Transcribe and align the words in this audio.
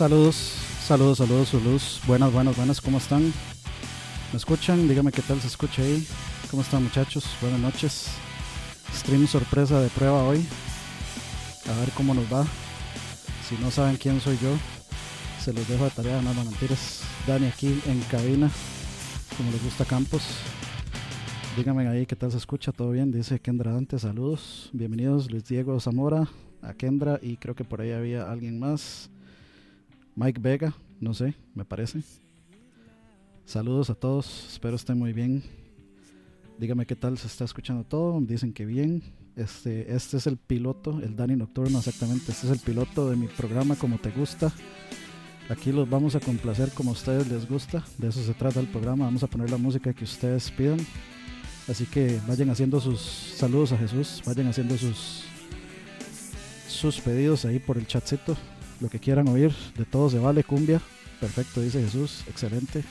Saludos, 0.00 0.34
saludos, 0.80 1.18
saludos, 1.18 1.48
saludos. 1.50 2.00
Buenas, 2.06 2.32
buenas, 2.32 2.56
buenas, 2.56 2.80
¿cómo 2.80 2.96
están? 2.96 3.20
¿Me 4.32 4.38
escuchan? 4.38 4.88
Dígame 4.88 5.12
qué 5.12 5.20
tal 5.20 5.38
se 5.42 5.46
escucha 5.46 5.82
ahí. 5.82 6.06
¿Cómo 6.50 6.62
están 6.62 6.84
muchachos? 6.84 7.26
Buenas 7.42 7.60
noches. 7.60 8.06
Stream 8.94 9.26
sorpresa 9.26 9.78
de 9.78 9.90
prueba 9.90 10.24
hoy. 10.24 10.42
A 11.68 11.80
ver 11.80 11.90
cómo 11.90 12.14
nos 12.14 12.24
va. 12.32 12.46
Si 13.46 13.56
no 13.56 13.70
saben 13.70 13.98
quién 13.98 14.22
soy 14.22 14.38
yo, 14.38 14.56
se 15.38 15.52
los 15.52 15.68
dejo 15.68 15.84
de 15.84 15.90
tarea, 15.90 16.22
no, 16.22 16.32
no 16.32 16.44
mentiras. 16.44 17.02
Dani 17.26 17.48
aquí 17.48 17.82
en 17.84 18.00
cabina, 18.10 18.50
como 19.36 19.52
les 19.52 19.62
gusta 19.62 19.84
Campos. 19.84 20.22
Díganme 21.58 21.86
ahí 21.88 22.06
qué 22.06 22.16
tal 22.16 22.32
se 22.32 22.38
escucha, 22.38 22.72
todo 22.72 22.92
bien, 22.92 23.12
dice 23.12 23.38
Kendra 23.38 23.74
Dante, 23.74 23.98
saludos. 23.98 24.70
Bienvenidos 24.72 25.30
Luis 25.30 25.44
Diego 25.44 25.78
Zamora, 25.78 26.26
a 26.62 26.72
Kendra 26.72 27.18
y 27.20 27.36
creo 27.36 27.54
que 27.54 27.64
por 27.64 27.82
ahí 27.82 27.92
había 27.92 28.30
alguien 28.32 28.58
más. 28.58 29.10
Mike 30.20 30.38
Vega, 30.38 30.74
no 31.00 31.14
sé, 31.14 31.34
me 31.54 31.64
parece. 31.64 32.02
Saludos 33.46 33.88
a 33.88 33.94
todos, 33.94 34.48
espero 34.52 34.76
estén 34.76 34.98
muy 34.98 35.14
bien. 35.14 35.42
Dígame 36.58 36.84
qué 36.84 36.94
tal 36.94 37.16
se 37.16 37.26
está 37.26 37.46
escuchando 37.46 37.84
todo, 37.84 38.20
dicen 38.20 38.52
que 38.52 38.66
bien. 38.66 39.02
Este, 39.34 39.94
este 39.94 40.18
es 40.18 40.26
el 40.26 40.36
piloto, 40.36 41.00
el 41.00 41.16
Dani 41.16 41.36
Nocturno 41.36 41.78
exactamente, 41.78 42.32
este 42.32 42.48
es 42.48 42.52
el 42.52 42.58
piloto 42.58 43.08
de 43.08 43.16
mi 43.16 43.28
programa 43.28 43.76
como 43.76 43.96
te 43.96 44.10
gusta. 44.10 44.52
Aquí 45.48 45.72
los 45.72 45.88
vamos 45.88 46.14
a 46.16 46.20
complacer 46.20 46.68
como 46.72 46.90
a 46.90 46.92
ustedes 46.92 47.26
les 47.26 47.48
gusta, 47.48 47.82
de 47.96 48.08
eso 48.08 48.22
se 48.22 48.34
trata 48.34 48.60
el 48.60 48.68
programa, 48.68 49.06
vamos 49.06 49.22
a 49.22 49.26
poner 49.26 49.50
la 49.50 49.56
música 49.56 49.94
que 49.94 50.04
ustedes 50.04 50.50
pidan. 50.50 50.80
Así 51.66 51.86
que 51.86 52.20
vayan 52.28 52.50
haciendo 52.50 52.78
sus 52.78 53.00
saludos 53.00 53.72
a 53.72 53.78
Jesús, 53.78 54.22
vayan 54.26 54.48
haciendo 54.48 54.76
sus 54.76 55.24
sus 56.68 57.00
pedidos 57.00 57.46
ahí 57.46 57.58
por 57.58 57.78
el 57.78 57.86
chatcito, 57.86 58.36
lo 58.80 58.88
que 58.88 58.98
quieran 58.98 59.28
oír, 59.28 59.52
de 59.76 59.84
todo 59.84 60.10
se 60.10 60.18
vale, 60.18 60.44
cumbia, 60.44 60.80
perfecto, 61.20 61.60
dice 61.60 61.82
Jesús, 61.82 62.24
excelente. 62.28 62.82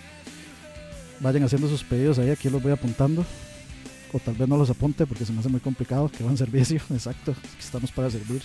Vayan 1.19 1.43
haciendo 1.43 1.67
sus 1.67 1.83
pedidos 1.83 2.19
ahí, 2.19 2.29
aquí 2.29 2.49
los 2.49 2.61
voy 2.61 2.71
apuntando, 2.71 3.25
o 4.13 4.19
tal 4.19 4.35
vez 4.35 4.47
no 4.47 4.57
los 4.57 4.69
apunte 4.69 5.05
porque 5.05 5.25
se 5.25 5.33
me 5.33 5.39
hace 5.39 5.49
muy 5.49 5.59
complicado, 5.59 6.09
que 6.09 6.23
van 6.23 6.37
servicio, 6.37 6.81
exacto, 6.91 7.35
estamos 7.59 7.91
para 7.91 8.09
servir. 8.09 8.41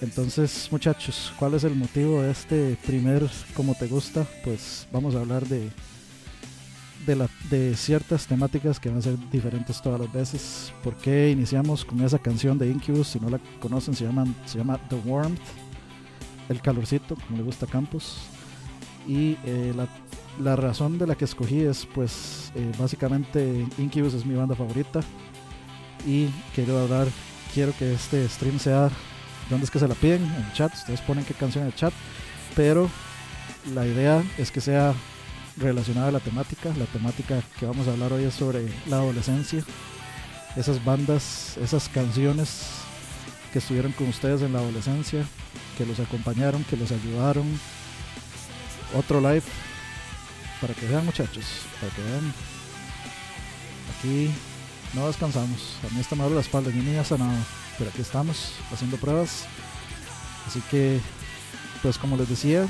Entonces, 0.00 0.68
muchachos, 0.70 1.32
¿cuál 1.38 1.54
es 1.54 1.64
el 1.64 1.74
motivo 1.74 2.22
de 2.22 2.30
este 2.30 2.78
primer 2.86 3.28
como 3.54 3.74
te 3.74 3.86
gusta? 3.86 4.26
Pues 4.42 4.86
vamos 4.90 5.14
a 5.14 5.20
hablar 5.20 5.46
de 5.46 5.68
de, 7.06 7.16
la, 7.16 7.28
de 7.50 7.74
ciertas 7.76 8.26
temáticas 8.26 8.78
que 8.78 8.88
van 8.88 8.98
a 8.98 9.02
ser 9.02 9.16
diferentes 9.30 9.80
todas 9.80 10.00
las 10.00 10.12
veces. 10.12 10.72
¿Por 10.82 10.94
qué 10.96 11.30
iniciamos 11.30 11.84
con 11.84 12.00
esa 12.02 12.18
canción 12.18 12.58
de 12.58 12.68
Incubus? 12.68 13.08
Si 13.08 13.20
no 13.20 13.30
la 13.30 13.38
conocen, 13.60 13.94
se, 13.94 14.04
llaman, 14.04 14.34
se 14.46 14.58
llama 14.58 14.78
The 14.88 14.96
Warmth, 14.96 15.40
el 16.50 16.60
calorcito, 16.60 17.14
como 17.14 17.38
le 17.38 17.44
gusta 17.44 17.64
a 17.64 17.68
Campos. 17.68 18.18
Y 19.06 19.38
eh, 19.44 19.72
la, 19.74 19.88
la, 20.42 20.56
razón 20.56 20.98
de 20.98 21.06
la 21.06 21.14
que 21.14 21.24
escogí 21.24 21.60
es, 21.60 21.86
pues, 21.94 22.52
eh, 22.54 22.72
básicamente 22.78 23.66
Incubus 23.78 24.14
es 24.14 24.26
mi 24.26 24.34
banda 24.34 24.54
favorita. 24.54 25.00
Y 26.06 26.28
quiero 26.54 26.78
hablar, 26.78 27.06
quiero 27.54 27.72
que 27.78 27.94
este 27.94 28.28
stream 28.28 28.58
sea. 28.58 28.90
¿Dónde 29.48 29.64
es 29.64 29.70
que 29.70 29.78
se 29.78 29.88
la 29.88 29.94
piden? 29.94 30.22
En 30.24 30.44
el 30.44 30.52
chat. 30.52 30.74
Ustedes 30.74 31.00
ponen 31.00 31.24
qué 31.24 31.34
canción 31.34 31.62
en 31.62 31.68
el 31.68 31.74
chat. 31.74 31.92
Pero 32.56 32.90
la 33.74 33.86
idea 33.86 34.22
es 34.36 34.50
que 34.50 34.60
sea 34.60 34.92
relacionada 35.56 36.08
a 36.08 36.12
la 36.12 36.20
temática. 36.20 36.72
La 36.76 36.86
temática 36.86 37.40
que 37.58 37.66
vamos 37.66 37.86
a 37.86 37.92
hablar 37.92 38.12
hoy 38.12 38.24
es 38.24 38.34
sobre 38.34 38.68
la 38.86 38.96
adolescencia. 38.96 39.62
Esas 40.56 40.84
bandas, 40.84 41.56
esas 41.58 41.88
canciones 41.88 42.66
que 43.52 43.60
estuvieron 43.60 43.92
con 43.92 44.08
ustedes 44.08 44.42
en 44.42 44.52
la 44.52 44.60
adolescencia, 44.60 45.24
que 45.80 45.86
los 45.86 45.98
acompañaron, 45.98 46.62
que 46.64 46.76
los 46.76 46.92
ayudaron. 46.92 47.46
Otro 48.94 49.18
live 49.18 49.42
para 50.60 50.74
que 50.74 50.86
vean 50.86 51.06
muchachos, 51.06 51.46
para 51.80 51.90
que 51.94 52.02
vean. 52.02 52.34
Aquí 53.96 54.30
no 54.92 55.06
descansamos. 55.06 55.76
A 55.90 55.94
mí 55.94 56.00
está 56.00 56.16
mal 56.16 56.34
la 56.34 56.42
espalda, 56.42 56.70
ni 56.70 56.96
ha 56.96 57.04
sanado. 57.04 57.38
Pero 57.78 57.88
aquí 57.88 58.02
estamos 58.02 58.52
haciendo 58.70 58.98
pruebas. 58.98 59.46
Así 60.46 60.60
que, 60.70 61.00
pues 61.80 61.96
como 61.96 62.18
les 62.18 62.28
decía, 62.28 62.68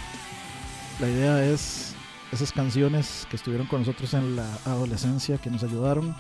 la 1.01 1.09
idea 1.09 1.45
es 1.45 1.95
esas 2.31 2.53
canciones 2.53 3.27
que 3.29 3.35
estuvieron 3.35 3.67
con 3.67 3.81
nosotros 3.81 4.15
en 4.15 4.37
la 4.37 4.47
adolescencia, 4.67 5.39
que 5.39 5.51
nos 5.51 5.65
ayudaron. 5.65 6.15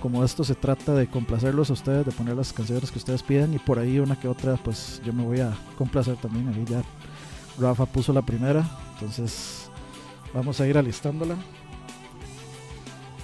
Como 0.00 0.24
esto 0.24 0.44
se 0.44 0.54
trata 0.54 0.94
de 0.94 1.08
complacerlos 1.08 1.70
a 1.70 1.72
ustedes, 1.72 2.06
de 2.06 2.12
poner 2.12 2.36
las 2.36 2.52
canciones 2.52 2.90
que 2.90 2.98
ustedes 2.98 3.22
piden 3.22 3.54
y 3.54 3.58
por 3.58 3.78
ahí 3.78 3.98
una 3.98 4.18
que 4.18 4.28
otra, 4.28 4.56
pues 4.56 5.00
yo 5.04 5.12
me 5.12 5.24
voy 5.24 5.40
a 5.40 5.56
complacer 5.76 6.16
también. 6.16 6.48
Ahí 6.48 6.64
ya 6.68 6.82
Rafa 7.58 7.86
puso 7.86 8.12
la 8.12 8.22
primera, 8.22 8.68
entonces 8.94 9.70
vamos 10.34 10.60
a 10.60 10.66
ir 10.66 10.76
alistándola. 10.76 11.36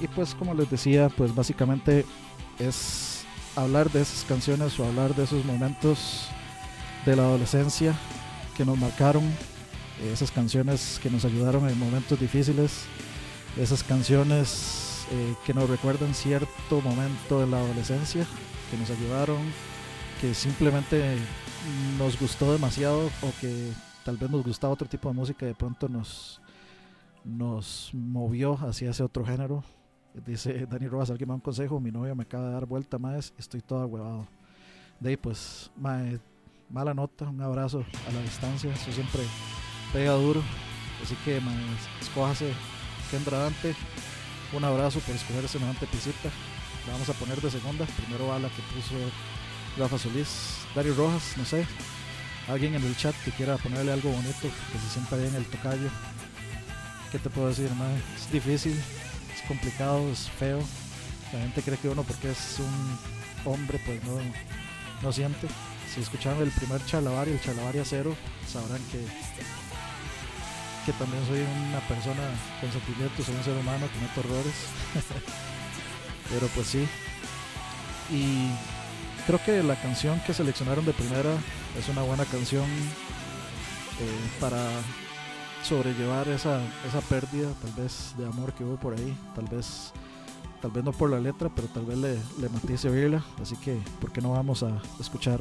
Y 0.01 0.09
pues 0.09 0.35
como 0.35 0.55
les 0.55 0.71
decía, 0.71 1.09
pues 1.11 1.35
básicamente 1.35 2.05
es 2.59 3.25
hablar 3.55 3.91
de 3.91 4.01
esas 4.01 4.25
canciones 4.25 4.79
o 4.81 4.87
hablar 4.87 5.15
de 5.15 5.25
esos 5.25 5.45
momentos 5.45 6.29
de 7.05 7.17
la 7.17 7.23
adolescencia 7.23 7.95
que 8.57 8.65
nos 8.65 8.79
marcaron, 8.79 9.23
esas 10.13 10.31
canciones 10.31 10.99
que 11.03 11.11
nos 11.11 11.25
ayudaron 11.25 11.69
en 11.69 11.79
momentos 11.79 12.19
difíciles, 12.19 12.85
esas 13.57 13.85
canciones 13.85 14.92
eh, 15.15 15.35
que 15.45 15.53
nos 15.53 15.69
recuerdan 15.69 16.15
cierto 16.15 16.81
momento 16.81 17.41
de 17.41 17.47
la 17.47 17.59
adolescencia, 17.59 18.27
que 18.71 18.79
nos 18.79 18.89
ayudaron, 18.89 19.37
que 20.23 20.33
simplemente 20.33 21.19
nos 21.99 22.19
gustó 22.19 22.51
demasiado 22.51 23.11
o 23.21 23.33
que 23.39 23.73
tal 24.07 24.17
vez 24.17 24.31
nos 24.31 24.43
gustaba 24.43 24.73
otro 24.73 24.89
tipo 24.89 25.11
de 25.11 25.15
música 25.15 25.45
y 25.45 25.49
de 25.49 25.55
pronto 25.55 25.87
nos, 25.87 26.41
nos 27.25 27.91
movió 27.93 28.55
hacia 28.55 28.91
ese 28.91 29.03
otro 29.03 29.23
género. 29.27 29.63
Dice 30.27 30.67
Dani 30.67 30.89
Rojas, 30.89 31.11
alguien 31.11 31.29
me 31.29 31.33
da 31.33 31.37
un 31.37 31.41
consejo, 31.41 31.79
mi 31.79 31.91
novia 31.91 32.15
me 32.15 32.23
acaba 32.23 32.47
de 32.47 32.53
dar 32.55 32.65
vuelta 32.65 32.99
más, 32.99 33.35
estoy 33.37 33.61
todo 33.61 33.85
huevado. 33.85 34.27
De 34.99 35.11
ahí 35.11 35.17
pues, 35.19 35.71
mala 35.77 36.95
nota, 36.95 37.29
un 37.29 37.43
abrazo 37.43 37.85
a 38.09 38.13
la 38.13 38.23
distancia, 38.23 38.73
eso 38.73 38.91
siempre 38.93 39.21
pega 39.93 40.13
duro. 40.13 40.43
Así 41.03 41.17
que 41.23 41.39
man, 41.43 41.59
escójase 42.01 42.55
Kendra 43.11 43.41
Dante. 43.41 43.75
Un 44.53 44.65
abrazo 44.65 45.01
por 45.01 45.15
escoger 45.15 45.49
semejante 45.49 45.87
pisita. 45.87 46.29
La 46.87 46.93
vamos 46.93 47.09
a 47.09 47.15
poner 47.15 47.41
de 47.41 47.51
segunda. 47.51 47.87
Primero 47.87 48.27
va 48.27 48.39
la 48.39 48.49
que 48.49 48.63
puso 48.75 48.97
Rafa 49.79 49.99
Solís. 49.99 50.59
Dario 50.75 50.95
Rojas, 50.95 51.37
no 51.37 51.45
sé. 51.45 51.67
Alguien 52.49 52.75
en 52.75 52.85
el 52.85 52.97
chat 52.97 53.15
que 53.25 53.31
quiera 53.31 53.57
ponerle 53.57 53.93
algo 53.93 54.11
bonito, 54.11 54.43
que 54.43 54.79
se 54.79 54.91
sienta 54.93 55.17
bien 55.17 55.35
el 55.35 55.47
tocayo. 55.47 55.89
¿Qué 57.11 57.19
te 57.19 57.31
puedo 57.31 57.49
decir, 57.49 57.71
man? 57.75 58.03
Es 58.17 58.31
difícil, 58.31 58.73
es 58.73 59.49
complicado, 59.49 60.11
es 60.11 60.29
feo. 60.39 60.59
La 61.33 61.41
gente 61.41 61.63
cree 61.63 61.79
que 61.79 61.89
uno 61.89 62.03
porque 62.03 62.31
es 62.31 62.59
un 62.59 63.51
hombre 63.51 63.81
pues 63.87 64.03
no, 64.05 64.19
no 65.03 65.13
siente. 65.13 65.47
Si 65.93 66.01
escucharon 66.01 66.43
el 66.43 66.51
primer 66.51 66.85
chalabaria, 66.85 67.33
el 67.33 67.41
chalabaria 67.41 67.85
cero, 67.87 68.15
sabrán 68.51 68.81
que 68.91 68.99
que 70.85 70.93
también 70.93 71.25
soy 71.27 71.41
una 71.69 71.81
persona 71.81 72.23
con 72.61 72.73
sentimientos, 72.73 73.27
soy 73.27 73.35
un 73.37 73.45
ser 73.45 73.57
humano, 73.57 73.87
cometo 73.93 74.21
errores. 74.21 74.55
Pero 76.31 76.47
pues 76.49 76.67
sí. 76.67 76.89
Y 78.11 78.51
creo 79.27 79.43
que 79.45 79.63
la 79.63 79.77
canción 79.77 80.21
que 80.27 80.35
seleccionaron 80.35 80.85
de 80.85 80.93
primera 80.93 81.35
es 81.79 81.89
una 81.89 82.03
buena 82.03 82.25
canción 82.25 82.65
eh, 84.01 84.31
para 84.41 84.59
sobrellevar 85.63 86.29
esa, 86.29 86.61
esa 86.87 87.01
pérdida 87.03 87.49
tal 87.63 87.73
vez 87.73 88.15
de 88.19 88.27
amor 88.27 88.53
que 88.53 88.65
hubo 88.65 88.77
por 88.77 88.95
ahí. 88.95 89.17
Tal 89.35 89.47
vez, 89.47 89.93
tal 90.61 90.71
vez 90.71 90.85
no 90.85 90.93
por 90.93 91.11
la 91.11 91.21
letra, 91.21 91.49
pero 91.55 91.69
tal 91.69 91.87
vez 91.87 91.99
le, 91.99 92.19
le 92.41 92.49
matice 92.49 92.89
oírla. 92.89 93.25
Así 93.41 93.57
que, 93.57 93.81
¿por 94.01 94.13
qué 94.13 94.21
no 94.21 94.33
vamos 94.33 94.63
a 94.63 94.81
escuchar 95.01 95.41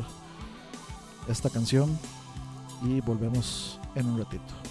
esta 1.27 1.49
canción? 1.49 1.97
Y 2.83 3.01
volvemos 3.01 3.79
en 3.95 4.07
un 4.07 4.17
ratito. 4.19 4.70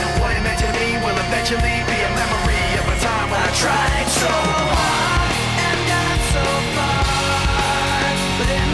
Eventually 1.53 1.83
be 1.83 1.99
a 2.01 2.09
memory 2.15 2.79
of 2.79 2.87
a 2.87 2.97
time 3.03 3.29
when 3.29 3.41
I 3.41 3.51
tried 3.51 4.07
so 4.07 4.31
hard 4.71 5.31
and 5.67 5.79
got 5.91 6.19
so 6.31 6.45
far. 6.75 7.03
But 8.39 8.49
in 8.55 8.70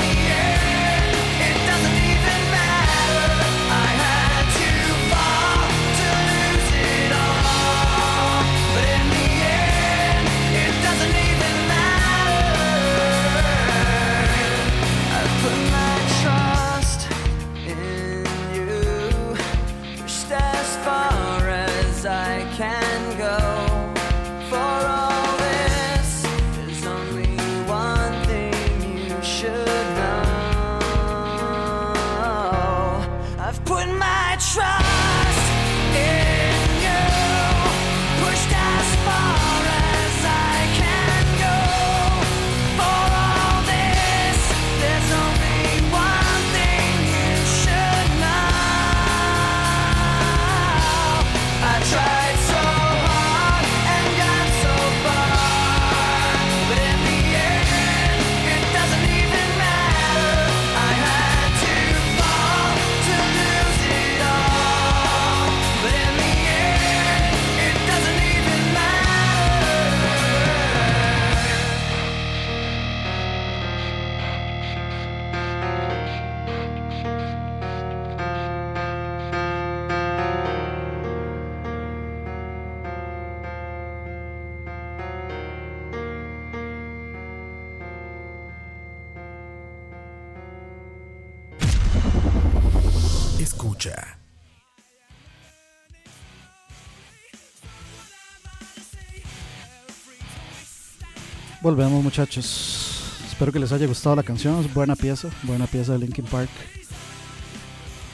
Volvemos 101.67 102.01
muchachos. 102.01 103.01
Espero 103.29 103.51
que 103.51 103.59
les 103.59 103.73
haya 103.73 103.85
gustado 103.87 104.15
la 104.15 104.23
canción. 104.23 104.57
Es 104.63 104.73
buena 104.73 104.95
pieza, 104.95 105.27
buena 105.43 105.67
pieza 105.67 105.91
de 105.91 105.99
Linkin 105.99 106.23
Park. 106.23 106.49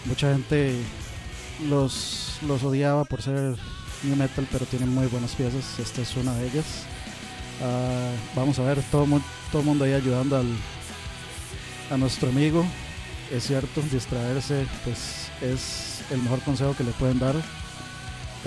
Mucha 0.06 0.34
gente 0.34 0.76
los, 1.70 2.38
los 2.48 2.64
odiaba 2.64 3.06
por 3.06 3.22
ser 3.22 3.56
new 4.02 4.16
metal, 4.16 4.48
pero 4.52 4.66
tienen 4.66 4.90
muy 4.90 5.06
buenas 5.06 5.36
piezas. 5.36 5.78
Esta 5.78 6.02
es 6.02 6.16
una 6.18 6.34
de 6.34 6.48
ellas. 6.48 6.66
Ah, 7.62 8.10
vamos 8.36 8.58
a 8.58 8.64
ver, 8.64 8.82
todo 8.90 9.06
mu- 9.06 9.22
todo 9.52 9.62
el 9.62 9.68
mundo 9.68 9.86
ahí 9.86 9.94
ayudando 9.94 10.36
al, 10.36 10.48
a 11.92 11.98
nuestro 11.98 12.30
amigo. 12.30 12.66
Es 13.32 13.44
cierto, 13.46 13.84
distraerse 13.92 14.66
pues 14.84 15.28
es 15.44 16.02
el 16.10 16.24
mejor 16.24 16.40
consejo 16.40 16.76
que 16.76 16.84
le 16.86 16.92
pueden 16.94 17.20
dar. 17.20 17.36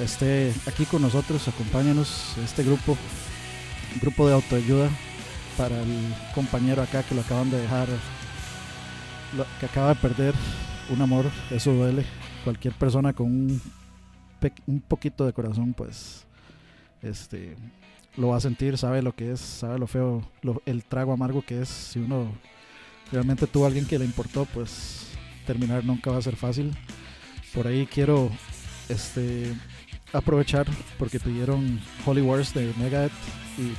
Esté 0.02 0.52
aquí 0.66 0.84
con 0.84 1.00
nosotros, 1.00 1.46
acompáñanos, 1.46 2.32
este 2.44 2.64
grupo 2.64 2.98
grupo 4.00 4.26
de 4.26 4.34
autoayuda 4.34 4.90
para 5.56 5.80
el 5.80 6.14
compañero 6.34 6.82
acá 6.82 7.02
que 7.02 7.14
lo 7.14 7.22
acaban 7.22 7.50
de 7.50 7.60
dejar, 7.60 7.88
que 9.58 9.66
acaba 9.66 9.88
de 9.88 9.94
perder 9.96 10.34
un 10.90 11.00
amor, 11.00 11.26
eso 11.50 11.72
duele. 11.72 12.04
Cualquier 12.44 12.74
persona 12.74 13.12
con 13.12 13.26
un, 13.26 13.60
un 14.66 14.80
poquito 14.80 15.26
de 15.26 15.32
corazón, 15.32 15.74
pues, 15.74 16.26
este, 17.02 17.56
lo 18.16 18.28
va 18.28 18.36
a 18.36 18.40
sentir, 18.40 18.78
sabe 18.78 19.02
lo 19.02 19.14
que 19.14 19.32
es, 19.32 19.40
sabe 19.40 19.78
lo 19.78 19.86
feo, 19.86 20.22
el 20.64 20.84
trago 20.84 21.12
amargo 21.12 21.42
que 21.42 21.62
es. 21.62 21.68
Si 21.68 21.98
uno 21.98 22.30
realmente 23.10 23.46
tuvo 23.46 23.64
a 23.64 23.68
alguien 23.68 23.86
que 23.86 23.98
le 23.98 24.04
importó, 24.04 24.44
pues, 24.44 25.08
terminar 25.46 25.84
nunca 25.84 26.10
va 26.10 26.18
a 26.18 26.22
ser 26.22 26.36
fácil. 26.36 26.76
Por 27.54 27.66
ahí 27.66 27.86
quiero, 27.86 28.30
este, 28.88 29.54
aprovechar 30.12 30.66
porque 30.98 31.18
pidieron 31.18 31.80
Holy 32.04 32.20
Wars 32.20 32.54
de 32.54 32.72
Megadeth 32.78 33.12
y 33.58 33.72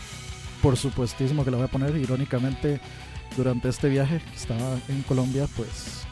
por 0.62 0.78
supuestísimo 0.78 1.44
que 1.46 1.52
la 1.52 1.58
voy 1.58 1.66
a 1.66 1.70
poner. 1.72 1.96
Irónicamente 1.96 2.80
durante 3.36 3.70
este 3.70 3.90
viaje 3.90 4.20
que 4.20 4.36
estaba 4.36 4.78
en 4.88 5.04
Colombia 5.04 5.48
pues 5.56 6.04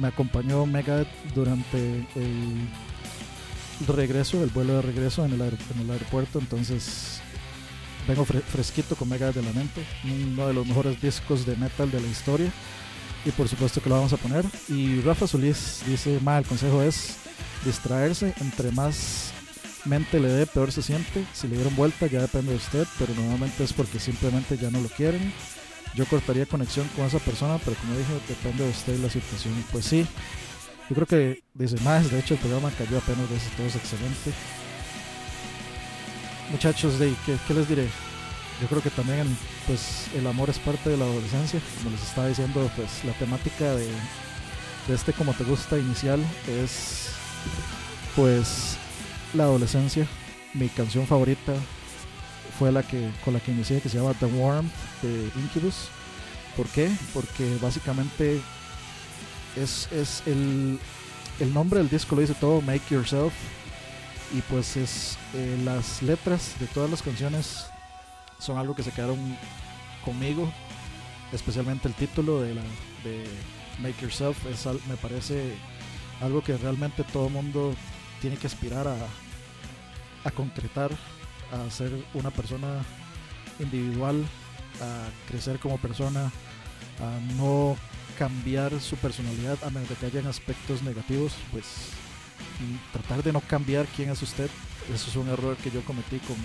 me 0.00 0.08
acompañó 0.08 0.64
Megadeth 0.64 1.08
durante 1.34 2.06
el 2.16 2.66
regreso 3.86 4.42
el 4.42 4.50
vuelo 4.50 4.74
de 4.76 4.82
regreso 4.82 5.24
en 5.24 5.32
el, 5.34 5.42
aeropuerto. 5.90 6.38
Entonces 6.38 7.20
vengo 8.08 8.24
fre- 8.24 8.42
fresquito 8.42 8.96
con 8.96 9.08
Megadeth 9.08 9.36
de 9.36 9.42
la 9.42 9.52
mente 9.52 9.84
uno 10.04 10.46
de 10.48 10.54
los 10.54 10.66
mejores 10.66 11.00
discos 11.00 11.44
de 11.46 11.56
metal 11.56 11.90
de 11.90 12.00
la 12.00 12.08
historia. 12.08 12.50
Y 13.24 13.30
por 13.30 13.48
supuesto 13.48 13.80
que 13.80 13.88
lo 13.88 13.94
vamos 13.96 14.12
a 14.12 14.16
poner. 14.16 14.44
Y 14.68 15.00
Rafa 15.02 15.26
Solís 15.28 15.82
dice 15.86 16.18
ma 16.22 16.38
el 16.38 16.44
consejo 16.44 16.82
es 16.82 17.18
distraerse 17.64 18.34
entre 18.40 18.72
más 18.72 19.31
mente 19.84 20.20
le 20.20 20.28
dé, 20.28 20.46
peor 20.46 20.72
se 20.72 20.82
siente. 20.82 21.24
Si 21.32 21.48
le 21.48 21.56
dieron 21.56 21.74
vuelta, 21.76 22.06
ya 22.06 22.20
depende 22.20 22.52
de 22.52 22.58
usted, 22.58 22.86
pero 22.98 23.14
normalmente 23.14 23.64
es 23.64 23.72
porque 23.72 23.98
simplemente 23.98 24.56
ya 24.56 24.70
no 24.70 24.80
lo 24.80 24.88
quieren. 24.88 25.32
Yo 25.94 26.06
cortaría 26.06 26.46
conexión 26.46 26.88
con 26.96 27.06
esa 27.06 27.18
persona, 27.18 27.58
pero 27.64 27.76
como 27.76 27.96
dije, 27.96 28.12
depende 28.28 28.64
de 28.64 28.70
usted 28.70 28.98
la 28.98 29.10
situación. 29.10 29.54
Pues 29.72 29.84
sí, 29.84 30.06
yo 30.88 30.94
creo 30.94 31.06
que 31.06 31.42
dice 31.54 31.76
más. 31.82 32.10
De 32.10 32.18
hecho, 32.18 32.34
el 32.34 32.40
programa 32.40 32.70
cayó 32.70 32.98
apenas 32.98 33.28
de 33.28 33.36
todo 33.56 33.66
es 33.66 33.76
excelente. 33.76 34.32
Muchachos, 36.50 36.98
de, 36.98 37.14
¿qué, 37.26 37.54
les 37.54 37.68
diré? 37.68 37.88
Yo 38.60 38.68
creo 38.68 38.82
que 38.82 38.90
también 38.90 39.26
pues, 39.66 40.06
el 40.14 40.26
amor 40.26 40.50
es 40.50 40.58
parte 40.58 40.90
de 40.90 40.96
la 40.96 41.04
adolescencia. 41.04 41.60
Como 41.78 41.90
les 41.90 42.02
estaba 42.02 42.28
diciendo, 42.28 42.70
pues 42.76 43.04
la 43.04 43.12
temática 43.14 43.74
de 43.74 43.88
este 44.88 45.12
como 45.12 45.32
te 45.32 45.44
gusta 45.44 45.78
inicial 45.78 46.20
es 46.48 47.10
pues 48.16 48.76
la 49.34 49.44
adolescencia. 49.44 50.06
Mi 50.54 50.68
canción 50.68 51.06
favorita 51.06 51.54
fue 52.58 52.70
la 52.70 52.82
que 52.82 53.10
con 53.24 53.34
la 53.34 53.40
que 53.40 53.52
inicié, 53.52 53.80
que 53.80 53.88
se 53.88 53.98
llama 53.98 54.14
The 54.14 54.26
Warm 54.26 54.70
de 55.02 55.30
Incubus. 55.40 55.88
¿Por 56.56 56.66
qué? 56.68 56.90
Porque 57.14 57.56
básicamente 57.60 58.40
es, 59.56 59.90
es 59.90 60.22
el, 60.26 60.78
el 61.40 61.54
nombre 61.54 61.78
del 61.78 61.88
disco 61.88 62.14
lo 62.14 62.20
dice 62.20 62.34
todo, 62.34 62.60
Make 62.60 62.94
Yourself. 62.94 63.32
Y 64.34 64.40
pues 64.42 64.76
es 64.76 65.18
eh, 65.34 65.58
las 65.64 66.02
letras 66.02 66.54
de 66.58 66.66
todas 66.66 66.90
las 66.90 67.02
canciones 67.02 67.66
son 68.38 68.58
algo 68.58 68.74
que 68.74 68.82
se 68.82 68.90
quedaron 68.90 69.18
conmigo, 70.04 70.50
especialmente 71.32 71.86
el 71.86 71.94
título 71.94 72.40
de, 72.40 72.54
la, 72.54 72.62
de 73.04 73.24
Make 73.80 74.00
Yourself 74.02 74.36
es, 74.46 74.66
me 74.88 74.96
parece 74.96 75.54
algo 76.20 76.42
que 76.42 76.56
realmente 76.56 77.04
todo 77.04 77.28
mundo 77.28 77.74
tiene 78.22 78.36
que 78.36 78.46
aspirar 78.46 78.86
a, 78.86 78.96
a 80.24 80.30
concretar, 80.30 80.90
a 81.52 81.70
ser 81.70 81.92
una 82.14 82.30
persona 82.30 82.82
individual, 83.58 84.24
a 84.80 85.08
crecer 85.28 85.58
como 85.58 85.76
persona, 85.76 86.32
a 87.00 87.34
no 87.36 87.76
cambiar 88.16 88.80
su 88.80 88.96
personalidad 88.96 89.58
a 89.64 89.70
menos 89.70 89.88
que 89.98 90.06
hayan 90.06 90.26
aspectos 90.28 90.82
negativos, 90.82 91.34
pues 91.50 91.64
tratar 92.92 93.24
de 93.24 93.32
no 93.32 93.40
cambiar 93.40 93.86
quién 93.86 94.10
es 94.10 94.22
usted, 94.22 94.48
eso 94.94 95.10
es 95.10 95.16
un 95.16 95.28
error 95.28 95.56
que 95.56 95.72
yo 95.72 95.84
cometí 95.84 96.18
con 96.20 96.36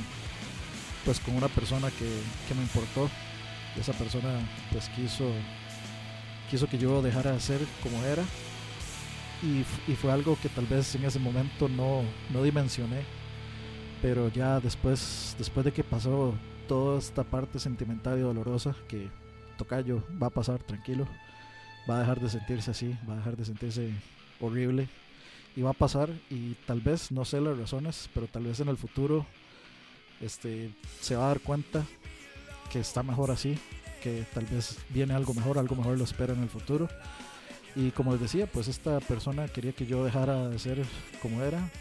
pues 1.05 1.19
con 1.19 1.35
una 1.37 1.47
persona 1.47 1.89
que, 1.91 2.09
que 2.47 2.53
me 2.53 2.61
importó. 2.61 3.09
Esa 3.79 3.93
persona 3.93 4.39
pues 4.71 4.89
quiso 4.89 5.31
quiso 6.49 6.67
que 6.67 6.77
yo 6.77 7.01
dejara 7.01 7.31
de 7.31 7.39
ser 7.39 7.61
como 7.83 8.03
era 8.03 8.23
y, 9.43 9.63
fue 9.95 10.11
algo 10.11 10.37
que 10.41 10.49
tal 10.49 10.65
vez 10.65 10.95
en 10.95 11.05
ese 11.05 11.19
momento 11.19 11.67
no, 11.67 12.03
no 12.31 12.43
dimensioné 12.43 13.03
pero 14.01 14.29
ya 14.29 14.59
después 14.59 15.35
después 15.37 15.65
de 15.65 15.71
que 15.71 15.83
pasó 15.83 16.33
toda 16.67 16.99
esta 16.99 17.23
parte 17.23 17.59
sentimental 17.59 18.17
y 18.17 18.21
dolorosa 18.21 18.75
que 18.87 19.09
Tocayo 19.57 20.03
va 20.21 20.27
a 20.27 20.31
pasar 20.31 20.61
tranquilo, 20.61 21.07
va 21.89 21.97
a 21.97 21.99
dejar 22.01 22.19
de 22.19 22.29
sentirse 22.29 22.71
así, 22.71 22.95
va 23.09 23.13
a 23.13 23.17
dejar 23.17 23.37
de 23.37 23.45
sentirse 23.45 23.91
horrible 24.39 24.87
y 25.55 25.61
va 25.61 25.71
a 25.71 25.73
pasar 25.73 26.09
y 26.29 26.53
tal 26.65 26.81
vez, 26.81 27.11
no 27.11 27.25
sé 27.25 27.41
las 27.41 27.57
razones, 27.57 28.09
pero 28.13 28.27
tal 28.27 28.43
vez 28.43 28.59
en 28.59 28.67
el 28.67 28.77
futuro 28.77 29.25
este, 30.21 30.71
se 31.01 31.15
va 31.15 31.25
a 31.25 31.27
dar 31.29 31.39
cuenta 31.39 31.83
que 32.71 32.79
está 32.79 33.01
mejor 33.01 33.31
así, 33.31 33.57
que 34.03 34.25
tal 34.33 34.45
vez 34.45 34.77
viene 34.89 35.13
algo 35.13 35.33
mejor, 35.33 35.57
algo 35.57 35.75
mejor 35.75 35.97
lo 35.97 36.03
espera 36.03 36.33
en 36.33 36.43
el 36.43 36.49
futuro. 36.49 36.87
Y 37.77 37.91
como 37.91 38.11
les 38.11 38.21
decía, 38.21 38.47
pues 38.47 38.67
esta 38.67 38.99
persona 38.99 39.47
quería 39.47 39.71
que 39.71 39.85
yo 39.85 40.03
dejara 40.03 40.49
de 40.49 40.57
ser 40.57 40.83
como 41.21 41.43
era, 41.43 41.71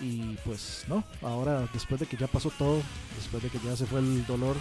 y 0.00 0.36
pues 0.44 0.84
no, 0.88 1.04
ahora 1.22 1.68
después 1.72 2.00
de 2.00 2.06
que 2.06 2.16
ya 2.16 2.26
pasó 2.26 2.50
todo, 2.50 2.82
después 3.16 3.42
de 3.42 3.50
que 3.50 3.58
ya 3.64 3.76
se 3.76 3.86
fue 3.86 4.00
el 4.00 4.26
dolor, 4.26 4.56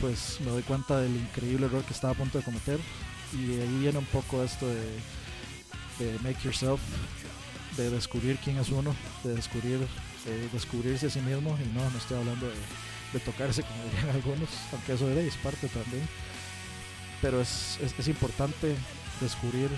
pues 0.00 0.38
me 0.44 0.50
doy 0.50 0.62
cuenta 0.62 1.00
del 1.00 1.16
increíble 1.16 1.66
error 1.66 1.82
que 1.84 1.92
estaba 1.92 2.12
a 2.12 2.16
punto 2.16 2.38
de 2.38 2.44
cometer. 2.44 2.78
Y 3.32 3.46
de 3.46 3.62
ahí 3.62 3.78
viene 3.80 3.98
un 3.98 4.04
poco 4.06 4.42
esto 4.42 4.66
de, 4.68 4.84
de 5.98 6.18
make 6.20 6.40
yourself, 6.44 6.80
de 7.76 7.90
descubrir 7.90 8.38
quién 8.38 8.58
es 8.58 8.68
uno, 8.68 8.94
de 9.24 9.34
descubrir 9.34 9.80
de 10.24 10.48
descubrirse 10.48 11.06
a 11.06 11.10
sí 11.10 11.20
mismo. 11.20 11.58
Y 11.62 11.76
no, 11.76 11.88
no 11.90 11.98
estoy 11.98 12.18
hablando 12.18 12.46
de, 12.46 12.54
de 13.12 13.20
tocarse 13.20 13.62
como 13.62 13.84
dirían 13.84 14.10
algunos, 14.14 14.48
aunque 14.72 14.92
eso 14.92 15.10
es 15.10 15.36
parte 15.36 15.68
también. 15.68 16.06
Pero 17.20 17.40
es, 17.40 17.78
es 17.80 18.08
importante 18.08 18.76
descubrir 19.20 19.70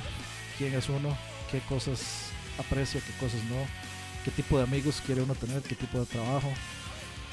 quién 0.58 0.74
es 0.74 0.88
uno, 0.88 1.16
qué 1.50 1.60
cosas 1.60 2.30
aprecia, 2.58 3.00
qué 3.00 3.12
cosas 3.18 3.42
no 3.44 3.66
qué 4.26 4.32
tipo 4.32 4.58
de 4.58 4.64
amigos 4.64 5.00
quiere 5.06 5.22
uno 5.22 5.36
tener, 5.36 5.62
qué 5.62 5.76
tipo 5.76 6.00
de 6.00 6.06
trabajo, 6.06 6.52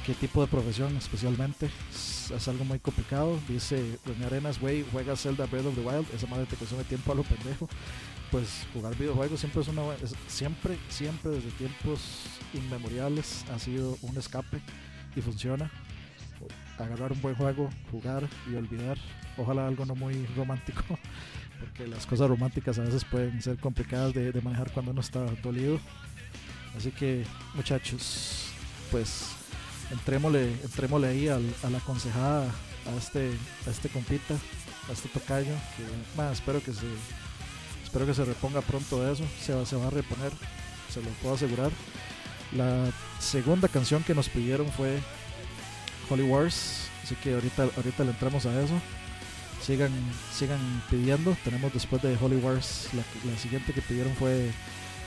qué 0.05 0.13
tipo 0.13 0.41
de 0.41 0.47
profesión 0.47 0.95
especialmente. 0.95 1.67
Es, 1.91 2.47
algo 2.47 2.65
muy 2.65 2.77
complicado. 2.77 3.39
Dice 3.49 3.97
Doña 4.05 4.27
Arenas, 4.27 4.59
güey, 4.59 4.85
juega 4.91 5.15
Zelda 5.15 5.47
Breath 5.47 5.65
of 5.65 5.73
the 5.73 5.81
Wild, 5.81 6.05
esa 6.13 6.27
madre 6.27 6.45
te 6.45 6.55
consume 6.55 6.83
tiempo 6.83 7.11
a 7.11 7.15
lo 7.15 7.23
pendejo. 7.23 7.67
Pues 8.29 8.67
jugar 8.73 8.95
videojuegos 8.95 9.39
siempre 9.39 9.63
es 9.63 9.67
una 9.69 9.81
siempre, 10.27 10.77
siempre 10.89 11.31
desde 11.31 11.49
tiempos 11.51 11.99
inmemoriales 12.53 13.43
ha 13.51 13.57
sido 13.57 13.97
un 14.03 14.15
escape 14.17 14.61
y 15.15 15.21
funciona. 15.21 15.71
Agarrar 16.77 17.11
un 17.11 17.21
buen 17.21 17.33
juego, 17.33 17.71
jugar 17.91 18.29
y 18.51 18.53
olvidar. 18.53 18.99
Ojalá 19.35 19.67
algo 19.67 19.83
no 19.87 19.95
muy 19.95 20.27
romántico, 20.35 20.83
porque 21.63 21.87
las 21.87 22.05
cosas 22.05 22.27
románticas 22.27 22.77
a 22.77 22.83
veces 22.83 23.05
pueden 23.05 23.41
ser 23.41 23.57
complicadas 23.57 24.13
de, 24.13 24.33
manejar 24.41 24.71
cuando 24.71 24.91
uno 24.91 25.01
está 25.01 25.25
dolido 25.41 25.79
Así 26.77 26.91
que, 26.91 27.23
muchachos, 27.53 28.47
pues 28.89 29.27
entrémosle, 29.91 30.51
entrémosle 30.63 31.07
ahí 31.07 31.27
al, 31.27 31.43
a 31.63 31.69
la 31.69 31.77
aconsejada 31.77 32.47
a 32.87 32.97
este, 32.97 33.31
a 33.67 33.69
este 33.69 33.89
compita, 33.89 34.33
a 34.89 34.91
este 34.91 35.07
tocayo, 35.09 35.53
que 35.77 36.31
espero 36.31 36.63
que 36.63 36.73
se 36.73 36.87
espero 37.83 38.07
que 38.07 38.15
se 38.15 38.25
reponga 38.25 38.61
pronto 38.61 39.03
de 39.03 39.13
eso, 39.13 39.23
se 39.39 39.53
va, 39.53 39.67
se 39.67 39.75
va 39.75 39.85
a 39.85 39.91
reponer, 39.91 40.31
se 40.91 40.99
lo 40.99 41.09
puedo 41.21 41.35
asegurar. 41.35 41.71
La 42.53 42.91
segunda 43.19 43.67
canción 43.67 44.03
que 44.03 44.15
nos 44.15 44.27
pidieron 44.29 44.67
fue 44.71 44.97
Holy 46.09 46.23
Wars, 46.23 46.89
así 47.03 47.13
que 47.15 47.35
ahorita, 47.35 47.69
ahorita 47.77 48.03
le 48.03 48.09
entramos 48.09 48.47
a 48.47 48.61
eso. 48.63 48.73
Sigan, 49.65 49.91
sigan 50.33 50.83
pidiendo. 50.89 51.37
Tenemos 51.43 51.73
después 51.73 52.01
de 52.01 52.17
Holy 52.19 52.35
Wars, 52.35 52.89
la, 52.93 53.03
la 53.31 53.37
siguiente 53.37 53.71
que 53.71 53.81
pidieron 53.81 54.13
fue 54.15 54.51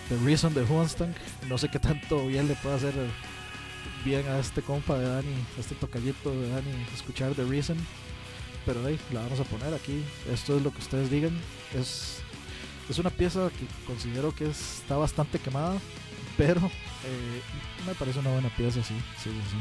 The 0.08 0.16
Reason 0.24 0.54
de 0.54 0.62
Huanstang. 0.62 1.14
No 1.46 1.58
sé 1.58 1.68
qué 1.68 1.78
tanto 1.78 2.26
bien 2.26 2.48
le 2.48 2.54
puede 2.54 2.76
hacer 2.76 2.94
bien 4.02 4.26
a 4.28 4.38
este 4.38 4.62
compa 4.62 4.96
de 4.96 5.08
Dani, 5.08 5.34
a 5.56 5.60
este 5.60 5.74
tocallito 5.74 6.30
de 6.30 6.48
Dani, 6.48 6.70
escuchar 6.94 7.34
The 7.34 7.44
Reason. 7.44 7.76
Pero 8.64 8.84
ahí 8.86 8.98
la 9.12 9.20
vamos 9.20 9.40
a 9.40 9.44
poner 9.44 9.74
aquí. 9.74 10.02
Esto 10.32 10.56
es 10.56 10.62
lo 10.62 10.72
que 10.72 10.78
ustedes 10.78 11.10
digan. 11.10 11.38
Es, 11.74 12.20
es 12.88 12.98
una 12.98 13.10
pieza 13.10 13.50
que 13.50 13.66
considero 13.86 14.34
que 14.34 14.48
está 14.48 14.96
bastante 14.96 15.38
quemada, 15.38 15.76
pero 16.38 16.60
eh, 17.04 17.42
me 17.86 17.94
parece 17.94 18.20
una 18.20 18.30
buena 18.30 18.48
pieza, 18.56 18.82
sí, 18.82 18.94
sí, 19.22 19.30
sí. 19.30 19.56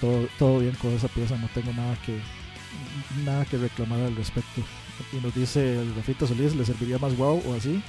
Todo, 0.00 0.28
todo 0.38 0.58
bien 0.58 0.74
con 0.74 0.92
esa 0.92 1.08
pieza, 1.08 1.36
no 1.38 1.48
tengo 1.48 1.72
nada 1.72 1.96
que 2.04 2.20
nada 3.24 3.44
que 3.44 3.56
reclamar 3.56 4.00
al 4.00 4.16
respecto. 4.16 4.62
Y 5.12 5.16
nos 5.16 5.34
dice 5.34 5.80
el 5.80 5.94
Rafita 5.94 6.26
Solís, 6.26 6.56
¿le 6.56 6.64
serviría 6.64 6.98
más 6.98 7.16
wow 7.16 7.42
o 7.46 7.54
así? 7.54 7.82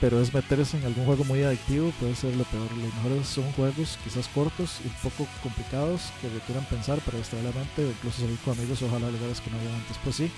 pero 0.00 0.20
es 0.20 0.32
meterse 0.34 0.76
en 0.76 0.84
algún 0.84 1.06
juego 1.06 1.24
muy 1.24 1.42
adictivo, 1.42 1.90
puede 1.98 2.14
ser 2.14 2.36
lo 2.36 2.44
peor. 2.44 2.70
Los 2.72 2.94
mejores 2.94 3.26
son 3.26 3.50
juegos 3.52 3.98
quizás 4.04 4.28
cortos 4.28 4.80
y 4.84 4.88
un 4.88 4.94
poco 4.94 5.26
complicados 5.42 6.12
que 6.20 6.28
requieran 6.28 6.64
pensar 6.66 6.98
para 7.00 7.18
distraer 7.18 7.44
la 7.44 7.52
mente, 7.52 7.82
incluso 7.82 8.20
salir 8.20 8.38
con 8.38 8.58
amigos, 8.58 8.82
ojalá 8.82 9.10
lugares 9.10 9.40
que 9.40 9.50
no 9.50 9.58
había 9.58 9.74
antes. 9.74 9.96
Pues 10.04 10.16
sí, 10.16 10.30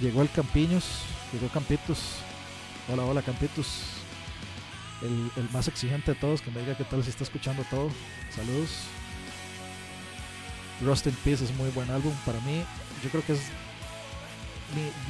llegó 0.00 0.22
el 0.22 0.30
Campiños, 0.30 1.02
llegó 1.32 1.48
Campitos. 1.48 2.16
Hola, 2.90 3.04
hola 3.04 3.22
Campitos. 3.22 3.82
El, 5.02 5.30
el, 5.36 5.50
más 5.50 5.68
exigente 5.68 6.12
de 6.12 6.18
todos, 6.18 6.40
que 6.40 6.50
me 6.50 6.60
diga 6.60 6.76
qué 6.76 6.84
tal 6.84 7.02
si 7.02 7.10
está 7.10 7.24
escuchando 7.24 7.64
todo. 7.70 7.90
Saludos. 8.34 8.70
Rust 10.80 11.06
in 11.06 11.14
Peace 11.24 11.44
es 11.44 11.54
muy 11.54 11.70
buen 11.70 11.90
álbum 11.90 12.14
para 12.24 12.40
mí. 12.40 12.64
Yo 13.02 13.10
creo 13.10 13.24
que 13.24 13.34
es. 13.34 13.40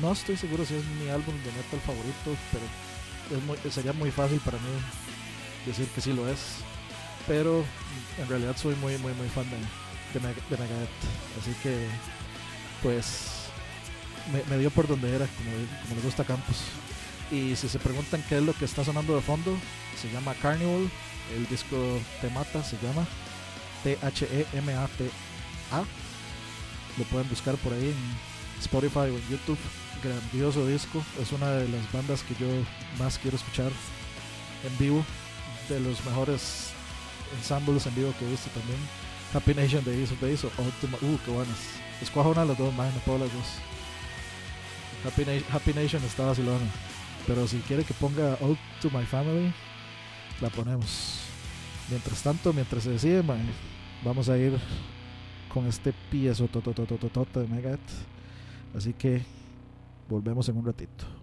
No 0.00 0.12
estoy 0.12 0.36
seguro 0.36 0.64
si 0.64 0.74
es 0.74 0.84
mi 0.84 1.08
álbum 1.08 1.34
de 1.44 1.52
metal 1.52 1.80
favorito, 1.86 2.36
pero 2.50 3.70
sería 3.70 3.92
muy 3.92 4.10
fácil 4.10 4.40
para 4.40 4.58
mí 4.58 4.68
decir 5.66 5.86
que 5.88 6.00
sí 6.00 6.12
lo 6.12 6.28
es. 6.28 6.56
Pero 7.26 7.64
en 8.18 8.28
realidad 8.28 8.56
soy 8.56 8.74
muy, 8.76 8.98
muy, 8.98 9.12
muy 9.14 9.28
fan 9.28 9.46
de, 9.50 10.18
de, 10.18 10.34
de 10.34 10.56
Megadeth. 10.56 10.88
Así 11.40 11.54
que, 11.62 11.86
pues, 12.82 13.42
me, 14.48 14.58
dio 14.58 14.70
por 14.70 14.88
donde 14.88 15.14
era, 15.14 15.26
como, 15.26 15.50
como 15.88 16.02
gusta 16.02 16.24
Campos. 16.24 16.56
Y 17.30 17.54
si 17.56 17.68
se 17.68 17.78
preguntan 17.78 18.24
qué 18.28 18.38
es 18.38 18.42
lo 18.42 18.52
que 18.52 18.64
está 18.64 18.84
sonando 18.84 19.14
de 19.14 19.22
fondo, 19.22 19.56
se 20.00 20.10
llama 20.10 20.34
Carnival. 20.34 20.90
El 21.36 21.46
disco 21.46 21.76
Te 22.20 22.28
Mata 22.30 22.62
se 22.64 22.76
llama 22.82 23.06
Lo 26.98 27.04
pueden 27.04 27.28
buscar 27.28 27.56
por 27.56 27.72
ahí 27.72 27.88
en 27.88 28.60
Spotify 28.60 28.98
o 29.10 29.16
en 29.16 29.28
YouTube 29.30 29.58
grandioso 30.02 30.66
disco. 30.66 31.02
Es 31.20 31.32
una 31.32 31.50
de 31.50 31.68
las 31.68 31.92
bandas 31.92 32.22
que 32.22 32.34
yo 32.34 32.48
más 32.98 33.18
quiero 33.18 33.36
escuchar 33.36 33.70
en 34.66 34.78
vivo. 34.78 35.04
De 35.68 35.80
los 35.80 36.04
mejores 36.04 36.70
ensembles 37.38 37.86
en 37.86 37.94
vivo 37.94 38.12
que 38.18 38.26
he 38.26 38.30
visto 38.30 38.50
también. 38.50 38.78
Happy 39.32 39.54
Nation 39.54 39.84
de 39.84 40.02
Ace 40.02 40.12
of 40.12 40.20
Base 40.20 40.46
o 40.46 40.62
Ultima. 40.62 40.98
Uh, 41.00 41.18
qué 41.24 41.30
buenas. 41.30 41.56
Escoja 42.02 42.28
una 42.28 42.42
de 42.42 42.48
las 42.48 42.58
dos, 42.58 42.74
más 42.74 42.92
no 42.92 43.00
puedo 43.00 43.20
las 43.20 43.32
dos. 43.32 43.46
Happy, 45.06 45.24
Na 45.24 45.56
Happy 45.56 45.72
Nation 45.72 46.02
está 46.04 46.26
vacilona. 46.26 46.66
Pero 47.26 47.46
si 47.46 47.58
quiere 47.58 47.84
que 47.84 47.94
ponga 47.94 48.36
All 48.40 48.58
to 48.80 48.90
My 48.90 49.04
Family, 49.06 49.52
la 50.40 50.50
ponemos. 50.50 51.20
Mientras 51.88 52.22
tanto, 52.22 52.52
mientras 52.52 52.82
se 52.82 52.90
decide, 52.90 53.22
vamos 54.02 54.28
a 54.28 54.36
ir 54.36 54.58
con 55.52 55.66
este 55.66 55.92
piezo 56.10 56.48
tototototote 56.48 57.40
de 57.40 57.48
Megadeth. 57.48 57.80
Así 58.74 58.92
que 58.94 59.22
Volvemos 60.12 60.46
en 60.50 60.58
un 60.58 60.66
ratito. 60.66 61.21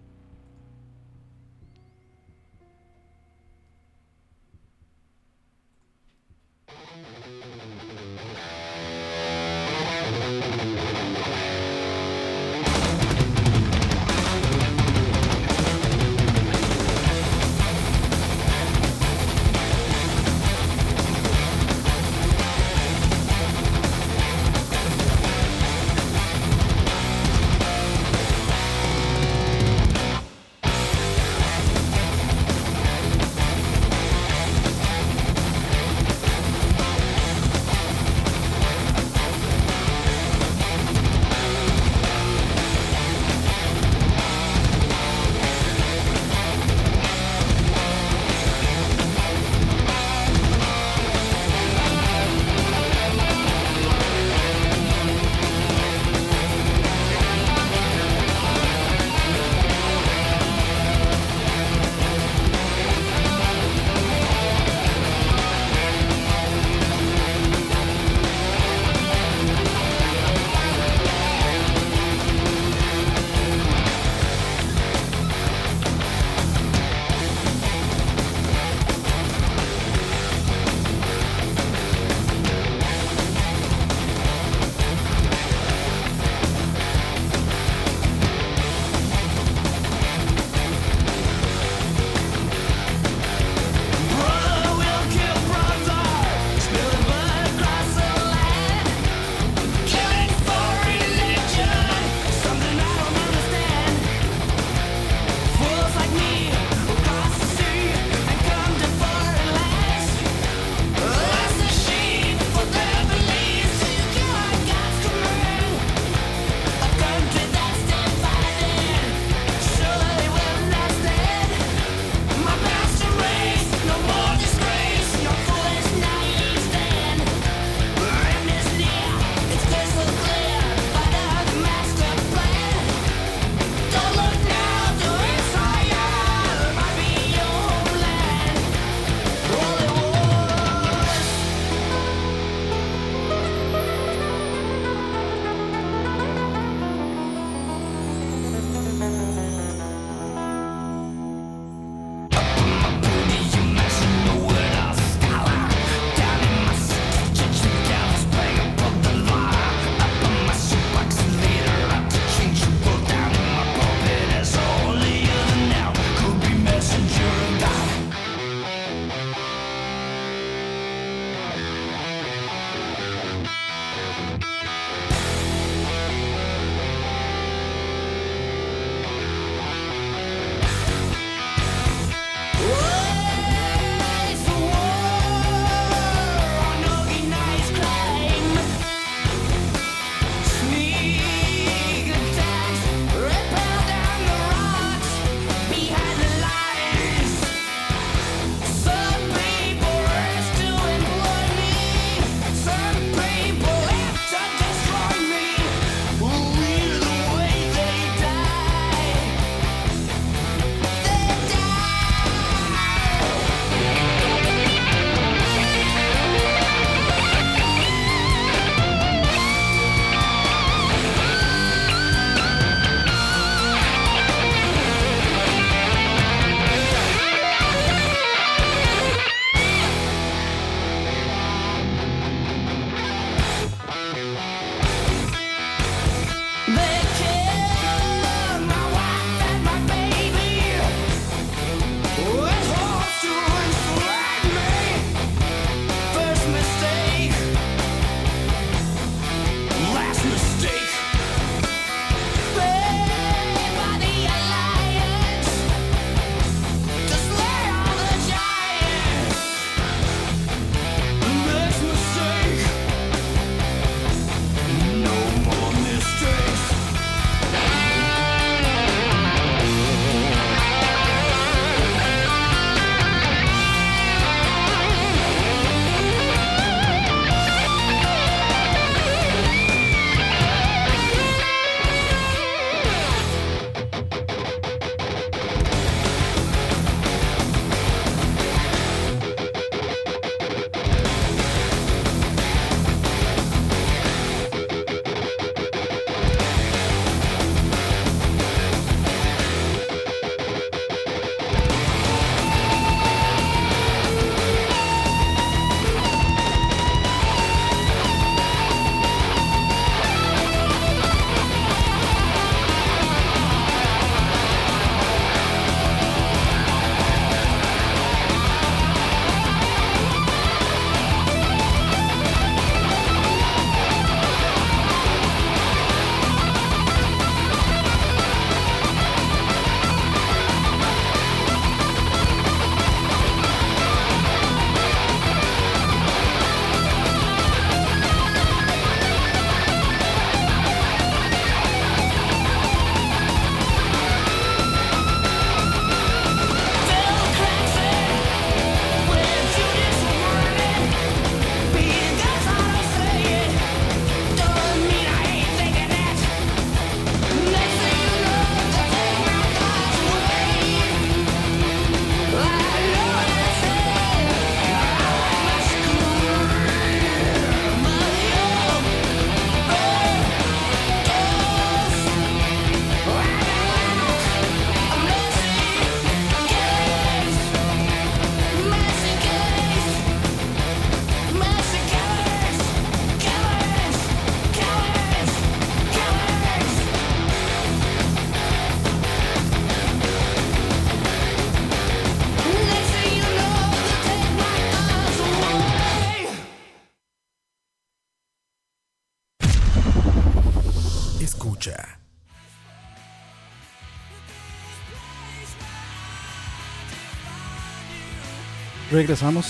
Regresamos. 409.00 409.46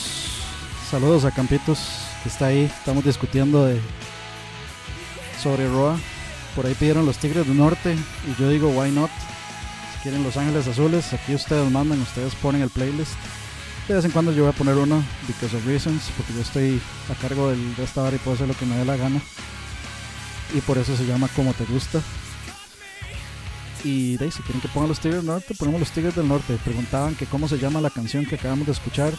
Saludos 0.92 1.26
a 1.26 1.32
Campitos, 1.32 1.80
que 2.22 2.30
está 2.30 2.46
ahí. 2.46 2.66
Estamos 2.66 3.04
discutiendo 3.04 3.66
de 3.66 3.82
sobre 5.42 5.68
Roa. 5.68 5.98
Por 6.56 6.68
ahí 6.68 6.76
pidieron 6.76 7.04
los 7.08 7.18
Tigres 7.18 7.48
del 7.48 7.58
Norte 7.58 7.96
y 8.28 8.40
yo 8.40 8.48
digo, 8.48 8.70
why 8.70 8.92
not? 8.92 9.10
Si 9.92 10.04
quieren 10.04 10.22
Los 10.22 10.38
Ángeles 10.38 10.68
Azules, 10.68 11.14
aquí 11.14 11.34
ustedes 11.34 11.72
mandan, 11.72 12.00
ustedes 12.00 12.36
ponen 12.36 12.62
el 12.62 12.70
playlist. 12.70 13.14
De 13.88 13.96
vez 13.96 14.06
en 14.06 14.12
cuando 14.12 14.32
yo 14.34 14.44
voy 14.44 14.52
a 14.52 14.56
poner 14.56 14.76
uno, 14.76 15.04
because 15.28 15.58
of 15.58 15.66
reasons, 15.66 16.12
porque 16.16 16.32
yo 16.32 16.42
estoy 16.42 16.80
a 17.10 17.16
cargo 17.16 17.50
del, 17.50 17.76
de 17.76 17.86
esta 17.86 18.04
hora 18.04 18.16
y 18.16 18.20
puedo 18.20 18.36
hacer 18.36 18.48
lo 18.48 18.54
que 18.54 18.68
me 18.68 18.78
dé 18.78 18.86
la 18.86 18.98
gana. 18.98 19.20
Y 20.54 20.62
por 20.62 20.78
eso 20.78 20.96
se 20.96 21.08
llama 21.08 21.28
Como 21.36 21.56
Te 21.56 21.66
Gusta. 21.66 22.04
Y 23.84 24.18
de 24.18 24.30
si 24.30 24.44
quieren 24.44 24.62
que 24.62 24.68
ponga 24.68 24.90
los 24.90 25.00
Tigres 25.00 25.22
del 25.22 25.26
Norte, 25.26 25.56
ponemos 25.56 25.80
los 25.80 25.92
Tigres 25.92 26.16
del 26.16 26.28
Norte. 26.28 26.56
Preguntaban 26.64 27.16
que 27.16 27.26
cómo 27.26 27.48
se 27.48 27.58
llama 27.58 27.82
la 27.82 27.90
canción 27.90 28.28
que 28.28 28.36
acabamos 28.36 28.68
de 28.68 28.74
escuchar. 28.74 29.14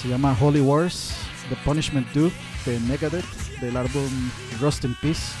Se 0.00 0.08
llama 0.08 0.36
Holy 0.38 0.60
Wars, 0.60 1.14
The 1.48 1.56
Punishment 1.64 2.06
Due 2.12 2.30
de 2.64 2.78
Megadeth, 2.80 3.24
del 3.60 3.76
álbum 3.76 4.08
Rust 4.60 4.84
in 4.84 4.94
Peace. 5.00 5.32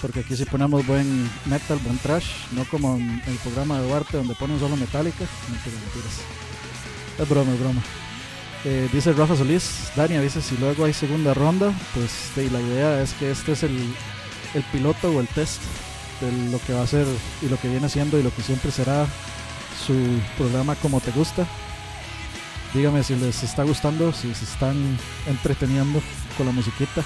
Porque 0.00 0.20
aquí 0.20 0.36
si 0.36 0.44
ponemos 0.44 0.86
buen 0.86 1.28
metal, 1.46 1.78
buen 1.82 1.98
trash, 1.98 2.26
no 2.52 2.64
como 2.66 2.96
en 2.96 3.22
el 3.26 3.36
programa 3.36 3.80
de 3.80 3.88
Duarte 3.88 4.18
donde 4.18 4.34
ponen 4.34 4.60
solo 4.60 4.76
Metallica. 4.76 5.24
Mentiras, 5.50 5.80
mentiras. 5.80 6.20
Es 7.18 7.28
broma, 7.28 7.52
es 7.52 7.60
broma. 7.60 7.82
Eh, 8.64 8.88
dice 8.92 9.12
Rafa 9.12 9.36
Solís, 9.36 9.90
Dania 9.94 10.20
dice 10.20 10.42
si 10.42 10.56
luego 10.56 10.84
hay 10.84 10.92
segunda 10.92 11.34
ronda, 11.34 11.72
pues 11.94 12.32
la 12.50 12.60
idea 12.60 13.00
es 13.00 13.12
que 13.14 13.30
este 13.30 13.52
es 13.52 13.62
el, 13.62 13.94
el 14.54 14.62
piloto 14.72 15.10
o 15.10 15.20
el 15.20 15.28
test 15.28 15.60
de 16.20 16.50
lo 16.50 16.58
que 16.60 16.72
va 16.72 16.82
a 16.82 16.86
ser 16.86 17.06
y 17.42 17.48
lo 17.48 17.58
que 17.60 17.68
viene 17.68 17.88
siendo 17.88 18.18
y 18.18 18.22
lo 18.22 18.34
que 18.34 18.42
siempre 18.42 18.70
será 18.70 19.06
su 19.86 19.94
programa 20.36 20.74
como 20.76 21.00
te 21.00 21.10
gusta. 21.12 21.46
Dígame 22.74 23.02
si 23.02 23.14
les 23.16 23.42
está 23.42 23.62
gustando, 23.62 24.12
si 24.12 24.34
se 24.34 24.44
están 24.44 24.76
entreteniendo 25.26 26.02
con 26.36 26.46
la 26.46 26.52
musiquita. 26.52 27.02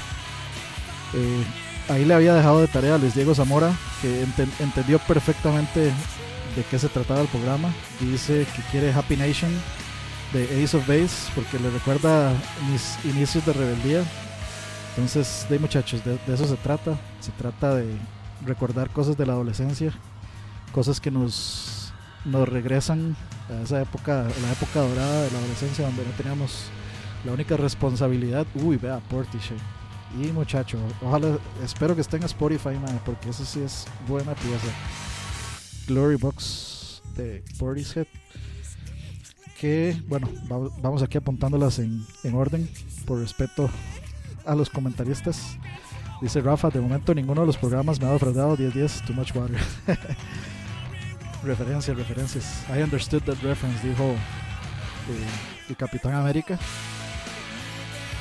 Eh, 1.14 1.44
ahí 1.88 2.04
le 2.04 2.14
había 2.14 2.34
dejado 2.34 2.60
de 2.60 2.66
tarea 2.68 2.94
a 2.96 2.98
Luis 2.98 3.14
Diego 3.14 3.34
Zamora, 3.34 3.72
que 4.02 4.24
enten- 4.24 4.50
entendió 4.58 4.98
perfectamente 5.00 5.80
de 6.56 6.64
qué 6.70 6.78
se 6.78 6.88
trataba 6.88 7.20
el 7.20 7.28
programa. 7.28 7.72
Dice 8.00 8.46
que 8.56 8.62
quiere 8.70 8.92
Happy 8.92 9.16
Nation 9.16 9.50
de 10.32 10.64
Ace 10.64 10.76
of 10.76 10.86
Base, 10.88 11.30
porque 11.34 11.58
le 11.58 11.70
recuerda 11.70 12.32
mis 12.70 12.96
inicios 13.04 13.44
de 13.46 13.52
rebeldía. 13.52 14.02
Entonces, 14.96 15.46
de 15.48 15.58
muchachos, 15.60 16.04
de, 16.04 16.18
de 16.26 16.34
eso 16.34 16.46
se 16.48 16.56
trata. 16.56 16.98
Se 17.20 17.30
trata 17.32 17.76
de 17.76 17.86
recordar 18.44 18.90
cosas 18.90 19.16
de 19.16 19.26
la 19.26 19.34
adolescencia, 19.34 19.92
cosas 20.72 21.00
que 21.00 21.10
nos, 21.12 21.92
nos 22.24 22.48
regresan 22.48 23.14
esa 23.62 23.80
época, 23.82 24.24
la 24.42 24.52
época 24.52 24.80
dorada 24.80 25.22
de 25.24 25.30
la 25.30 25.38
adolescencia, 25.38 25.86
donde 25.86 26.04
no 26.04 26.10
teníamos 26.12 26.64
la 27.24 27.32
única 27.32 27.56
responsabilidad. 27.56 28.46
Uy, 28.54 28.76
vea, 28.76 28.98
Portishead. 29.10 29.58
Y 30.20 30.28
muchacho, 30.32 30.78
ojalá, 31.02 31.38
espero 31.64 31.94
que 31.94 32.00
esté 32.00 32.16
en 32.16 32.24
Spotify, 32.24 32.70
porque 33.04 33.30
eso 33.30 33.44
sí 33.44 33.60
es 33.60 33.86
buena 34.08 34.34
pieza. 34.34 34.66
Glory 35.86 36.16
Box 36.16 37.02
de 37.16 37.44
Portishead. 37.58 38.06
Que, 39.60 40.00
bueno, 40.08 40.28
va- 40.50 40.70
vamos 40.80 41.02
aquí 41.02 41.18
apuntándolas 41.18 41.78
en, 41.78 42.04
en 42.24 42.34
orden, 42.34 42.68
por 43.04 43.18
respeto 43.20 43.68
a 44.46 44.54
los 44.54 44.70
comentaristas. 44.70 45.58
Dice 46.22 46.40
Rafa, 46.40 46.70
de 46.70 46.80
momento 46.80 47.14
ninguno 47.14 47.42
de 47.42 47.46
los 47.46 47.56
programas 47.58 48.00
me 48.00 48.06
ha 48.06 48.12
defraudado 48.12 48.56
10-10, 48.56 49.04
too 49.06 49.12
much 49.14 49.34
water. 49.34 49.58
referencias, 51.42 51.96
referencias. 51.96 52.64
I 52.68 52.82
understood 52.82 53.22
that 53.22 53.36
reference, 53.42 53.86
dijo 53.86 54.12
eh, 54.12 55.68
el 55.68 55.76
Capitán 55.76 56.14
América. 56.14 56.58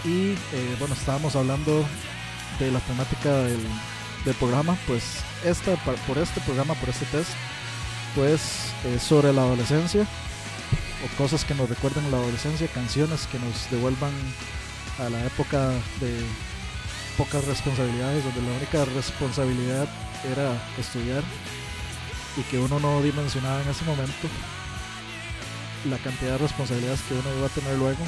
Y 0.05 0.31
eh, 0.31 0.75
bueno, 0.79 0.93
estábamos 0.93 1.35
hablando 1.35 1.85
de 2.59 2.71
la 2.71 2.79
temática 2.79 3.29
del, 3.43 3.59
programa, 4.39 4.77
pues 4.85 5.23
esta, 5.43 5.75
por 6.05 6.17
este 6.19 6.39
programa, 6.41 6.75
por 6.75 6.89
este 6.89 7.05
test, 7.05 7.31
pues 8.13 8.71
es 8.85 9.01
sobre 9.01 9.33
la 9.33 9.41
adolescencia 9.41 10.05
o 11.03 11.17
cosas 11.17 11.43
que 11.45 11.55
nos 11.55 11.67
recuerden 11.67 12.11
la 12.11 12.17
adolescencia, 12.17 12.67
canciones 12.67 13.27
que 13.27 13.39
nos 13.39 13.71
devuelvan 13.71 14.11
a 14.99 15.09
la 15.09 15.25
época 15.25 15.69
de 15.99 16.13
pocas 17.17 17.43
responsabilidades, 17.45 18.23
donde 18.23 18.41
la 18.41 18.57
única 18.57 18.85
responsabilidad 18.85 19.87
era 20.31 20.53
estudiar 20.77 21.23
y 22.37 22.41
que 22.43 22.59
uno 22.59 22.79
no 22.79 23.01
dimensionaba 23.01 23.61
en 23.61 23.69
ese 23.69 23.85
momento 23.85 24.27
la 25.89 25.97
cantidad 25.97 26.31
de 26.33 26.37
responsabilidades 26.39 27.01
que 27.01 27.13
uno 27.13 27.37
iba 27.37 27.47
a 27.47 27.49
tener 27.49 27.77
luego 27.77 28.03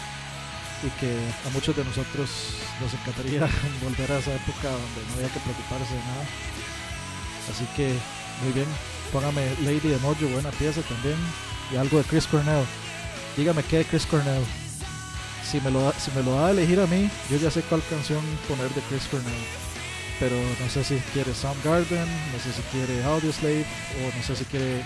y 0.84 0.90
que 1.00 1.12
a 1.48 1.50
muchos 1.54 1.76
de 1.76 1.84
nosotros 1.84 2.30
nos 2.82 2.94
encantaría 2.94 3.48
volver 3.84 4.12
a 4.12 4.20
esa 4.20 4.34
época 4.34 4.70
donde 4.70 5.02
no 5.08 5.14
había 5.16 5.34
que 5.34 5.40
preocuparse 5.40 5.94
de 5.94 6.00
nada. 6.00 6.26
Así 7.50 7.66
que 7.76 7.96
muy 8.44 8.54
bien, 8.54 8.68
póngame 9.12 9.48
Lady 9.64 9.90
de 9.90 9.98
Mojo, 10.00 10.28
buena 10.28 10.50
pieza 10.52 10.82
también, 10.82 11.18
y 11.72 11.78
algo 11.78 11.98
de 11.98 12.04
Chris 12.04 12.26
Cornell. 12.28 12.66
Dígame 13.38 13.64
qué 13.64 13.80
de 13.80 13.86
Chris 13.86 14.06
Cornell. 14.06 14.44
Si 15.44 15.60
me, 15.62 15.70
lo 15.70 15.92
si 16.00 16.12
me 16.12 16.24
lo 16.24 16.36
da 16.36 16.48
a 16.48 16.52
elegir 16.52 16.80
a 16.80 16.88
mí, 16.88 17.10
yo 17.30 17.38
ya 17.38 17.52
sé 17.52 17.62
cuál 17.64 17.82
canción 17.90 18.22
poner 18.48 18.70
de 18.74 18.82
Chris 18.82 19.04
Cornell. 19.10 19.61
Pero 20.22 20.36
no 20.36 20.70
sé 20.70 20.84
si 20.84 20.98
quiere 21.14 21.34
Soundgarden, 21.34 22.08
no 22.32 22.38
sé 22.38 22.54
si 22.54 22.62
quiere 22.70 23.04
Audioslave, 23.06 23.66
o 23.98 24.16
no 24.16 24.24
sé 24.24 24.36
si 24.36 24.46
quiere 24.46 24.84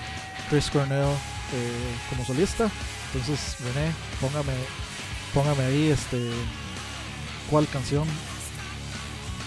Chris 0.49 0.71
Cornell 0.71 1.11
eh, 1.53 1.95
como 2.09 2.23
solista. 2.23 2.71
Entonces, 3.07 3.57
René, 3.59 3.91
póngame, 4.21 4.53
póngame 5.33 5.63
ahí 5.63 5.89
este 5.89 6.31
cuál 7.49 7.67
canción 7.67 8.07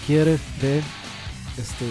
quiere 0.05 0.37
de 0.61 0.83
este 1.57 1.85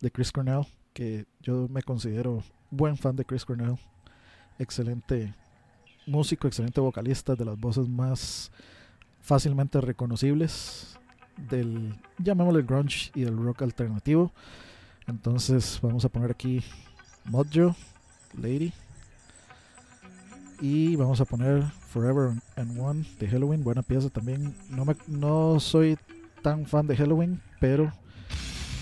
de 0.00 0.10
Chris 0.10 0.32
Cornell, 0.32 0.64
que 0.94 1.26
yo 1.42 1.68
me 1.68 1.82
considero 1.82 2.42
buen 2.70 2.96
fan 2.96 3.16
de 3.16 3.26
Chris 3.26 3.44
Cornell. 3.44 3.76
Excelente 4.58 5.34
músico, 6.06 6.48
excelente 6.48 6.80
vocalista, 6.80 7.34
de 7.34 7.44
las 7.44 7.60
voces 7.60 7.86
más 7.86 8.50
fácilmente 9.20 9.78
reconocibles 9.82 10.96
del, 11.36 11.94
llamémosle 12.18 12.62
grunge 12.62 13.10
y 13.14 13.22
del 13.22 13.36
rock 13.36 13.62
alternativo. 13.62 14.32
Entonces 15.06 15.78
vamos 15.82 16.04
a 16.04 16.08
poner 16.08 16.30
aquí 16.30 16.62
Mojo, 17.24 17.74
Lady. 18.40 18.72
Y 20.60 20.94
vamos 20.96 21.20
a 21.20 21.24
poner 21.24 21.64
Forever 21.88 22.34
and 22.56 22.78
One 22.78 23.04
de 23.18 23.28
Halloween, 23.28 23.64
buena 23.64 23.82
pieza 23.82 24.10
también. 24.10 24.54
No, 24.70 24.84
me, 24.84 24.94
no 25.08 25.58
soy 25.58 25.98
tan 26.42 26.66
fan 26.66 26.86
de 26.86 26.96
Halloween, 26.96 27.40
pero 27.60 27.92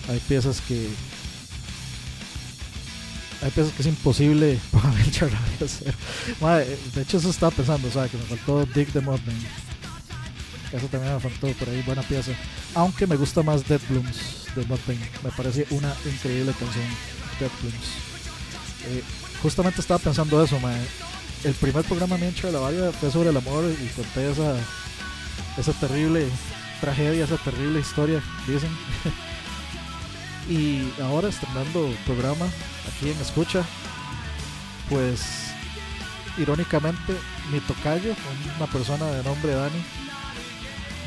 hay 0.08 0.18
piezas 0.20 0.60
que 0.60 0.90
hay 3.42 3.50
piezas 3.50 3.72
que 3.72 3.82
es 3.82 3.88
imposible 3.88 4.58
para 4.72 4.88
a 4.88 5.64
hacer. 5.64 5.94
De 6.94 7.02
hecho, 7.02 7.16
eso 7.16 7.30
estaba 7.30 7.50
pensando, 7.50 7.88
o 7.88 7.90
sea, 7.90 8.08
que 8.08 8.18
me 8.18 8.24
faltó 8.24 8.66
Dick 8.66 8.92
the 8.92 9.00
Mudman. 9.00 9.36
Eso 10.72 10.86
también 10.86 11.14
me 11.14 11.20
faltó 11.20 11.48
por 11.58 11.68
ahí, 11.68 11.82
buena 11.82 12.02
pieza. 12.02 12.32
Aunque 12.74 13.06
me 13.06 13.16
gusta 13.16 13.42
más 13.42 13.66
Dead 13.66 13.80
Blooms 13.88 14.46
de 14.54 14.64
Mudman. 14.66 14.98
Me 15.24 15.30
parece 15.30 15.66
una 15.70 15.92
increíble 16.06 16.52
canción, 16.52 16.84
Dead 17.40 17.50
Blooms. 17.60 18.10
Eh, 18.86 19.02
justamente 19.42 19.80
estaba 19.80 19.98
pensando 19.98 20.42
eso. 20.42 20.58
El 21.44 21.54
primer 21.54 21.84
programa 21.84 22.16
mío 22.16 22.30
de 22.42 22.52
la 22.52 22.58
Valla 22.60 22.92
fue 22.92 23.10
sobre 23.10 23.30
el 23.30 23.36
amor 23.36 23.64
y 23.64 23.86
conté 23.88 24.30
esa, 24.30 24.56
esa 25.58 25.72
terrible 25.72 26.28
tragedia, 26.80 27.24
esa 27.24 27.36
terrible 27.38 27.80
historia, 27.80 28.22
dicen. 28.46 28.70
y 30.48 30.92
ahora 31.02 31.28
estrenando 31.28 31.92
programa 32.06 32.46
aquí 32.88 33.10
en 33.10 33.20
Escucha, 33.20 33.64
pues 34.88 35.50
irónicamente 36.38 37.16
mi 37.52 37.60
tocayo, 37.60 38.14
una 38.56 38.66
persona 38.66 39.06
de 39.06 39.22
nombre 39.24 39.54
Dani, 39.54 39.82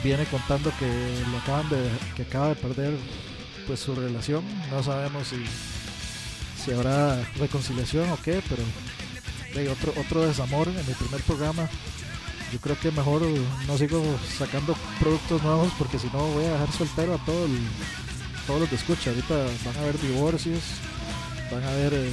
viene 0.03 0.25
contando 0.25 0.71
que 0.77 0.87
lo 1.31 1.37
acaban 1.37 1.69
de, 1.69 1.89
que 2.15 2.23
acaba 2.23 2.49
de 2.49 2.55
perder 2.55 2.93
pues 3.65 3.79
su 3.79 3.95
relación, 3.95 4.43
no 4.69 4.83
sabemos 4.83 5.27
si, 5.29 5.43
si 6.61 6.71
habrá 6.71 7.23
reconciliación 7.37 8.09
o 8.09 8.17
qué, 8.21 8.41
pero 8.49 8.63
otro, 9.71 9.93
otro 9.99 10.25
desamor 10.25 10.67
en 10.67 10.85
mi 10.87 10.93
primer 10.93 11.21
programa. 11.21 11.69
Yo 12.51 12.59
creo 12.59 12.79
que 12.79 12.91
mejor 12.91 13.21
no 13.67 13.77
sigo 13.77 14.03
sacando 14.37 14.75
productos 14.99 15.41
nuevos 15.41 15.71
porque 15.77 15.97
si 15.97 16.07
no 16.07 16.27
voy 16.27 16.45
a 16.45 16.51
dejar 16.51 16.71
soltero 16.71 17.15
a 17.15 17.25
todo 17.25 17.45
el, 17.45 17.57
todos 18.45 18.61
los 18.61 18.69
que 18.69 18.75
escucha. 18.75 19.09
Ahorita 19.09 19.35
van 19.65 19.77
a 19.77 19.79
haber 19.81 19.99
divorcios, 19.99 20.59
van 21.51 21.63
a 21.63 21.69
haber 21.69 21.93
eh, 21.93 22.11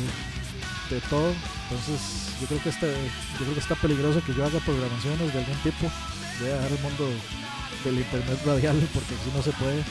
de 0.91 1.01
todo. 1.11 1.33
Entonces 1.65 2.33
yo 2.41 2.47
creo 2.47 2.63
que 2.63 2.69
este, 2.71 2.87
yo 2.87 3.39
creo 3.39 3.55
que 3.55 3.61
está 3.61 3.75
peligroso 3.75 4.23
que 4.25 4.35
yo 4.35 4.45
haga 4.45 4.59
programaciones 4.61 5.33
de 5.33 5.39
algún 5.41 5.59
tipo. 5.59 5.91
Voy 6.41 6.49
a 6.49 6.55
dejar 6.55 6.73
el 6.73 6.79
mundo 6.81 7.11
del 7.85 7.99
internet 7.99 8.39
radial 8.45 8.77
porque 8.93 9.15
si 9.25 9.31
no 9.35 9.43
se 9.43 9.53
puede. 9.53 9.85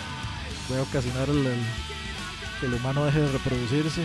A 0.70 0.84
ocasionar 0.84 1.28
el, 1.28 1.48
que 2.60 2.68
el 2.68 2.74
humano 2.76 3.04
deje 3.06 3.22
de 3.22 3.32
reproducirse 3.32 4.04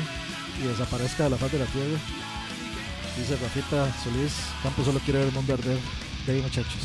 y 0.62 0.66
desaparezca 0.66 1.24
de 1.24 1.30
la 1.30 1.36
faz 1.36 1.52
de 1.52 1.58
la 1.58 1.66
tierra. 1.66 1.98
Dice 3.18 3.36
Rafita 3.36 3.92
Solís, 4.02 4.32
Campos 4.62 4.86
solo 4.86 4.98
quiere 5.00 5.18
ver 5.18 5.28
el 5.28 5.34
mundo 5.34 5.52
arder. 5.52 5.78
De 6.26 6.32
ahí 6.32 6.40
muchachos. 6.40 6.80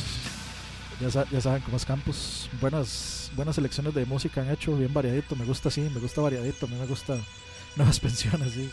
Ya, 0.99 1.25
ya 1.31 1.41
saben 1.41 1.61
cómo 1.61 1.77
es 1.77 1.85
Campos. 1.85 2.49
Buenas, 2.59 3.31
buenas 3.37 3.55
selecciones 3.55 3.93
de 3.93 4.05
música 4.05 4.41
han 4.41 4.49
hecho, 4.49 4.75
bien 4.75 4.93
variadito. 4.93 5.37
Me 5.37 5.45
gusta 5.45 5.69
así, 5.69 5.81
me 5.81 6.01
gusta 6.01 6.19
variadito. 6.19 6.65
A 6.65 6.69
mí 6.69 6.75
me 6.75 6.85
gusta 6.85 7.17
nuevas 7.77 8.01
pensiones, 8.01 8.51
sí. 8.51 8.69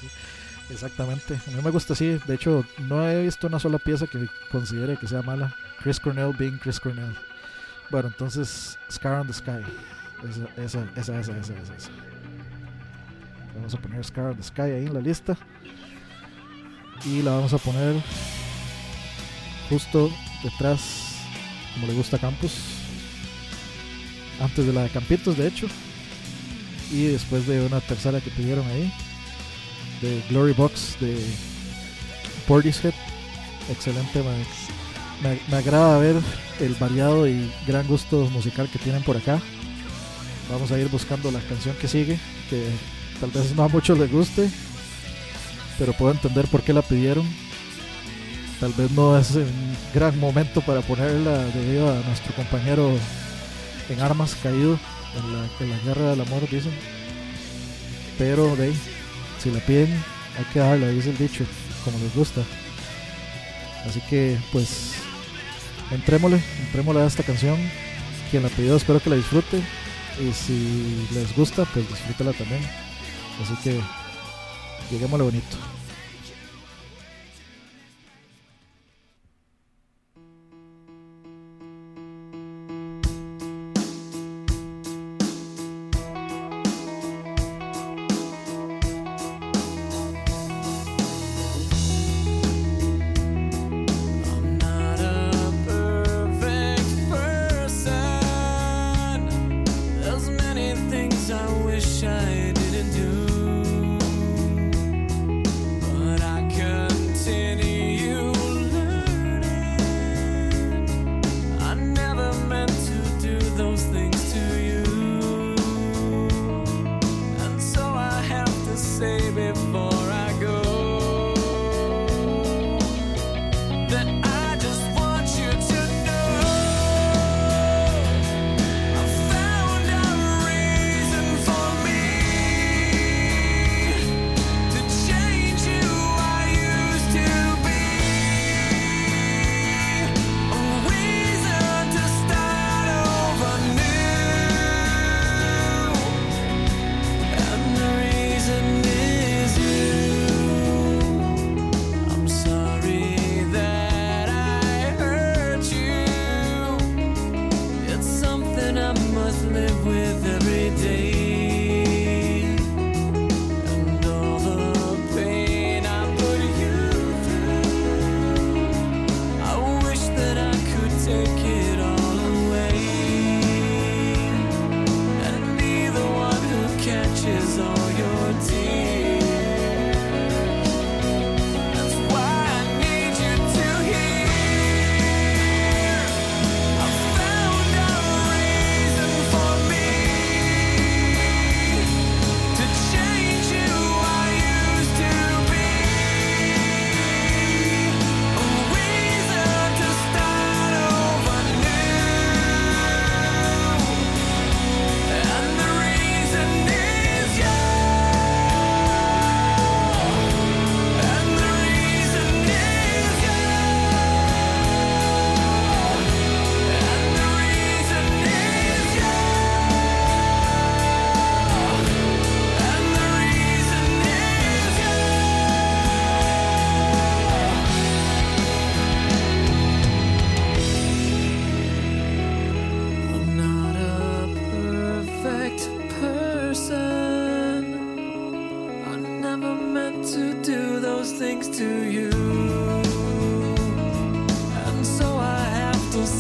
Exactamente. 0.71 1.39
A 1.47 1.51
mí 1.51 1.63
me 1.63 1.71
gusta 1.71 1.93
así. 1.93 2.19
De 2.27 2.35
hecho, 2.35 2.65
no 2.79 3.09
he 3.09 3.23
visto 3.23 3.47
una 3.47 3.61
sola 3.61 3.79
pieza 3.79 4.09
que 4.09 4.29
considere 4.51 4.97
que 4.97 5.07
sea 5.07 5.23
mala. 5.23 5.55
Chris 5.83 6.01
Cornell 6.01 6.35
being 6.37 6.59
Chris 6.59 6.81
Cornell. 6.81 7.15
Bueno, 7.91 8.09
entonces, 8.09 8.79
Scar 8.91 9.21
on 9.21 9.27
the 9.27 9.33
Sky. 9.33 9.63
Esa, 10.29 10.63
esa, 10.63 10.85
esa, 10.97 11.21
esa, 11.21 11.39
esa, 11.39 11.53
esa. 11.77 11.91
Vamos 13.55 13.75
a 13.75 13.79
poner 13.79 14.05
Scar 14.05 14.27
on 14.27 14.37
the 14.37 14.43
Sky 14.43 14.63
ahí 14.63 14.87
en 14.87 14.95
la 14.95 15.01
lista. 15.01 15.37
Y 17.05 17.23
la 17.23 17.33
vamos 17.33 17.53
a 17.53 17.59
poner 17.59 17.95
justo 19.71 20.11
detrás, 20.43 21.21
como 21.75 21.87
le 21.87 21.95
gusta 21.95 22.17
a 22.17 22.21
Campos. 22.21 22.59
Antes 24.41 24.67
de 24.67 24.73
la 24.73 24.83
de 24.83 24.91
Campitos, 24.91 25.37
de 25.37 25.47
hecho. 25.47 25.69
Y 26.91 27.07
después 27.07 27.47
de 27.47 27.65
una 27.65 27.81
tercera 27.81 28.21
que 28.21 28.31
pidieron 28.31 28.67
ahí. 28.67 28.93
De 30.03 30.23
Glory 30.29 30.53
Box 30.55 30.97
de 31.01 31.17
Portishead. 32.49 32.95
Excelente, 33.71 34.23
me, 35.23 35.41
me 35.49 35.57
agrada 35.57 35.99
ver 35.99 36.17
el 36.61 36.75
variado 36.75 37.29
y 37.29 37.51
gran 37.67 37.87
gusto 37.87 38.29
musical 38.31 38.69
que 38.69 38.79
tienen 38.79 39.03
por 39.03 39.17
acá. 39.17 39.41
Vamos 40.51 40.71
a 40.71 40.79
ir 40.79 40.89
buscando 40.89 41.31
la 41.31 41.41
canción 41.41 41.77
que 41.77 41.89
sigue, 41.89 42.19
que 42.49 42.67
tal 43.21 43.31
vez 43.31 43.55
no 43.55 43.65
a 43.65 43.69
muchos 43.69 43.99
les 43.99 44.11
guste, 44.11 44.49
pero 45.79 45.93
puedo 45.93 46.13
entender 46.13 46.47
por 46.47 46.63
qué 46.63 46.73
la 46.73 46.83
pidieron. 46.83 47.27
Tal 48.61 48.73
vez 48.73 48.91
no 48.93 49.19
es 49.19 49.33
un 49.33 49.77
gran 49.93 50.19
momento 50.19 50.63
para 50.63 50.81
ponerla 50.81 51.45
debido 51.47 51.91
a 51.91 52.01
nuestro 52.07 52.35
compañero 52.35 52.91
en 53.89 54.01
armas 54.01 54.35
caído 54.43 54.79
en 55.61 55.71
la, 55.71 55.79
guerra 55.85 56.11
del 56.11 56.21
amor, 56.23 56.49
dicen. 56.49 56.73
Pero 58.19 58.57
de 58.57 58.73
si 59.43 59.51
la 59.51 59.61
piden, 59.61 59.93
hay 60.39 60.45
que 60.53 60.61
darla, 60.61 60.89
dice 60.89 61.11
el 61.11 61.19
dicho, 61.19 61.45
como 61.85 61.99
les 61.99 62.15
gusta. 62.15 62.43
Así 63.87 64.01
que, 64.09 64.39
pues, 64.53 64.95
entrémosle, 65.91 66.41
entrémosle 66.67 67.03
a 67.03 67.07
esta 67.07 67.23
canción. 67.23 67.57
Quien 68.31 68.43
la 68.43 68.49
pidió, 68.49 68.77
espero 68.77 69.01
que 69.01 69.11
la 69.11 69.17
disfrute. 69.17 69.61
Y 70.19 70.33
si 70.33 71.07
les 71.13 71.35
gusta, 71.37 71.65
pues 71.67 71.89
disfrútela 71.89 72.33
también. 72.33 72.63
Así 73.43 73.55
que, 73.63 73.81
lleguémosle 74.91 75.25
bonito. 75.25 75.76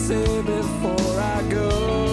Say 0.07 0.41
before 0.43 1.21
I 1.21 1.43
go 1.51 2.06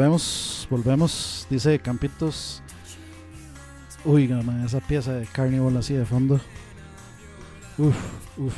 Volvemos, 0.00 0.66
volvemos. 0.70 1.46
Dice 1.50 1.78
Campitos. 1.78 2.62
Uy, 4.02 4.28
man, 4.28 4.64
esa 4.64 4.80
pieza 4.80 5.12
de 5.12 5.26
Carnival 5.26 5.76
así 5.76 5.92
de 5.92 6.06
fondo. 6.06 6.40
Uf, 7.76 7.94
uf. 8.38 8.54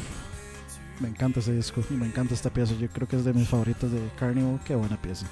Me 1.00 1.08
encanta 1.08 1.40
ese 1.40 1.52
disco 1.52 1.82
y 1.90 1.94
me 1.94 2.06
encanta 2.06 2.32
esta 2.32 2.48
pieza. 2.48 2.74
Yo 2.78 2.86
creo 2.90 3.08
que 3.08 3.16
es 3.16 3.24
de 3.24 3.32
mis 3.32 3.48
favoritos 3.48 3.90
de 3.90 3.98
Carnival. 4.20 4.60
Qué 4.64 4.76
buena 4.76 4.96
pieza. 5.02 5.26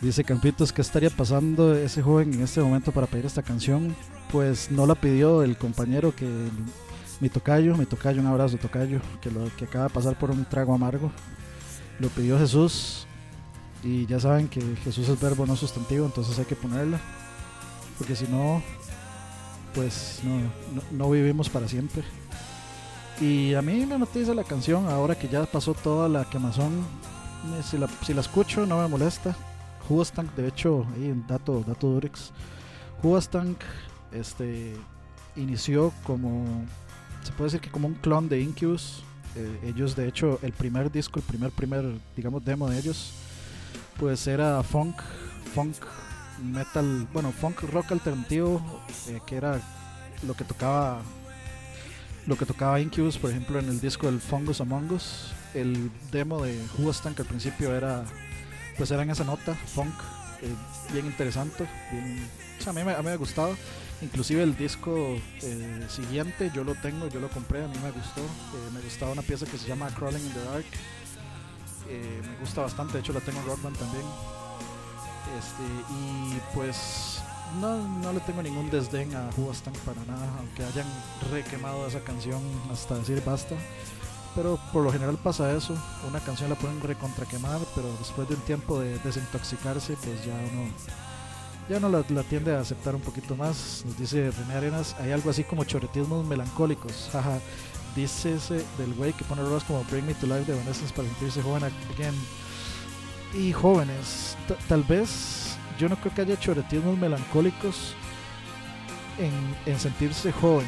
Dice 0.00 0.22
Campitos, 0.22 0.72
¿qué 0.72 0.82
estaría 0.82 1.10
pasando 1.10 1.74
ese 1.74 2.00
joven 2.00 2.32
en 2.32 2.42
este 2.42 2.60
momento 2.60 2.92
para 2.92 3.08
pedir 3.08 3.26
esta 3.26 3.42
canción? 3.42 3.96
Pues 4.30 4.70
no 4.70 4.86
la 4.86 4.94
pidió 4.94 5.42
el 5.42 5.56
compañero 5.56 6.14
que 6.14 6.28
mi 7.18 7.28
tocayo, 7.28 7.76
mi 7.76 7.86
tocayo, 7.86 8.20
un 8.20 8.28
abrazo 8.28 8.56
tocayo, 8.56 9.00
que, 9.20 9.32
lo, 9.32 9.50
que 9.56 9.64
acaba 9.64 9.88
de 9.88 9.90
pasar 9.90 10.16
por 10.16 10.30
un 10.30 10.44
trago 10.44 10.72
amargo. 10.72 11.10
Lo 11.98 12.06
pidió 12.10 12.38
Jesús 12.38 13.08
y 13.84 14.06
ya 14.06 14.18
saben 14.18 14.48
que 14.48 14.60
Jesús 14.82 15.08
es 15.08 15.20
verbo 15.20 15.44
no 15.46 15.56
sustantivo, 15.56 16.06
entonces 16.06 16.38
hay 16.38 16.46
que 16.46 16.56
ponerla. 16.56 16.98
Porque 17.98 18.16
si 18.16 18.26
no, 18.26 18.62
pues 19.74 20.20
no, 20.24 20.40
no, 20.90 21.10
vivimos 21.10 21.50
para 21.50 21.68
siempre. 21.68 22.02
Y 23.20 23.54
a 23.54 23.62
mí 23.62 23.84
me 23.86 23.98
noticia 23.98 24.34
la 24.34 24.42
canción, 24.42 24.88
ahora 24.88 25.16
que 25.16 25.28
ya 25.28 25.44
pasó 25.44 25.74
toda 25.74 26.08
la 26.08 26.24
quemazón, 26.24 26.72
si 27.62 27.76
la, 27.76 27.88
si 28.04 28.14
la 28.14 28.22
escucho 28.22 28.64
no 28.66 28.80
me 28.80 28.88
molesta. 28.88 29.36
Huastank, 29.88 30.34
de 30.34 30.48
hecho, 30.48 30.86
ahí 30.94 31.04
en 31.04 31.26
dato, 31.26 31.62
dato 31.66 31.88
Durex, 31.88 32.32
Huastank 33.02 33.58
este, 34.12 34.72
inició 35.36 35.92
como, 36.04 36.64
se 37.22 37.32
puede 37.32 37.48
decir 37.48 37.60
que 37.60 37.70
como 37.70 37.88
un 37.88 37.94
clon 37.94 38.28
de 38.30 38.40
Incubus. 38.40 39.02
Eh, 39.36 39.72
ellos, 39.74 39.94
de 39.94 40.08
hecho, 40.08 40.38
el 40.42 40.52
primer 40.52 40.90
disco, 40.90 41.18
el 41.18 41.24
primer, 41.24 41.50
primer, 41.50 41.84
digamos, 42.16 42.44
demo 42.44 42.68
de 42.70 42.78
ellos, 42.78 43.12
pues 43.98 44.26
era 44.26 44.62
funk, 44.62 44.96
funk, 45.54 45.74
metal, 46.42 47.06
bueno, 47.12 47.32
funk 47.32 47.60
rock 47.72 47.92
alternativo, 47.92 48.60
eh, 49.08 49.20
que 49.26 49.36
era 49.36 49.60
lo 50.26 50.34
que 50.34 50.44
tocaba 50.44 51.00
lo 52.26 52.36
que 52.38 52.46
tocaba 52.46 52.80
Incubus, 52.80 53.18
por 53.18 53.30
ejemplo, 53.30 53.58
en 53.58 53.68
el 53.68 53.80
disco 53.82 54.06
del 54.06 54.18
Fungus 54.18 54.62
Among 54.62 54.90
Us, 54.92 55.32
el 55.52 55.90
demo 56.10 56.42
de 56.42 56.58
Huastank 56.78 57.20
al 57.20 57.26
principio 57.26 57.74
era, 57.76 58.02
pues 58.78 58.90
era 58.90 59.02
en 59.02 59.10
esa 59.10 59.24
nota, 59.24 59.54
funk, 59.54 59.92
eh, 60.40 60.48
bien 60.92 61.04
interesante, 61.04 61.66
bien, 61.92 62.26
o 62.66 62.70
a 62.70 62.72
mí, 62.72 62.82
me- 62.82 62.94
a 62.94 63.02
me 63.02 63.10
ha 63.10 63.16
gustado, 63.16 63.54
inclusive 64.00 64.42
el 64.42 64.56
disco 64.56 64.96
eh, 65.42 65.86
siguiente 65.90 66.50
yo 66.54 66.64
lo 66.64 66.74
tengo, 66.76 67.08
yo 67.08 67.20
lo 67.20 67.28
compré, 67.28 67.62
a 67.62 67.68
mí 67.68 67.76
me 67.82 67.90
gustó, 67.90 68.22
eh, 68.22 68.70
me 68.72 68.80
gustaba 68.80 69.12
una 69.12 69.20
pieza 69.22 69.44
que 69.44 69.58
se 69.58 69.68
llama 69.68 69.88
Crawling 69.90 70.24
in 70.24 70.32
the 70.32 70.44
Dark, 70.44 70.64
eh, 71.88 72.22
me 72.22 72.36
gusta 72.38 72.62
bastante, 72.62 72.94
de 72.94 73.00
hecho 73.00 73.12
la 73.12 73.20
tengo 73.20 73.40
en 73.40 73.46
Rock 73.46 73.62
Band 73.62 73.76
también, 73.78 74.04
este, 75.38 75.62
y 75.92 76.40
pues 76.54 77.20
no, 77.60 77.76
no 77.98 78.12
le 78.12 78.20
tengo 78.20 78.42
ningún 78.42 78.70
desdén 78.70 79.14
a 79.14 79.30
Huastank 79.36 79.76
para 79.78 80.04
nada, 80.04 80.28
aunque 80.38 80.64
hayan 80.64 80.86
requemado 81.30 81.86
esa 81.86 82.00
canción 82.00 82.40
hasta 82.72 82.96
decir 82.96 83.22
basta. 83.24 83.56
Pero 84.34 84.58
por 84.72 84.82
lo 84.82 84.90
general 84.90 85.16
pasa 85.16 85.52
eso, 85.52 85.76
una 86.08 86.18
canción 86.18 86.50
la 86.50 86.56
pueden 86.56 86.80
recontraquemar, 86.80 87.60
pero 87.76 87.86
después 88.00 88.28
de 88.28 88.34
un 88.34 88.40
tiempo 88.40 88.80
de 88.80 88.98
desintoxicarse, 88.98 89.96
pues 90.02 90.24
ya 90.24 90.34
uno, 90.34 90.70
ya 91.68 91.76
uno 91.76 91.88
la, 91.88 92.04
la 92.08 92.22
tiende 92.24 92.52
a 92.52 92.58
aceptar 92.58 92.96
un 92.96 93.00
poquito 93.00 93.36
más. 93.36 93.84
Nos 93.86 93.96
dice 93.96 94.32
René 94.32 94.54
Arenas, 94.54 94.96
hay 94.98 95.12
algo 95.12 95.30
así 95.30 95.44
como 95.44 95.62
choretismos 95.62 96.26
melancólicos. 96.26 97.10
Dice 97.94 98.34
ese 98.34 98.64
del 98.76 98.92
güey 98.94 99.12
que 99.12 99.24
pone 99.24 99.42
rolas 99.42 99.64
como 99.64 99.84
Bring 99.84 100.06
Me 100.06 100.14
to 100.14 100.26
Life 100.26 100.44
de 100.44 100.54
Evanescence 100.54 100.92
para 100.92 101.08
sentirse 101.08 101.42
joven 101.42 101.64
again. 101.64 102.14
Y 103.34 103.52
jóvenes, 103.52 104.36
tal 104.68 104.82
vez 104.82 105.56
yo 105.78 105.88
no 105.88 105.96
creo 105.96 106.14
que 106.14 106.22
haya 106.22 106.38
choretismos 106.38 106.96
melancólicos 106.98 107.94
en, 109.18 109.72
en 109.72 109.78
sentirse 109.78 110.32
joven. 110.32 110.66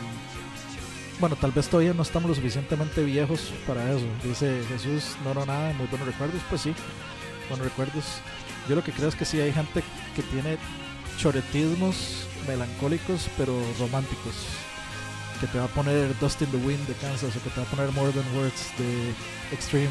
Bueno, 1.18 1.34
tal 1.36 1.50
vez 1.50 1.68
todavía 1.68 1.94
no 1.94 2.02
estamos 2.02 2.28
lo 2.28 2.34
suficientemente 2.34 3.02
viejos 3.02 3.52
para 3.66 3.90
eso. 3.90 4.04
Dice 4.22 4.62
Jesús, 4.68 5.16
no, 5.24 5.32
no, 5.32 5.46
nada, 5.46 5.72
muy 5.72 5.86
buenos 5.86 6.06
recuerdos. 6.06 6.40
Pues 6.48 6.60
sí, 6.60 6.74
buenos 7.48 7.66
recuerdos. 7.66 8.04
Yo 8.68 8.76
lo 8.76 8.84
que 8.84 8.92
creo 8.92 9.08
es 9.08 9.14
que 9.14 9.24
sí 9.24 9.40
hay 9.40 9.52
gente 9.52 9.82
que 10.14 10.22
tiene 10.22 10.58
choretismos 11.18 12.26
melancólicos, 12.46 13.28
pero 13.36 13.54
románticos. 13.78 14.34
Que 15.40 15.46
te 15.46 15.58
va 15.58 15.64
a 15.64 15.68
poner 15.68 16.18
Dust 16.18 16.40
in 16.42 16.48
the 16.50 16.56
Wind 16.56 16.86
de 16.86 16.94
Kansas, 16.94 17.36
o 17.36 17.40
que 17.42 17.50
te 17.50 17.60
va 17.60 17.66
a 17.66 17.70
poner 17.70 17.92
More 17.92 18.10
Than 18.12 18.24
Words 18.36 18.72
de 18.78 19.10
Extreme, 19.52 19.90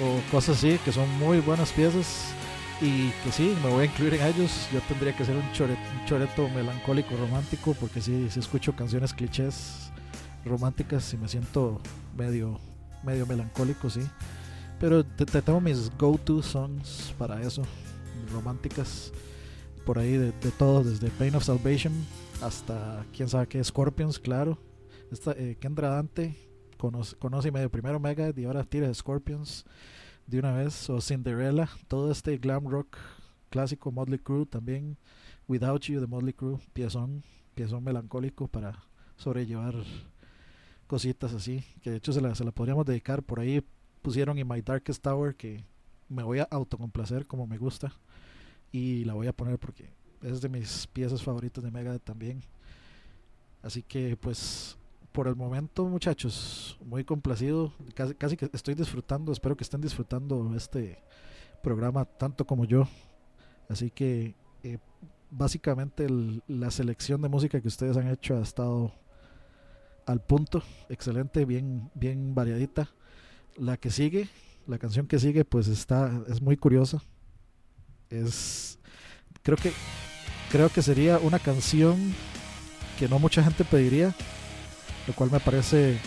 o 0.00 0.20
cosas 0.30 0.56
así, 0.58 0.78
que 0.84 0.92
son 0.92 1.08
muy 1.18 1.40
buenas 1.40 1.72
piezas 1.72 2.32
y 2.80 3.10
que 3.22 3.30
sí, 3.30 3.54
me 3.62 3.68
voy 3.70 3.82
a 3.82 3.84
incluir 3.84 4.14
en 4.14 4.22
ellos. 4.26 4.66
Yo 4.72 4.80
tendría 4.88 5.14
que 5.14 5.24
ser 5.24 5.36
un, 5.36 5.42
chore- 5.52 5.76
un 6.00 6.06
choreto 6.06 6.48
melancólico 6.48 7.14
romántico 7.16 7.74
porque 7.78 8.00
sí, 8.00 8.28
sí 8.30 8.40
escucho 8.40 8.74
canciones 8.74 9.12
clichés 9.12 9.90
románticas 10.44 11.12
y 11.12 11.18
me 11.18 11.28
siento 11.28 11.80
medio, 12.16 12.58
medio 13.04 13.26
melancólico, 13.26 13.90
sí. 13.90 14.00
Pero 14.80 15.04
te 15.04 15.26
tengo 15.42 15.60
mis 15.60 15.90
go-to 15.98 16.42
songs 16.42 17.14
para 17.18 17.40
eso, 17.42 17.62
románticas, 18.32 19.12
por 19.84 19.98
ahí 19.98 20.16
de, 20.16 20.32
todo, 20.58 20.84
desde 20.84 21.10
Pain 21.10 21.34
of 21.34 21.44
Salvation 21.44 21.92
hasta 22.40 23.04
quién 23.14 23.28
sabe 23.28 23.46
qué, 23.48 23.62
Scorpions, 23.62 24.18
claro. 24.18 24.58
Esta, 25.10 25.32
eh, 25.32 25.56
Kendra 25.60 25.88
Dante 25.88 26.36
conoce, 26.78 27.16
conoce 27.16 27.50
medio 27.50 27.70
primero 27.70 28.00
Megadeth 28.00 28.38
y 28.38 28.44
ahora 28.44 28.64
tira 28.64 28.92
Scorpions 28.92 29.64
de 30.26 30.38
una 30.38 30.52
vez, 30.52 30.88
o 30.88 31.00
Cinderella, 31.00 31.68
todo 31.88 32.10
este 32.10 32.38
glam 32.38 32.66
rock 32.68 32.96
clásico, 33.50 33.90
Motley 33.90 34.18
Crue 34.18 34.46
también, 34.46 34.96
Without 35.48 35.82
You 35.82 36.00
de 36.00 36.06
Motley 36.06 36.32
Crue, 36.32 36.58
piezón, 36.72 37.22
piezón 37.54 37.84
melancólico 37.84 38.48
para 38.48 38.84
sobrellevar 39.16 39.74
cositas 40.86 41.34
así, 41.34 41.64
que 41.82 41.90
de 41.90 41.96
hecho 41.96 42.12
se 42.12 42.20
la, 42.20 42.34
se 42.34 42.44
la 42.44 42.52
podríamos 42.52 42.86
dedicar, 42.86 43.22
por 43.22 43.40
ahí 43.40 43.64
pusieron 44.00 44.38
en 44.38 44.48
My 44.48 44.62
Darkest 44.62 45.02
Tower 45.02 45.34
que 45.34 45.64
me 46.08 46.22
voy 46.22 46.38
a 46.38 46.48
autocomplacer 46.50 47.26
como 47.26 47.46
me 47.46 47.58
gusta 47.58 47.92
y 48.72 49.04
la 49.04 49.14
voy 49.14 49.26
a 49.26 49.32
poner 49.32 49.58
porque 49.58 49.92
es 50.22 50.40
de 50.40 50.48
mis 50.48 50.86
piezas 50.88 51.22
favoritas 51.22 51.62
de 51.62 51.70
Megadeth 51.70 52.02
también. 52.02 52.42
Así 53.62 53.82
que 53.82 54.16
pues 54.16 54.76
por 55.12 55.28
el 55.28 55.36
momento 55.36 55.84
muchachos, 55.86 56.78
muy 56.84 57.04
complacido, 57.04 57.72
casi, 57.94 58.14
casi 58.14 58.36
que 58.36 58.48
estoy 58.52 58.74
disfrutando, 58.74 59.30
espero 59.30 59.56
que 59.56 59.64
estén 59.64 59.82
disfrutando 59.82 60.54
este 60.56 61.02
programa 61.62 62.04
tanto 62.06 62.46
como 62.46 62.64
yo. 62.64 62.88
Así 63.68 63.90
que 63.90 64.34
eh, 64.62 64.78
básicamente 65.30 66.06
la 66.46 66.70
selección 66.70 67.20
de 67.22 67.28
música 67.28 67.60
que 67.60 67.68
ustedes 67.68 67.96
han 67.96 68.08
hecho 68.08 68.36
ha 68.36 68.42
estado 68.42 68.92
al 70.06 70.20
punto, 70.20 70.62
excelente, 70.88 71.44
bien, 71.44 71.90
bien 71.94 72.34
variadita. 72.34 72.88
La 73.56 73.76
que 73.76 73.90
sigue, 73.90 74.28
la 74.66 74.78
canción 74.78 75.06
que 75.06 75.18
sigue, 75.18 75.44
pues 75.44 75.68
está, 75.68 76.22
es 76.28 76.40
muy 76.40 76.56
curiosa. 76.56 77.02
Es, 78.12 78.78
creo 79.42 79.56
que, 79.56 79.72
creo 80.50 80.68
que 80.68 80.82
sería 80.82 81.18
una 81.18 81.38
canción 81.38 82.14
que 82.98 83.08
no 83.08 83.18
mucha 83.18 83.42
gente 83.42 83.64
pediría, 83.64 84.14
lo 85.06 85.14
cual 85.14 85.30
me 85.30 85.40
parece 85.40 85.98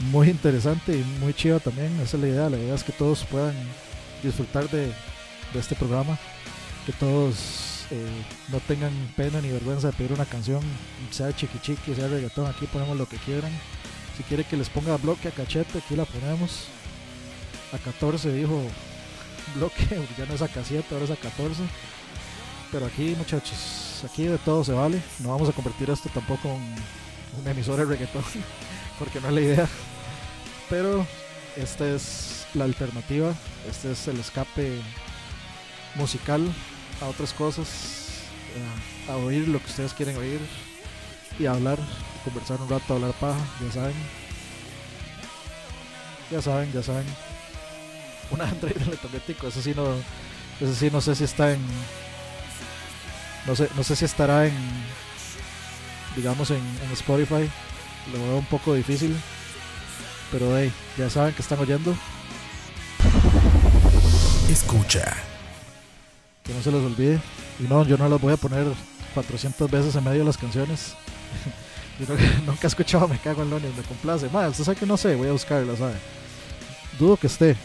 muy 0.00 0.28
interesante 0.28 0.96
y 0.96 1.02
muy 1.20 1.32
chido 1.32 1.58
también. 1.58 1.92
Esa 2.00 2.16
es 2.16 2.22
la 2.22 2.28
idea, 2.28 2.50
la 2.50 2.58
idea 2.58 2.74
es 2.74 2.84
que 2.84 2.92
todos 2.92 3.24
puedan 3.24 3.54
disfrutar 4.22 4.68
de, 4.68 4.92
este 5.54 5.74
programa, 5.74 6.18
que 6.84 6.92
todos 6.92 7.86
eh, 7.90 8.06
no 8.48 8.60
tengan 8.60 8.92
pena 9.16 9.40
ni 9.40 9.48
vergüenza 9.48 9.86
de 9.86 9.94
pedir 9.94 10.12
una 10.12 10.26
canción, 10.26 10.60
sea 11.10 11.34
chiqui 11.34 11.58
chiqui, 11.60 11.94
sea 11.94 12.08
reggaetón, 12.08 12.46
aquí 12.46 12.66
ponemos 12.66 12.98
lo 12.98 13.08
que 13.08 13.16
quieran. 13.16 13.52
Si 14.18 14.22
quiere 14.24 14.44
que 14.44 14.58
les 14.58 14.68
ponga 14.68 14.98
bloque 14.98 15.28
a 15.28 15.30
cachete, 15.30 15.78
aquí 15.78 15.96
la 15.96 16.04
ponemos. 16.04 16.66
A 17.72 17.78
14 17.78 18.32
dijo 18.34 18.62
bloque, 19.54 19.86
ya 20.18 20.26
no 20.26 20.34
es 20.34 20.42
a 20.42 20.48
7, 20.48 20.84
ahora 20.92 21.04
es 21.04 21.10
a 21.10 21.16
14. 21.16 21.62
Pero 22.72 22.86
aquí, 22.86 23.14
muchachos, 23.16 24.04
aquí 24.04 24.24
de 24.24 24.38
todo 24.38 24.64
se 24.64 24.72
vale. 24.72 25.00
No 25.20 25.30
vamos 25.30 25.48
a 25.48 25.52
convertir 25.52 25.88
esto 25.90 26.08
tampoco 26.12 26.48
en 26.48 26.74
una 27.40 27.50
emisora 27.50 27.84
de 27.84 27.90
reggaetón, 27.90 28.24
porque 28.98 29.20
no 29.20 29.28
es 29.28 29.34
la 29.34 29.40
idea. 29.40 29.68
Pero 30.68 31.06
esta 31.56 31.88
es 31.88 32.46
la 32.54 32.64
alternativa, 32.64 33.34
este 33.68 33.92
es 33.92 34.08
el 34.08 34.18
escape 34.18 34.80
musical 35.94 36.42
a 37.00 37.06
otras 37.06 37.32
cosas, 37.32 38.22
a, 39.08 39.12
a 39.12 39.16
oír 39.16 39.48
lo 39.48 39.58
que 39.58 39.66
ustedes 39.66 39.94
quieren 39.94 40.16
oír 40.16 40.40
y 41.38 41.46
a 41.46 41.52
hablar, 41.52 41.78
conversar 42.24 42.60
un 42.60 42.68
rato, 42.68 42.94
hablar 42.94 43.12
paja, 43.12 43.38
ya 43.64 43.72
saben. 43.72 43.94
Ya 46.30 46.42
saben, 46.42 46.72
ya 46.72 46.82
saben. 46.82 47.06
Una 48.30 48.44
Android 48.44 48.76
electromagnético, 48.76 49.48
eso 49.48 49.62
sí 49.62 49.72
no, 49.74 49.86
eso 50.60 50.74
sí 50.74 50.90
no 50.90 51.00
sé 51.00 51.14
si 51.14 51.24
está 51.24 51.52
en, 51.52 51.60
no 53.46 53.54
sé, 53.54 53.68
no 53.76 53.84
sé 53.84 53.94
si 53.96 54.04
estará 54.04 54.46
en, 54.46 54.54
digamos 56.16 56.50
en, 56.50 56.56
en 56.84 56.92
Spotify, 56.92 57.48
lo 58.12 58.18
veo 58.22 58.36
un 58.38 58.46
poco 58.46 58.74
difícil. 58.74 59.16
Pero 60.32 60.58
hey, 60.58 60.72
ya 60.98 61.08
saben 61.08 61.32
que 61.34 61.42
están 61.42 61.60
oyendo. 61.60 61.94
Escucha. 64.50 65.16
Que 66.42 66.52
no 66.54 66.62
se 66.62 66.70
los 66.70 66.84
olvide. 66.84 67.20
Y 67.60 67.64
no, 67.64 67.84
yo 67.84 67.96
no 67.96 68.08
las 68.08 68.20
voy 68.20 68.32
a 68.32 68.36
poner 68.36 68.66
400 69.14 69.70
veces 69.70 69.94
en 69.94 70.04
medio 70.04 70.20
de 70.20 70.24
las 70.24 70.36
canciones. 70.36 70.94
yo 72.00 72.06
no- 72.14 72.20
nunca 72.46 72.60
he 72.64 72.66
escuchado 72.66 73.08
Me 73.08 73.18
Cago 73.18 73.42
en 73.42 73.50
Lonis, 73.50 73.74
me 73.76 73.82
complace. 73.82 74.28
Madre, 74.30 74.50
usted 74.50 74.64
sabe 74.64 74.76
que 74.78 74.86
no 74.86 74.96
sé, 74.96 75.14
voy 75.14 75.28
a 75.28 75.32
buscarla, 75.32 75.76
¿sabe? 75.76 75.94
Dudo 76.98 77.16
que 77.16 77.26
esté. 77.26 77.56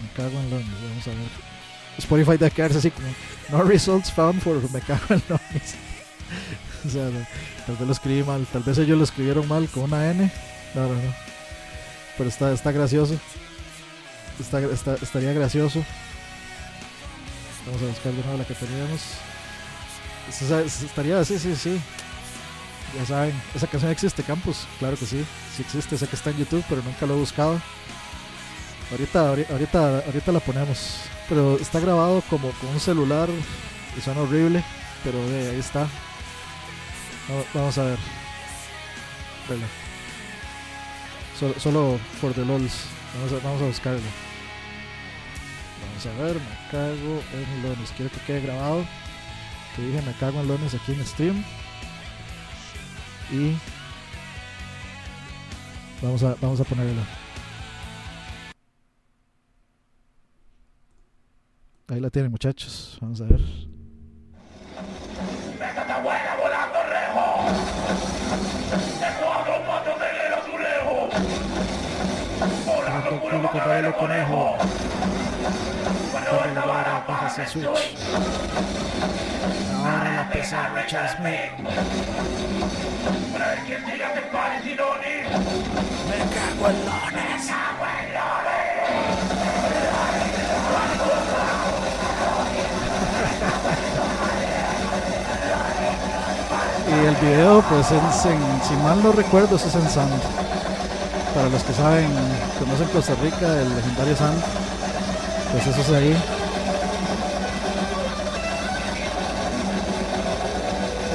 Me 0.00 0.08
Cago 0.16 0.38
en 0.38 0.50
Lonis, 0.50 0.68
vamos 0.88 1.06
a 1.06 1.10
ver. 1.10 1.50
Spotify 1.98 2.32
debe 2.32 2.50
quedarse 2.50 2.78
así 2.78 2.90
como 2.90 3.08
No 3.50 3.62
results 3.64 4.10
found 4.10 4.40
for 4.40 4.56
Me 4.70 4.80
Cago 4.80 5.06
en 5.10 5.22
Lonis. 5.28 5.74
o 6.86 6.90
sea, 6.90 7.10
tal 7.66 7.76
vez 7.76 7.86
lo 7.86 7.92
escribí 7.92 8.22
mal, 8.22 8.46
tal 8.52 8.62
vez 8.62 8.78
ellos 8.78 8.98
lo 8.98 9.04
escribieron 9.04 9.46
mal 9.48 9.68
con 9.68 9.84
una 9.84 10.10
N. 10.10 10.30
No, 10.74 10.88
no. 10.88 11.14
Pero 12.16 12.28
está, 12.28 12.52
está 12.52 12.72
gracioso. 12.72 13.18
Está, 14.38 14.60
estaría 14.94 15.32
gracioso. 15.32 15.84
Vamos 17.66 17.82
a 17.82 17.86
buscar 17.86 18.12
de 18.12 18.22
nuevo 18.22 18.38
la 18.38 18.44
que 18.44 18.54
teníamos. 18.54 19.00
Estaría, 20.28 21.24
sí, 21.24 21.38
sí, 21.38 21.54
sí. 21.56 21.80
Ya 22.96 23.06
saben, 23.06 23.34
esa 23.54 23.66
canción 23.66 23.90
existe, 23.90 24.22
Campus. 24.22 24.66
Claro 24.78 24.96
que 24.96 25.06
sí, 25.06 25.24
sí 25.54 25.62
existe. 25.62 25.98
Sé 25.98 26.06
que 26.06 26.16
está 26.16 26.30
en 26.30 26.38
YouTube, 26.38 26.64
pero 26.68 26.82
nunca 26.82 27.06
lo 27.06 27.14
he 27.14 27.18
buscado. 27.18 27.60
Ahorita, 28.90 29.30
ahori- 29.32 29.46
ahorita, 29.50 30.02
ahorita 30.06 30.32
la 30.32 30.40
ponemos. 30.40 31.00
Pero 31.28 31.56
está 31.58 31.78
grabado 31.80 32.22
como 32.28 32.50
con 32.52 32.70
un 32.70 32.80
celular 32.80 33.28
y 33.96 34.00
suena 34.00 34.22
horrible. 34.22 34.64
Pero 35.04 35.18
ahí 35.18 35.58
está. 35.58 35.80
Va- 35.82 37.44
Vamos 37.54 37.78
a 37.78 37.84
ver. 37.84 37.98
Vela. 39.48 39.66
Solo, 41.38 41.54
solo 41.60 42.00
for 42.20 42.32
the 42.34 42.44
lols. 42.44 42.72
Vamos 43.14 43.32
a, 43.32 43.44
vamos 43.46 43.62
a 43.62 43.66
buscarlo. 43.66 44.00
Vamos 45.88 46.06
a 46.06 46.22
ver, 46.22 46.34
me 46.34 46.70
cago 46.70 47.22
en 47.32 47.62
Lones. 47.62 47.90
Quiero 47.96 48.10
que 48.12 48.20
quede 48.20 48.40
grabado. 48.42 48.84
Que 49.76 49.82
dije 49.82 50.02
me 50.02 50.12
cago 50.14 50.40
en 50.40 50.48
Lones 50.48 50.74
aquí 50.74 50.92
en 50.92 51.06
stream. 51.06 51.44
Y 53.32 53.56
vamos 56.02 56.22
a, 56.24 56.34
vamos 56.40 56.60
a 56.60 56.64
ponerlo. 56.64 57.02
Ahí 61.90 61.98
la 61.98 62.08
tienen 62.08 62.30
muchachos. 62.30 62.96
Vamos 63.00 63.20
a 63.20 63.24
ver. 63.24 63.40
El 73.80 73.94
Conejo. 73.94 74.56
Barra, 76.54 77.04
bajas 77.08 77.38
el 77.38 77.46
switch. 77.48 77.66
Ahora 79.74 80.14
la 80.14 80.30
pesa 80.30 80.68
Richard 80.68 81.16
Smith. 81.16 81.50
Me 86.08 86.18
cago 86.34 86.68
en 86.68 86.86
lones. 86.86 87.50
El 97.10 97.16
video, 97.16 97.62
pues 97.62 97.90
es 97.90 98.24
en, 98.26 98.40
si 98.62 98.74
mal 98.82 99.02
no 99.02 99.10
recuerdo, 99.12 99.56
es 99.56 99.74
en 99.74 99.88
Sand. 99.88 100.22
Para 101.34 101.48
los 101.48 101.62
que 101.64 101.72
saben, 101.72 102.08
conocen 102.58 102.88
Costa 102.88 103.14
Rica, 103.20 103.60
el 103.60 103.74
legendario 103.74 104.16
Sand, 104.16 104.40
pues 105.50 105.66
eso 105.66 105.80
es 105.80 105.90
ahí. 105.90 106.16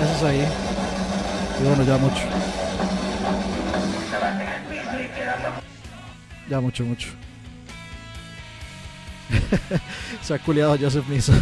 Eso 0.03 0.15
es 0.17 0.23
ahí. 0.23 0.47
Y 1.61 1.63
bueno, 1.63 1.83
ya 1.83 1.97
mucho. 1.97 2.23
Ya 6.49 6.59
mucho, 6.59 6.83
mucho. 6.83 7.07
Se 10.21 10.33
ha 10.33 10.39
culiado 10.39 10.77
Joseph 10.79 11.07
Miso. 11.07 11.33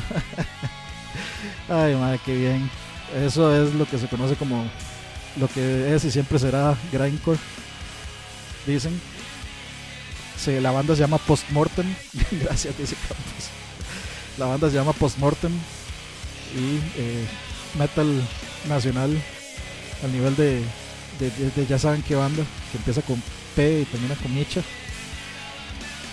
Ay, 1.69 1.95
madre, 1.95 2.19
qué 2.23 2.35
bien. 2.35 2.82
Eso 3.25 3.55
es 3.63 3.73
lo 3.75 3.85
que 3.87 3.97
se 3.97 4.07
conoce 4.07 4.35
como 4.35 4.65
lo 5.37 5.47
que 5.47 5.93
es 5.95 6.03
y 6.05 6.11
siempre 6.11 6.39
será 6.39 6.75
grindcore. 6.91 7.39
Dicen. 8.65 8.99
Se, 10.39 10.59
la 10.61 10.71
banda 10.71 10.95
se 10.95 11.01
llama 11.01 11.17
Postmortem. 11.19 11.85
Gracias, 12.31 12.77
dice 12.77 12.95
Campos. 13.07 13.49
La 14.37 14.45
banda 14.45 14.69
se 14.69 14.75
llama 14.75 14.93
Postmortem. 14.93 15.51
Y 16.55 16.77
eh, 16.97 17.25
metal 17.77 18.07
nacional 18.67 19.17
al 20.03 20.11
nivel 20.11 20.35
de, 20.35 20.61
de, 21.19 21.29
de- 21.31 21.49
de 21.55 21.65
ya 21.67 21.77
saben 21.79 22.01
qué 22.03 22.15
banda. 22.15 22.43
Que 22.71 22.77
empieza 22.77 23.01
con 23.01 23.21
P 23.55 23.81
y 23.81 23.85
termina 23.85 24.15
con 24.15 24.33
Micha. 24.33 24.61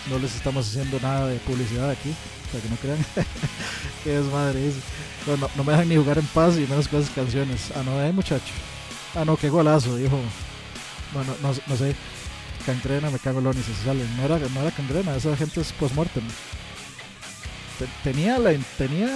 No 0.09 0.19
les 0.19 0.35
estamos 0.35 0.69
haciendo 0.69 0.99
nada 1.01 1.29
de 1.29 1.37
publicidad 1.41 1.91
aquí. 1.91 2.15
Para 2.53 2.63
que 2.63 2.69
no 2.69 2.77
crean. 2.77 3.07
que 4.05 4.19
es 4.19 4.25
madre. 4.27 4.69
es- 4.69 4.75
no, 5.27 5.37
no, 5.57 5.65
me 5.65 5.73
dejan 5.73 5.89
ni 5.89 5.97
jugar 5.97 6.19
en 6.19 6.27
paz 6.27 6.57
y 6.57 6.61
menos 6.67 6.89
con 6.89 7.01
esas 7.01 7.15
canciones. 7.15 7.71
Ah, 7.77 7.83
no, 7.85 8.01
eh, 8.03 8.13
muchacho. 8.13 8.53
Ah, 9.15 9.25
no, 9.25 9.37
qué 9.37 9.49
golazo, 9.51 9.97
dijo. 9.97 10.19
Bueno, 11.13 11.35
no, 11.43 11.53
no 11.67 11.77
sé. 11.77 11.95
Cancrena, 12.67 13.11
me 13.11 13.19
cago 13.19 13.39
en 13.39 13.45
Lonis, 13.45 13.65
se 13.65 13.75
sale. 13.85 14.05
No 14.17 14.25
era, 14.25 14.39
no 14.39 14.61
era 14.61 14.71
Cancrena, 14.71 15.17
esa 15.17 15.37
gente 15.37 15.61
es 15.61 15.73
postmortem. 15.73 16.23
Te- 17.79 17.89
Tenía 18.11 18.39
la, 18.39 18.53
tenía 18.79 19.09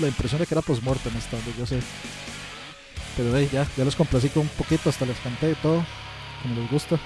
la 0.00 0.06
impresión 0.08 0.40
de 0.40 0.46
que 0.46 0.54
era 0.54 0.62
postmortem 0.62 1.16
hasta 1.16 1.36
donde 1.36 1.52
yo 1.58 1.66
sé. 1.66 1.80
Pero 3.16 3.36
hey, 3.36 3.48
ya, 3.52 3.66
ya 3.76 3.84
los 3.84 3.96
complací 3.96 4.28
con 4.28 4.42
un 4.42 4.48
poquito, 4.50 4.90
hasta 4.90 5.04
les 5.06 5.18
canté 5.18 5.50
y 5.50 5.54
todo, 5.56 5.84
como 6.42 6.54
les 6.60 6.70
gusta. 6.70 6.98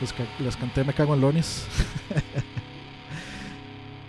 Les, 0.00 0.12
les 0.40 0.56
canté 0.56 0.84
Me 0.84 0.92
cago 0.92 1.14
en 1.14 1.20
Lonis. 1.20 1.62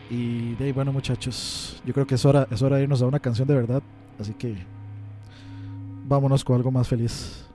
y 0.09 0.55
de 0.55 0.65
ahí, 0.65 0.71
bueno 0.71 0.91
muchachos, 0.93 1.81
yo 1.85 1.93
creo 1.93 2.07
que 2.07 2.15
es 2.15 2.25
hora, 2.25 2.47
es 2.51 2.61
hora 2.61 2.77
de 2.77 2.83
irnos 2.83 3.01
a 3.01 3.07
una 3.07 3.19
canción 3.19 3.47
de 3.47 3.55
verdad. 3.55 3.81
Así 4.19 4.33
que 4.33 4.55
vámonos 6.07 6.43
con 6.43 6.55
algo 6.55 6.71
más 6.71 6.87
feliz. 6.87 7.46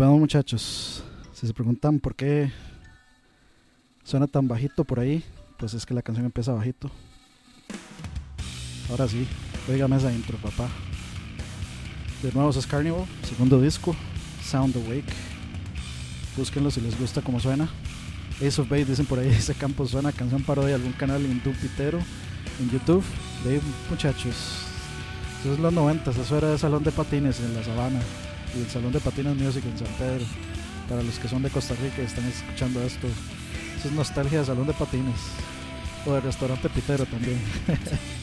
Volvemos 0.00 0.20
muchachos. 0.20 1.04
Si 1.34 1.46
se 1.46 1.52
preguntan 1.52 2.00
por 2.00 2.14
qué 2.14 2.50
suena 4.02 4.26
tan 4.26 4.48
bajito 4.48 4.82
por 4.82 4.98
ahí, 4.98 5.22
pues 5.58 5.74
es 5.74 5.84
que 5.84 5.92
la 5.92 6.00
canción 6.00 6.24
empieza 6.24 6.54
bajito. 6.54 6.90
Ahora 8.88 9.06
sí, 9.06 9.26
oígame 9.68 9.96
esa 9.96 10.10
intro, 10.10 10.38
papá. 10.38 10.70
De 12.22 12.32
nuevo 12.32 12.48
es 12.48 12.66
Carnival, 12.66 13.04
segundo 13.24 13.60
disco, 13.60 13.94
Sound 14.42 14.74
Awake. 14.74 15.12
Búsquenlo 16.34 16.70
si 16.70 16.80
les 16.80 16.98
gusta 16.98 17.20
cómo 17.20 17.38
suena. 17.38 17.68
Ace 18.36 18.58
of 18.58 18.70
Base 18.70 18.86
dicen 18.86 19.04
por 19.04 19.18
ahí, 19.18 19.28
ese 19.38 19.52
campo 19.52 19.86
suena 19.86 20.12
canción 20.12 20.42
parodia 20.42 20.68
de 20.68 20.74
algún 20.76 20.94
canal 20.94 21.22
en 21.26 21.40
pitero 21.40 21.98
en 22.58 22.70
YouTube. 22.70 23.04
De 23.44 23.60
muchachos, 23.90 24.64
eso 25.42 25.52
es 25.52 25.58
los 25.58 25.74
90, 25.74 26.10
eso 26.10 26.38
era 26.38 26.48
de 26.48 26.56
salón 26.56 26.84
de 26.84 26.90
patines 26.90 27.38
en 27.40 27.52
la 27.52 27.62
sabana 27.62 28.00
y 28.54 28.60
el 28.60 28.70
salón 28.70 28.92
de 28.92 29.00
patines 29.00 29.36
music 29.36 29.64
en 29.64 29.78
San 29.78 29.94
Pedro. 29.98 30.24
Para 30.88 31.02
los 31.02 31.18
que 31.18 31.28
son 31.28 31.42
de 31.42 31.50
Costa 31.50 31.74
Rica 31.80 32.02
y 32.02 32.06
están 32.06 32.26
escuchando 32.26 32.82
esto, 32.82 33.06
eso 33.78 33.88
es 33.88 33.94
nostalgia 33.94 34.40
de 34.40 34.46
salón 34.46 34.66
de 34.66 34.72
patines 34.72 35.20
o 36.04 36.12
de 36.12 36.20
restaurante 36.20 36.68
pitero 36.68 37.06
también. 37.06 37.40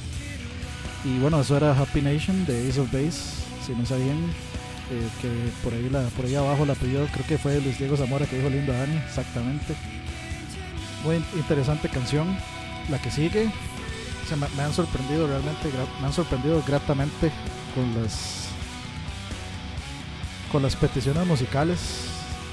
y 1.05 1.17
bueno, 1.19 1.39
eso 1.41 1.55
era 1.55 1.78
Happy 1.78 2.01
Nation 2.01 2.45
de 2.45 2.69
Ace 2.69 2.80
of 2.80 2.91
Base, 2.91 3.45
si 3.65 3.73
no 3.73 3.86
sabían. 3.86 4.17
eh, 4.91 5.09
que 5.21 5.30
por 5.63 5.73
ahí, 5.73 5.89
la, 5.89 6.03
por 6.09 6.25
ahí 6.25 6.36
abajo 6.36 6.65
la 6.65 6.75
pidió, 6.75 7.05
creo 7.07 7.25
que 7.28 7.38
fue 7.38 7.59
Luis 7.61 7.78
Diego 7.78 7.97
Zamora 7.97 8.25
que 8.25 8.38
dijo 8.38 8.49
lindo 8.49 8.73
Dani, 8.73 8.97
exactamente. 8.97 9.75
Muy 11.03 11.23
interesante 11.36 11.89
canción. 11.89 12.38
La 12.89 13.01
que 13.01 13.11
sigue, 13.11 13.51
me, 14.55 14.63
han 14.63 14.73
sorprendido 14.73 15.28
realmente, 15.28 15.69
me 15.99 16.07
han 16.07 16.13
sorprendido 16.13 16.63
gratamente 16.65 17.32
con 17.75 18.01
las 18.01 18.47
con 20.52 20.62
las 20.64 20.76
peticiones 20.76 21.26
musicales. 21.26 21.80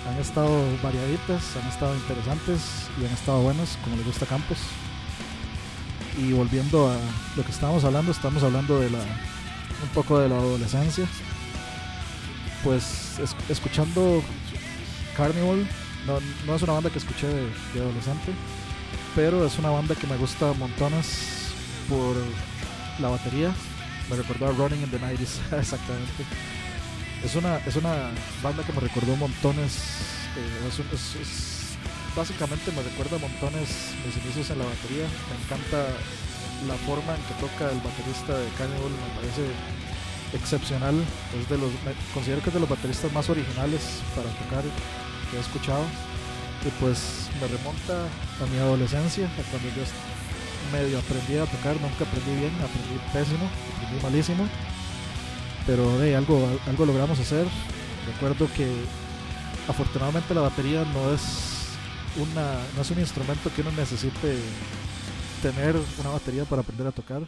Han 0.08 0.18
estado 0.20 0.50
variaditas, 0.82 1.42
han 1.60 1.68
estado 1.68 1.94
interesantes 1.96 2.60
y 3.00 3.06
han 3.06 3.12
estado 3.12 3.40
buenas, 3.40 3.78
como 3.82 3.96
le 3.96 4.02
gusta 4.02 4.26
Campos. 4.26 4.58
Y 6.18 6.32
volviendo 6.32 6.90
a 6.90 6.96
lo 7.36 7.44
que 7.44 7.50
estábamos 7.50 7.84
hablando, 7.84 8.12
estamos 8.12 8.42
hablando 8.42 8.78
de 8.80 8.90
la 8.90 8.98
un 8.98 9.88
poco 9.94 10.18
de 10.18 10.28
la 10.28 10.36
adolescencia. 10.36 11.06
Pues 12.62 13.18
es- 13.18 13.34
escuchando 13.48 14.22
Carnival, 15.16 15.66
no, 16.06 16.18
no 16.46 16.54
es 16.54 16.62
una 16.62 16.72
banda 16.74 16.90
que 16.90 16.98
escuché 16.98 17.26
de, 17.26 17.42
de 17.74 17.80
adolescente, 17.80 18.32
pero 19.14 19.44
es 19.46 19.58
una 19.58 19.70
banda 19.70 19.94
que 19.94 20.06
me 20.06 20.16
gusta 20.16 20.52
montones 20.54 21.52
por 21.88 22.16
la 23.00 23.08
batería. 23.08 23.52
Me 24.10 24.16
recordó 24.16 24.48
a 24.48 24.52
Running 24.52 24.82
in 24.82 24.90
the 24.90 24.98
90s, 24.98 25.38
exactamente. 25.58 26.24
Es 27.24 27.34
una, 27.36 27.56
es 27.66 27.76
una 27.76 28.10
banda 28.42 28.62
que 28.64 28.72
me 28.72 28.80
recordó 28.80 29.16
montones. 29.16 29.72
eh, 30.36 30.68
es 30.92 31.64
básicamente 32.16 32.70
me 32.72 32.82
recuerda 32.82 33.18
montones 33.18 33.90
mis 34.06 34.16
inicios 34.24 34.50
en 34.50 34.58
la 34.58 34.64
batería. 34.64 35.06
Me 35.30 35.36
encanta 35.44 35.88
la 36.68 36.74
forma 36.86 37.14
en 37.14 37.22
que 37.26 37.34
toca 37.40 37.70
el 37.70 37.80
baterista 37.82 38.38
de 38.38 38.48
Carnival, 38.56 38.92
me 38.92 39.10
parece 39.18 39.44
excepcional. 40.32 40.94
Es 41.38 41.48
de 41.48 41.58
los, 41.58 41.70
considero 42.12 42.42
que 42.42 42.50
es 42.50 42.54
de 42.54 42.60
los 42.60 42.68
bateristas 42.68 43.12
más 43.12 43.28
originales 43.28 44.00
para 44.14 44.30
tocar 44.44 44.62
que 45.30 45.36
he 45.36 45.40
escuchado. 45.40 45.84
Y 46.64 46.70
pues 46.80 47.28
me 47.40 47.48
remonta 47.48 48.08
a 48.40 48.46
mi 48.48 48.58
adolescencia, 48.58 49.26
a 49.26 49.42
cuando 49.50 49.68
yo 49.76 49.84
medio 50.72 50.98
aprendí 50.98 51.36
a 51.36 51.44
tocar, 51.44 51.76
nunca 51.76 52.08
aprendí 52.08 52.40
bien, 52.40 52.54
aprendí 52.62 52.96
pésimo, 53.12 53.50
aprendí 53.76 54.02
malísimo. 54.02 54.48
Pero 55.66 55.98
de 55.98 56.14
algo, 56.16 56.46
algo 56.66 56.86
logramos 56.86 57.18
hacer. 57.18 57.46
Recuerdo 58.06 58.48
que 58.54 58.70
afortunadamente 59.68 60.34
la 60.34 60.42
batería 60.42 60.84
no 60.92 61.12
es 61.12 61.64
una 62.16 62.58
no 62.76 62.82
es 62.82 62.90
un 62.90 63.00
instrumento 63.00 63.50
que 63.54 63.62
uno 63.62 63.72
necesite 63.72 64.38
tener 65.42 65.76
una 66.00 66.10
batería 66.10 66.44
para 66.44 66.62
aprender 66.62 66.86
a 66.86 66.92
tocar. 66.92 67.22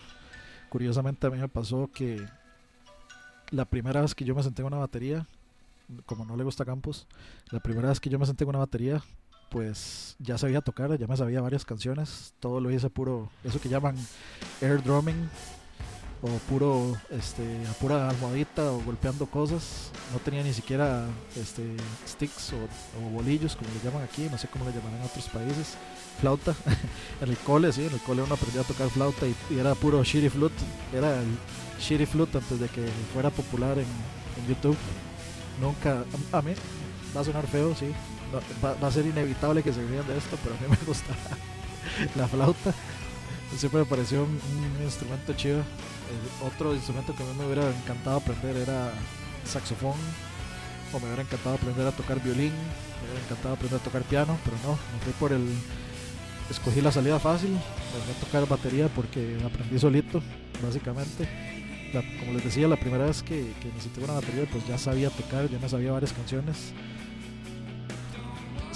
Curiosamente 0.69 1.27
a 1.27 1.31
mí 1.31 1.39
me 1.39 1.49
pasó 1.49 1.91
que 1.93 2.25
la 3.51 3.65
primera 3.65 4.01
vez 4.01 4.15
que 4.15 4.25
yo 4.25 4.35
me 4.35 4.43
senté 4.43 4.63
en 4.63 4.67
una 4.67 4.79
batería, 4.79 5.27
como 6.05 6.25
no 6.25 6.37
le 6.37 6.45
gusta 6.45 6.65
Campos, 6.65 7.07
la 7.51 7.61
primera 7.61 7.89
vez 7.89 8.01
que 8.01 8.11
yo 8.11 8.19
me 8.19 8.27
senté 8.27 8.45
en 8.45 8.51
una 8.51 8.59
batería, 8.59 9.03
pues 9.51 10.17
ya 10.19 10.39
sabía 10.39 10.61
tocar, 10.61 10.99
ya 10.99 11.07
me 11.07 11.17
sabía 11.17 11.41
varias 11.41 11.65
canciones, 11.65 12.35
todo 12.41 12.61
lo 12.61 12.71
hice 12.71 12.91
puro, 12.91 13.31
eso 13.45 13.61
que 13.61 13.69
llaman 13.69 13.97
air 14.61 14.83
drumming 14.83 15.29
o 16.27 16.39
puro 16.49 16.97
este 17.11 17.43
a 17.71 17.73
pura 17.75 18.09
almohadita 18.09 18.73
o 18.73 18.81
golpeando 18.83 19.27
cosas, 19.27 19.91
no 20.13 20.19
tenía 20.19 20.43
ni 20.43 20.53
siquiera 20.53 21.07
este 21.41 21.63
sticks 22.07 22.53
o, 22.53 23.11
bolillos 23.11 23.57
como 23.57 23.71
le 23.73 23.81
llaman 23.85 24.03
aquí, 24.03 24.29
no 24.31 24.39
sé 24.39 24.49
cómo 24.49 24.65
le 24.65 24.73
llamarán 24.73 25.01
en 25.01 25.07
otros 25.07 25.29
países, 25.29 25.77
flauta, 26.21 26.55
en 27.21 27.29
el 27.29 27.37
cole 27.39 27.73
sí, 27.73 27.87
en 27.87 27.93
el 27.93 28.01
cole 28.01 28.23
uno 28.23 28.35
aprendía 28.35 28.63
a 28.63 28.65
tocar 28.65 28.91
flauta 28.91 29.27
y, 29.27 29.59
era 29.59 29.75
puro 29.75 30.03
shitty 30.03 30.29
flute, 30.29 30.55
era 30.93 31.21
el 31.21 31.39
shitty 31.81 32.07
flute 32.07 32.39
antes 32.39 32.61
de 32.61 32.69
que 32.69 32.87
fuera 33.13 33.31
popular 33.31 33.79
en, 33.79 33.87
en 33.87 34.49
YouTube, 34.49 34.77
nunca, 35.61 36.05
a, 36.33 36.43
mí 36.43 36.53
va 37.17 37.21
a 37.21 37.25
sonar 37.25 37.47
feo, 37.47 37.75
sí, 37.75 37.93
va, 38.63 38.75
va 38.75 38.89
a 38.89 38.93
ser 38.93 39.07
inevitable 39.07 39.63
que 39.63 39.73
se 39.73 39.87
rían 39.87 40.07
de 40.07 40.19
esto, 40.19 40.37
pero 40.43 40.57
a 40.57 40.61
mí 40.61 40.67
me 40.69 40.87
gusta 40.87 41.15
la 42.17 42.29
flauta. 42.29 42.75
Siempre 43.57 43.81
me 43.81 43.87
pareció 43.87 44.25
un, 44.25 44.85
instrumento 44.85 45.33
chido. 45.35 45.63
Otro 46.45 46.75
instrumento 46.75 47.15
que 47.15 47.23
a 47.23 47.27
mí 47.27 47.33
me 47.39 47.47
hubiera 47.47 47.69
encantado 47.71 48.19
aprender 48.19 48.57
era 48.57 48.93
saxofón. 49.45 49.95
O 50.93 51.01
me 51.01 51.07
hubiera 51.07 51.23
encantado 51.23 51.57
aprender 51.57 51.87
a 51.87 51.93
tocar 51.93 52.23
violín. 52.23 52.53
Me 52.53 53.09
hubiera 53.09 53.25
encantado 53.25 53.55
aprender 53.55 53.81
a 53.81 53.85
tocar 53.85 54.03
piano, 54.03 54.39
pero 54.45 54.57
no. 54.65 54.73
Me 54.73 55.01
fui 55.05 55.13
por 55.15 55.33
el. 55.33 55.47
Escogí 56.51 56.81
la 56.81 56.93
salida 56.93 57.19
fácil. 57.19 57.51
Me 57.51 58.15
tocar 58.25 58.47
batería 58.47 58.89
porque 58.89 59.39
aprendí 59.45 59.79
solito, 59.79 60.23
básicamente. 60.63 61.29
Como 62.21 62.33
les 62.33 62.45
decía, 62.45 62.69
la 62.69 62.77
primera 62.77 63.07
vez 63.07 63.23
que, 63.23 63.53
que 63.61 63.69
necesité 63.69 64.05
una 64.05 64.15
batería, 64.15 64.47
pues 64.53 64.67
ya 64.67 64.77
sabía 64.77 65.09
tocar, 65.09 65.49
ya 65.49 65.59
me 65.59 65.69
sabía 65.69 65.93
varias 65.93 66.13
canciones 66.13 66.75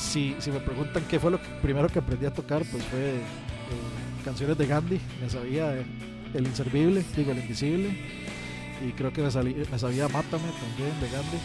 si, 0.01 0.35
si 0.39 0.51
me 0.51 0.61
preguntan 0.61 1.05
qué 1.09 1.21
fue 1.21 1.31
lo 1.31 1.41
que, 1.41 1.49
primero 1.63 1.89
que 1.89 1.99
aprendí 1.99 2.27
a 2.27 2.33
tocar, 2.33 2.63
pues 2.71 2.83
fue 2.85 3.17
eh, 3.17 3.21
canciones 4.21 4.57
de 4.59 4.67
Gandhi. 4.67 5.01
Me 5.21 5.29
sabía 5.31 5.73
El 6.35 6.47
Inservible, 6.47 7.05
digo 7.17 7.33
El 7.33 7.39
Invisible. 7.39 7.89
Y 8.87 8.93
creo 8.93 9.13
que 9.13 9.23
me, 9.23 9.29
salí- 9.31 9.57
me 9.71 9.79
sabía 9.79 10.09
Mátame 10.09 10.45
también 10.61 11.01
de 11.01 11.11
Gandhi. 11.11 11.39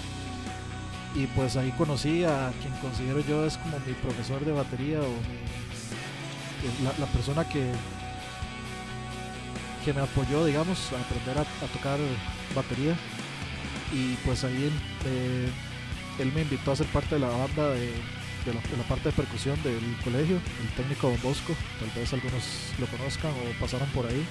Y 1.15 1.27
pues 1.27 1.55
ahí 1.57 1.71
conocí 1.77 2.23
a 2.23 2.51
quien 2.61 2.73
considero 2.81 3.19
yo 3.21 3.45
es 3.45 3.57
como 3.57 3.77
mi 3.79 3.93
profesor 3.93 4.43
de 4.43 4.51
batería 4.51 4.99
o 4.99 5.03
eh, 5.05 6.91
la, 6.99 7.05
persona 7.07 7.47
que, 7.47 7.71
que 9.83 9.93
me 9.93 10.01
apoyó, 10.01 10.45
digamos, 10.45 10.91
a 10.93 10.99
aprender 10.99 11.37
a, 11.37 11.41
a 11.41 11.67
tocar 11.73 11.97
batería. 12.55 12.95
Y 13.93 14.15
pues 14.25 14.43
ahí 14.43 14.71
eh, 15.05 15.47
él 16.19 16.31
me 16.33 16.41
invitó 16.41 16.71
a 16.71 16.75
ser 16.75 16.87
parte 16.87 17.15
de 17.15 17.21
la 17.21 17.27
banda 17.29 17.69
de, 17.69 17.91
de 18.45 18.53
la, 18.53 18.83
parte 18.83 19.09
de 19.09 19.11
percusión 19.11 19.61
del 19.63 19.97
colegio, 20.03 20.37
el 20.61 20.69
técnico 20.75 21.09
Don 21.09 21.21
Bosco, 21.21 21.53
tal 21.79 21.89
vez 21.95 22.13
algunos 22.13 22.43
lo 22.79 22.85
conozcan 22.87 23.31
o 23.31 23.59
pasaron 23.59 23.87
por 23.89 24.05
ahí. 24.05 24.25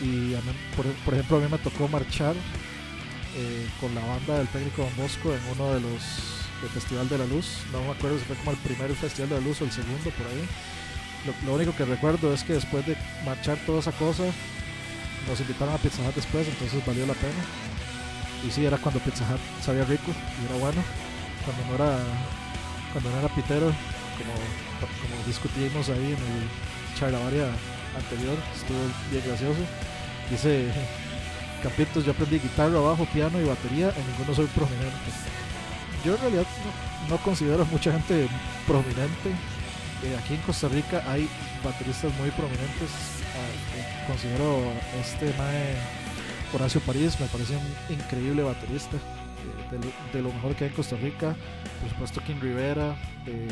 Y 0.00 0.34
por, 0.76 1.14
ejemplo, 1.14 1.38
a 1.38 1.40
mí 1.40 1.46
me 1.50 1.58
tocó 1.58 1.88
marchar 1.88 2.34
eh, 3.36 3.68
con 3.80 3.94
la 3.94 4.04
banda 4.04 4.38
del 4.38 4.48
técnico 4.48 4.82
Don 4.82 4.96
Bosco 4.96 5.34
en 5.34 5.40
uno 5.54 5.74
de 5.74 5.80
los 5.80 6.02
del 6.62 6.70
Festival 6.70 7.08
de 7.08 7.18
la 7.18 7.26
Luz. 7.26 7.58
No 7.72 7.82
me 7.82 7.90
acuerdo 7.90 8.18
si 8.18 8.24
fue 8.24 8.36
como 8.36 8.52
el 8.52 8.56
primer 8.58 8.94
Festival 8.94 9.28
de 9.30 9.34
la 9.36 9.40
Luz 9.42 9.60
o 9.60 9.64
el 9.64 9.72
segundo 9.72 10.10
por 10.10 10.26
ahí. 10.26 10.46
Lo, 11.26 11.46
lo 11.46 11.56
único 11.56 11.74
que 11.74 11.84
recuerdo 11.84 12.32
es 12.32 12.44
que 12.44 12.54
después 12.54 12.86
de 12.86 12.96
marchar 13.24 13.58
toda 13.66 13.80
esa 13.80 13.92
cosa, 13.92 14.24
nos 15.28 15.40
invitaron 15.40 15.74
a 15.74 15.78
Pizza 15.78 16.02
Hut 16.02 16.14
después, 16.14 16.46
entonces 16.46 16.84
valió 16.86 17.06
la 17.06 17.14
pena. 17.14 17.42
Y 18.46 18.50
sí, 18.50 18.64
era 18.64 18.78
cuando 18.78 19.00
Pizza 19.00 19.24
Hut 19.24 19.40
sabía 19.64 19.84
rico 19.84 20.12
y 20.40 20.46
era 20.46 20.56
bueno. 20.56 20.82
Cuando 21.44 21.64
no 21.66 21.74
era, 21.74 21.98
cuando 23.02 23.18
era 23.18 23.28
pitero, 23.28 23.66
como, 23.66 25.26
discutimos 25.26 25.90
ahí 25.90 26.16
en 26.16 26.22
el 26.32 26.98
charlavaria 26.98 27.44
anterior, 27.94 28.38
estuvo 28.56 28.78
bien 29.10 29.22
gracioso. 29.26 29.60
Dice 30.30 30.72
Capitos, 31.62 32.06
yo 32.06 32.12
aprendí 32.12 32.38
guitarra, 32.38 32.80
bajo, 32.80 33.04
piano 33.06 33.38
y 33.38 33.44
batería, 33.44 33.92
en 33.94 34.06
ninguno 34.12 34.34
soy 34.34 34.46
prominente. 34.46 35.12
Yo 36.06 36.14
en 36.14 36.20
realidad 36.22 36.46
no, 37.10 37.18
considero 37.18 37.66
mucha 37.66 37.92
gente 37.92 38.28
prominente. 38.66 39.28
Eh, 40.02 40.16
aquí 40.18 40.34
en 40.34 40.40
Costa 40.40 40.68
Rica 40.68 41.04
hay 41.06 41.28
bateristas 41.62 42.14
muy 42.14 42.30
prominentes. 42.30 42.88
Ah, 43.36 43.76
eh, 43.76 44.06
considero 44.06 44.72
este 44.98 45.34
Mae 45.36 45.76
Horacio 46.54 46.80
París, 46.80 47.20
me 47.20 47.26
parece 47.26 47.56
un 47.56 47.94
increíble 47.94 48.42
baterista. 48.42 48.96
De, 49.70 50.22
lo, 50.22 50.32
mejor 50.32 50.54
que 50.54 50.64
hay 50.64 50.70
en 50.70 50.76
Costa 50.76 50.96
Rica. 50.96 51.34
Por 51.80 51.90
supuesto, 51.90 52.20
King 52.22 52.40
Rivera. 52.40 52.96
eh, 53.26 53.48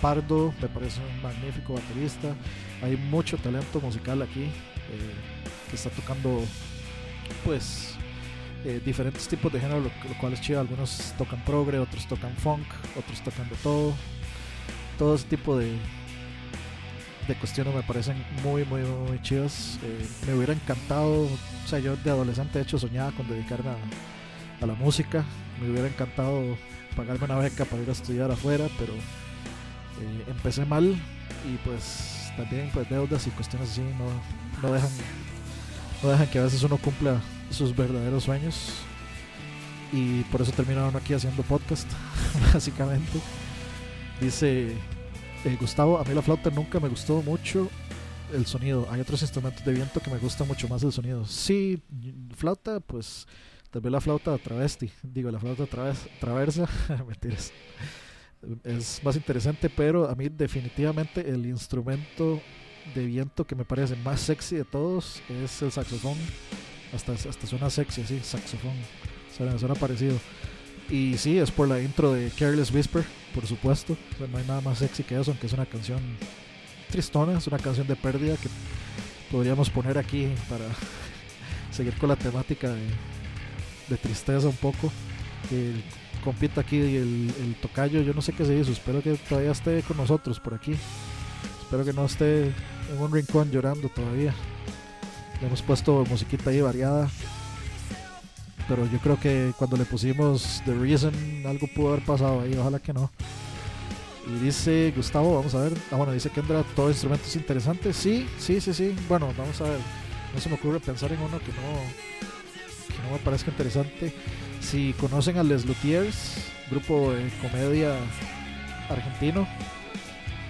Pardo 0.00 0.52
me 0.60 0.68
parece 0.68 1.00
un 1.00 1.22
magnífico 1.22 1.74
baterista. 1.74 2.34
Hay 2.82 2.96
mucho 2.96 3.38
talento 3.38 3.80
musical 3.80 4.20
aquí 4.22 4.42
eh, 4.42 5.14
que 5.70 5.76
está 5.76 5.88
tocando 5.90 6.44
pues 7.44 7.94
eh, 8.64 8.80
diferentes 8.84 9.26
tipos 9.28 9.50
de 9.52 9.60
género, 9.60 9.80
lo, 9.80 9.86
lo 9.86 10.18
cual 10.20 10.34
es 10.34 10.40
chido. 10.40 10.60
Algunos 10.60 11.14
tocan 11.16 11.42
progre, 11.44 11.78
otros 11.78 12.06
tocan 12.06 12.34
funk, 12.36 12.66
otros 12.98 13.22
tocan 13.22 13.48
de 13.48 13.56
todo. 13.56 13.94
Todo 14.98 15.14
ese 15.14 15.26
tipo 15.26 15.56
de, 15.56 15.72
de 17.26 17.34
cuestiones 17.36 17.74
me 17.74 17.82
parecen 17.82 18.22
muy, 18.42 18.64
muy, 18.64 18.82
muy 18.82 19.20
chidas. 19.22 19.78
Me 20.26 20.34
hubiera 20.34 20.52
encantado, 20.52 21.24
o 21.24 21.66
sea, 21.66 21.78
yo 21.78 21.96
de 21.96 22.10
adolescente 22.10 22.58
de 22.58 22.64
hecho 22.64 22.78
soñaba 22.78 23.10
con 23.12 23.26
dedicarme 23.28 23.70
a, 23.70 23.76
a 24.60 24.66
la 24.66 24.74
música. 24.74 25.24
Me 25.60 25.70
hubiera 25.70 25.88
encantado 25.88 26.56
pagarme 26.96 27.24
una 27.24 27.36
beca 27.36 27.64
para 27.64 27.82
ir 27.82 27.88
a 27.88 27.92
estudiar 27.92 28.30
afuera, 28.30 28.66
pero 28.78 28.92
eh, 28.92 30.24
empecé 30.28 30.64
mal 30.64 30.94
y 31.44 31.56
pues 31.64 32.32
también 32.36 32.70
pues 32.72 32.88
deudas 32.88 33.26
y 33.26 33.30
cuestiones 33.30 33.70
así 33.70 33.82
no, 33.82 34.66
no 34.66 34.74
dejan 34.74 34.90
no 36.02 36.10
dejan 36.10 36.28
que 36.28 36.38
a 36.38 36.42
veces 36.42 36.62
uno 36.62 36.76
cumpla 36.76 37.20
sus 37.50 37.74
verdaderos 37.74 38.24
sueños. 38.24 38.72
Y 39.92 40.22
por 40.24 40.42
eso 40.42 40.52
terminaron 40.52 40.94
aquí 40.96 41.14
haciendo 41.14 41.42
podcast 41.42 41.88
básicamente. 42.52 43.20
Dice 44.20 44.72
eh, 45.44 45.56
Gustavo 45.60 45.98
a 45.98 46.04
mí 46.04 46.14
la 46.14 46.22
flauta 46.22 46.50
nunca 46.50 46.80
me 46.80 46.88
gustó 46.88 47.22
mucho 47.22 47.70
el 48.32 48.46
sonido. 48.46 48.86
Hay 48.90 49.00
otros 49.00 49.22
instrumentos 49.22 49.64
de 49.64 49.72
viento 49.72 50.00
que 50.00 50.10
me 50.10 50.18
gusta 50.18 50.44
mucho 50.44 50.68
más 50.68 50.82
el 50.82 50.92
sonido. 50.92 51.26
Sí 51.26 51.80
flauta 52.36 52.80
pues 52.80 53.26
tal 53.74 53.82
vez 53.82 53.92
la 53.92 54.00
flauta 54.00 54.38
travesti 54.38 54.88
digo 55.02 55.30
la 55.30 55.40
flauta 55.40 55.66
traves, 55.66 55.98
traversa 56.20 56.68
mentiras 57.08 57.52
es 58.64 59.00
más 59.02 59.16
interesante, 59.16 59.70
pero 59.70 60.08
a 60.08 60.14
mí 60.14 60.28
definitivamente 60.28 61.28
el 61.28 61.46
instrumento 61.46 62.40
de 62.94 63.06
viento 63.06 63.46
que 63.46 63.54
me 63.54 63.64
parece 63.64 63.96
más 63.96 64.20
sexy 64.20 64.56
de 64.56 64.64
todos 64.64 65.22
es 65.28 65.62
el 65.62 65.72
saxofón. 65.72 66.16
Hasta, 66.92 67.12
hasta 67.12 67.46
suena 67.46 67.70
sexy, 67.70 68.02
así, 68.02 68.20
saxofón. 68.20 68.74
Suena, 69.36 69.58
suena 69.58 69.74
parecido. 69.74 70.16
Y 70.88 71.16
sí, 71.16 71.38
es 71.38 71.50
por 71.50 71.66
la 71.66 71.80
intro 71.80 72.12
de 72.12 72.30
Careless 72.30 72.70
Whisper, 72.72 73.04
por 73.34 73.46
supuesto. 73.46 73.96
No 74.30 74.38
hay 74.38 74.46
nada 74.46 74.60
más 74.60 74.78
sexy 74.78 75.02
que 75.02 75.18
eso, 75.18 75.30
aunque 75.30 75.46
es 75.46 75.52
una 75.52 75.66
canción 75.66 76.00
tristona, 76.90 77.38
es 77.38 77.46
una 77.46 77.58
canción 77.58 77.86
de 77.86 77.96
pérdida 77.96 78.36
que 78.36 78.48
podríamos 79.30 79.70
poner 79.70 79.98
aquí 79.98 80.28
para 80.48 80.66
seguir 81.72 81.94
con 81.94 82.10
la 82.10 82.16
temática 82.16 82.68
de, 82.68 82.86
de 83.88 83.96
tristeza 83.96 84.48
un 84.48 84.56
poco. 84.56 84.92
El 85.50 85.82
compita 86.24 86.62
aquí 86.62 86.78
el, 86.78 87.56
tocayo, 87.60 88.00
yo 88.00 88.14
no 88.14 88.22
sé 88.22 88.32
qué 88.32 88.44
se 88.44 88.56
hizo, 88.56 88.72
espero 88.72 89.02
que 89.02 89.14
todavía 89.28 89.52
esté 89.52 89.82
con 89.82 89.98
nosotros 89.98 90.40
por 90.40 90.54
aquí. 90.54 90.74
Espero 91.62 91.84
que 91.84 91.92
no 91.92 92.06
esté 92.06 92.46
en 92.46 92.98
un 92.98 93.12
rincón 93.12 93.50
llorando 93.50 93.88
todavía. 93.90 94.34
Le 95.40 95.46
hemos 95.46 95.62
puesto 95.62 96.04
musiquita 96.08 96.50
ahí 96.50 96.60
variada. 96.60 97.08
Pero 98.66 98.86
yo 98.90 98.98
creo 98.98 99.20
que 99.20 99.52
cuando 99.58 99.76
le 99.76 99.84
pusimos 99.84 100.62
The 100.64 100.72
Reason 100.72 101.12
algo 101.46 101.66
pudo 101.66 101.88
haber 101.92 102.04
pasado 102.04 102.40
ahí, 102.40 102.56
ojalá 102.56 102.78
que 102.78 102.94
no. 102.94 103.10
Y 104.26 104.42
dice 104.42 104.92
Gustavo, 104.96 105.36
vamos 105.36 105.54
a 105.54 105.60
ver. 105.60 105.74
Ah, 105.90 105.96
bueno, 105.96 106.12
dice 106.12 106.30
que 106.30 106.40
entra 106.40 106.62
todo 106.74 106.88
instrumento 106.88 107.26
es 107.26 107.36
interesante. 107.36 107.92
Sí, 107.92 108.26
sí, 108.38 108.60
sí, 108.60 108.72
sí. 108.72 108.96
Bueno, 109.08 109.34
vamos 109.36 109.60
a 109.60 109.64
ver. 109.64 109.80
No 110.32 110.40
se 110.40 110.48
me 110.48 110.54
ocurre 110.54 110.80
pensar 110.80 111.12
en 111.12 111.20
uno 111.20 111.38
que 111.38 111.52
no, 111.52 112.32
no 113.04 113.12
me 113.12 113.18
parezca 113.18 113.50
interesante. 113.50 114.12
Si 114.60 114.92
conocen 114.94 115.38
a 115.38 115.42
Les 115.42 115.64
Luthiers, 115.64 116.36
grupo 116.70 117.12
de 117.12 117.28
comedia 117.42 117.96
argentino, 118.88 119.46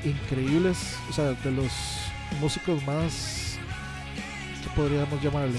increíbles, 0.05 0.97
o 1.11 1.13
sea, 1.13 1.33
de 1.33 1.51
los 1.51 1.73
músicos 2.41 2.85
más, 2.87 3.59
¿qué 4.63 4.71
podríamos 4.75 5.23
llamarle? 5.23 5.59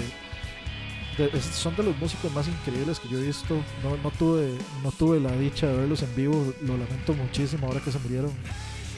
Son 1.40 1.74
de 1.76 1.82
los 1.82 1.96
músicos 1.98 2.30
más 2.32 2.46
increíbles 2.46 3.00
que 3.00 3.08
yo 3.08 3.18
he 3.18 3.22
visto. 3.22 3.56
No, 3.82 3.96
no, 4.02 4.10
tuve, 4.10 4.54
no 4.82 4.92
tuve 4.92 5.18
la 5.18 5.32
dicha 5.32 5.66
de 5.66 5.76
verlos 5.76 6.02
en 6.02 6.14
vivo, 6.14 6.52
lo 6.62 6.76
lamento 6.76 7.14
muchísimo 7.14 7.66
ahora 7.66 7.80
que 7.80 7.90
se 7.90 7.98
murieron 7.98 8.32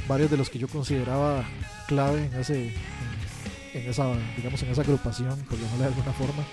varios 0.09 0.30
de 0.30 0.36
los 0.36 0.51
que 0.51 0.59
yo 0.59 0.66
consideraba 0.68 1.44
clave 1.86 2.24
en 2.24 2.34
ese, 2.34 2.74
en 3.74 3.88
esa, 3.88 4.12
digamos, 4.36 4.62
en 4.62 4.70
esa 4.70 4.80
agrupación, 4.80 5.38
por 5.49 5.59
llamarle 5.59 5.84
de 5.84 5.86
alguna 5.86 6.12
forma 6.12 6.44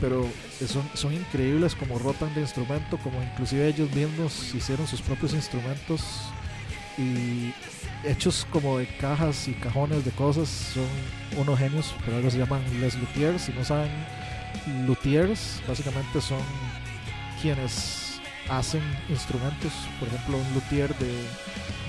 pero 0.00 0.26
son, 0.66 0.88
son 0.94 1.12
increíbles 1.12 1.74
como 1.74 1.98
rotan 1.98 2.32
de 2.34 2.40
instrumento, 2.40 2.98
como 2.98 3.22
inclusive 3.22 3.68
ellos 3.68 3.90
mismos 3.92 4.54
hicieron 4.54 4.86
sus 4.86 5.02
propios 5.02 5.34
instrumentos 5.34 6.02
y 6.98 7.52
hechos 8.04 8.46
como 8.50 8.78
de 8.78 8.86
cajas 8.98 9.48
y 9.48 9.52
cajones 9.52 10.04
de 10.04 10.10
cosas, 10.12 10.48
son 10.48 10.86
unos 11.38 11.58
genios, 11.58 11.94
pero 12.04 12.18
ellos 12.18 12.32
se 12.32 12.38
llaman 12.38 12.62
les 12.80 12.96
luthiers, 12.98 13.42
si 13.42 13.52
no 13.52 13.64
saben, 13.64 13.90
luthiers 14.86 15.62
básicamente 15.68 16.20
son 16.20 16.40
quienes 17.40 18.20
hacen 18.48 18.82
instrumentos, 19.08 19.72
por 19.98 20.08
ejemplo 20.08 20.38
un 20.38 20.54
luthier 20.54 20.94
de, 20.98 21.12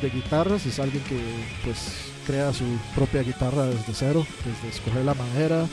de 0.01 0.09
guitarras 0.09 0.66
es 0.66 0.80
alguien 0.80 1.03
que 1.03 1.20
pues 1.64 2.12
crea 2.28 2.53
su 2.53 2.66
propia 2.95 3.24
guitarra 3.24 3.66
desde 3.66 3.93
cero, 3.93 4.26
desde 4.45 4.76
escoger 4.76 5.03
la 5.03 5.14
madera, 5.14 5.66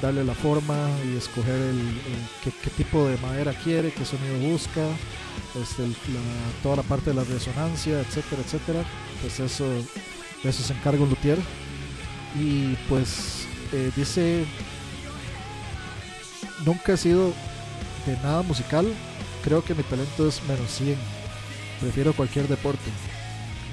darle 0.00 0.24
la 0.24 0.34
forma 0.34 0.88
y 1.04 1.16
escoger 1.16 1.54
el, 1.54 1.78
el 1.78 2.52
qué, 2.62 2.70
tipo 2.70 3.06
de 3.06 3.16
madera 3.18 3.52
quiere, 3.52 3.92
qué 3.92 4.04
sonido 4.04 4.50
busca, 4.50 4.86
este, 5.60 5.84
toda 6.62 6.76
la 6.76 6.82
parte 6.82 7.10
de 7.10 7.16
la 7.16 7.24
resonancia, 7.24 8.00
etcétera, 8.00 8.42
etcétera. 8.44 8.84
Pues 9.20 9.40
eso, 9.40 9.66
eso 10.44 10.62
se 10.62 10.72
encarga 10.72 11.02
un 11.02 11.10
luthier. 11.10 11.38
Y 12.38 12.76
pues 12.88 13.46
eh, 13.72 13.90
dice, 13.96 14.44
nunca 16.64 16.92
he 16.92 16.96
sido 16.96 17.32
de 18.06 18.16
nada 18.22 18.42
musical, 18.42 18.86
creo 19.42 19.64
que 19.64 19.74
mi 19.74 19.82
talento 19.82 20.28
es 20.28 20.42
menos 20.44 20.70
100, 20.70 20.96
prefiero 21.80 22.12
cualquier 22.12 22.48
deporte. 22.48 22.90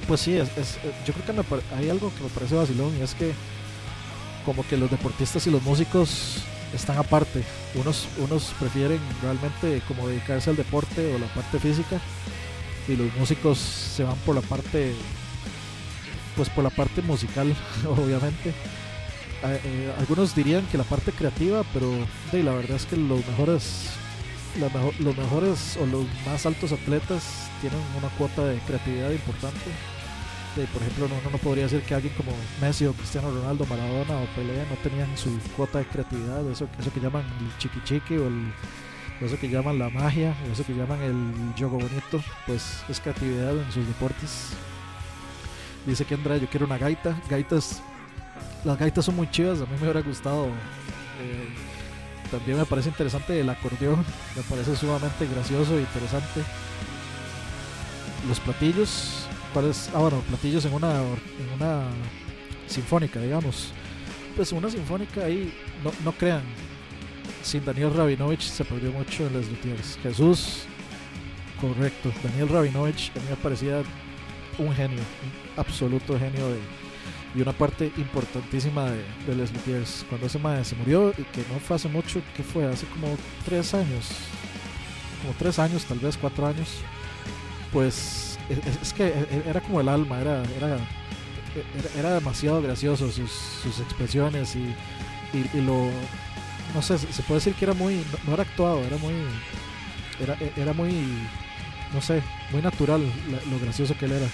Pues 0.08 0.22
sí, 0.22 0.38
es, 0.38 0.80
yo 1.06 1.14
creo 1.14 1.26
que 1.26 1.34
me, 1.34 1.44
hay 1.78 1.90
algo 1.90 2.12
que 2.16 2.24
me 2.24 2.30
parece 2.30 2.56
vacilón 2.56 2.96
y 2.98 3.02
es 3.02 3.14
que 3.14 3.34
como 4.48 4.66
que 4.66 4.78
los 4.78 4.90
deportistas 4.90 5.46
y 5.46 5.52
los 5.52 5.62
músicos 5.62 6.38
están 6.74 6.98
aparte. 6.98 7.44
Unos, 7.76 8.08
unos 8.18 8.54
prefieren 8.58 9.00
realmente 9.22 9.82
como 9.90 10.08
dedicarse 10.08 10.50
al 10.50 10.56
deporte 10.56 11.14
o 11.14 11.20
la 11.20 11.28
parte 11.34 11.60
física 11.60 12.00
y 12.88 12.96
los 12.96 13.14
músicos 13.16 13.58
se 13.58 14.06
van 14.06 14.16
por 14.26 14.36
la 14.36 14.42
parte 14.42 14.96
pues 16.38 16.50
por 16.50 16.64
la 16.64 16.70
parte 16.70 17.02
musical 17.02 17.54
obviamente 17.90 18.50
eh, 18.50 19.62
eh, 19.66 19.94
algunos 20.00 20.34
dirían 20.34 20.66
que 20.68 20.78
la 20.78 20.86
parte 20.86 21.12
creativa 21.12 21.64
pero 21.74 21.92
la 22.32 22.54
verdad 22.54 22.78
es 22.78 22.86
que 22.86 22.96
los 22.96 23.28
mejores 23.28 23.90
los 25.00 25.18
mejores 25.18 25.78
o 25.82 25.86
los 25.86 26.06
más 26.26 26.46
altos 26.46 26.72
atletas 26.72 27.50
tienen 27.60 27.80
una 27.98 28.08
cuota 28.18 28.46
de 28.46 28.58
creatividad 28.60 29.12
importante 29.12 29.72
por 30.66 30.82
ejemplo, 30.82 31.06
uno 31.06 31.32
no 31.32 31.38
podría 31.38 31.66
decir 31.66 31.82
que 31.82 31.94
alguien 31.94 32.14
como 32.16 32.32
Messi 32.62 32.86
o 32.86 32.94
Cristiano 32.94 33.30
Ronaldo, 33.30 33.66
Maradona 33.66 34.18
o 34.18 34.26
Pelé 34.36 34.66
no 34.70 34.76
tenían 34.82 35.16
su 35.18 35.30
cuota 35.56 35.80
de 35.80 35.86
creatividad, 35.86 36.50
eso, 36.50 36.68
eso 36.80 36.92
que 36.92 37.00
llaman 37.00 37.24
el 37.40 37.58
chiqui 37.60 37.80
chiqui 37.84 38.18
o 38.18 38.28
el, 38.28 38.52
eso 39.22 39.38
que 39.40 39.50
llaman 39.50 39.78
la 39.78 39.90
magia, 39.90 40.36
eso 40.52 40.66
que 40.66 40.74
llaman 40.74 41.02
el 41.02 41.54
yogo 41.56 41.78
bonito, 41.78 42.24
pues 42.46 42.84
es 42.90 43.00
creatividad 43.00 43.56
en 43.58 43.72
sus 43.72 43.86
deportes. 43.88 44.50
Dice 45.86 46.06
que 46.06 46.16
Andrea, 46.16 46.38
yo 46.38 46.48
quiero 46.50 46.66
una 46.66 46.78
gaita. 46.78 47.18
Gaitas, 47.30 47.82
las 48.66 48.78
gaitas 48.78 49.06
son 49.06 49.16
muy 49.16 49.30
chidas, 49.32 49.60
a 49.60 49.66
mí 49.66 49.72
me 49.78 49.84
hubiera 49.84 50.02
gustado. 50.02 50.48
Eh, 51.22 51.50
también 52.30 52.58
me 52.58 52.66
parece 52.66 52.90
interesante 52.90 53.40
el 53.40 53.50
acordeón, 53.50 54.04
me 54.36 54.42
parece 54.44 54.76
sumamente 54.76 55.26
gracioso 55.28 55.78
e 55.78 55.82
interesante. 55.82 56.44
Los 58.28 58.40
platillos, 58.42 59.27
Ah, 59.58 59.98
bueno, 59.98 60.22
platillos 60.28 60.66
en 60.66 60.74
una, 60.74 61.02
en 61.02 61.50
una 61.56 61.88
sinfónica, 62.68 63.20
digamos. 63.20 63.72
Pues 64.36 64.52
una 64.52 64.70
sinfónica 64.70 65.26
ahí, 65.26 65.52
no, 65.84 65.92
no 66.06 66.12
crean. 66.12 66.44
Sin 67.42 67.66
Daniel 67.66 67.92
Rabinovich 67.92 68.42
se 68.42 68.64
perdió 68.64 68.92
mucho 68.92 69.26
en 69.26 69.34
las 69.34 69.48
Luthiers. 69.48 69.98
Jesús, 70.04 70.66
correcto. 71.60 72.12
Daniel 72.24 72.50
Rabinovich 72.50 73.12
a 73.16 73.20
mí 73.20 73.26
me 73.32 73.36
parecía 73.38 73.82
un 74.60 74.72
genio, 74.76 75.00
un 75.00 75.60
absoluto 75.60 76.20
genio 76.20 76.50
de, 76.50 76.60
y 77.34 77.42
una 77.42 77.54
parte 77.54 77.92
importantísima 77.98 78.92
de, 78.92 79.04
de 79.26 79.36
Les 79.36 79.52
Luthiers. 79.52 80.06
Cuando 80.08 80.28
ese 80.28 80.38
madre 80.38 80.66
se 80.66 80.76
murió, 80.76 81.10
y 81.18 81.24
que 81.24 81.42
no 81.52 81.60
fue 81.60 81.78
hace 81.78 81.88
mucho, 81.88 82.22
que 82.36 82.44
fue 82.44 82.68
hace 82.68 82.86
como 82.86 83.18
tres 83.44 83.74
años, 83.74 84.10
como 85.24 85.34
tres 85.40 85.58
años, 85.58 85.84
tal 85.86 85.98
vez 85.98 86.16
cuatro 86.16 86.46
años, 86.46 86.70
pues 87.74 88.27
es, 88.50 88.82
es, 88.82 88.94
que 88.94 89.14
era 89.48 89.62
como 89.62 89.82
el 89.82 89.90
alma, 89.90 90.20
era, 90.22 90.44
era, 90.58 90.78
era 91.98 92.14
demasiado 92.14 92.62
gracioso 92.62 93.12
sus, 93.12 93.32
sus 93.32 93.80
expresiones 93.80 94.56
y, 94.56 94.76
y, 95.34 95.62
lo, 95.62 95.90
no 96.74 96.82
sé, 96.82 96.98
se 96.98 97.24
puede 97.24 97.40
decir 97.40 97.54
que 97.56 97.66
era 97.66 97.74
muy, 97.74 98.04
no, 98.26 98.34
era 98.34 98.44
actuado, 98.44 98.84
era 98.84 98.98
muy, 98.98 99.14
era, 100.22 100.38
era 100.56 100.74
muy, 100.74 100.92
no 101.94 102.02
sé, 102.02 102.22
muy 102.52 102.62
natural 102.62 103.02
lo 103.52 103.60
gracioso 103.60 103.96
que 103.98 104.06
él 104.06 104.14
era. 104.14 104.28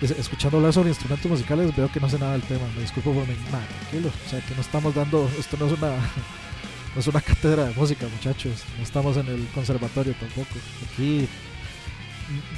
es- 0.00 0.10
escuchando 0.12 0.56
hablar 0.58 0.72
sobre 0.72 0.90
instrumentos 0.90 1.30
musicales 1.30 1.74
veo 1.76 1.90
que 1.92 2.00
no 2.00 2.08
sé 2.08 2.18
nada 2.18 2.32
del 2.32 2.42
tema. 2.42 2.66
Me 2.74 2.82
disculpo 2.82 3.12
por 3.12 3.26
mi 3.28 3.34
tranquilo. 3.34 4.10
O 4.26 4.28
sea, 4.30 4.40
que 4.40 4.54
no 4.54 4.60
estamos 4.62 4.94
dando, 4.94 5.30
esto 5.38 5.56
no 5.58 5.66
es 5.66 5.72
una 5.72 5.90
no 6.94 7.00
es 7.00 7.06
una 7.06 7.20
cátedra 7.20 7.66
de 7.66 7.74
música, 7.74 8.06
muchachos. 8.08 8.64
No 8.78 8.82
estamos 8.82 9.16
en 9.16 9.26
el 9.28 9.46
conservatorio 9.54 10.14
tampoco. 10.18 10.54
Aquí 10.92 11.28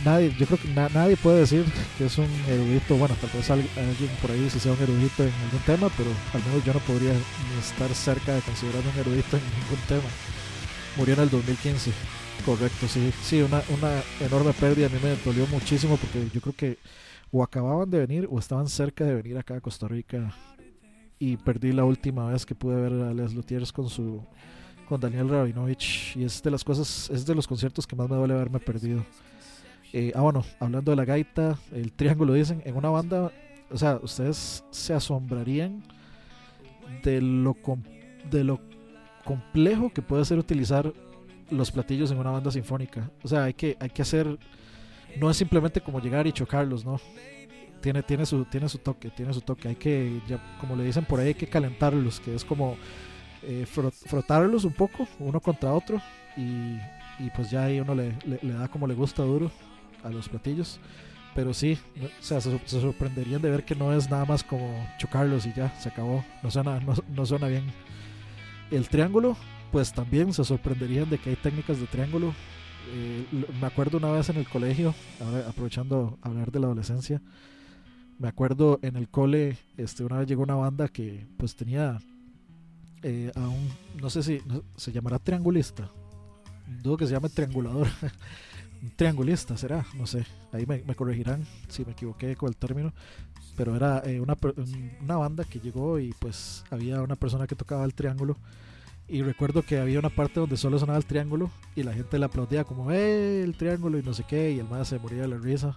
nadie, 0.05 0.35
yo 0.39 0.47
creo 0.47 0.59
que 0.59 0.69
na- 0.69 0.89
nadie 0.91 1.17
puede 1.17 1.41
decir 1.41 1.65
que 1.99 2.07
es 2.07 2.19
un 2.19 2.29
erudito. 2.49 2.97
Bueno, 2.97 3.15
tal 3.21 3.31
vez 3.31 3.51
al- 3.51 3.61
alguien 3.77 4.11
por 4.21 4.31
ahí 4.31 4.49
si 4.51 4.59
sea 4.61 4.73
un 4.73 4.83
erudito 4.83 5.23
en 5.25 5.33
algún 5.45 5.61
tema, 5.67 5.89
pero 5.97 6.11
al 6.35 6.43
menos 6.45 6.65
yo 6.65 6.73
no 6.73 6.81
podría 6.81 7.13
ni 7.13 7.59
estar 7.61 7.93
cerca 7.95 8.35
de 8.35 8.41
considerarme 8.43 8.91
un 8.91 8.99
erudito 8.99 9.37
en 9.37 9.43
ningún 9.45 9.87
tema. 9.89 10.09
Murió 10.97 11.15
en 11.15 11.21
el 11.21 11.31
2015. 11.31 11.93
Correcto, 12.45 12.89
sí. 12.89 13.13
Sí, 13.23 13.41
una, 13.41 13.63
una 13.79 14.03
enorme 14.21 14.53
pérdida. 14.53 14.87
A 14.87 14.91
mí 14.91 14.99
me 15.03 15.17
dolió 15.25 15.47
muchísimo 15.47 15.97
porque 15.97 16.29
yo 16.35 16.41
creo 16.41 16.55
que 16.57 16.79
o 17.31 17.43
acababan 17.43 17.89
de 17.91 18.01
venir 18.01 18.29
o 18.31 18.39
estaban 18.39 18.69
cerca 18.69 19.05
de 19.05 19.15
venir 19.15 19.39
acá 19.39 19.55
a 19.57 19.61
Costa 19.61 19.89
Rica. 19.89 20.35
Y 21.19 21.37
perdí 21.37 21.73
la 21.73 21.85
última 21.85 22.29
vez 22.31 22.45
que 22.45 22.55
pude 22.55 22.75
ver 22.77 22.93
a 23.05 23.15
Les 23.15 23.33
Luthiers 23.33 23.73
con 23.73 23.89
su 23.89 24.23
con 24.89 25.01
Daniel 25.01 25.29
Rabinovich. 25.29 26.17
Y 26.17 26.25
es 26.25 26.43
de 26.43 26.51
las 26.51 26.65
cosas, 26.65 27.09
es 27.11 27.25
de 27.25 27.35
los 27.35 27.47
conciertos 27.47 27.87
que 27.87 27.95
más 27.97 28.11
me 28.11 28.17
duele 28.17 28.35
haberme 28.35 28.59
perdido. 28.59 29.05
Eh, 29.93 30.13
ah, 30.15 30.23
bueno, 30.23 30.45
hablando 30.59 30.91
de 30.91 30.97
la 30.97 31.05
gaita, 31.05 31.59
el 31.73 31.93
triángulo 31.93 32.33
dicen, 32.33 32.63
en 32.65 32.77
una 32.77 32.89
banda, 32.89 33.31
o 33.71 33.77
sea, 33.77 33.99
ustedes 34.03 34.65
se 34.71 34.95
asombrarían 34.95 35.83
de 37.03 37.21
lo, 37.21 37.57
de 38.31 38.45
lo 38.45 38.61
complejo 39.25 39.91
que 39.93 40.01
puede 40.03 40.25
ser 40.25 40.39
utilizar 40.39 40.93
los 41.51 41.71
platillos 41.71 42.11
en 42.11 42.19
una 42.19 42.31
banda 42.31 42.51
sinfónica. 42.51 43.11
O 43.23 43.29
sea, 43.29 43.45
hay 43.45 43.55
que, 43.55 43.77
hay 43.81 43.91
que 43.91 44.03
hacer, 44.03 44.39
no 45.21 45.31
es 45.31 45.37
simplemente 45.37 45.81
como 45.83 46.01
llegar 46.01 46.27
y 46.27 46.33
chocarlos, 46.33 46.85
¿no? 46.87 46.99
Tiene, 47.83 48.03
tiene, 48.03 48.25
su, 48.25 48.45
tiene 48.47 48.69
su 48.69 48.79
toque, 48.79 49.11
tiene 49.11 49.35
su 49.35 49.41
toque. 49.43 49.69
Hay 49.69 49.77
que, 49.77 50.21
como 50.61 50.75
le 50.77 50.85
dicen 50.85 51.05
por 51.05 51.21
ahí, 51.21 51.29
hay 51.29 51.35
que 51.35 51.49
calentarlos, 51.49 52.21
que 52.21 52.35
es 52.35 52.45
como 52.45 52.77
eh, 53.43 53.67
fro- 53.73 53.93
frotarlos 53.93 54.65
un 54.65 54.73
poco, 54.73 55.07
uno 55.19 55.41
contra 55.41 55.73
otro, 55.75 56.01
y, 56.37 56.79
pues 57.37 57.51
ya 57.51 57.65
ahí 57.65 57.79
uno 57.81 57.95
le- 57.95 58.17
le 58.25 58.53
da 58.55 58.69
como 58.69 58.87
le 58.87 58.95
gusta 58.95 59.23
duro 59.23 59.51
a 60.05 60.11
los 60.11 60.29
platillos. 60.29 60.79
Pero 61.35 61.55
sí, 61.55 61.79
o 62.21 62.23
sea, 62.23 62.41
se, 62.43 62.59
se 62.67 62.81
sorprenderían 62.81 63.41
de 63.41 63.51
ver 63.51 63.65
que 63.65 63.75
no 63.75 63.93
es 63.95 64.11
nada 64.11 64.27
más 64.27 64.45
como 64.45 64.71
chocarlos 64.99 65.47
y 65.47 65.53
ya, 65.55 65.75
se 65.81 65.89
acabó. 65.89 66.23
No 66.43 66.51
suena, 66.51 66.79
no, 66.81 66.93
no 67.09 67.25
suena 67.27 67.49
bien. 67.49 67.65
El 68.71 68.89
triángulo, 68.89 69.37
pues 69.71 69.93
también 69.93 70.33
se 70.35 70.45
sorprenderían 70.45 71.09
de 71.09 71.19
que 71.19 71.31
hay 71.31 71.37
técnicas 71.37 71.81
de 71.81 71.87
triángulo. 71.87 72.35
Eh, 72.95 73.25
me 73.61 73.67
acuerdo 73.67 73.97
una 73.97 74.11
vez 74.11 74.29
en 74.29 74.37
el 74.37 74.47
colegio, 74.49 74.95
aprovechando 75.49 76.19
hablar 76.21 76.51
de 76.53 76.61
la 76.61 76.67
adolescencia, 76.67 77.23
me 78.19 78.29
acuerdo 78.29 78.79
en 78.83 78.97
el 78.97 79.09
cole, 79.09 79.57
este, 79.79 80.05
una 80.05 80.19
vez 80.19 80.29
llegó 80.29 80.43
una 80.43 80.55
banda 80.57 80.89
que 80.89 81.27
pues 81.39 81.57
tenía 81.57 81.99
eh, 83.03 83.33
a 83.35 83.49
un, 83.49 83.69
no 84.01 84.11
sé 84.11 84.23
si 84.23 84.41
no- 84.47 84.63
se 84.77 84.93
llamará 84.93 85.19
triangulista, 85.19 85.89
dudo 86.83 86.97
que 86.97 87.07
se 87.07 87.13
llame 87.13 87.29
triangulador, 87.31 87.87
triangulista 88.91 89.57
será, 89.57 89.87
no 89.95 90.07
sé, 90.07 90.27
ahí 90.53 90.67
me, 90.67 90.83
corregirán 90.95 91.47
si 91.69 91.85
me 91.85 91.93
equivoqué 91.93 92.37
con 92.37 92.49
el 92.49 92.57
término, 92.57 92.93
pero 93.57 93.77
era 93.77 94.03
eh, 94.05 94.21
una, 94.21 94.37
una 95.01 95.17
banda 95.17 95.45
que 95.45 95.61
llegó 95.61 95.99
y 95.99 96.13
pues 96.19 96.65
había 96.71 97.01
una 97.03 97.17
persona 97.17 97.47
que 97.47 97.55
tocaba 97.55 97.85
el 97.85 97.95
triángulo 97.95 98.37
y 99.09 99.23
recuerdo 99.23 99.63
que 99.63 99.79
había 99.79 99.99
una 99.99 100.09
parte 100.09 100.41
donde 100.41 100.57
solo 100.57 100.79
sonaba 100.79 100.99
el 100.99 101.05
triángulo 101.05 101.51
y 101.77 101.83
la 101.83 101.93
gente 101.93 102.19
le 102.19 102.25
aplaudía 102.25 102.65
como, 102.65 102.91
¡eh, 102.93 103.43
el 103.43 103.57
triángulo! 103.57 103.99
y 103.99 104.03
no 104.03 104.15
sé 104.15 104.25
qué, 104.25 104.53
y 104.53 104.59
el 104.59 104.69
más 104.69 104.89
se 104.89 104.99
moría 104.99 105.23
de 105.23 105.29
la 105.29 105.37
risa. 105.37 105.75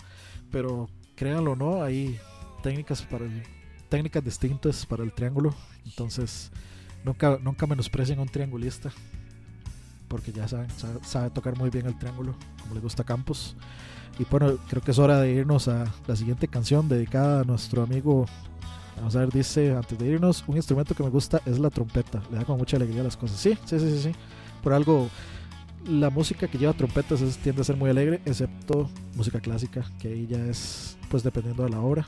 Pero 0.51 0.89
créanlo 1.16 1.51
o 1.51 1.56
no, 1.56 1.84
hay 1.84 2.18
técnicas 2.64 3.01
para 3.01 3.26
el, 3.26 3.43
técnicas 3.89 4.24
distintas 4.24 4.86
para 4.86 5.03
el 5.03 5.12
triángulo. 5.12 5.53
Entonces, 5.86 6.51
nunca, 7.03 7.38
nunca 7.41 7.68
menosprecien 7.68 8.20
a 8.20 8.22
un 8.22 8.30
triangulista. 8.30 8.93
Porque 10.08 10.32
ya 10.32 10.47
saben, 10.47 10.68
sabe, 11.03 11.30
tocar 11.32 11.58
muy 11.58 11.70
bien 11.70 11.86
el 11.88 11.97
triángulo, 11.97 12.36
como 12.62 12.76
le 12.76 12.82
gusta 12.82 13.03
a 13.03 13.06
Campos. 13.06 13.56
Y 14.20 14.26
bueno, 14.30 14.58
creo 14.70 14.82
que 14.82 14.91
es 14.91 14.99
hora 14.99 15.20
de 15.20 15.32
irnos 15.32 15.68
a 15.68 15.86
la 16.08 16.16
siguiente 16.16 16.47
canción 16.47 16.88
dedicada 16.88 17.41
a 17.41 17.43
nuestro 17.43 17.84
amigo 17.84 18.26
Vamos 18.97 19.14
a 19.18 19.20
ver, 19.20 19.30
dice, 19.30 19.76
antes 19.76 19.99
de 19.99 20.08
irnos, 20.08 20.45
un 20.47 20.56
instrumento 20.56 20.95
que 20.95 21.03
me 21.03 21.10
gusta 21.10 21.41
es 21.45 21.60
la 21.60 21.70
trompeta. 21.70 22.24
Le 22.32 22.38
da 22.38 22.45
como 22.45 22.60
mucha 22.60 22.78
alegría 22.78 23.03
las 23.03 23.18
cosas. 23.18 23.38
Sí, 23.38 23.58
sí, 23.66 23.78
sí, 23.78 23.89
sí, 23.91 23.99
sí. 24.03 24.12
Por 24.64 24.72
algo, 24.72 25.10
la 25.86 26.10
música 26.10 26.47
que 26.47 26.58
lleva 26.58 26.72
trompetas 26.72 27.20
es- 27.20 27.38
tiende 27.38 27.62
a 27.62 27.66
ser 27.66 27.76
muy 27.76 27.89
alegre, 27.89 28.22
excepto 28.26 28.89
música 29.16 29.41
clásica, 29.41 29.84
que 29.99 30.08
ahí 30.08 30.28
ya 30.28 30.38
es, 30.45 30.95
pues, 31.10 31.24
dependiendo 31.24 31.64
de 31.64 31.72
la 31.72 31.82
obra. 31.82 32.08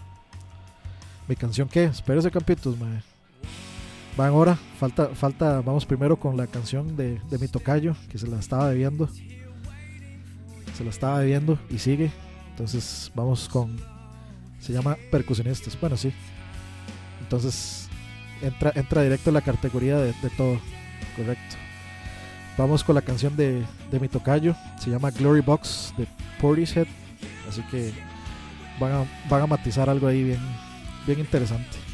¿Mi 1.27 1.35
canción 1.35 1.67
qué? 1.67 1.83
Espérese, 1.83 2.31
campitos, 2.31 2.79
mae. 2.79 3.01
Van 4.17 4.29
ahora, 4.29 4.57
falta, 4.79 5.09
falta, 5.09 5.61
vamos 5.61 5.85
primero 5.85 6.17
con 6.17 6.35
la 6.35 6.47
canción 6.47 6.97
de, 6.97 7.21
de 7.29 7.37
mi 7.37 7.47
tocayo, 7.47 7.95
que 8.09 8.17
se 8.17 8.25
la 8.25 8.39
estaba 8.39 8.69
bebiendo. 8.69 9.07
Se 10.75 10.83
la 10.83 10.89
estaba 10.89 11.19
bebiendo 11.19 11.59
y 11.69 11.77
sigue. 11.77 12.11
Entonces, 12.49 13.11
vamos 13.13 13.47
con... 13.47 13.77
Se 14.59 14.73
llama 14.73 14.97
Percusionistas. 15.11 15.79
Bueno, 15.79 15.95
sí, 15.95 16.11
entonces 17.21 17.87
entra, 18.41 18.71
entra 18.73 19.03
directo 19.03 19.29
en 19.29 19.35
la 19.35 19.41
categoría 19.41 19.97
de, 19.97 20.13
de 20.13 20.29
todo. 20.35 20.59
Correcto. 21.15 21.55
Vamos 22.57 22.83
con 22.83 22.95
la 22.95 23.03
canción 23.03 23.37
de, 23.37 23.63
de 23.91 23.99
mi 23.99 24.07
tocayo. 24.07 24.55
Se 24.79 24.89
llama 24.89 25.11
Glory 25.11 25.41
Box 25.41 25.93
de 25.95 26.07
Portishead. 26.41 26.87
Así 27.47 27.61
que 27.69 27.93
van 28.79 28.93
a, 28.93 29.05
van 29.29 29.43
a 29.43 29.47
matizar 29.47 29.91
algo 29.91 30.07
ahí 30.07 30.23
bien, 30.23 30.39
bien 31.05 31.19
interesante. 31.19 31.86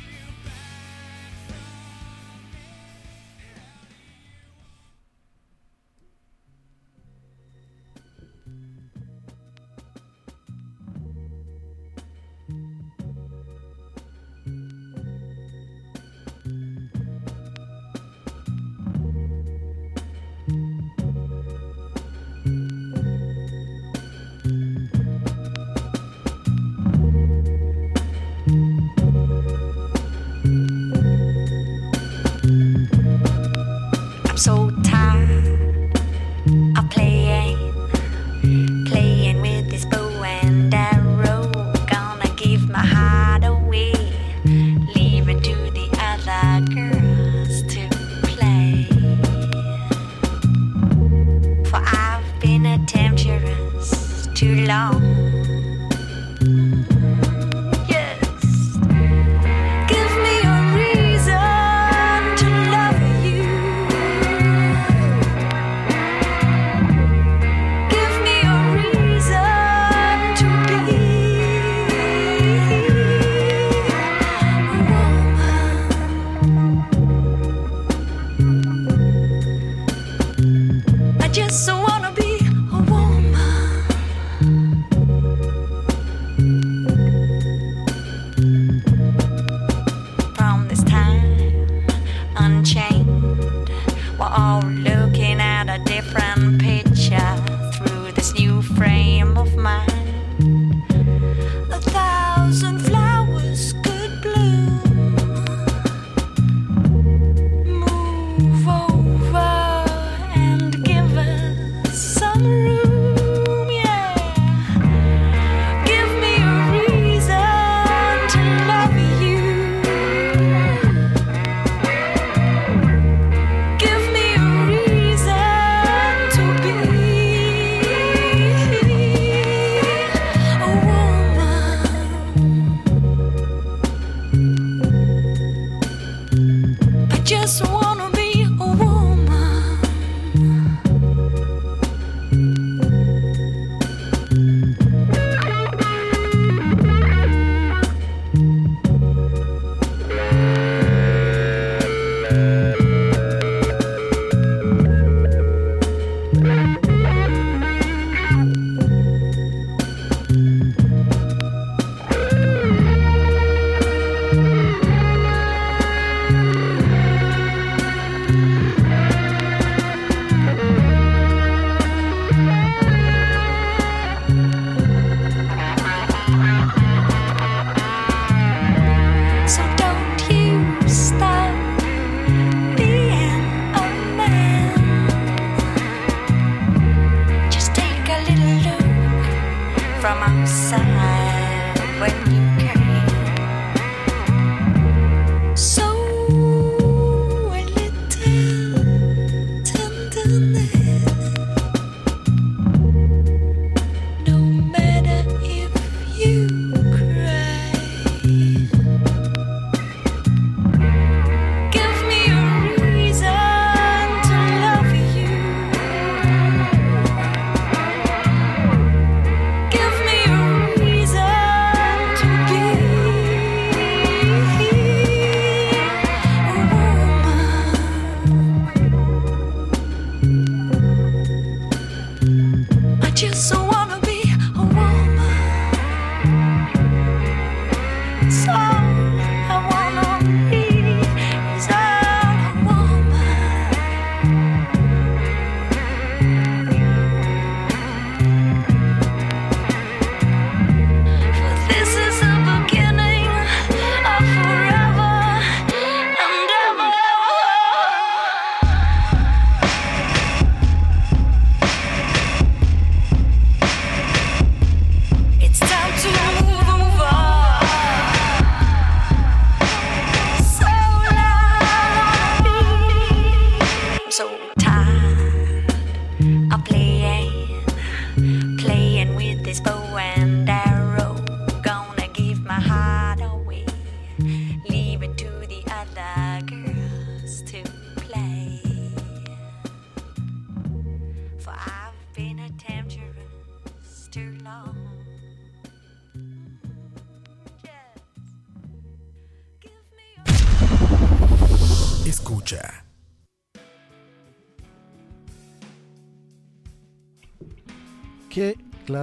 just 81.33 81.65
so 81.65 81.92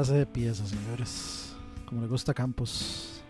clase 0.00 0.14
de 0.14 0.24
pieza, 0.26 0.64
señores? 0.66 1.54
Como 1.84 2.00
le 2.00 2.06
gusta 2.06 2.32
Campos. 2.32 3.22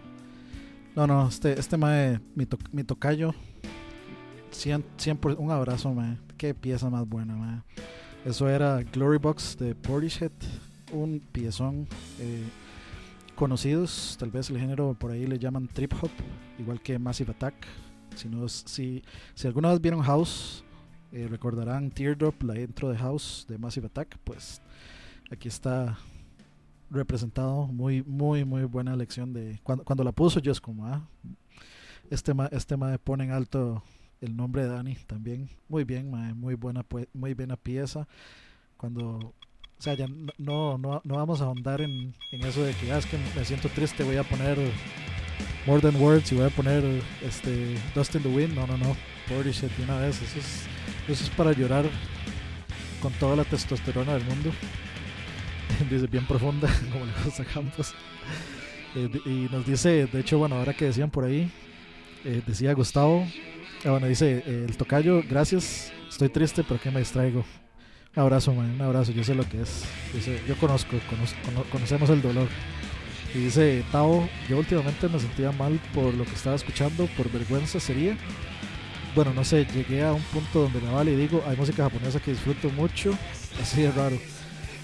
No, 0.94 1.04
no, 1.04 1.26
este, 1.26 1.58
este 1.58 1.76
mae, 1.76 2.20
mi, 2.36 2.46
to- 2.46 2.58
mi 2.70 2.84
tocayo. 2.84 3.34
100, 4.52 4.84
100%, 4.96 5.36
un 5.38 5.50
abrazo, 5.50 5.92
mae. 5.92 6.16
Qué 6.36 6.54
pieza 6.54 6.88
más 6.88 7.08
buena, 7.08 7.34
mae. 7.34 7.62
Eso 8.24 8.48
era 8.48 8.82
Glory 8.84 9.18
Box 9.18 9.56
de 9.58 9.74
Portishead. 9.74 10.30
Un 10.92 11.20
piezón. 11.32 11.88
eh, 12.20 12.44
conocidos, 13.34 14.16
tal 14.20 14.30
vez 14.30 14.50
el 14.50 14.58
género 14.58 14.92
por 14.94 15.10
ahí 15.12 15.26
le 15.26 15.38
llaman 15.38 15.66
trip 15.66 15.94
hop, 16.02 16.10
igual 16.58 16.78
que 16.82 16.98
Massive 16.98 17.30
Attack. 17.32 17.54
Si, 18.14 18.28
no, 18.28 18.46
si, 18.48 19.02
si 19.34 19.46
alguna 19.48 19.70
vez 19.70 19.80
vieron 19.80 20.02
House, 20.02 20.62
eh, 21.10 21.26
recordarán 21.28 21.90
Teardrop, 21.90 22.42
la 22.42 22.60
intro 22.60 22.90
de 22.90 22.98
House 22.98 23.46
de 23.48 23.56
Massive 23.56 23.86
Attack, 23.86 24.18
pues 24.24 24.60
aquí 25.32 25.48
está 25.48 25.96
representado 26.90 27.66
muy 27.68 28.02
muy 28.02 28.44
muy 28.44 28.64
buena 28.64 28.96
lección 28.96 29.32
de 29.32 29.60
cuando, 29.62 29.84
cuando 29.84 30.04
la 30.04 30.12
puso 30.12 30.40
yo 30.40 30.52
es 30.52 30.60
como 30.60 30.86
ah 30.86 31.06
este 32.10 32.34
ma, 32.34 32.48
este 32.52 32.76
mae 32.76 32.98
pone 32.98 33.24
en 33.24 33.30
alto 33.30 33.82
el 34.20 34.36
nombre 34.36 34.62
de 34.62 34.68
Dani 34.68 34.96
también. 35.06 35.48
Muy 35.68 35.84
bien 35.84 36.10
muy 36.36 36.54
buena 36.54 36.84
muy 37.14 37.34
buena 37.34 37.56
pieza 37.56 38.06
cuando 38.76 39.18
o 39.18 39.82
sea 39.82 39.94
ya 39.94 40.06
no 40.38 40.76
no, 40.76 41.00
no, 41.04 41.14
vamos 41.14 41.40
a 41.40 41.44
ahondar 41.44 41.80
en, 41.80 42.14
en 42.32 42.42
eso 42.42 42.62
de 42.62 42.74
que 42.74 42.92
ah, 42.92 42.98
es 42.98 43.06
que 43.06 43.18
me 43.36 43.44
siento 43.44 43.68
triste 43.68 44.04
voy 44.04 44.16
a 44.16 44.24
poner 44.24 44.58
More 45.66 45.80
Than 45.80 45.96
Words 45.96 46.32
y 46.32 46.34
voy 46.36 46.46
a 46.46 46.50
poner 46.50 46.82
este 47.22 47.76
Dust 47.94 48.14
in 48.16 48.22
the 48.22 48.28
Wind 48.28 48.54
no 48.54 48.66
no 48.66 48.76
no 48.76 48.96
Portishead 49.28 49.70
de 49.70 49.84
una 49.84 49.98
vez. 50.00 50.20
Eso 50.20 50.38
es, 50.38 50.66
eso 51.08 51.24
es 51.24 51.30
para 51.30 51.52
llorar 51.52 51.88
con 53.00 53.12
toda 53.14 53.36
la 53.36 53.44
testosterona 53.44 54.14
del 54.14 54.24
mundo 54.24 54.50
dice 55.90 56.06
bien 56.06 56.26
profunda, 56.26 56.68
como 56.92 57.04
le 57.06 57.12
gusta 57.24 57.44
Campos. 57.44 57.94
Eh, 58.96 59.08
y 59.24 59.48
nos 59.52 59.66
dice, 59.66 60.06
de 60.06 60.20
hecho, 60.20 60.38
bueno, 60.38 60.56
ahora 60.56 60.74
que 60.74 60.86
decían 60.86 61.10
por 61.10 61.24
ahí, 61.24 61.50
eh, 62.24 62.42
decía 62.46 62.72
Gustavo, 62.74 63.26
ah, 63.84 63.90
bueno, 63.90 64.06
dice, 64.06 64.42
eh, 64.46 64.66
el 64.68 64.76
tocayo, 64.76 65.22
gracias, 65.28 65.92
estoy 66.08 66.28
triste, 66.28 66.64
pero 66.66 66.80
que 66.80 66.90
me 66.90 67.00
distraigo. 67.00 67.44
Un 68.16 68.22
abrazo, 68.22 68.52
man, 68.52 68.70
un 68.70 68.80
abrazo, 68.82 69.12
yo 69.12 69.22
sé 69.22 69.34
lo 69.36 69.48
que 69.48 69.62
es. 69.62 69.84
Dice, 70.12 70.40
yo 70.48 70.56
conozco, 70.56 70.96
conoz- 71.08 71.34
cono- 71.44 71.64
conocemos 71.70 72.10
el 72.10 72.20
dolor. 72.20 72.48
Y 73.32 73.38
dice, 73.38 73.84
Tao, 73.92 74.28
yo 74.48 74.58
últimamente 74.58 75.08
me 75.08 75.20
sentía 75.20 75.52
mal 75.52 75.78
por 75.94 76.12
lo 76.14 76.24
que 76.24 76.32
estaba 76.32 76.56
escuchando, 76.56 77.06
por 77.16 77.30
vergüenza 77.30 77.78
sería. 77.78 78.16
Bueno, 79.14 79.32
no 79.34 79.44
sé, 79.44 79.64
llegué 79.72 80.02
a 80.02 80.12
un 80.12 80.22
punto 80.22 80.62
donde 80.62 80.80
me 80.80 80.90
vale 80.92 81.12
y 81.12 81.16
digo, 81.16 81.42
hay 81.46 81.56
música 81.56 81.84
japonesa 81.84 82.18
que 82.20 82.32
disfruto 82.32 82.68
mucho, 82.70 83.16
así 83.62 83.82
de 83.82 83.92
raro. 83.92 84.16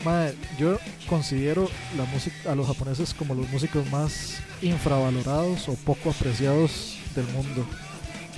Mae, 0.05 0.35
yo 0.59 0.79
considero 1.09 1.69
la 1.97 2.05
música 2.05 2.53
a 2.53 2.55
los 2.55 2.67
japoneses 2.67 3.15
como 3.15 3.35
los 3.35 3.49
músicos 3.51 3.89
más 3.91 4.39
infravalorados 4.63 5.69
o 5.69 5.75
poco 5.75 6.11
apreciados 6.11 6.99
del 7.15 7.27
mundo. 7.29 7.67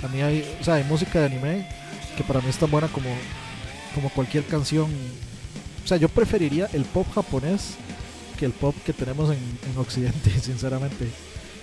A 0.03 0.07
mí 0.07 0.21
hay, 0.21 0.57
o 0.59 0.63
sea, 0.63 0.75
hay 0.75 0.83
música 0.85 1.19
de 1.19 1.25
anime 1.25 1.67
que 2.17 2.23
para 2.23 2.41
mí 2.41 2.49
es 2.49 2.57
tan 2.57 2.71
buena 2.71 2.87
como, 2.87 3.09
como 3.93 4.09
cualquier 4.09 4.45
canción. 4.45 4.89
O 5.83 5.87
sea, 5.87 5.97
yo 5.97 6.09
preferiría 6.09 6.69
el 6.73 6.85
pop 6.85 7.07
japonés 7.13 7.75
que 8.37 8.45
el 8.45 8.51
pop 8.51 8.75
que 8.85 8.93
tenemos 8.93 9.29
en, 9.31 9.59
en 9.69 9.77
Occidente, 9.77 10.31
sinceramente. 10.41 11.09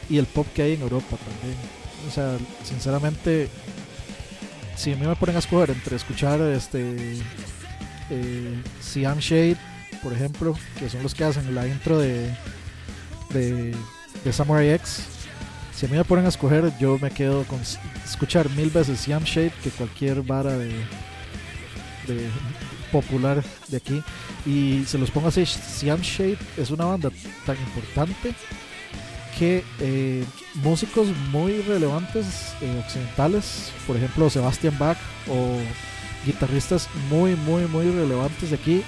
Y 0.09 0.19
el 0.19 0.27
pop 0.27 0.47
que 0.55 0.63
hay 0.63 0.75
en 0.75 0.83
Europa 0.83 1.17
también. 1.17 1.59
O 2.07 2.11
sea, 2.11 2.37
sinceramente, 2.63 3.49
si 4.77 4.93
a 4.93 4.97
mí 4.97 5.07
me 5.07 5.17
ponen 5.17 5.37
a 5.37 5.41
escoger 5.41 5.71
entre 5.71 5.97
escuchar 5.97 6.41
este 6.43 7.17
eh, 8.11 8.63
Siam 8.81 9.19
Shade, 9.19 9.57
por 10.07 10.15
ejemplo, 10.15 10.57
que 10.79 10.89
son 10.89 11.03
los 11.03 11.17
que 11.17 11.25
hacen 11.25 11.53
la 11.53 11.67
intro 11.67 11.99
de, 11.99 12.33
de, 13.35 13.75
Samurai 14.33 14.71
X, 14.71 15.03
Si 15.75 15.85
a 15.85 15.89
mí 15.89 15.97
me 15.97 16.05
ponen 16.05 16.27
a 16.27 16.29
escoger, 16.29 16.73
yo 16.79 16.97
me 17.01 17.11
quedo 17.11 17.43
con 17.43 17.59
escuchar 18.05 18.49
mil 18.51 18.71
veces 18.71 19.01
Siam 19.01 19.25
Shade 19.25 19.53
que 19.65 19.71
cualquier 19.71 20.23
vara 20.23 20.57
de, 20.57 20.69
de 22.07 22.29
popular 22.93 23.43
de 23.67 23.79
aquí. 23.79 24.01
Y 24.47 24.85
se 24.87 24.97
los 24.97 25.11
pongo 25.11 25.27
así, 25.27 25.45
Siam 25.45 26.01
Shade 26.03 26.39
es 26.57 26.71
una 26.71 26.85
banda 26.85 27.11
tan 27.45 27.57
importante 27.57 28.33
que 29.37 29.65
eh, 29.81 30.25
músicos 30.55 31.09
muy 31.33 31.63
relevantes 31.63 32.55
eh, 32.61 32.81
occidentales, 32.87 33.73
por 33.89 33.97
ejemplo 33.97 34.31
Sebastian 34.31 34.79
Bach 34.79 34.99
o 35.29 35.59
guitarristas 36.25 36.89
muy, 37.11 37.35
muy, 37.35 37.67
muy 37.67 37.91
relevantes 37.91 38.51
de 38.51 38.57
aquí, 38.57 38.83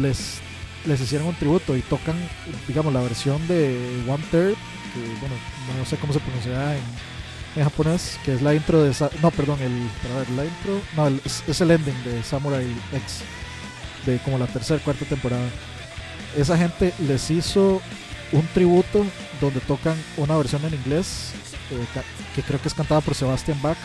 les, 0.00 0.40
les 0.86 1.00
hicieron 1.00 1.28
un 1.28 1.34
tributo 1.34 1.76
y 1.76 1.82
tocan, 1.82 2.16
digamos, 2.68 2.92
la 2.92 3.00
versión 3.00 3.46
de 3.48 4.02
One 4.08 4.24
Third, 4.30 4.54
que 4.94 5.00
bueno, 5.20 5.34
no 5.78 5.84
sé 5.84 5.96
cómo 5.96 6.12
se 6.12 6.20
pronunciará 6.20 6.76
en, 6.76 7.64
japonés, 7.64 8.18
que 8.24 8.34
es 8.34 8.42
la 8.42 8.54
intro 8.54 8.82
de... 8.82 8.92
Sa- 8.92 9.10
No, 9.22 9.30
perdón, 9.30 9.58
el, 9.62 9.72
ver, 10.14 10.30
la 10.36 10.44
intro... 10.44 10.80
No, 10.94 11.08
es, 11.24 11.60
el 11.60 11.70
ending 11.70 12.04
de 12.04 12.22
Samurai 12.22 12.66
X, 12.92 13.20
de 14.04 14.18
como 14.18 14.38
la 14.38 14.46
tercera, 14.46 14.82
cuarta 14.84 15.04
temporada. 15.06 15.48
Esa 16.36 16.58
gente 16.58 16.92
les 17.00 17.30
hizo 17.30 17.80
un 18.32 18.46
tributo 18.48 19.06
donde 19.40 19.60
tocan 19.60 19.96
una 20.18 20.36
versión 20.36 20.64
en 20.66 20.74
inglés 20.74 21.32
eh, 21.70 22.00
que 22.34 22.42
creo 22.42 22.60
que 22.60 22.68
es 22.68 22.74
cantada 22.74 23.00
por 23.00 23.14
Sebastian 23.14 23.60
Bach 23.62 23.78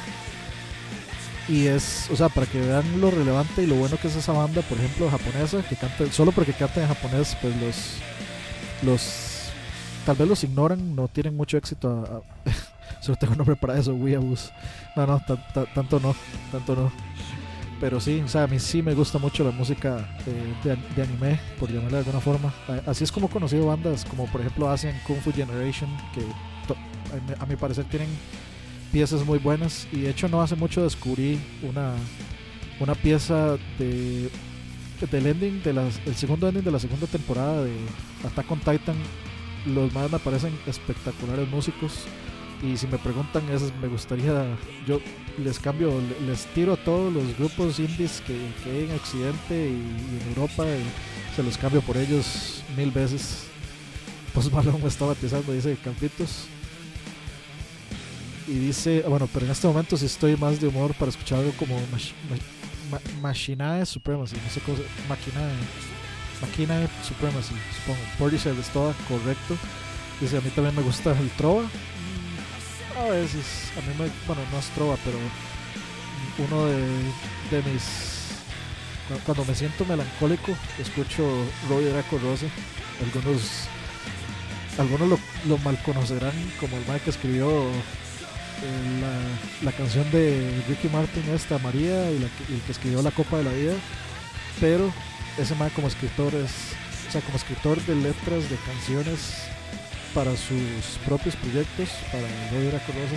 y 1.47 1.67
es, 1.67 2.07
o 2.11 2.15
sea, 2.15 2.29
para 2.29 2.45
que 2.45 2.59
vean 2.61 3.01
lo 3.01 3.11
relevante 3.11 3.63
y 3.63 3.67
lo 3.67 3.75
bueno 3.75 3.97
que 4.01 4.07
es 4.07 4.15
esa 4.15 4.31
banda, 4.33 4.61
por 4.61 4.77
ejemplo, 4.77 5.09
japonesa, 5.09 5.61
que 5.63 5.75
canta, 5.75 6.11
solo 6.11 6.31
porque 6.31 6.53
canta 6.53 6.81
en 6.81 6.87
japonés, 6.87 7.35
pues 7.41 7.55
los, 7.61 7.75
los, 8.83 9.49
tal 10.05 10.15
vez 10.17 10.27
los 10.27 10.43
ignoran, 10.43 10.95
no 10.95 11.07
tienen 11.07 11.35
mucho 11.35 11.57
éxito. 11.57 11.89
a- 11.89 12.51
solo 13.01 13.17
tengo 13.17 13.31
un 13.33 13.37
nombre 13.39 13.55
para 13.55 13.77
eso, 13.77 13.93
Weeaboo. 13.93 14.35
No, 14.95 15.07
no, 15.07 15.19
ta- 15.25 15.47
ta- 15.53 15.65
tanto 15.73 15.99
no, 15.99 16.15
tanto 16.51 16.75
no. 16.75 16.91
Pero 17.79 17.99
sí, 17.99 18.21
o 18.23 18.27
sea, 18.27 18.43
a 18.43 18.47
mí 18.47 18.59
sí 18.59 18.83
me 18.83 18.93
gusta 18.93 19.17
mucho 19.17 19.43
la 19.43 19.49
música 19.49 20.07
de, 20.63 20.71
an- 20.71 20.85
de 20.95 21.01
anime, 21.01 21.39
por 21.59 21.69
llamarla 21.71 21.97
de 21.97 22.03
alguna 22.05 22.19
forma. 22.19 22.53
Así 22.85 23.03
es 23.03 23.11
como 23.11 23.25
he 23.27 23.29
conocido 23.31 23.65
bandas 23.65 24.05
como, 24.05 24.27
por 24.27 24.41
ejemplo, 24.41 24.69
Asian 24.69 24.95
Kung 25.07 25.19
Fu 25.19 25.31
Generation, 25.33 25.89
que 26.13 26.21
a 27.39 27.45
mi 27.47 27.55
parecer 27.55 27.85
tienen 27.85 28.07
piezas 28.91 29.25
muy 29.25 29.39
buenas. 29.39 29.87
Y 29.91 30.01
de 30.01 30.09
hecho, 30.09 30.27
no 30.27 30.41
hace 30.41 30.55
mucho 30.55 30.83
descubrí 30.83 31.39
una, 31.63 31.93
una 32.79 32.95
pieza 32.95 33.57
de 33.79 34.29
del 35.11 35.25
ending, 35.25 35.63
de 35.63 35.73
las, 35.73 35.99
el 36.05 36.15
segundo 36.15 36.47
ending 36.47 36.63
de 36.63 36.69
la 36.71 36.77
segunda 36.79 37.07
temporada 37.07 37.63
de 37.63 37.71
Attack 38.23 38.51
on 38.51 38.59
Titan. 38.59 38.95
Los 39.65 39.91
más 39.93 40.11
me 40.11 40.19
parecen 40.19 40.53
espectaculares 40.67 41.49
músicos. 41.49 42.05
Y 42.63 42.77
si 42.77 42.85
me 42.85 42.99
preguntan, 42.99 43.41
es, 43.51 43.63
me 43.81 43.87
gustaría, 43.87 44.45
yo 44.87 44.99
les 45.43 45.57
cambio, 45.57 45.89
le- 45.99 46.27
les 46.27 46.45
tiro 46.53 46.73
a 46.73 46.77
todos 46.77 47.11
los 47.11 47.35
grupos 47.35 47.79
indies 47.79 48.21
que, 48.27 48.33
hay 48.69 48.83
en 48.85 48.91
Occidente 48.95 49.67
y, 49.69 50.21
en 50.21 50.29
Europa, 50.29 50.65
y 50.67 51.35
se 51.35 51.41
los 51.41 51.57
cambio 51.57 51.81
por 51.81 51.97
ellos 51.97 52.61
mil 52.77 52.91
veces. 52.91 53.47
Post 54.35 54.53
Malone 54.53 54.77
me 54.77 54.87
está 54.87 55.05
batizando, 55.05 55.51
dice 55.51 55.75
Campitos. 55.83 56.45
Y 58.51 58.59
dice, 58.59 59.01
bueno, 59.07 59.29
pero 59.33 59.45
en 59.45 59.51
este 59.53 59.65
momento 59.67 59.95
sí 59.95 60.05
estoy 60.07 60.35
más 60.35 60.59
de 60.59 60.67
humor 60.67 60.93
para 60.95 61.09
escuchar 61.09 61.39
algo 61.39 61.53
como 61.53 61.75
Mach- 61.87 62.11
Ma- 62.29 62.37
Ma- 62.97 63.21
Machinae 63.21 63.85
Supremacy, 63.85 64.35
no 64.43 64.49
sé 64.53 64.59
cómo 64.59 64.75
se 64.77 64.83
Machinae, 65.07 65.53
Machinae 66.41 66.89
Supremacy, 67.07 67.53
supongo. 67.79 67.99
Portishead 68.19 68.59
estaba 68.59 68.93
correcto. 69.07 69.55
Dice, 70.19 70.37
a 70.37 70.41
mí 70.41 70.49
también 70.49 70.75
me 70.75 70.81
gusta 70.81 71.11
el 71.17 71.29
trova. 71.31 71.63
A 72.99 73.05
veces, 73.11 73.71
a 73.77 73.81
mí 73.87 73.93
me, 73.97 74.11
bueno, 74.27 74.41
no 74.51 74.59
es 74.59 74.65
trova, 74.75 74.97
pero 75.05 75.17
uno 76.45 76.65
de, 76.65 76.81
de 77.51 77.71
mis... 77.71 77.83
cu- 79.07 79.19
Cuando 79.25 79.45
me 79.45 79.55
siento 79.55 79.85
melancólico, 79.85 80.51
escucho 80.77 81.23
Roy 81.69 81.85
Draco 81.85 82.17
Rose. 82.17 82.49
Algunos, 83.01 83.41
algunos 84.77 85.07
lo, 85.07 85.19
lo 85.47 85.57
mal 85.59 85.81
conocerán 85.83 86.33
como 86.59 86.75
el 86.75 86.83
Mike 86.87 87.01
que 87.05 87.09
escribió 87.11 87.47
la, 89.63 89.71
canción 89.71 90.09
de 90.11 90.63
Ricky 90.67 90.89
Martin, 90.89 91.23
esta 91.33 91.57
María, 91.59 92.11
y, 92.11 92.15
y 92.49 92.53
el 92.55 92.61
que 92.61 92.71
escribió 92.71 93.01
La 93.01 93.11
Copa 93.11 93.37
de 93.37 93.43
la 93.43 93.51
Vida. 93.51 93.73
Pero 94.59 94.91
ese 95.37 95.55
man 95.55 95.69
como 95.75 95.87
escritor 95.87 96.33
es, 96.35 96.51
o 97.07 97.11
sea, 97.11 97.21
como 97.21 97.37
escritor 97.37 97.81
de 97.85 97.95
letras 97.95 98.49
de 98.49 98.57
canciones 98.65 99.47
para 100.13 100.31
sus 100.35 100.99
propios 101.05 101.35
proyectos, 101.37 101.89
para 102.11 102.27
Roy 102.51 102.67
Draco 102.67 102.91
Rosa, 102.91 103.15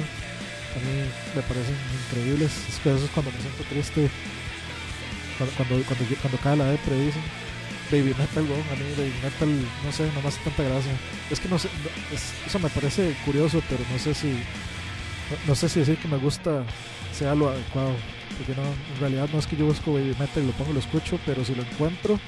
a 0.75 0.79
mí 0.79 1.09
me 1.35 1.43
parecen 1.43 1.77
increíbles. 2.07 2.53
Es 2.69 2.79
que 2.79 2.95
eso 2.95 3.05
es 3.05 3.11
cuando 3.11 3.33
me 3.33 3.41
siento 3.41 3.65
triste, 3.69 4.11
cuando, 5.39 5.55
cuando, 5.57 5.85
cuando, 5.85 6.05
cuando 6.21 6.39
cae 6.39 6.57
la 6.57 6.67
depre, 6.67 6.99
dicen. 6.99 7.23
Baby 7.91 8.15
Metal, 8.19 8.45
weón, 8.45 8.65
a 8.73 8.77
mí 8.77 8.95
Baby 8.97 9.15
Metal, 9.23 9.49
no 9.85 9.93
sé, 9.93 10.11
no 10.15 10.23
me 10.23 10.31
tanta 10.31 10.63
gracia. 10.63 10.93
Es 11.31 11.39
que 11.39 11.49
no 11.49 11.59
sé, 11.59 11.69
eso 12.47 12.59
me 12.59 12.71
parece 12.71 13.15
curioso, 13.27 13.63
pero 13.69 13.85
no 13.93 13.99
sé 13.99 14.15
si, 14.15 14.43
no, 15.47 15.55
sé 15.55 15.69
si 15.69 15.81
decir 15.81 15.97
que 15.99 16.09
me 16.09 16.17
gusta 16.19 16.65
sea 17.13 17.35
lo 17.35 17.49
adecuado. 17.51 17.95
Porque 18.37 18.55
no, 18.61 18.63
en 18.67 19.01
realidad 19.01 19.29
no 19.33 19.39
es 19.39 19.47
que 19.47 19.57
yo 19.57 19.65
busco 19.67 19.93
Baby 19.93 20.17
Metal 20.19 20.43
y 20.43 20.47
lo 20.47 20.53
pongo 20.55 20.71
y 20.71 20.75
lo 20.75 20.81
escucho, 20.81 21.21
pero 21.25 21.45
si 21.45 21.55
lo 21.55 21.63
encuentro, 21.63 22.19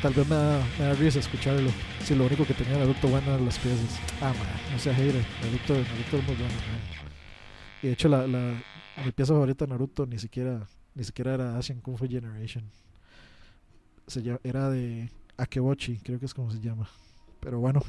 tal 0.00 0.14
vez 0.14 0.28
me 0.28 0.36
da, 0.36 0.64
me 0.78 0.84
da 0.84 0.94
risa 0.94 1.18
escucharlo. 1.18 1.70
Si 2.04 2.14
lo 2.14 2.24
único 2.26 2.44
que 2.46 2.54
tenía 2.54 2.78
Naruto 2.78 3.08
bueno 3.08 3.32
eran 3.32 3.44
las 3.44 3.58
piezas. 3.58 3.98
Ah, 4.20 4.28
man, 4.32 4.46
no 4.72 4.78
sea 4.78 4.94
hater. 4.94 5.24
Naruto, 5.42 5.74
Naruto 5.74 6.16
es 6.18 6.26
muy 6.26 6.36
bueno, 6.36 6.54
man. 6.54 6.80
Y 7.82 7.86
de 7.88 7.92
hecho, 7.94 8.08
la, 8.08 8.26
la, 8.28 8.62
mi 9.04 9.12
pieza 9.12 9.32
favorita 9.32 9.64
de 9.64 9.70
Naruto 9.72 10.06
ni 10.06 10.18
siquiera, 10.20 10.68
ni 10.94 11.02
siquiera 11.02 11.34
era 11.34 11.58
Asian 11.58 11.80
Kung 11.80 11.98
Fu 11.98 12.06
Generation. 12.08 12.64
Se 14.06 14.22
llama- 14.22 14.40
era 14.44 14.70
de 14.70 15.10
Akebochi, 15.36 15.98
creo 15.98 16.20
que 16.20 16.26
es 16.26 16.34
como 16.34 16.52
se 16.52 16.60
llama. 16.60 16.88
Pero 17.40 17.58
bueno, 17.58 17.82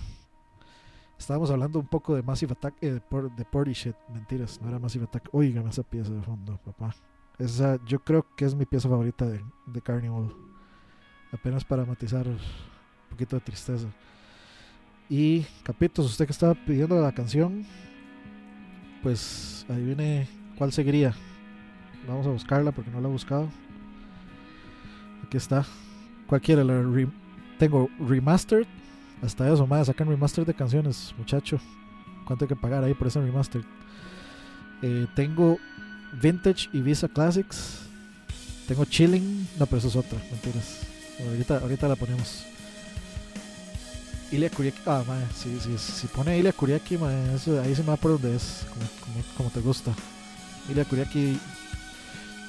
estábamos 1.17 1.49
hablando 1.51 1.79
un 1.79 1.87
poco 1.87 2.15
de 2.15 2.23
Massive 2.23 2.53
Attack, 2.53 2.75
eh, 2.81 2.93
de, 2.93 3.01
por, 3.01 3.33
de 3.35 3.45
Portishead. 3.45 3.95
Mentiras, 4.13 4.59
no 4.61 4.69
era 4.69 4.79
Massive 4.79 5.05
Attack. 5.05 5.29
Oigan 5.31 5.67
esa 5.67 5.83
pieza 5.83 6.11
de 6.13 6.21
fondo, 6.21 6.57
papá. 6.63 6.95
Esa, 7.37 7.77
yo 7.85 7.99
creo 8.03 8.25
que 8.35 8.45
es 8.45 8.55
mi 8.55 8.65
pieza 8.65 8.89
favorita 8.89 9.25
de, 9.25 9.43
de 9.67 9.81
Carnival. 9.81 10.33
Apenas 11.31 11.63
para 11.65 11.85
matizar 11.85 12.27
un 12.27 12.37
poquito 13.09 13.35
de 13.35 13.41
tristeza. 13.41 13.87
Y 15.09 15.45
Capitos, 15.63 16.05
usted 16.05 16.25
que 16.25 16.31
estaba 16.31 16.53
pidiendo 16.53 16.99
la 17.01 17.11
canción, 17.13 17.65
pues 19.03 19.65
ahí 19.69 19.83
viene 19.83 20.27
cuál 20.57 20.71
seguiría. 20.71 21.13
Vamos 22.07 22.25
a 22.27 22.31
buscarla 22.31 22.71
porque 22.71 22.91
no 22.91 23.01
la 23.01 23.07
he 23.07 23.11
buscado. 23.11 23.49
Aquí 25.25 25.37
está. 25.37 25.65
Cualquiera, 26.27 26.63
la 26.63 26.81
re- 26.81 27.11
tengo 27.59 27.89
remastered. 27.99 28.65
Hasta 29.21 29.51
eso, 29.51 29.65
más 29.65 29.87
sacan 29.87 30.07
remastered 30.07 30.47
de 30.47 30.53
canciones, 30.53 31.13
muchacho. 31.17 31.59
¿Cuánto 32.25 32.45
hay 32.45 32.49
que 32.49 32.55
pagar 32.55 32.83
ahí 32.83 32.93
por 32.93 33.07
ese 33.07 33.21
remastered? 33.21 33.65
Eh, 34.81 35.07
tengo 35.15 35.57
Vintage 36.21 36.69
y 36.73 36.81
Visa 36.81 37.07
Classics. 37.07 37.87
Tengo 38.67 38.85
Chilling. 38.85 39.47
No, 39.57 39.65
pero 39.65 39.77
eso 39.77 39.87
es 39.87 39.95
otra, 39.95 40.19
mentiras. 40.29 40.81
Ahorita, 41.25 41.57
ahorita 41.57 41.87
la 41.87 41.95
ponemos. 41.95 42.45
Ilia 44.31 44.49
Kuriaki. 44.49 44.79
Ah, 44.85 45.03
mae, 45.07 45.23
si, 45.35 45.57
si, 45.59 45.77
si 45.77 46.07
pone 46.07 46.37
Ilia 46.37 46.51
Kuriaki, 46.51 46.99
eso, 47.33 47.61
ahí 47.61 47.73
se 47.73 47.81
me 47.81 47.89
va 47.89 47.95
por 47.95 48.11
donde 48.11 48.35
es, 48.35 48.65
como, 48.69 49.23
como, 49.37 49.49
te 49.49 49.61
gusta. 49.61 49.93
Ilia 50.69 50.85
Kuriaki. 50.85 51.39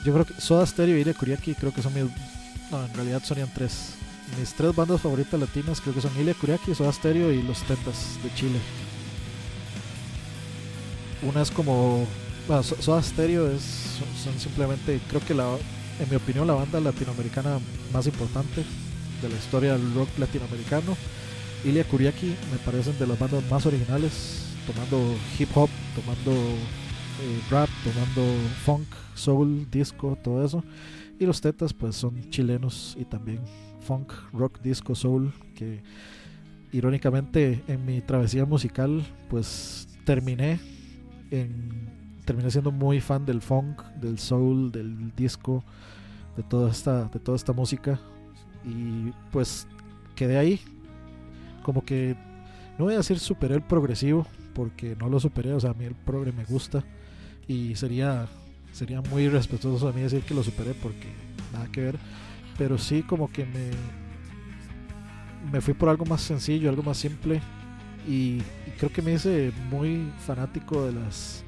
Yo 0.04 0.12
creo 0.12 0.24
que 0.26 0.40
Soda 0.40 0.66
Stereo 0.66 0.98
y 0.98 1.00
Ilia 1.00 1.14
Kuriaki 1.14 1.54
creo 1.54 1.72
que 1.72 1.82
son 1.82 1.94
mis. 1.94 2.04
No, 2.70 2.84
en 2.84 2.94
realidad 2.94 3.22
sonían 3.24 3.50
tres. 3.54 3.94
Mis 4.38 4.52
tres 4.54 4.74
bandas 4.74 5.00
favoritas 5.00 5.38
latinas 5.38 5.80
creo 5.80 5.94
que 5.94 6.00
son 6.00 6.10
Ilia 6.18 6.34
Kuriaki, 6.34 6.74
Soda 6.74 6.92
Stereo 6.92 7.32
y 7.32 7.42
Los 7.42 7.62
Tentas 7.62 8.18
de 8.22 8.32
Chile. 8.34 8.58
Una 11.22 11.42
es 11.42 11.50
como. 11.50 12.06
Bueno, 12.46 12.62
So- 12.62 12.80
Soda 12.80 13.02
Stereo 13.02 13.50
es, 13.50 13.98
son, 14.22 14.38
simplemente, 14.38 15.00
creo 15.08 15.20
que 15.20 15.34
la, 15.34 15.56
en 16.00 16.08
mi 16.08 16.16
opinión, 16.16 16.46
la 16.46 16.54
banda 16.54 16.80
latinoamericana 16.80 17.58
más 17.92 18.06
importante 18.06 18.64
de 19.20 19.28
la 19.28 19.34
historia 19.36 19.72
del 19.72 19.94
rock 19.94 20.08
latinoamericano. 20.18 20.96
Ilia 21.64 21.84
Kuriaki 21.84 22.26
me 22.52 22.58
parecen 22.64 22.96
de 22.98 23.06
las 23.06 23.18
bandas 23.18 23.42
más 23.50 23.66
originales, 23.66 24.44
tomando 24.66 25.16
hip 25.38 25.48
hop, 25.56 25.68
tomando 25.96 26.30
eh, 26.30 27.40
rap, 27.50 27.68
tomando 27.82 28.22
funk, 28.64 28.86
soul, 29.14 29.66
disco, 29.70 30.16
todo 30.22 30.44
eso. 30.44 30.62
Y 31.18 31.26
los 31.26 31.40
Tetas 31.40 31.72
pues 31.74 31.96
son 31.96 32.30
chilenos 32.30 32.96
y 32.98 33.04
también 33.04 33.40
funk, 33.88 34.12
rock, 34.32 34.60
disco, 34.60 34.94
soul, 34.94 35.32
que 35.54 35.82
irónicamente 36.72 37.62
en 37.66 37.86
mi 37.86 38.00
travesía 38.02 38.44
musical 38.44 39.02
pues 39.30 39.88
terminé 40.04 40.60
en 41.30 41.88
terminé 42.24 42.50
siendo 42.50 42.70
muy 42.70 43.00
fan 43.00 43.24
del 43.24 43.40
funk, 43.40 43.82
del 44.00 44.18
soul, 44.18 44.70
del 44.70 45.14
disco, 45.16 45.64
de 46.36 46.42
toda 46.42 46.70
esta 46.70 47.04
de 47.04 47.18
toda 47.18 47.36
esta 47.36 47.52
música 47.54 47.98
y 48.64 49.10
pues 49.32 49.66
quedé 50.14 50.36
ahí 50.36 50.60
como 51.62 51.84
que 51.84 52.16
no 52.78 52.84
voy 52.84 52.94
a 52.94 52.98
decir 52.98 53.18
superé 53.18 53.54
el 53.54 53.62
progresivo 53.62 54.26
porque 54.54 54.96
no 54.96 55.08
lo 55.08 55.20
superé. 55.20 55.52
O 55.52 55.60
sea, 55.60 55.70
a 55.70 55.74
mí 55.74 55.84
el 55.84 55.94
progre 55.94 56.32
me 56.32 56.44
gusta 56.44 56.84
y 57.46 57.74
sería, 57.76 58.26
sería 58.72 59.00
muy 59.02 59.28
respetuoso 59.28 59.88
a 59.88 59.92
mí 59.92 60.00
decir 60.00 60.22
que 60.22 60.34
lo 60.34 60.42
superé 60.42 60.74
porque 60.74 61.08
nada 61.52 61.68
que 61.70 61.80
ver. 61.80 61.98
Pero 62.58 62.76
sí, 62.76 63.02
como 63.02 63.30
que 63.30 63.46
me, 63.46 63.70
me 65.50 65.60
fui 65.60 65.72
por 65.72 65.88
algo 65.88 66.04
más 66.04 66.20
sencillo, 66.20 66.68
algo 66.68 66.82
más 66.82 66.98
simple. 66.98 67.40
Y, 68.06 68.42
y 68.66 68.70
creo 68.78 68.92
que 68.92 69.00
me 69.00 69.14
hice 69.14 69.52
muy 69.70 70.10
fanático 70.26 70.84
de 70.84 70.92
las 70.92 71.44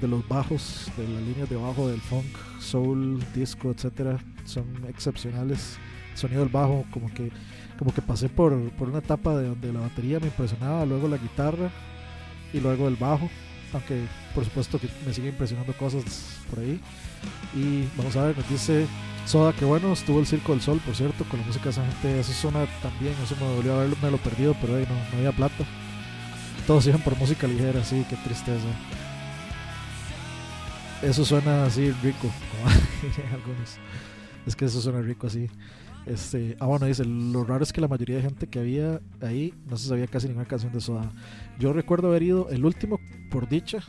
de 0.00 0.08
los 0.08 0.26
bajos, 0.28 0.90
de 0.96 1.08
las 1.08 1.22
líneas 1.22 1.48
de 1.48 1.56
bajo 1.56 1.88
del 1.88 2.00
funk, 2.00 2.26
soul, 2.60 3.22
disco, 3.34 3.70
etcétera, 3.70 4.18
son 4.44 4.64
excepcionales. 4.88 5.78
El 6.12 6.18
sonido 6.18 6.40
del 6.40 6.48
bajo, 6.48 6.84
como 6.90 7.12
que, 7.12 7.30
como 7.78 7.92
que 7.92 8.02
pasé 8.02 8.28
por, 8.28 8.70
por 8.72 8.88
una 8.88 8.98
etapa 8.98 9.36
de 9.36 9.48
donde 9.48 9.72
la 9.72 9.80
batería 9.80 10.20
me 10.20 10.26
impresionaba, 10.26 10.84
luego 10.84 11.08
la 11.08 11.16
guitarra 11.16 11.70
y 12.52 12.60
luego 12.60 12.88
el 12.88 12.96
bajo, 12.96 13.28
aunque 13.72 14.02
por 14.34 14.44
supuesto 14.44 14.80
que 14.80 14.88
me 15.06 15.12
sigue 15.12 15.28
impresionando 15.28 15.72
cosas 15.74 16.38
por 16.50 16.60
ahí. 16.60 16.80
Y 17.54 17.84
vamos 17.96 18.16
a 18.16 18.26
ver, 18.26 18.36
nos 18.36 18.48
dice 18.48 18.86
Soda 19.28 19.52
que 19.52 19.66
bueno, 19.66 19.92
estuvo 19.92 20.20
el 20.20 20.26
Circo 20.26 20.52
del 20.52 20.62
Sol, 20.62 20.80
por 20.82 20.96
cierto, 20.96 21.22
con 21.24 21.38
la 21.38 21.44
música 21.44 21.64
de 21.64 21.70
esa 21.72 21.84
gente, 21.84 22.18
eso 22.18 22.32
suena 22.32 22.64
también, 22.80 23.12
eso 23.22 23.36
me 23.36 23.44
dolió 23.56 23.74
haberme 23.74 24.10
lo 24.10 24.16
perdido, 24.16 24.56
pero 24.58 24.76
ahí 24.76 24.86
no, 24.88 25.18
había 25.18 25.32
plata. 25.32 25.66
Todos 26.66 26.86
iban 26.86 27.02
por 27.02 27.14
música 27.18 27.46
ligera, 27.46 27.84
sí, 27.84 28.06
qué 28.08 28.16
tristeza. 28.16 28.66
Eso 31.02 31.26
suena 31.26 31.66
así 31.66 31.90
rico, 32.02 32.22
como 32.22 32.70
algunos. 33.34 33.76
Es 34.46 34.56
que 34.56 34.64
eso 34.64 34.80
suena 34.80 35.02
rico 35.02 35.26
así. 35.26 35.50
Este, 36.06 36.56
ah, 36.58 36.64
bueno, 36.64 36.86
dice, 36.86 37.04
lo 37.04 37.44
raro 37.44 37.62
es 37.62 37.74
que 37.74 37.82
la 37.82 37.88
mayoría 37.88 38.16
de 38.16 38.22
gente 38.22 38.46
que 38.46 38.60
había 38.60 39.02
ahí 39.20 39.52
no 39.68 39.76
se 39.76 39.88
sabía 39.88 40.06
casi 40.06 40.28
ninguna 40.28 40.48
canción 40.48 40.72
de 40.72 40.80
Soda. 40.80 41.12
Yo 41.58 41.74
recuerdo 41.74 42.08
haber 42.08 42.22
ido, 42.22 42.48
el 42.48 42.64
último, 42.64 42.98
por 43.30 43.46
dicha, 43.46 43.80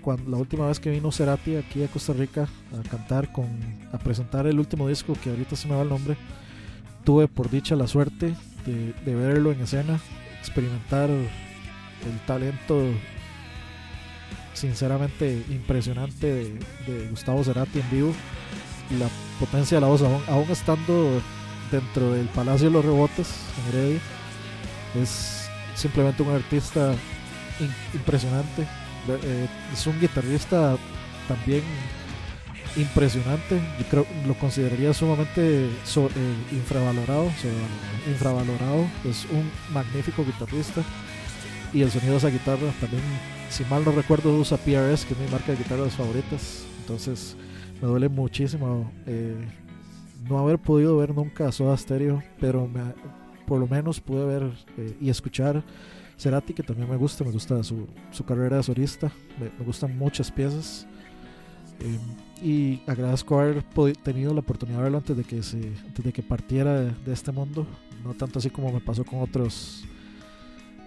cuando 0.00 0.30
la 0.30 0.36
última 0.36 0.66
vez 0.66 0.80
que 0.80 0.90
vino 0.90 1.12
Cerati 1.12 1.56
aquí 1.56 1.82
a 1.82 1.88
Costa 1.88 2.12
Rica 2.12 2.48
a 2.78 2.88
cantar, 2.88 3.32
con, 3.32 3.46
a 3.92 3.98
presentar 3.98 4.46
el 4.46 4.58
último 4.58 4.88
disco, 4.88 5.14
que 5.22 5.30
ahorita 5.30 5.56
se 5.56 5.68
me 5.68 5.74
va 5.74 5.82
el 5.82 5.88
nombre, 5.88 6.16
tuve 7.04 7.28
por 7.28 7.50
dicha 7.50 7.76
la 7.76 7.86
suerte 7.86 8.34
de, 8.66 9.14
verlo 9.14 9.52
en 9.52 9.60
escena, 9.60 10.00
experimentar 10.40 11.10
el 11.10 11.28
talento 12.26 12.82
sinceramente 14.54 15.42
impresionante 15.48 16.58
de, 16.86 17.08
Gustavo 17.08 17.42
Cerati 17.42 17.80
en 17.80 17.90
vivo 17.90 18.14
y 18.90 18.98
la 18.98 19.08
potencia 19.38 19.76
de 19.76 19.80
la 19.80 19.86
voz, 19.86 20.02
aún, 20.02 20.50
estando 20.50 21.20
dentro 21.70 22.12
del 22.12 22.26
Palacio 22.26 22.68
de 22.68 22.72
los 22.74 22.84
Rebotes 22.84 23.28
en 23.58 23.68
Heredia, 23.68 24.00
es 25.00 25.48
simplemente 25.74 26.22
un 26.22 26.30
artista 26.34 26.94
impresionante. 27.94 28.66
Eh, 29.08 29.46
es 29.72 29.86
un 29.86 29.98
guitarrista 30.00 30.76
también 31.28 31.62
impresionante. 32.76 33.60
Yo 33.78 33.84
creo 33.90 34.06
lo 34.26 34.34
consideraría 34.34 34.92
sumamente 34.94 35.66
eh, 35.66 35.68
infravalorado, 36.52 37.30
infravalorado. 38.08 38.86
Es 39.04 39.26
un 39.32 39.50
magnífico 39.72 40.24
guitarrista 40.24 40.82
y 41.72 41.82
el 41.82 41.90
sonido 41.90 42.12
de 42.12 42.18
esa 42.18 42.28
guitarra 42.30 42.72
también, 42.80 43.02
si 43.48 43.64
mal 43.64 43.84
no 43.84 43.92
recuerdo, 43.92 44.36
usa 44.36 44.56
PRS, 44.58 45.04
que 45.06 45.14
es 45.14 45.20
mi 45.20 45.28
marca 45.30 45.52
de 45.52 45.58
guitarras 45.58 45.94
favoritas. 45.94 46.64
Entonces 46.80 47.36
me 47.80 47.88
duele 47.88 48.08
muchísimo 48.08 48.90
eh, 49.06 49.36
no 50.28 50.38
haber 50.38 50.58
podido 50.58 50.96
ver 50.96 51.14
nunca 51.14 51.50
Soda 51.52 51.76
Stereo, 51.76 52.22
pero 52.40 52.66
me- 52.68 52.94
por 53.46 53.58
lo 53.58 53.66
menos 53.66 54.00
pude 54.00 54.24
ver 54.26 54.42
eh, 54.78 54.96
y 55.00 55.10
escuchar 55.10 55.62
Cerati, 56.20 56.52
que 56.52 56.62
también 56.62 56.88
me 56.88 56.96
gusta, 56.96 57.24
me 57.24 57.30
gusta 57.30 57.62
su, 57.62 57.86
su 58.10 58.24
carrera 58.24 58.58
de 58.58 58.62
solista, 58.62 59.10
me, 59.38 59.64
gustan 59.64 59.96
muchas 59.96 60.30
piezas. 60.30 60.86
Eh, 61.80 61.98
y 62.42 62.82
agradezco 62.86 63.40
haber 63.40 63.62
tenido 64.02 64.34
la 64.34 64.40
oportunidad 64.40 64.78
de 64.78 64.82
verlo 64.84 64.98
antes 64.98 65.16
de 65.16 65.24
que, 65.24 65.42
se, 65.42 65.56
antes 65.86 66.04
de 66.04 66.12
que 66.12 66.22
partiera 66.22 66.78
de, 66.78 66.90
de 67.06 67.12
este 67.12 67.32
mundo, 67.32 67.66
no 68.04 68.12
tanto 68.12 68.38
así 68.38 68.50
como 68.50 68.70
me 68.70 68.80
pasó 68.80 69.04
con 69.04 69.20
otros 69.20 69.84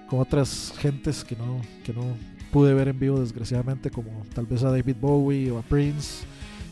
con 0.07 0.19
otras 0.19 0.73
gentes 0.77 1.23
que 1.23 1.35
no, 1.35 1.61
que 1.83 1.91
no 1.93 2.03
pude 2.51 2.73
ver 2.75 2.87
en 2.87 2.99
vivo 2.99 3.19
desgraciadamente, 3.19 3.89
como 3.89 4.23
tal 4.35 4.45
vez 4.45 4.63
a 4.63 4.69
David 4.69 4.97
Bowie 5.01 5.49
o 5.49 5.57
a 5.57 5.63
Prince, 5.63 6.25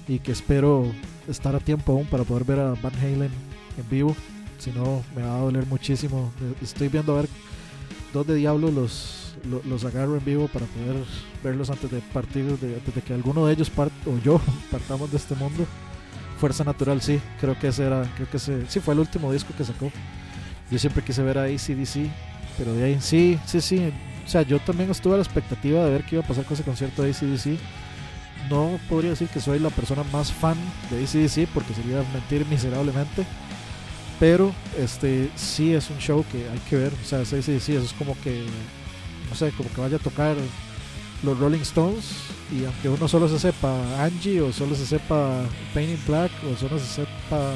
y 0.08 0.20
que 0.20 0.32
espero 0.32 0.86
estar 1.28 1.56
a 1.56 1.60
tiempo 1.60 1.94
aún 1.94 2.06
para 2.06 2.24
poder 2.24 2.44
ver 2.44 2.60
a 2.60 2.76
Van 2.76 2.94
Halen 3.02 3.32
en 3.78 3.90
vivo, 3.90 4.16
si 4.60 4.72
no 4.72 5.02
me 5.16 5.24
va 5.24 5.38
a 5.38 5.40
doler 5.40 5.66
muchísimo. 5.66 6.32
Estoy 6.62 6.90
viendo 6.90 7.14
a 7.14 7.22
ver 7.22 7.30
dónde 8.14 8.36
diablos 8.36 8.74
los, 8.74 9.36
lo- 9.50 9.62
los, 9.70 9.86
agarro 9.86 10.18
en 10.18 10.26
vivo 10.26 10.48
para 10.48 10.66
poder 10.66 11.04
verlos 11.44 11.70
antes 11.70 11.90
de 11.92 12.00
partir, 12.14 12.46
antes 12.50 12.96
de 12.96 13.02
que 13.02 13.14
alguno 13.14 13.46
de 13.46 13.54
ellos 13.54 13.70
part, 13.70 13.92
o 14.06 14.18
yo 14.24 14.40
partamos 14.72 15.12
de 15.12 15.18
este 15.18 15.36
mundo. 15.36 15.66
Fuerza 16.40 16.64
Natural, 16.64 17.00
sí, 17.02 17.20
creo 17.40 17.58
que 17.60 17.68
ese 17.68 17.86
era, 17.86 18.04
creo 18.16 18.28
que 18.30 18.40
sí 18.40 18.80
fue 18.80 18.94
el 18.96 19.00
último 19.00 19.32
disco 19.32 19.54
que 19.56 19.64
sacó. 19.64 19.92
Yo 20.72 20.80
siempre 20.80 21.04
quise 21.04 21.22
ver 21.22 21.38
a 21.38 21.44
ACDC, 21.44 22.10
pero 22.58 22.74
de 22.74 22.84
ahí 22.84 22.98
sí, 23.00 23.38
sí, 23.46 23.62
sí. 23.62 23.92
O 24.26 24.30
sea, 24.30 24.42
yo 24.44 24.60
también 24.60 24.90
estuve 24.90 25.14
a 25.14 25.18
la 25.18 25.24
expectativa 25.24 25.84
de 25.84 25.92
ver 25.92 26.04
qué 26.04 26.16
iba 26.16 26.24
a 26.24 26.28
pasar 26.28 26.46
con 26.46 26.54
ese 26.56 26.64
concierto 26.64 27.04
de 27.04 27.12
ACDC. 27.12 27.60
No 28.50 28.80
podría 28.90 29.12
decir 29.12 29.28
que 29.28 29.40
soy 29.40 29.60
la 29.60 29.70
persona 29.70 30.04
más 30.12 30.32
fan 30.34 30.58
de 30.90 31.04
ACDC 31.04 31.48
porque 31.54 31.74
sería 31.76 32.04
mentir 32.14 32.46
miserablemente. 32.48 33.24
Pero 34.22 34.54
este 34.78 35.32
sí 35.36 35.74
es 35.74 35.90
un 35.90 35.98
show 35.98 36.24
que 36.32 36.48
hay 36.48 36.60
que 36.70 36.76
ver. 36.78 36.94
O 36.94 37.06
sea, 37.06 37.22
es 37.22 37.34
ACDC, 37.34 37.70
eso 37.70 37.86
es 37.86 37.94
como 37.94 38.16
que, 38.22 38.46
no 39.28 39.36
sé, 39.36 39.52
como 39.58 39.68
que 39.74 39.82
vaya 39.82 39.98
a 39.98 40.00
tocar 40.00 40.38
los 41.24 41.40
Rolling 41.40 41.62
Stones 41.62 42.06
y 42.52 42.64
aunque 42.66 42.90
uno 42.90 43.08
solo 43.08 43.28
se 43.28 43.40
sepa 43.40 44.04
Angie 44.04 44.42
o 44.42 44.54
solo 44.54 44.76
se 44.76 44.86
sepa 44.86 45.42
Pain 45.74 45.90
in 45.90 46.00
Black 46.08 46.32
o 46.52 46.56
solo 46.56 46.78
se 46.78 46.86
sepa 46.86 47.54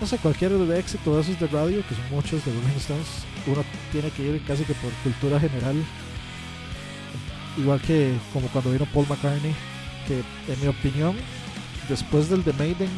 no 0.00 0.06
sé, 0.06 0.16
cualquier 0.18 0.52
de 0.52 0.78
éxito 0.80 1.14
de 1.14 1.20
esos 1.20 1.38
de 1.38 1.46
radio, 1.46 1.80
que 1.86 1.94
son 1.94 2.04
muchos 2.10 2.44
de 2.44 2.52
Rolling 2.52 2.78
Stones, 2.78 3.06
uno 3.46 3.62
tiene 3.92 4.10
que 4.10 4.22
ir 4.22 4.44
casi 4.46 4.64
que 4.64 4.74
por 4.74 4.90
cultura 5.04 5.38
general. 5.38 5.76
Igual 7.58 7.80
que 7.82 8.14
como 8.32 8.48
cuando 8.48 8.72
vino 8.72 8.86
Paul 8.86 9.06
McCartney, 9.08 9.54
que 10.08 10.24
en 10.52 10.60
mi 10.60 10.68
opinión, 10.68 11.14
después 11.88 12.30
del 12.30 12.42
de 12.42 12.52
Maiden, 12.54 12.88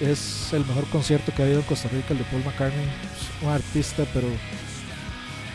es 0.00 0.52
el 0.52 0.64
mejor 0.64 0.86
concierto 0.86 1.32
que 1.32 1.42
ha 1.42 1.44
habido 1.44 1.60
en 1.60 1.66
Costa 1.66 1.88
Rica, 1.88 2.08
el 2.10 2.18
de 2.18 2.24
Paul 2.24 2.44
McCartney. 2.44 2.84
Es 2.84 3.42
un 3.42 3.50
artista, 3.50 4.04
pero 4.12 4.28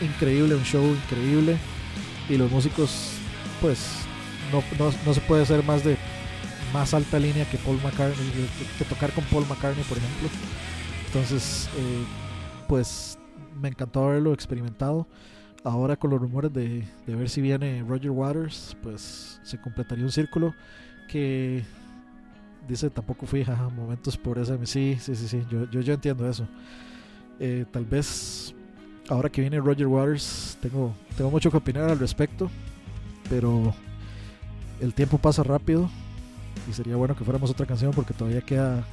increíble, 0.00 0.54
un 0.54 0.64
show 0.64 0.84
increíble. 0.84 1.58
Y 2.28 2.36
los 2.36 2.50
músicos, 2.50 3.12
pues, 3.60 4.06
no, 4.52 4.62
no, 4.78 4.92
no 5.04 5.14
se 5.14 5.20
puede 5.20 5.42
hacer 5.42 5.62
más 5.64 5.84
de 5.84 5.96
más 6.72 6.94
alta 6.94 7.18
línea 7.18 7.48
que 7.48 7.58
Paul 7.58 7.80
McCartney, 7.82 8.30
que, 8.78 8.84
tocar 8.84 9.12
con 9.12 9.24
Paul 9.24 9.46
McCartney, 9.48 9.84
por 9.84 9.98
ejemplo. 9.98 10.28
Entonces, 11.06 11.68
eh, 11.76 12.04
pues 12.68 13.18
me 13.60 13.68
encantó 13.68 14.04
haberlo 14.04 14.32
experimentado. 14.32 15.06
Ahora 15.64 15.96
con 15.96 16.10
los 16.10 16.20
rumores 16.20 16.52
de, 16.52 16.86
de 17.06 17.16
ver 17.16 17.28
si 17.28 17.40
viene 17.40 17.84
Roger 17.86 18.10
Waters, 18.10 18.76
pues 18.82 19.40
se 19.42 19.60
completaría 19.60 20.04
un 20.04 20.12
círculo 20.12 20.54
que 21.08 21.64
dice 22.66 22.90
tampoco 22.90 23.26
fui, 23.26 23.44
jaja, 23.44 23.68
momentos 23.68 24.16
por 24.16 24.38
esa. 24.38 24.56
Sí, 24.66 24.96
sí, 25.00 25.14
sí, 25.14 25.28
sí, 25.28 25.42
yo, 25.50 25.68
yo, 25.70 25.80
yo 25.80 25.94
entiendo 25.94 26.28
eso. 26.28 26.46
Eh, 27.38 27.64
tal 27.70 27.84
vez 27.84 28.54
ahora 29.08 29.28
que 29.28 29.40
viene 29.40 29.58
Roger 29.60 29.86
Waters, 29.86 30.58
tengo, 30.60 30.94
tengo 31.16 31.30
mucho 31.30 31.50
que 31.50 31.56
opinar 31.58 31.90
al 31.90 31.98
respecto, 31.98 32.50
pero 33.28 33.74
el 34.80 34.94
tiempo 34.94 35.18
pasa 35.18 35.42
rápido 35.42 35.88
y 36.68 36.72
sería 36.72 36.96
bueno 36.96 37.14
que 37.16 37.24
fuéramos 37.24 37.50
otra 37.50 37.66
canción 37.66 37.92
porque 37.92 38.14
todavía 38.14 38.40
queda, 38.40 38.84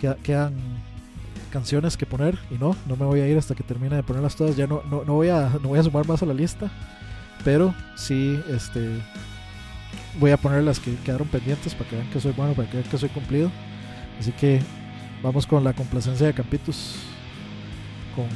queda- 0.00 0.16
quedan 0.22 0.54
canciones 1.50 1.96
que 1.96 2.04
poner 2.06 2.38
y 2.50 2.54
no, 2.58 2.76
no 2.86 2.96
me 2.96 3.06
voy 3.06 3.20
a 3.20 3.28
ir 3.28 3.38
hasta 3.38 3.54
que 3.54 3.62
termine 3.62 3.96
de 3.96 4.02
ponerlas 4.02 4.36
todas, 4.36 4.54
ya 4.56 4.66
no, 4.66 4.82
no, 4.90 5.02
no 5.04 5.14
voy 5.14 5.28
a 5.30 5.48
no 5.62 5.68
voy 5.70 5.78
a 5.78 5.82
sumar 5.82 6.06
más 6.06 6.22
a 6.22 6.26
la 6.26 6.34
lista, 6.34 6.70
pero 7.44 7.74
sí 7.96 8.38
este 8.50 9.00
voy 10.18 10.30
a 10.30 10.36
poner 10.36 10.62
las 10.62 10.80
que 10.80 10.94
quedaron 10.96 11.28
pendientes 11.28 11.74
para 11.74 11.90
que 11.90 11.96
vean 11.96 12.10
que 12.10 12.20
soy 12.20 12.32
bueno, 12.32 12.54
para 12.54 12.68
que 12.68 12.78
vean 12.78 12.88
que 12.88 12.98
soy 12.98 13.08
cumplido. 13.08 13.50
Así 14.18 14.32
que 14.32 14.60
vamos 15.22 15.46
con 15.46 15.64
la 15.64 15.72
complacencia 15.72 16.26
de 16.26 16.34
Campitos 16.34 16.96
con 18.14 18.26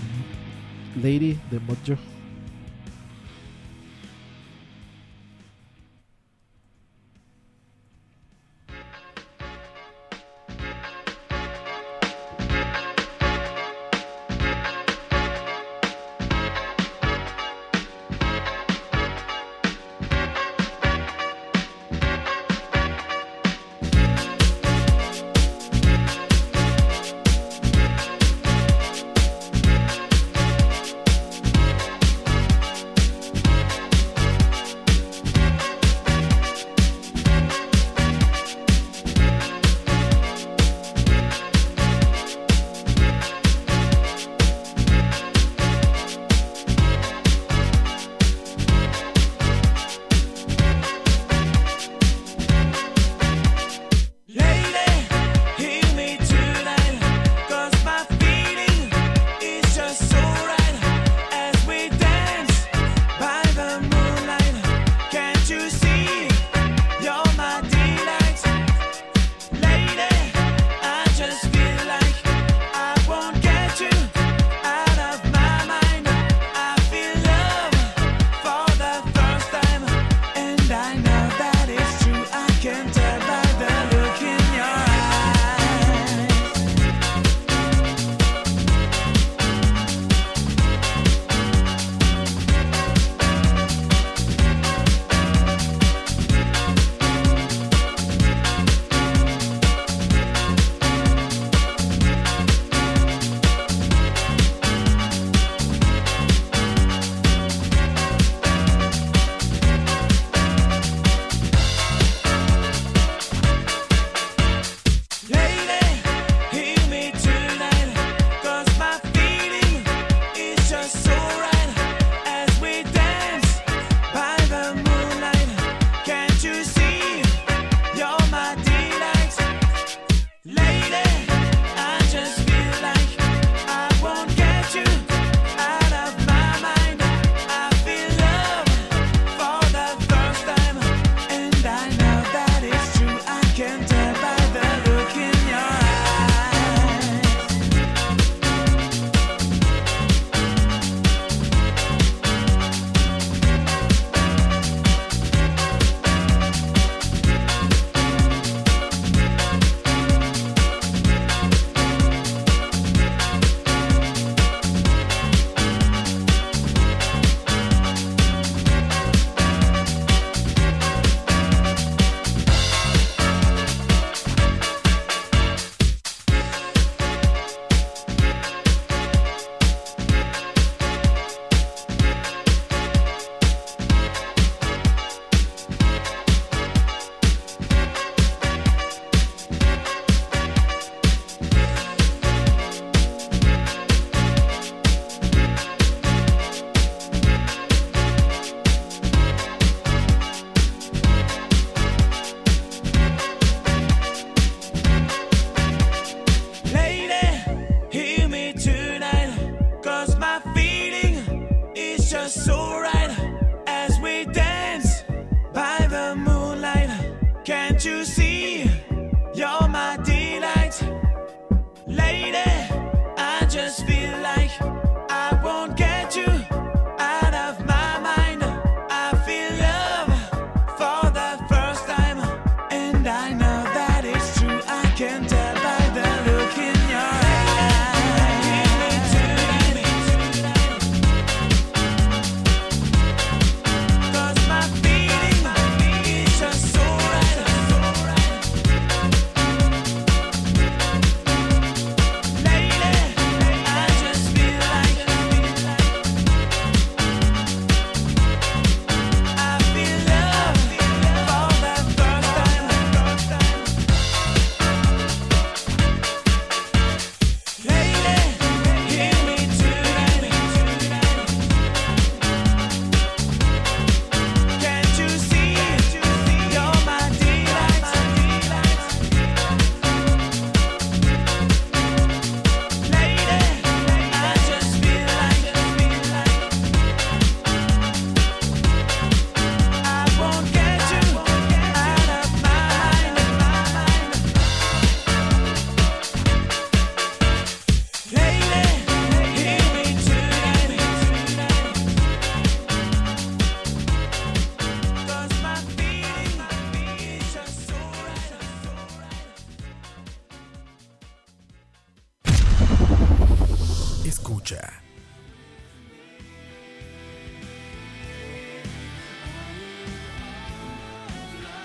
Lady 1.03 1.39
de 1.51 1.61
Mojo. 1.61 2.12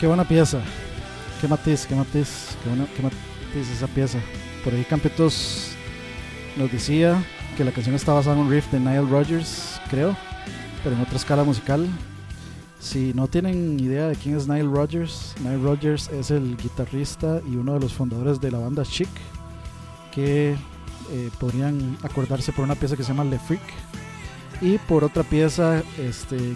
Qué 0.08 0.10
buena 0.10 0.24
pieza. 0.24 0.62
Qué 1.42 1.50
matiz, 1.50 1.86
qué 1.86 1.94
matiz, 1.94 2.56
qué, 2.64 2.70
buena, 2.70 2.88
qué 2.96 3.04
matiz 3.04 3.70
esa 3.70 3.88
pieza. 3.88 4.18
Por 4.64 4.74
ahí 4.74 4.86
Campetos 4.86 5.72
nos 6.56 6.72
decía 6.72 7.22
que 7.58 7.66
la 7.66 7.74
canción 7.74 7.94
está 7.94 8.14
basada 8.14 8.38
en 8.38 8.44
un 8.44 8.50
riff 8.50 8.72
de 8.72 8.80
Nile 8.80 9.02
Rodgers, 9.02 9.82
creo, 9.90 10.16
pero 10.82 10.96
en 10.96 11.02
otra 11.02 11.18
escala 11.18 11.44
musical. 11.44 11.86
Si 12.80 13.14
no 13.16 13.28
tienen 13.28 13.78
idea 13.82 14.08
de 14.08 14.16
quién 14.16 14.38
es 14.38 14.48
Nile 14.48 14.70
Rodgers, 14.74 15.36
Nile 15.42 15.58
Rodgers 15.58 16.08
es 16.08 16.32
el 16.32 16.56
guitarrista 16.56 17.42
y 17.46 17.58
uno 17.58 17.74
de 17.74 17.82
los 17.82 17.94
fundadores 17.94 18.40
de 18.40 18.50
la 18.50 18.60
banda 18.60 18.84
Chic, 18.84 19.10
que 20.16 20.56
eh, 21.12 21.30
podrían 21.38 21.98
acordarse 22.02 22.54
por 22.54 22.64
una 22.64 22.76
pieza 22.76 22.96
que 22.96 23.04
se 23.04 23.10
llama 23.10 23.26
Le 23.26 23.40
Freak 23.40 23.62
y 24.62 24.78
por 24.78 25.04
otra 25.04 25.24
pieza 25.24 25.84
este, 25.98 26.56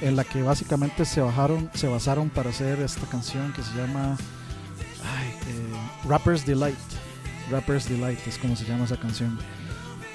en 0.00 0.16
la 0.16 0.24
que 0.24 0.42
básicamente 0.42 1.04
se 1.04 1.20
bajaron, 1.20 1.70
se 1.74 1.88
basaron 1.88 2.30
para 2.30 2.50
hacer 2.50 2.80
esta 2.80 3.06
canción 3.06 3.52
que 3.52 3.62
se 3.62 3.74
llama 3.76 4.16
eh, 5.48 6.08
Rapper's 6.08 6.46
Delight. 6.46 6.78
Rapper's 7.50 7.88
Delight 7.88 8.18
es 8.26 8.38
como 8.38 8.54
se 8.56 8.64
llama 8.64 8.84
esa 8.84 8.96
canción. 8.96 9.38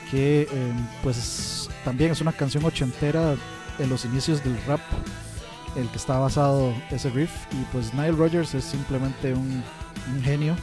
Que 0.09 0.47
eh, 0.49 0.73
pues 1.01 1.69
también 1.83 2.11
es 2.11 2.21
una 2.21 2.31
canción 2.31 2.63
ochentera 2.63 3.35
en 3.79 3.89
los 3.89 4.05
inicios 4.05 4.43
del 4.43 4.57
rap, 4.65 4.81
el 5.75 5.87
que 5.89 5.97
está 5.97 6.19
basado 6.19 6.73
ese 6.91 7.09
riff. 7.09 7.31
Y 7.51 7.63
pues 7.71 7.93
Nile 7.93 8.11
Rodgers 8.11 8.53
es 8.53 8.63
simplemente 8.63 9.33
un, 9.33 9.63
genio. 10.23 10.55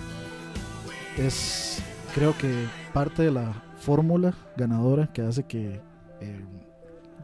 Es 1.17 1.83
creo 2.15 2.37
que 2.39 2.67
parte 2.93 3.25
de 3.25 3.33
la 3.33 3.53
fórmula 3.79 4.35
ganadora 4.57 5.13
que 5.13 5.23
hace 5.23 5.45
que 5.45 5.81
eh, 6.21 6.45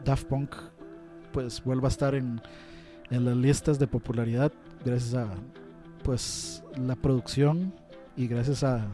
Daft 0.05 0.27
Punk 0.27 0.55
pues 1.36 1.62
vuelva 1.62 1.88
a 1.88 1.90
estar 1.90 2.14
en, 2.14 2.40
en 3.10 3.26
las 3.26 3.36
listas 3.36 3.78
de 3.78 3.86
popularidad 3.86 4.50
gracias 4.86 5.12
a 5.12 5.28
pues 6.02 6.62
la 6.78 6.94
producción 6.96 7.74
y 8.16 8.26
gracias 8.26 8.64
a 8.64 8.86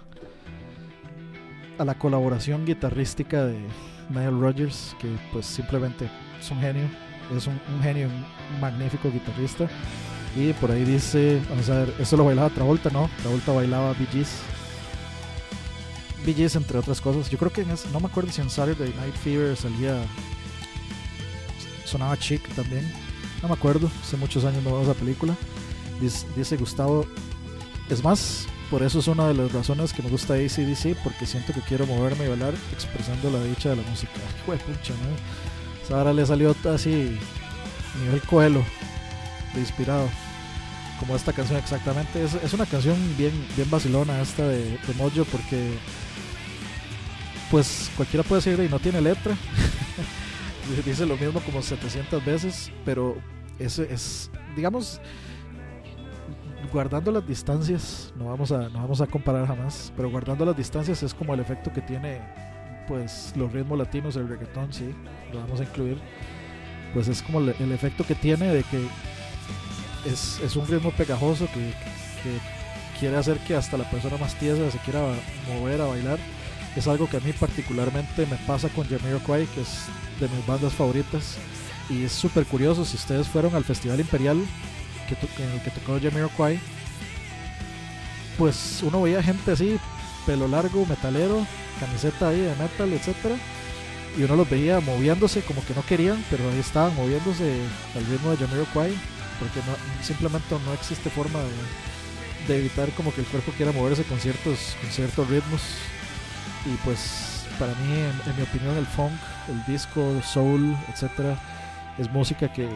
a 1.78 1.84
la 1.84 1.96
colaboración 1.96 2.66
guitarrística 2.66 3.44
de 3.44 3.60
Nile 4.10 4.30
Rodgers 4.30 4.96
que 5.00 5.06
pues 5.32 5.46
simplemente 5.46 6.10
es 6.40 6.50
un 6.50 6.58
genio 6.58 6.82
es 7.36 7.46
un, 7.46 7.60
genio 7.80 8.08
un 8.08 8.60
magnífico 8.60 9.08
guitarrista. 9.08 9.68
Y 10.34 10.52
por 10.54 10.72
ahí 10.72 10.84
dice 10.84 11.40
vamos 11.48 11.70
a 11.70 11.84
ver 11.84 11.94
eso 12.00 12.16
lo 12.16 12.24
bailaba 12.24 12.50
Travolta 12.50 12.90
no 12.90 13.08
Travolta 13.20 13.52
bailaba 13.52 13.92
Bee 13.92 14.08
Gees 16.34 16.56
entre 16.56 16.76
otras 16.78 17.00
cosas. 17.00 17.30
Yo 17.30 17.38
creo 17.38 17.52
que 17.52 17.60
en 17.62 17.70
ese- 17.70 17.88
no 17.90 18.00
me 18.00 18.06
acuerdo 18.06 18.32
si 18.32 18.40
en 18.40 18.50
Saturday 18.50 18.92
Night 19.00 19.14
Fever 19.14 19.56
salía 19.56 20.02
sonaba 21.92 22.16
Chic 22.16 22.42
también. 22.54 22.90
No 23.42 23.48
me 23.48 23.54
acuerdo, 23.54 23.90
hace 24.02 24.16
muchos 24.16 24.44
años 24.44 24.62
no 24.62 24.70
veo 24.70 24.82
esa 24.82 24.94
película. 24.94 25.36
Dice, 26.00 26.56
Gustavo, 26.56 27.06
es 27.88 28.02
más, 28.02 28.46
por 28.70 28.82
eso 28.82 28.98
es 28.98 29.06
una 29.06 29.28
de 29.28 29.34
las 29.34 29.52
razones 29.52 29.92
que 29.92 30.02
me 30.02 30.08
gusta 30.08 30.34
ACDC, 30.34 30.96
porque 31.04 31.26
siento 31.26 31.52
que 31.52 31.60
quiero 31.60 31.86
moverme 31.86 32.24
y 32.24 32.28
bailar 32.28 32.54
expresando 32.72 33.30
la 33.30 33.42
dicha 33.44 33.70
de 33.70 33.76
la 33.76 33.82
música. 33.82 34.12
Pucha, 34.46 34.94
¿no? 34.94 35.82
O 35.82 35.86
sea, 35.86 35.98
ahora 35.98 36.12
le 36.12 36.26
salió 36.26 36.56
así, 36.72 37.16
nivel 38.02 38.20
coelo, 38.22 38.64
de 39.54 39.60
inspirado. 39.60 40.08
Como 40.98 41.16
esta 41.16 41.32
canción 41.32 41.58
exactamente. 41.58 42.22
Es, 42.22 42.34
es 42.34 42.52
una 42.52 42.66
canción 42.66 42.96
bien, 43.18 43.32
bien 43.56 43.68
vacilona 43.68 44.20
esta 44.20 44.46
de, 44.46 44.78
de 44.78 44.94
Mojo, 44.96 45.24
porque 45.24 45.72
pues 47.50 47.90
cualquiera 47.96 48.24
puede 48.24 48.40
decir 48.40 48.64
y 48.64 48.68
no 48.68 48.78
tiene 48.78 49.00
letra. 49.00 49.36
dice 50.76 51.06
lo 51.06 51.16
mismo 51.16 51.40
como 51.40 51.62
700 51.62 52.24
veces, 52.24 52.72
pero 52.84 53.16
es, 53.58 53.78
es 53.78 54.30
digamos, 54.56 55.00
guardando 56.72 57.12
las 57.12 57.26
distancias, 57.26 58.12
no 58.16 58.26
vamos, 58.26 58.52
a, 58.52 58.68
no 58.68 58.80
vamos 58.80 59.00
a 59.00 59.06
comparar 59.06 59.46
jamás, 59.46 59.92
pero 59.96 60.10
guardando 60.10 60.44
las 60.44 60.56
distancias 60.56 61.02
es 61.02 61.12
como 61.12 61.34
el 61.34 61.40
efecto 61.40 61.72
que 61.72 61.80
tiene 61.80 62.20
pues 62.88 63.32
los 63.36 63.52
ritmos 63.52 63.78
latinos, 63.78 64.16
el 64.16 64.28
reggaetón, 64.28 64.72
sí, 64.72 64.94
lo 65.32 65.40
vamos 65.40 65.60
a 65.60 65.64
incluir, 65.64 65.98
pues 66.94 67.08
es 67.08 67.22
como 67.22 67.40
el, 67.40 67.54
el 67.58 67.72
efecto 67.72 68.04
que 68.04 68.14
tiene 68.14 68.46
de 68.52 68.62
que 68.64 68.86
es, 70.04 70.40
es 70.40 70.56
un 70.56 70.66
ritmo 70.66 70.90
pegajoso 70.92 71.46
que, 71.46 71.60
que 72.22 72.38
quiere 72.98 73.16
hacer 73.16 73.38
que 73.38 73.54
hasta 73.54 73.76
la 73.76 73.88
persona 73.90 74.16
más 74.16 74.34
tiesa 74.36 74.70
se 74.70 74.78
quiera 74.78 75.00
mover 75.48 75.80
a 75.80 75.86
bailar. 75.86 76.18
Es 76.76 76.88
algo 76.88 77.08
que 77.08 77.18
a 77.18 77.20
mí 77.20 77.32
particularmente 77.32 78.26
me 78.26 78.36
pasa 78.46 78.68
con 78.68 78.88
Jamiroquai, 78.88 79.46
que 79.46 79.60
es 79.60 79.86
de 80.22 80.36
mis 80.36 80.46
bandas 80.46 80.72
favoritas. 80.72 81.36
Y 81.90 82.04
es 82.04 82.12
súper 82.12 82.46
curioso, 82.46 82.84
si 82.84 82.96
ustedes 82.96 83.28
fueron 83.28 83.54
al 83.54 83.64
Festival 83.64 84.00
Imperial 84.00 84.42
que 85.36 85.42
en 85.42 85.50
el 85.50 85.62
que 85.62 85.70
tocó 85.70 85.98
Jamiroquai, 86.00 86.58
pues 88.38 88.80
uno 88.82 89.02
veía 89.02 89.22
gente 89.22 89.52
así, 89.52 89.78
pelo 90.26 90.48
largo, 90.48 90.86
metalero, 90.86 91.46
camiseta 91.80 92.28
ahí 92.28 92.40
de 92.40 92.54
metal, 92.56 92.92
etcétera 92.92 93.36
Y 94.16 94.22
uno 94.22 94.36
los 94.36 94.48
veía 94.48 94.80
moviéndose 94.80 95.42
como 95.42 95.64
que 95.66 95.74
no 95.74 95.84
querían, 95.84 96.24
pero 96.30 96.48
ahí 96.48 96.58
estaban 96.58 96.94
moviéndose 96.96 97.60
al 97.94 98.06
ritmo 98.06 98.30
de 98.30 98.38
Jamiroquai, 98.38 98.92
porque 99.38 99.60
no, 99.66 100.04
simplemente 100.04 100.54
no 100.64 100.72
existe 100.72 101.10
forma 101.10 101.40
de, 102.46 102.58
evitar 102.58 102.90
como 102.90 103.14
que 103.14 103.20
el 103.20 103.26
cuerpo 103.26 103.52
quiera 103.56 103.72
moverse 103.72 104.02
con 104.04 104.18
ciertos, 104.18 104.76
con 104.80 104.90
ciertos 104.90 105.28
ritmos. 105.28 105.62
Y 106.66 106.76
pues 106.84 107.44
para 107.58 107.74
mí, 107.74 107.92
en 107.92 108.36
mi 108.36 108.42
opinión, 108.42 108.76
el 108.76 108.86
funk, 108.86 109.12
el 109.48 109.64
disco, 109.66 110.20
soul, 110.22 110.74
etcétera, 110.88 111.36
es 111.98 112.10
música 112.10 112.52
que 112.52 112.68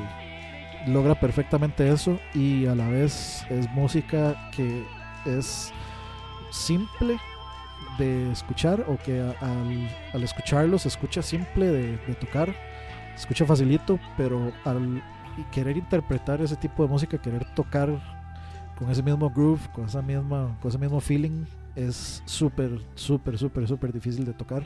logra 0.87 1.15
perfectamente 1.15 1.89
eso 1.91 2.19
y 2.35 2.67
a 2.67 2.75
la 2.75 2.89
vez 2.89 3.45
es 3.51 3.69
música 3.71 4.51
que 4.53 4.85
es 5.25 5.73
simple 6.51 7.19
de 7.99 8.31
escuchar 8.31 8.85
o 8.89 8.97
que 8.99 9.21
al, 9.21 9.89
al 10.13 10.23
escucharlo 10.23 10.79
se 10.79 10.89
escucha 10.89 11.23
simple 11.23 11.67
de, 11.67 11.97
tocar, 12.15 12.55
se 13.15 13.23
escucha 13.23 13.45
facilito, 13.47 13.99
pero 14.17 14.53
al 14.65 15.03
querer 15.51 15.77
interpretar 15.77 16.41
ese 16.41 16.57
tipo 16.57 16.83
de 16.83 16.89
música, 16.89 17.19
querer 17.19 17.45
tocar 17.55 17.91
con 18.79 18.91
ese 18.91 19.03
mismo 19.03 19.31
groove, 19.31 19.61
con 19.73 19.87
esa 19.87 20.03
misma, 20.03 20.57
con 20.61 20.69
ese 20.69 20.79
mismo 20.79 21.01
feeling, 21.01 21.45
es 21.75 22.23
súper, 22.27 22.81
súper, 22.95 23.39
súper, 23.39 23.67
súper 23.67 23.93
difícil 23.93 24.25
de 24.25 24.33
tocar. 24.33 24.65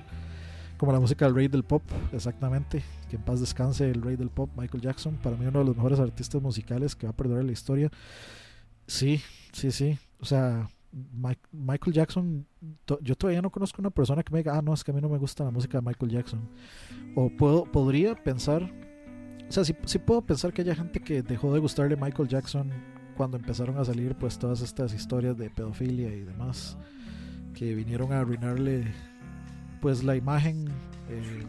Como 0.80 0.92
la 0.92 0.98
música 1.00 1.26
del 1.26 1.34
rey 1.34 1.48
del 1.48 1.62
pop, 1.62 1.82
exactamente. 2.10 2.82
Que 3.10 3.16
en 3.16 3.22
paz 3.22 3.38
descanse 3.38 3.90
el 3.90 4.00
rey 4.00 4.16
del 4.16 4.30
pop, 4.30 4.48
Michael 4.56 4.82
Jackson. 4.82 5.14
Para 5.22 5.36
mí 5.36 5.44
uno 5.44 5.58
de 5.58 5.66
los 5.66 5.76
mejores 5.76 6.00
artistas 6.00 6.40
musicales 6.40 6.96
que 6.96 7.06
va 7.06 7.10
a 7.10 7.14
perdurar 7.14 7.42
en 7.42 7.48
la 7.48 7.52
historia. 7.52 7.90
Sí, 8.86 9.20
sí, 9.52 9.72
sí. 9.72 9.98
O 10.20 10.24
sea, 10.24 10.70
Mi- 10.90 11.36
Michael 11.52 11.92
Jackson, 11.92 12.46
yo 13.02 13.14
todavía 13.14 13.42
no 13.42 13.50
conozco 13.50 13.82
una 13.82 13.90
persona 13.90 14.22
que 14.22 14.32
me 14.32 14.38
diga, 14.38 14.56
ah, 14.56 14.62
no, 14.62 14.72
es 14.72 14.82
que 14.82 14.90
a 14.90 14.94
mí 14.94 15.02
no 15.02 15.10
me 15.10 15.18
gusta 15.18 15.44
la 15.44 15.50
música 15.50 15.78
de 15.82 15.86
Michael 15.86 16.12
Jackson. 16.12 16.48
O 17.14 17.28
puedo, 17.28 17.64
podría 17.64 18.14
pensar, 18.14 18.62
o 19.46 19.52
sea, 19.52 19.64
sí, 19.66 19.76
sí 19.84 19.98
puedo 19.98 20.22
pensar 20.22 20.54
que 20.54 20.62
haya 20.62 20.74
gente 20.74 21.00
que 21.00 21.20
dejó 21.22 21.52
de 21.52 21.60
gustarle 21.60 21.94
Michael 21.94 22.26
Jackson 22.26 22.72
cuando 23.18 23.36
empezaron 23.36 23.76
a 23.76 23.84
salir 23.84 24.16
pues 24.16 24.38
todas 24.38 24.62
estas 24.62 24.94
historias 24.94 25.36
de 25.36 25.50
pedofilia 25.50 26.08
y 26.08 26.22
demás 26.22 26.78
que 27.52 27.74
vinieron 27.74 28.14
a 28.14 28.20
arruinarle 28.20 29.09
pues 29.80 30.02
la 30.04 30.16
imagen 30.16 30.68
eh, 31.08 31.44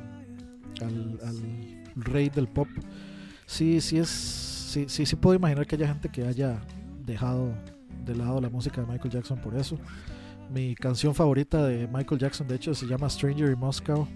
al, 0.81 1.19
al 1.27 2.03
rey 2.03 2.29
del 2.29 2.47
pop. 2.47 2.67
Sí, 3.45 3.81
sí 3.81 3.97
es, 3.97 4.09
sí, 4.09 4.85
sí, 4.87 5.05
sí 5.05 5.15
puedo 5.15 5.35
imaginar 5.35 5.67
que 5.67 5.75
haya 5.75 5.87
gente 5.87 6.09
que 6.09 6.25
haya 6.25 6.61
dejado 7.05 7.53
de 8.05 8.15
lado 8.15 8.39
la 8.41 8.49
música 8.49 8.81
de 8.81 8.87
Michael 8.87 9.11
Jackson 9.11 9.39
por 9.39 9.55
eso. 9.55 9.77
Mi 10.49 10.75
canción 10.75 11.13
favorita 11.15 11.65
de 11.65 11.87
Michael 11.87 12.19
Jackson, 12.19 12.47
de 12.47 12.55
hecho, 12.55 12.73
se 12.73 12.85
llama 12.85 13.09
Stranger 13.09 13.51
in 13.51 13.59
Moscow. 13.59 14.07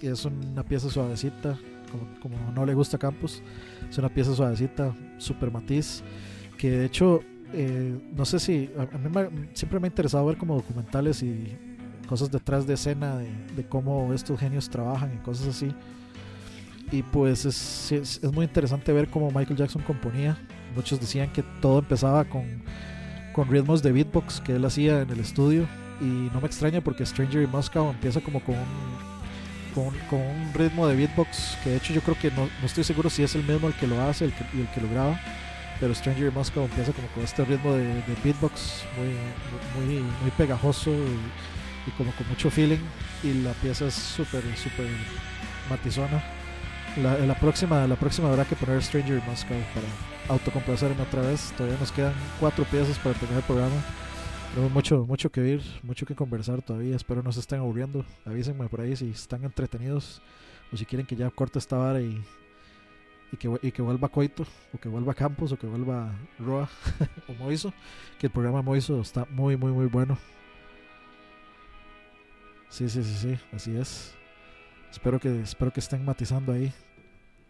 Y 0.00 0.08
es 0.08 0.24
una 0.24 0.64
pieza 0.64 0.90
suavecita, 0.90 1.56
como, 1.90 2.36
como 2.36 2.52
no 2.52 2.66
le 2.66 2.74
gusta 2.74 2.96
a 2.96 3.00
Campos. 3.00 3.42
Es 3.88 3.96
una 3.98 4.08
pieza 4.08 4.34
suavecita, 4.34 4.94
super 5.18 5.50
matiz. 5.52 6.02
Que 6.58 6.70
de 6.70 6.84
hecho, 6.86 7.20
eh, 7.52 7.96
no 8.16 8.24
sé 8.24 8.40
si. 8.40 8.68
A, 8.76 8.98
mí 8.98 9.08
me- 9.08 9.48
siempre 9.54 9.78
me 9.78 9.86
ha 9.86 9.90
interesado 9.90 10.26
ver 10.26 10.36
como 10.36 10.56
documentales 10.56 11.22
y 11.22 11.56
cosas 12.04 12.30
detrás 12.30 12.66
de 12.66 12.74
escena 12.74 13.16
de, 13.16 13.30
de 13.56 13.66
cómo 13.66 14.12
estos 14.12 14.38
genios 14.38 14.68
trabajan 14.68 15.14
y 15.14 15.18
cosas 15.18 15.48
así. 15.48 15.74
Y 16.90 17.02
pues 17.02 17.44
es, 17.44 17.92
es, 17.92 18.20
es 18.22 18.32
muy 18.32 18.44
interesante 18.44 18.92
ver 18.92 19.08
cómo 19.08 19.30
Michael 19.30 19.56
Jackson 19.56 19.82
componía. 19.82 20.38
Muchos 20.76 21.00
decían 21.00 21.32
que 21.32 21.42
todo 21.60 21.80
empezaba 21.80 22.24
con, 22.24 22.44
con 23.32 23.48
ritmos 23.48 23.82
de 23.82 23.92
beatbox 23.92 24.40
que 24.40 24.56
él 24.56 24.64
hacía 24.64 25.00
en 25.00 25.10
el 25.10 25.20
estudio. 25.20 25.66
Y 26.00 26.30
no 26.32 26.40
me 26.40 26.46
extraña 26.46 26.80
porque 26.80 27.06
Stranger 27.06 27.42
in 27.42 27.50
Moscow 27.50 27.90
empieza 27.90 28.20
como 28.20 28.40
con 28.40 28.56
un, 28.56 28.64
con, 29.74 29.94
con 30.10 30.20
un 30.20 30.52
ritmo 30.54 30.86
de 30.86 30.96
beatbox 30.96 31.56
que 31.62 31.70
de 31.70 31.76
hecho 31.76 31.92
yo 31.94 32.00
creo 32.00 32.18
que 32.18 32.30
no, 32.32 32.46
no 32.46 32.66
estoy 32.66 32.84
seguro 32.84 33.08
si 33.08 33.22
es 33.22 33.34
el 33.34 33.44
mismo 33.44 33.68
el 33.68 33.74
que 33.74 33.86
lo 33.86 34.00
hace 34.02 34.26
el 34.26 34.32
que, 34.32 34.44
y 34.56 34.60
el 34.60 34.68
que 34.68 34.80
lo 34.80 34.88
graba. 34.88 35.18
Pero 35.80 35.94
Stranger 35.94 36.32
Moscow 36.32 36.64
empieza 36.64 36.92
como 36.92 37.08
con 37.08 37.24
este 37.24 37.44
ritmo 37.44 37.72
de, 37.72 37.86
de 37.86 38.16
beatbox 38.22 38.84
muy, 38.96 39.86
muy, 39.86 40.02
muy 40.22 40.30
pegajoso 40.36 40.90
y, 40.92 41.18
y 41.86 41.90
como 41.92 42.12
con 42.12 42.28
mucho 42.28 42.50
feeling 42.50 42.78
y 43.22 43.34
la 43.42 43.52
pieza 43.52 43.86
es 43.86 43.94
súper, 43.94 44.42
súper 44.56 44.86
matizona. 45.68 46.22
La, 47.02 47.18
la 47.18 47.34
próxima, 47.34 47.86
la 47.86 47.96
próxima 47.96 48.28
habrá 48.28 48.44
que 48.44 48.54
poner 48.54 48.82
Stranger 48.82 49.18
in 49.18 49.26
Moscow 49.26 49.56
para 49.74 49.86
autocomplacerme 50.28 51.02
otra 51.02 51.22
vez. 51.22 51.52
Todavía 51.56 51.78
nos 51.78 51.92
quedan 51.92 52.14
cuatro 52.38 52.64
piezas 52.64 52.98
para 52.98 53.14
terminar 53.14 53.42
el 53.42 53.46
programa. 53.46 53.76
Tenemos 54.50 54.72
mucho, 54.72 55.04
mucho 55.04 55.30
que 55.30 55.40
oír, 55.40 55.62
mucho 55.82 56.06
que 56.06 56.14
conversar 56.14 56.62
todavía. 56.62 56.94
Espero 56.94 57.22
no 57.22 57.32
se 57.32 57.40
estén 57.40 57.58
aburriendo. 57.58 58.04
Avísenme 58.24 58.68
por 58.68 58.80
ahí 58.80 58.94
si 58.94 59.10
están 59.10 59.42
entretenidos 59.44 60.22
o 60.72 60.76
si 60.76 60.86
quieren 60.86 61.06
que 61.06 61.16
ya 61.16 61.30
corte 61.30 61.58
esta 61.58 61.76
vara 61.76 62.00
y, 62.00 62.22
y, 63.32 63.36
que, 63.36 63.50
y 63.62 63.72
que 63.72 63.82
vuelva 63.82 64.08
Coito, 64.08 64.46
o 64.72 64.78
que 64.78 64.88
vuelva 64.88 65.14
Campos, 65.14 65.50
o 65.50 65.58
que 65.58 65.66
vuelva 65.66 66.12
Roa 66.38 66.68
o 67.28 67.32
Moiso. 67.32 67.72
Que 68.20 68.28
el 68.28 68.32
programa 68.32 68.62
Moiso 68.62 69.00
está 69.00 69.26
muy, 69.30 69.56
muy, 69.56 69.72
muy 69.72 69.86
bueno. 69.86 70.16
Sí, 72.74 72.88
sí, 72.88 73.04
sí, 73.04 73.14
sí, 73.14 73.38
así 73.52 73.76
es. 73.76 74.14
Espero 74.90 75.20
que, 75.20 75.42
espero 75.42 75.72
que 75.72 75.78
estén 75.78 76.04
matizando 76.04 76.50
ahí. 76.50 76.72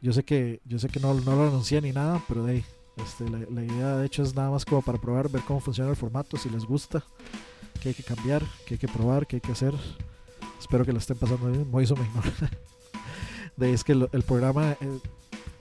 Yo 0.02 0.12
sé 0.12 0.22
que, 0.22 0.60
yo 0.66 0.78
sé 0.78 0.90
que 0.90 1.01
no, 1.01 1.14
no 1.14 1.34
lo 1.34 1.48
anuncié 1.48 1.80
ni 1.80 1.92
nada, 1.92 2.22
pero 2.28 2.44
de 2.44 2.52
ahí, 2.52 2.64
este, 2.98 3.26
la, 3.30 3.38
la 3.51 3.64
idea 3.64 3.96
de 3.96 4.05
hecho 4.05 4.22
es 4.22 4.34
nada 4.34 4.51
más 4.51 4.66
como 4.66 4.82
para 4.82 4.98
probar, 4.98 5.30
ver 5.30 5.40
cómo 5.46 5.60
funciona 5.60 5.88
el 5.88 5.96
formato, 5.96 6.36
si 6.36 6.51
les 6.51 6.66
gusta, 6.66 7.02
qué 7.80 7.88
hay 7.88 7.94
que 7.94 8.02
cambiar, 8.02 8.42
qué 8.66 8.74
hay 8.74 8.78
que 8.78 8.86
probar, 8.86 9.26
qué 9.26 9.36
hay 9.36 9.40
que 9.40 9.52
hacer. 9.52 9.72
Espero 10.60 10.84
que 10.84 10.92
lo 10.92 10.98
estén 10.98 11.16
pasando 11.16 11.51
bien. 11.51 11.70
Moiso 11.70 11.96
me. 11.96 12.06
De 13.56 13.68
ahí 13.68 13.72
es 13.72 13.82
que 13.82 13.92
el 13.92 14.22
programa, 14.24 14.72
eh, 14.72 14.98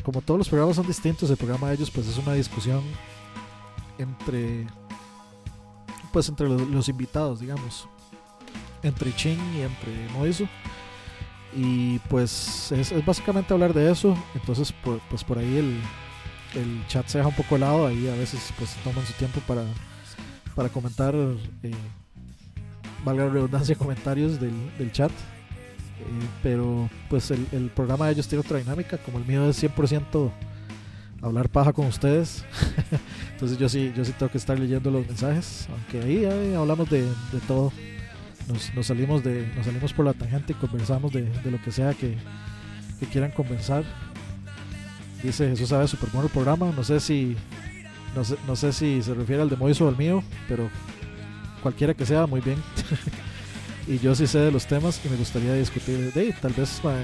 como 0.03 0.22
todos 0.22 0.40
los 0.40 0.49
programas 0.49 0.76
son 0.76 0.88
distintos, 0.88 1.30
el 1.30 1.38
programa 1.38 1.69
de 1.69 1.76
ellos 1.76 1.90
pues 1.90 2.06
es 2.10 2.18
una 2.18 2.34
discusión 2.34 2.84
entre, 3.98 4.68
pues 6.11 6.27
entre 6.27 6.49
los 6.49 6.90
invitados, 6.90 7.40
digamos, 7.40 7.88
entre 8.84 9.15
Chin 9.15 9.39
y 9.55 9.61
entre 9.61 10.10
Moiso. 10.14 10.47
Y 11.55 11.99
pues 12.10 12.72
es, 12.72 12.91
es 12.91 13.05
básicamente 13.05 13.53
hablar 13.53 13.73
de 13.73 13.91
eso. 13.91 14.18
Entonces, 14.35 14.72
por- 14.72 14.99
pues 15.10 15.23
por 15.23 15.38
ahí 15.38 15.57
el, 15.57 15.80
el 16.60 16.88
chat 16.88 17.07
se 17.07 17.19
deja 17.19 17.30
un 17.30 17.35
poco 17.35 17.55
de 17.55 17.61
lado. 17.61 17.88
Ahí 17.88 18.07
a 18.07 18.15
veces 18.15 18.51
pues 18.57 18.76
toman 18.84 19.05
su 19.05 19.14
tiempo 19.14 19.39
para, 19.47 19.64
para 20.55 20.69
comentar, 20.69 21.14
eh, 21.15 21.72
valga 23.05 23.26
la 23.26 23.31
redundancia, 23.31 23.76
comentarios 23.77 24.39
del, 24.39 24.53
del 24.80 24.91
chat. 24.91 25.11
Eh, 25.11 26.27
pero 26.41 26.89
pues 27.10 27.30
el, 27.31 27.45
el 27.51 27.69
programa 27.69 28.07
de 28.07 28.14
ellos 28.14 28.27
tiene 28.27 28.41
otra 28.43 28.57
dinámica. 28.57 28.97
Como 28.97 29.19
el 29.19 29.26
mío 29.26 29.47
es 29.47 29.64
100% 29.64 30.31
hablar 31.22 31.49
paja 31.49 31.72
con 31.72 31.85
ustedes. 31.85 32.43
Entonces 33.34 33.60
yo 33.60 33.69
sí, 33.69 33.93
yo 33.95 34.03
sí 34.03 34.11
tengo 34.14 34.31
que 34.31 34.39
estar 34.39 34.57
leyendo 34.57 34.89
los 34.89 35.05
mensajes. 35.05 35.68
Aunque 35.72 36.01
ahí, 36.01 36.26
ahí 36.26 36.55
hablamos 36.55 36.89
de, 36.89 37.03
de 37.03 37.39
todo 37.47 37.72
nos, 38.48 38.74
nos 38.74 38.88
salimos 38.88 39.24
de 39.24 39.48
nos 39.56 39.65
salimos 39.65 39.94
por 39.94 40.06
la 40.06 40.14
tangente 40.14 40.53
y 40.53 40.56
conversamos 40.56 41.11
de, 41.14 41.24
de 41.24 41.52
lo 41.52 41.61
que 41.61 41.72
sea 41.72 41.94
que, 41.94 42.18
que 42.99 43.06
quieran 43.07 43.32
conversar. 43.32 43.84
Dice 45.22 45.49
Jesús 45.49 45.70
sabe 45.70 45.88
super 45.88 46.10
bueno 46.11 46.28
el 46.28 46.34
programa. 46.34 46.72
No 46.76 46.84
sé 46.84 46.99
si 46.99 47.36
no 48.15 48.24
sé, 48.24 48.36
no 48.48 48.56
sé 48.56 48.74
si 48.74 49.02
se 49.02 49.14
refiere 49.14 49.41
al 49.41 49.49
de 49.49 49.56
Moiso 49.56 49.86
o 49.86 49.90
al 49.90 49.98
mío 49.98 50.24
pero 50.48 50.70
cualquiera 51.61 51.94
que 51.94 52.06
sea 52.06 52.28
muy 52.28 52.41
bien. 52.41 52.61
Y 53.86 53.99
yo 53.99 54.15
sí 54.15 54.28
sé 54.28 54.40
de 54.40 54.49
los 54.49 54.65
temas 54.65 55.02
y 55.03 55.10
me 55.10 55.18
gustaría 55.18 55.53
discutir 55.56 56.14
de 56.14 56.32
tal 56.41 56.53
vez 56.53 56.80
eh, 56.86 57.03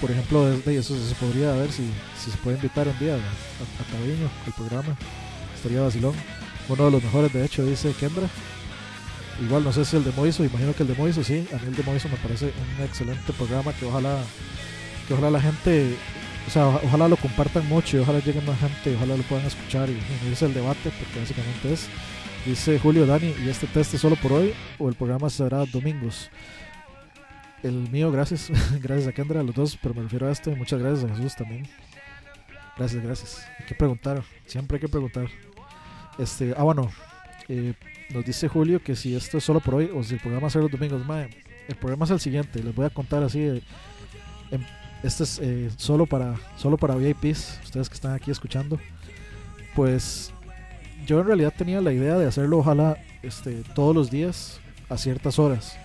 por 0.00 0.10
ejemplo 0.10 0.44
de, 0.44 0.58
de 0.60 0.76
eso 0.76 0.96
se 0.98 1.14
podría 1.14 1.52
ver 1.52 1.70
si, 1.70 1.88
si 2.18 2.32
se 2.32 2.36
puede 2.38 2.56
invitar 2.56 2.88
un 2.88 2.98
día 2.98 3.14
a, 3.14 3.16
a, 3.16 3.20
a 3.20 4.46
al 4.46 4.52
programa. 4.56 4.96
Estaría 5.54 5.80
vacilón. 5.80 6.14
Uno 6.68 6.86
de 6.86 6.90
los 6.90 7.04
mejores 7.04 7.32
de 7.32 7.44
hecho 7.44 7.64
dice 7.64 7.94
Kendra 7.98 8.28
Igual 9.40 9.64
no 9.64 9.72
sé 9.72 9.84
si 9.84 9.96
el 9.96 10.04
de 10.04 10.12
Moiso, 10.12 10.44
imagino 10.44 10.74
que 10.74 10.82
el 10.82 10.88
de 10.88 10.94
Moiso 10.94 11.24
sí. 11.24 11.46
A 11.52 11.56
mí 11.56 11.68
el 11.68 11.76
de 11.76 11.82
Moiso 11.82 12.08
me 12.08 12.16
parece 12.16 12.46
un 12.46 12.84
excelente 12.84 13.32
programa 13.32 13.72
que 13.72 13.86
ojalá 13.86 14.18
que 15.06 15.14
ojalá 15.14 15.30
la 15.30 15.40
gente, 15.40 15.96
o 16.46 16.50
sea, 16.50 16.66
ojalá 16.68 17.08
lo 17.08 17.16
compartan 17.16 17.68
mucho 17.68 17.96
y 17.96 18.00
ojalá 18.00 18.20
llegue 18.20 18.40
más 18.42 18.58
gente, 18.58 18.94
ojalá 18.94 19.16
lo 19.16 19.22
puedan 19.24 19.46
escuchar 19.46 19.90
y 19.90 19.98
unirse 20.22 20.44
al 20.44 20.54
debate, 20.54 20.90
porque 20.98 21.20
básicamente 21.20 21.72
es, 21.72 21.88
dice 22.46 22.78
Julio 22.78 23.06
Dani, 23.06 23.34
¿y 23.44 23.48
este 23.48 23.66
test 23.66 23.94
es 23.94 24.00
solo 24.00 24.16
por 24.16 24.32
hoy 24.32 24.54
o 24.78 24.88
el 24.88 24.94
programa 24.94 25.28
será 25.30 25.64
domingos? 25.66 26.30
El 27.62 27.88
mío, 27.90 28.10
gracias, 28.10 28.50
gracias 28.82 29.08
a 29.08 29.12
Kendra, 29.12 29.40
a 29.40 29.42
los 29.42 29.54
dos, 29.54 29.78
pero 29.80 29.94
me 29.94 30.02
refiero 30.02 30.28
a 30.28 30.32
esto 30.32 30.50
y 30.50 30.54
muchas 30.54 30.80
gracias 30.80 31.10
a 31.10 31.14
Jesús 31.14 31.36
también. 31.36 31.68
Gracias, 32.76 33.02
gracias. 33.02 33.46
Hay 33.58 33.66
que 33.66 33.74
preguntar, 33.74 34.22
siempre 34.46 34.76
hay 34.76 34.80
que 34.80 34.88
preguntar. 34.88 35.28
Este, 36.18 36.54
ah, 36.56 36.62
bueno, 36.62 36.90
eh, 37.48 37.74
nos 38.12 38.24
dice 38.24 38.48
Julio 38.48 38.82
que 38.82 38.96
si 38.96 39.14
esto 39.14 39.38
es 39.38 39.44
solo 39.44 39.60
por 39.60 39.76
hoy 39.76 39.90
o 39.94 40.02
si 40.02 40.14
el 40.14 40.20
programa 40.20 40.50
ser 40.50 40.62
los 40.62 40.70
domingos. 40.70 41.04
Mae, 41.06 41.30
el 41.68 41.74
programa 41.76 42.04
es 42.04 42.10
el 42.10 42.20
siguiente, 42.20 42.62
les 42.62 42.74
voy 42.74 42.86
a 42.86 42.90
contar 42.90 43.22
así. 43.22 43.40
eh, 43.40 43.62
em, 44.50 44.62
este 45.02 45.24
es 45.24 45.40
eh, 45.42 45.70
solo 45.76 46.06
para 46.06 46.36
solo 46.56 46.76
para 46.76 46.94
VIPs, 46.94 47.60
ustedes 47.64 47.88
que 47.88 47.94
están 47.94 48.12
aquí 48.12 48.30
escuchando. 48.30 48.78
Pues 49.74 50.32
yo 51.06 51.20
en 51.20 51.26
realidad 51.26 51.52
tenía 51.56 51.80
la 51.80 51.92
idea 51.92 52.16
de 52.18 52.26
hacerlo 52.26 52.58
ojalá 52.58 52.98
este, 53.22 53.62
todos 53.74 53.94
los 53.94 54.10
días 54.10 54.60
a 54.88 54.96
ciertas 54.96 55.38
horas. 55.38 55.76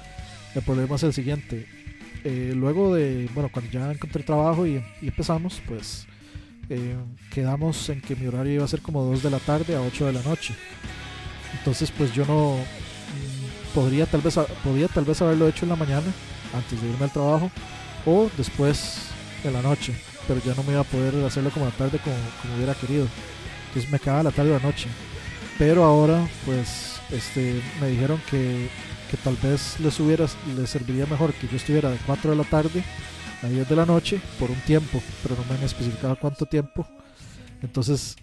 El 0.54 0.62
problema 0.62 0.96
es 0.96 1.04
el 1.04 1.14
siguiente. 1.14 1.68
eh, 2.24 2.54
luego 2.56 2.94
de, 2.94 3.30
bueno, 3.34 3.50
cuando 3.52 3.72
ya 3.72 3.92
encontré 3.92 4.24
trabajo 4.24 4.68
y, 4.68 4.84
empezamos, 5.02 5.62
pues 5.68 6.08
quedamos 7.32 7.88
en 7.88 8.02
que 8.02 8.14
mi 8.18 8.28
horario 8.28 8.56
iba 8.56 8.66
a 8.66 8.68
ser 8.68 8.82
como 8.82 9.02
2 9.04 9.24
de 9.24 9.30
la 9.30 9.40
tarde 9.40 9.74
a 9.76 9.82
8 9.82 10.08
de 10.08 10.14
la 10.14 10.22
noche. 10.22 10.54
Entonces, 11.60 11.92
pues 11.92 12.14
yo 12.14 12.26
no 12.26 12.56
mm, 12.56 13.74
podría 13.74 14.06
tal 14.06 14.22
vez 14.22 14.40
podría 14.64 14.88
tal 14.88 15.06
vez 15.06 15.22
haberlo 15.22 15.48
hecho 15.48 15.66
en 15.66 15.70
la 15.70 15.76
mañana 15.76 16.08
antes 16.54 16.82
de 16.82 16.88
irme 16.88 17.06
al 17.06 17.12
trabajo 17.12 17.52
o 18.06 18.30
después 18.38 19.10
de 19.44 19.52
la 19.52 19.62
noche, 19.62 19.94
pero 20.28 20.42
ya 20.44 20.54
no 20.56 20.64
me 20.64 20.74
iba 20.74 20.82
a 20.82 20.86
poder 20.86 21.14
hacerlo 21.26 21.50
como 21.52 21.66
la 21.66 21.72
tarde 21.72 22.00
como, 22.00 22.16
como 22.42 22.56
hubiera 22.56 22.74
querido. 22.74 23.08
Entonces 23.68 23.92
me 23.92 24.00
quedaba 24.00 24.24
la 24.24 24.32
tarde 24.32 24.52
o 24.52 24.60
la 24.60 24.66
noche. 24.66 24.88
Pero 25.58 25.84
ahora, 25.84 26.28
pues, 26.46 27.00
este, 27.12 27.62
me 27.82 27.88
dijeron 27.88 28.22
que, 28.30 28.70
que 29.10 29.18
tal 29.18 29.36
vez 29.38 29.80
les 29.80 30.00
hubiera, 30.00 30.26
les 30.56 30.70
serviría 30.70 31.06
mejor 31.06 31.34
que 31.34 31.48
yo 31.48 31.58
estuviera 31.58 31.90
de 31.90 31.98
4 32.06 32.32
de 32.32 32.38
la 32.38 32.44
tarde 32.44 32.84
a 33.42 33.48
10 33.48 33.68
de 33.68 33.76
la 33.76 33.86
noche 33.86 34.22
por 34.40 34.52
un 34.52 34.60
tiempo, 34.62 35.02
pero 35.24 35.36
no 35.36 35.44
me 35.46 35.56
han 35.58 35.64
especificado 35.64 36.16
cuánto 36.20 36.46
tiempo. 36.46 36.88
Entonces, 37.62 38.16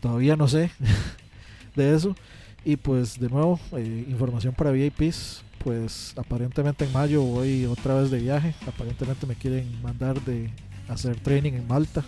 todavía 0.00 0.36
no 0.36 0.48
sé 0.48 0.70
de 1.76 1.94
eso. 1.94 2.14
Y 2.66 2.76
pues 2.76 3.20
de 3.20 3.28
nuevo, 3.28 3.60
eh, 3.76 4.04
información 4.08 4.52
para 4.52 4.72
VIPs. 4.72 5.44
Pues 5.62 6.12
aparentemente 6.16 6.84
en 6.84 6.92
mayo 6.92 7.22
voy 7.22 7.64
otra 7.64 7.94
vez 7.94 8.10
de 8.10 8.18
viaje. 8.18 8.56
Aparentemente 8.66 9.24
me 9.24 9.36
quieren 9.36 9.80
mandar 9.82 10.20
de 10.24 10.50
hacer 10.88 11.14
training 11.20 11.52
en 11.52 11.68
Malta. 11.68 12.04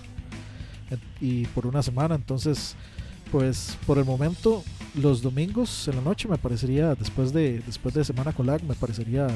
Y 1.21 1.47
por 1.47 1.65
una 1.65 1.81
semana. 1.81 2.17
Entonces, 2.17 2.75
pues 3.31 3.79
por 3.87 3.99
el 3.99 4.05
momento, 4.05 4.65
los 4.97 5.23
domingos 5.23 5.87
en 5.87 5.95
la 5.95 6.03
noche 6.03 6.27
me 6.27 6.39
parecería, 6.39 6.93
después 6.97 7.33
de, 7.33 7.61
después 7.61 7.95
de 7.95 8.05
semana 8.05 8.33
con 8.33 8.47
lag, 8.47 8.61
me 8.65 8.75
parecería, 8.75 9.29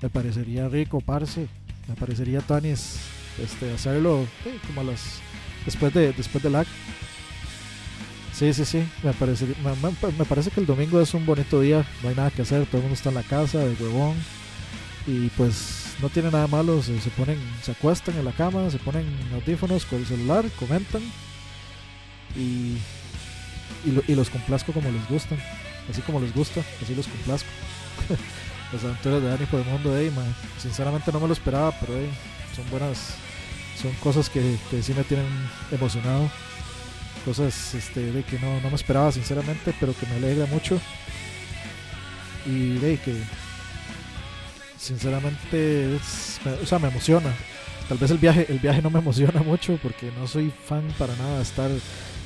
me 0.00 0.08
parecería 0.08 0.66
rico, 0.66 1.02
parce. 1.02 1.46
Me 1.88 1.94
parecería 1.94 2.40
Tanis 2.40 3.00
este, 3.38 3.70
hacerlo 3.70 4.24
como 4.66 4.82
las, 4.82 5.20
después 5.66 5.92
de, 5.92 6.14
después 6.14 6.42
de 6.42 6.48
lag. 6.48 6.66
Sí, 8.32 8.52
sí, 8.54 8.64
sí, 8.64 8.82
me 9.02 9.12
parece, 9.12 9.46
me, 10.16 10.24
parece 10.24 10.50
que 10.50 10.60
el 10.60 10.66
domingo 10.66 11.00
es 11.00 11.12
un 11.12 11.26
bonito 11.26 11.60
día, 11.60 11.84
no 12.02 12.08
hay 12.08 12.14
nada 12.14 12.30
que 12.30 12.42
hacer, 12.42 12.64
todo 12.66 12.78
el 12.78 12.82
mundo 12.84 12.94
está 12.94 13.10
en 13.10 13.16
la 13.16 13.22
casa, 13.22 13.58
de 13.58 13.74
huevón, 13.74 14.16
y 15.06 15.28
pues 15.30 15.94
no 16.00 16.08
tiene 16.08 16.30
nada 16.30 16.46
malo, 16.46 16.82
se, 16.82 16.92
ponen, 17.10 17.38
se 17.62 17.72
acuestan 17.72 18.16
en 18.18 18.24
la 18.24 18.32
cama, 18.32 18.70
se 18.70 18.78
ponen 18.78 19.06
audífonos 19.34 19.84
con 19.84 19.98
el 20.00 20.06
celular, 20.06 20.46
comentan, 20.58 21.02
y, 22.34 22.78
y, 23.84 23.92
lo- 23.92 24.02
y 24.08 24.14
los 24.14 24.30
complazco 24.30 24.72
como 24.72 24.90
les 24.90 25.06
gustan, 25.08 25.38
así 25.90 26.00
como 26.02 26.20
les 26.20 26.34
gusta, 26.34 26.62
así 26.82 26.94
los 26.94 27.06
complazco. 27.08 27.48
Las 28.72 28.84
aventuras 28.84 29.20
de 29.22 29.28
Dani 29.28 29.44
por 29.44 29.60
el 29.60 29.66
mundo 29.66 29.92
de 29.92 30.10
man. 30.12 30.34
Sinceramente 30.58 31.12
no 31.12 31.20
me 31.20 31.26
lo 31.26 31.34
esperaba, 31.34 31.72
pero 31.78 31.92
son 32.56 32.70
buenas, 32.70 33.16
son 33.80 33.92
cosas 34.02 34.30
que, 34.30 34.56
que 34.70 34.82
sí 34.82 34.94
me 34.94 35.04
tienen 35.04 35.26
emocionado 35.70 36.30
cosas 37.24 37.74
este, 37.74 38.12
de 38.12 38.22
que 38.24 38.38
no, 38.38 38.60
no 38.60 38.68
me 38.70 38.76
esperaba 38.76 39.10
sinceramente, 39.12 39.74
pero 39.80 39.94
que 39.98 40.06
me 40.06 40.16
alegra 40.16 40.46
mucho. 40.46 40.80
Y 42.46 42.78
de 42.78 42.98
que 42.98 43.14
sinceramente 44.78 45.98
o 46.62 46.66
sea, 46.66 46.78
me 46.78 46.88
emociona. 46.88 47.32
Tal 47.88 47.98
vez 47.98 48.10
el 48.10 48.18
viaje, 48.18 48.46
el 48.48 48.58
viaje 48.58 48.82
no 48.82 48.90
me 48.90 48.98
emociona 49.00 49.42
mucho 49.46 49.78
porque 49.82 50.10
no 50.18 50.26
soy 50.26 50.52
fan 50.66 50.82
para 50.98 51.14
nada 51.16 51.36
de 51.38 51.42
estar. 51.42 51.70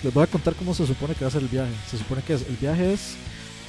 Les 0.02 0.12
voy 0.12 0.24
a 0.24 0.26
contar 0.26 0.54
cómo 0.54 0.74
se 0.74 0.86
supone 0.86 1.14
que 1.14 1.24
va 1.24 1.28
a 1.28 1.32
ser 1.32 1.42
el 1.42 1.48
viaje. 1.48 1.72
Se 1.90 1.98
supone 1.98 2.22
que 2.22 2.34
es- 2.34 2.46
el 2.48 2.56
viaje 2.56 2.92
es 2.92 3.14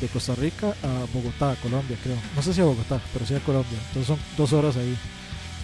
de 0.02 0.08
Costa 0.08 0.36
Rica 0.36 0.68
a 0.84 1.06
Bogotá, 1.14 1.56
Colombia, 1.62 1.98
creo. 2.04 2.18
No 2.36 2.42
sé 2.42 2.54
si 2.54 2.62
a 2.62 2.66
Bogotá, 2.66 3.00
pero 3.14 3.26
sí 3.26 3.34
a 3.34 3.40
Colombia. 3.40 3.78
Entonces 3.88 4.08
son 4.08 4.20
dos 4.38 4.54
horas 4.54 4.76
ahí. 4.78 4.96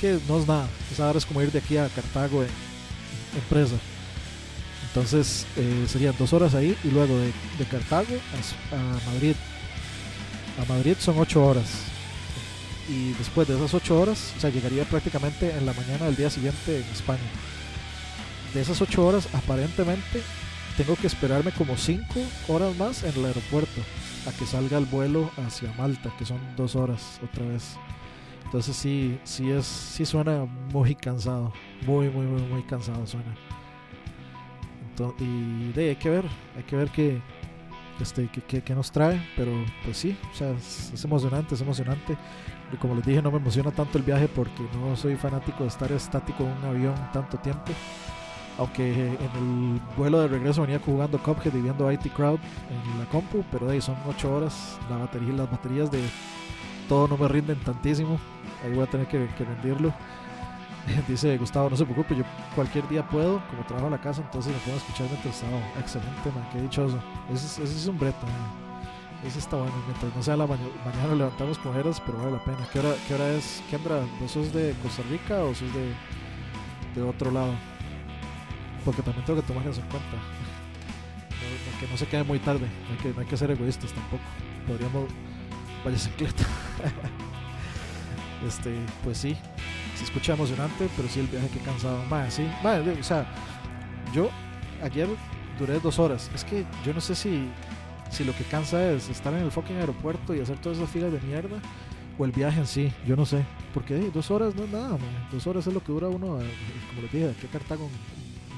Que 0.01 0.17
no 0.27 0.39
es 0.39 0.47
nada. 0.47 0.67
Esa 0.91 1.07
hora 1.09 1.17
es 1.17 1.25
como 1.25 1.41
ir 1.41 1.51
de 1.51 1.59
aquí 1.59 1.77
a 1.77 1.87
Cartago 1.89 2.41
en, 2.43 2.49
en 2.49 3.41
presa. 3.49 3.75
Entonces 4.93 5.47
eh, 5.57 5.85
serían 5.87 6.13
dos 6.19 6.33
horas 6.33 6.53
ahí 6.53 6.77
y 6.83 6.89
luego 6.89 7.17
de, 7.17 7.65
Cartago 7.65 8.13
a, 8.71 8.75
a 8.75 9.11
Madrid. 9.11 9.35
a 10.61 10.71
Madrid 10.71 10.95
son 10.99 11.17
8 11.17 11.43
horas. 11.43 11.65
Y 12.87 13.13
después 13.13 13.47
de 13.47 13.55
esas 13.55 13.73
8 13.73 13.99
horas, 13.99 14.33
o 14.37 14.39
sea, 14.39 14.51
llegaría 14.51 14.83
prácticamente 14.83 15.49
en 15.49 15.65
la 15.65 15.73
mañana 15.73 16.05
del 16.05 16.15
día 16.15 16.29
siguiente 16.29 16.77
en 16.77 16.83
España. 16.93 17.23
De 18.53 18.61
esas 18.61 18.79
8 18.81 19.03
horas, 19.03 19.27
aparentemente, 19.33 20.21
tengo 20.77 20.95
que 20.95 21.07
esperarme 21.07 21.51
como 21.53 21.75
5 21.75 22.05
horas 22.49 22.75
más 22.77 23.03
en 23.03 23.15
el 23.15 23.25
aeropuerto 23.25 23.81
a 24.27 24.31
que 24.37 24.45
salga 24.45 24.77
el 24.77 24.85
vuelo 24.85 25.31
hacia 25.37 25.73
Malta, 25.73 26.13
que 26.19 26.25
son 26.25 26.39
2 26.55 26.75
horas 26.75 27.19
otra 27.23 27.47
vez. 27.47 27.77
Entonces 28.45 28.75
sí, 28.75 29.17
sí 29.23 29.49
es, 29.49 29.65
sí 29.65 30.05
suena 30.05 30.45
muy 30.71 30.93
cansado, 30.93 31.51
muy, 31.87 32.09
muy, 32.09 32.27
muy, 32.27 32.43
muy 32.43 32.61
cansado 32.61 33.07
suena. 33.07 33.33
Y 35.19 35.71
de, 35.73 35.89
hay 35.89 35.95
que 35.95 36.09
ver, 36.09 36.25
hay 36.55 36.63
que 36.63 36.75
ver 36.75 36.89
qué, 36.89 37.21
este, 37.99 38.27
qué, 38.29 38.41
qué- 38.41 38.61
qué 38.63 38.75
nos 38.75 38.91
trae, 38.91 39.21
pero 39.35 39.51
pues 39.83 39.97
sí, 39.97 40.17
o 40.31 40.35
sea, 40.35 40.51
es, 40.51 40.91
es 40.93 41.03
emocionante, 41.05 41.55
es 41.55 41.61
emocionante. 41.61 42.17
Y 42.71 42.77
como 42.77 42.95
les 42.95 43.05
dije, 43.05 43.21
no 43.21 43.31
me 43.31 43.37
emociona 43.37 43.71
tanto 43.71 43.97
el 43.97 44.03
viaje 44.03 44.27
porque 44.27 44.63
no 44.79 44.95
soy 44.95 45.15
fanático 45.15 45.63
de 45.63 45.69
estar 45.69 45.91
estático 45.91 46.43
en 46.43 46.51
un 46.53 46.65
avión 46.65 46.95
tanto 47.13 47.37
tiempo. 47.37 47.71
Aunque 48.57 48.91
en 48.93 49.11
el 49.75 49.81
vuelo 49.97 50.21
de 50.21 50.27
regreso 50.27 50.61
venía 50.61 50.79
jugando 50.79 51.17
Cuphead 51.21 51.53
y 51.55 51.61
viendo 51.61 51.91
IT 51.91 52.13
Crowd 52.13 52.39
en 52.69 52.99
la 52.99 53.05
compu, 53.05 53.43
pero 53.51 53.65
de 53.67 53.73
ahí 53.73 53.81
son 53.81 53.95
8 54.07 54.33
horas. 54.35 54.77
La 54.89 54.97
batería, 54.97 55.33
las 55.33 55.49
baterías 55.49 55.89
de 55.91 55.99
todo 56.87 57.07
no 57.07 57.17
me 57.17 57.27
rinden 57.27 57.59
tantísimo. 57.61 58.19
Ahí 58.63 58.73
voy 58.73 58.83
a 58.83 58.87
tener 58.89 59.07
que, 59.07 59.27
que 59.37 59.43
rendirlo. 59.45 59.93
Dice 61.07 61.37
Gustavo, 61.37 61.69
no 61.69 61.77
se 61.77 61.85
preocupe, 61.85 62.15
yo 62.15 62.23
cualquier 62.55 62.87
día 62.89 63.07
puedo, 63.07 63.41
como 63.49 63.63
trabajo 63.65 63.87
en 63.87 63.93
la 63.93 64.01
casa, 64.01 64.21
entonces 64.21 64.51
me 64.53 64.59
puedo 64.59 64.77
escuchar 64.77 65.07
mientras 65.09 65.39
trabajo. 65.39 65.63
Excelente, 65.79 66.31
man, 66.35 66.47
qué 66.51 66.61
dichoso. 66.61 66.99
Ese, 67.31 67.45
es- 67.45 67.59
ese 67.59 67.75
es 67.77 67.87
un 67.87 67.97
breto, 67.97 68.25
man. 68.25 68.63
Ese 69.25 69.39
está 69.39 69.55
bueno, 69.55 69.71
mientras 69.87 70.13
no 70.13 70.21
sea 70.21 70.35
la 70.35 70.45
mañana, 70.45 70.67
mañana 70.85 71.15
levantamos 71.15 71.57
cojeras, 71.57 72.01
pero 72.05 72.17
vale 72.17 72.31
la 72.31 72.43
pena. 72.43 72.57
¿Qué 72.73 72.79
hora, 72.79 72.89
qué 73.07 73.13
hora 73.15 73.29
es, 73.29 73.63
Kendra? 73.71 74.01
¿Vos 74.19 74.31
sos 74.31 74.51
de 74.51 74.75
Costa 74.83 75.01
Rica 75.09 75.41
o 75.45 75.55
sos 75.55 75.73
de, 75.73 75.93
de 76.95 77.01
otro 77.01 77.31
lado? 77.31 77.53
Porque 78.83 79.01
también 79.01 79.23
tengo 79.25 79.39
que 79.41 79.47
tomar 79.47 79.65
eso 79.67 79.79
en 79.81 79.87
cuenta. 79.87 80.09
No- 81.43 81.79
que 81.79 81.87
no 81.87 81.97
se 81.97 82.07
quede 82.07 82.23
muy 82.23 82.39
tarde, 82.39 82.67
no 82.87 82.91
hay 82.93 82.97
que, 82.97 83.09
no 83.13 83.19
hay 83.21 83.25
que 83.27 83.35
ser 83.37 83.51
egoístas 83.51 83.91
tampoco. 83.93 84.23
Podríamos, 84.67 85.05
vaya 85.83 85.95
bicicleta. 85.95 86.43
este, 88.47 88.75
pues 89.03 89.17
sí, 89.17 89.37
se 89.95 90.03
escucha 90.05 90.33
emocionante, 90.33 90.87
pero 90.95 91.07
sí 91.07 91.19
el 91.19 91.27
viaje 91.27 91.47
que 91.49 91.59
cansado. 91.59 92.03
Más, 92.05 92.33
sí, 92.33 92.47
mae, 92.63 92.81
de- 92.81 92.99
o 92.99 93.03
sea, 93.03 93.25
yo 94.13 94.29
ayer 94.81 95.07
duré 95.59 95.79
dos 95.79 95.99
horas. 95.99 96.29
Es 96.33 96.43
que 96.43 96.65
yo 96.85 96.93
no 96.93 97.01
sé 97.01 97.15
si, 97.15 97.47
si 98.09 98.23
lo 98.23 98.35
que 98.35 98.43
cansa 98.43 98.91
es 98.91 99.09
estar 99.09 99.33
en 99.33 99.39
el 99.43 99.51
fucking 99.51 99.77
aeropuerto 99.77 100.33
y 100.35 100.39
hacer 100.39 100.57
todas 100.57 100.77
esas 100.77 100.89
filas 100.89 101.11
de 101.11 101.19
mierda 101.21 101.57
o 102.17 102.25
el 102.25 102.31
viaje 102.31 102.59
en 102.59 102.67
sí. 102.67 102.91
Yo 103.07 103.15
no 103.15 103.25
sé. 103.25 103.43
Porque 103.73 103.95
dos 104.13 104.29
horas 104.31 104.55
no 104.55 104.63
es 104.65 104.69
nada, 104.71 104.89
man. 104.89 105.27
Dos 105.31 105.45
horas 105.47 105.65
es 105.67 105.73
lo 105.73 105.83
que 105.83 105.91
dura 105.91 106.07
uno, 106.07 106.41
eh, 106.41 106.49
como 106.89 107.01
les 107.01 107.11
dije, 107.11 107.29
aquí 107.29 107.47
a 107.47 107.49
Cartago 107.49 107.89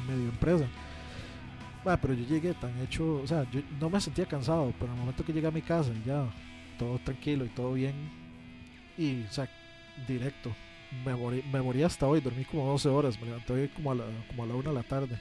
medio 0.07 0.29
empresa. 0.29 0.65
Bah, 1.83 1.97
pero 2.01 2.13
yo 2.15 2.25
llegué 2.25 2.53
tan 2.55 2.71
hecho, 2.81 3.21
o 3.23 3.27
sea, 3.27 3.45
yo 3.51 3.61
no 3.79 3.89
me 3.91 4.01
sentía 4.01 4.25
cansado, 4.25 4.73
pero 4.79 4.91
el 4.91 4.97
momento 4.99 5.23
que 5.23 5.31
llegué 5.31 5.47
a 5.47 5.51
mi 5.51 5.61
casa, 5.61 5.91
ya 6.05 6.25
todo 6.79 6.97
tranquilo 6.99 7.45
y 7.45 7.49
todo 7.49 7.73
bien, 7.73 7.93
y, 8.97 9.21
o 9.23 9.31
sea, 9.31 9.47
directo. 10.07 10.51
Me 11.05 11.15
morí, 11.15 11.43
me 11.51 11.61
morí 11.61 11.83
hasta 11.83 12.07
hoy, 12.07 12.21
dormí 12.21 12.45
como 12.45 12.67
12 12.67 12.89
horas, 12.89 13.19
me 13.19 13.27
levanté 13.27 13.53
hoy 13.53 13.67
como 13.69 13.91
a 13.91 13.95
la, 13.95 14.05
como 14.27 14.43
a 14.43 14.45
la 14.45 14.55
1 14.55 14.69
de 14.69 14.75
la 14.75 14.83
tarde. 14.83 15.19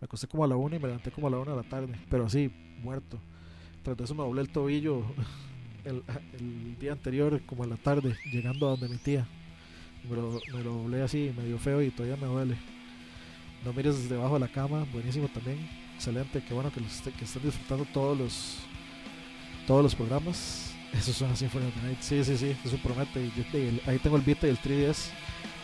Me 0.00 0.04
acosté 0.04 0.26
como 0.26 0.44
a 0.44 0.48
la 0.48 0.56
1 0.56 0.76
y 0.76 0.78
me 0.78 0.86
levanté 0.86 1.10
como 1.10 1.28
a 1.28 1.30
la 1.30 1.38
1 1.38 1.50
de 1.50 1.56
la 1.56 1.68
tarde, 1.68 1.94
pero 2.10 2.26
así, 2.26 2.50
muerto. 2.82 3.18
Tras 3.82 3.96
de 3.96 4.04
eso 4.04 4.14
me 4.14 4.22
doblé 4.22 4.42
el 4.42 4.50
tobillo 4.50 5.04
el, 5.84 6.76
día 6.78 6.92
anterior, 6.92 7.40
como 7.46 7.64
en 7.64 7.70
la 7.70 7.76
tarde, 7.76 8.16
llegando 8.32 8.66
a 8.66 8.70
donde 8.70 8.88
mi 8.88 8.96
tía. 8.96 9.26
Me 10.08 10.16
lo, 10.16 10.40
me 10.52 10.62
lo 10.62 10.74
doblé 10.74 11.02
así, 11.02 11.32
medio 11.36 11.58
feo 11.58 11.80
y 11.82 11.90
todavía 11.90 12.16
me 12.16 12.26
duele. 12.26 12.56
No 13.64 13.72
mires 13.72 13.96
desde 13.96 14.16
debajo 14.16 14.34
de 14.34 14.40
la 14.40 14.48
cama, 14.48 14.86
buenísimo 14.92 15.28
también. 15.28 15.58
Excelente, 15.94 16.42
qué 16.46 16.52
bueno 16.52 16.70
que, 16.70 16.80
los 16.80 17.00
que 17.00 17.24
estén 17.24 17.42
disfrutando 17.42 17.86
todos 17.92 18.18
los 18.18 18.58
todos 19.66 19.82
los 19.82 19.94
programas. 19.94 20.73
Eso 20.98 21.12
suena 21.12 21.34
Symphony 21.34 21.66
of 21.66 21.74
the 21.74 21.82
Night. 21.86 21.98
Sí, 22.00 22.22
sí, 22.24 22.36
sí, 22.36 22.56
eso 22.64 22.76
promete. 22.78 23.20
Y 23.20 23.32
yo 23.36 23.44
el- 23.58 23.80
ahí 23.86 23.98
tengo 23.98 24.16
el 24.16 24.22
Vita 24.22 24.46
y 24.46 24.50
el 24.50 24.58
3DS, 24.58 25.10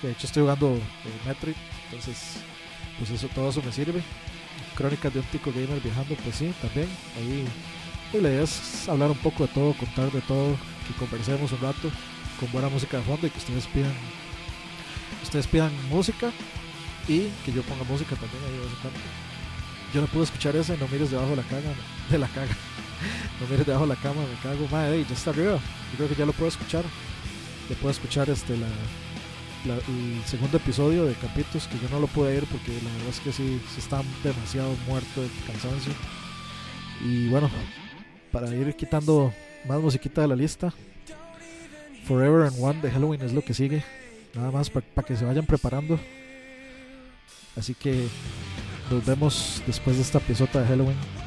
que 0.00 0.08
de 0.08 0.12
hecho 0.14 0.26
estoy 0.26 0.42
jugando 0.42 0.74
eh, 0.74 0.80
Metroid. 1.26 1.54
Entonces, 1.84 2.36
pues 2.98 3.10
eso, 3.10 3.28
todo 3.28 3.50
eso 3.50 3.62
me 3.62 3.72
sirve. 3.72 4.02
Crónicas 4.74 5.12
de 5.12 5.20
un 5.20 5.26
tico 5.26 5.52
gamer 5.52 5.80
viajando, 5.80 6.14
pues 6.16 6.36
sí, 6.36 6.52
también. 6.60 6.88
Ahí 7.16 7.44
y 8.12 8.20
la 8.20 8.28
idea 8.28 8.42
es 8.42 8.88
hablar 8.88 9.10
un 9.10 9.18
poco 9.18 9.46
de 9.46 9.52
todo, 9.52 9.72
contar 9.74 10.10
de 10.10 10.20
todo, 10.22 10.56
que 10.88 10.94
conversemos 10.98 11.52
un 11.52 11.60
rato 11.60 11.90
con 12.40 12.50
buena 12.50 12.68
música 12.68 12.96
de 12.96 13.04
fondo 13.04 13.24
y 13.26 13.30
que 13.30 13.38
ustedes 13.38 13.66
pidan 13.68 13.92
ustedes 15.22 15.46
pidan 15.46 15.70
música 15.88 16.32
y 17.06 17.28
que 17.44 17.52
yo 17.52 17.62
ponga 17.62 17.84
música 17.84 18.16
también 18.16 18.42
ahí 18.44 18.52
de 18.52 18.58
vez 18.58 18.68
en. 18.84 19.94
Yo 19.94 20.00
no 20.00 20.06
pude 20.08 20.24
escuchar 20.24 20.56
ese, 20.56 20.76
no 20.76 20.88
mires 20.88 21.10
debajo 21.10 21.30
de 21.30 21.36
la 21.36 21.42
caga, 21.44 21.72
de 22.10 22.18
la 22.18 22.26
caga. 22.28 22.56
No 23.40 23.46
mires 23.48 23.66
debajo 23.66 23.86
de 23.86 23.94
la 23.94 24.00
cama, 24.00 24.20
me 24.22 24.40
cago, 24.42 24.66
madre, 24.70 25.04
ya 25.08 25.14
está 25.14 25.30
arriba. 25.30 25.58
Yo 25.92 25.96
creo 25.96 26.08
que 26.08 26.14
ya 26.14 26.26
lo 26.26 26.32
puedo 26.32 26.48
escuchar. 26.48 26.84
Ya 27.68 27.76
puedo 27.76 27.90
escuchar 27.90 28.28
este 28.30 28.56
la, 28.56 28.66
el 29.66 30.22
segundo 30.24 30.56
episodio 30.56 31.04
de 31.04 31.14
Capitos, 31.14 31.66
que 31.68 31.78
yo 31.78 31.88
no 31.90 32.00
lo 32.00 32.06
pude 32.06 32.36
ir 32.36 32.44
porque 32.46 32.72
la 32.72 32.90
verdad 32.90 33.08
es 33.10 33.20
que 33.20 33.32
sí, 33.32 33.60
sí 33.72 33.78
está 33.78 34.02
demasiado 34.24 34.74
muerto 34.86 35.22
de 35.22 35.28
cansancio. 35.46 35.92
Y 37.04 37.28
bueno, 37.28 37.50
para 38.32 38.54
ir 38.54 38.74
quitando 38.74 39.32
más 39.66 39.80
musiquita 39.80 40.22
de 40.22 40.28
la 40.28 40.36
lista, 40.36 40.72
Forever 42.04 42.46
and 42.46 42.56
One 42.58 42.80
de 42.80 42.90
Halloween 42.90 43.22
es 43.22 43.32
lo 43.32 43.42
que 43.42 43.54
sigue. 43.54 43.84
Nada 44.34 44.50
más 44.50 44.70
para 44.70 45.06
que 45.06 45.16
se 45.16 45.24
vayan 45.24 45.46
preparando. 45.46 45.98
Así 47.56 47.74
que 47.74 48.06
nos 48.90 49.04
vemos 49.04 49.62
después 49.66 49.96
de 49.96 50.02
esta 50.02 50.20
piezota 50.20 50.60
de 50.60 50.68
Halloween. 50.68 51.19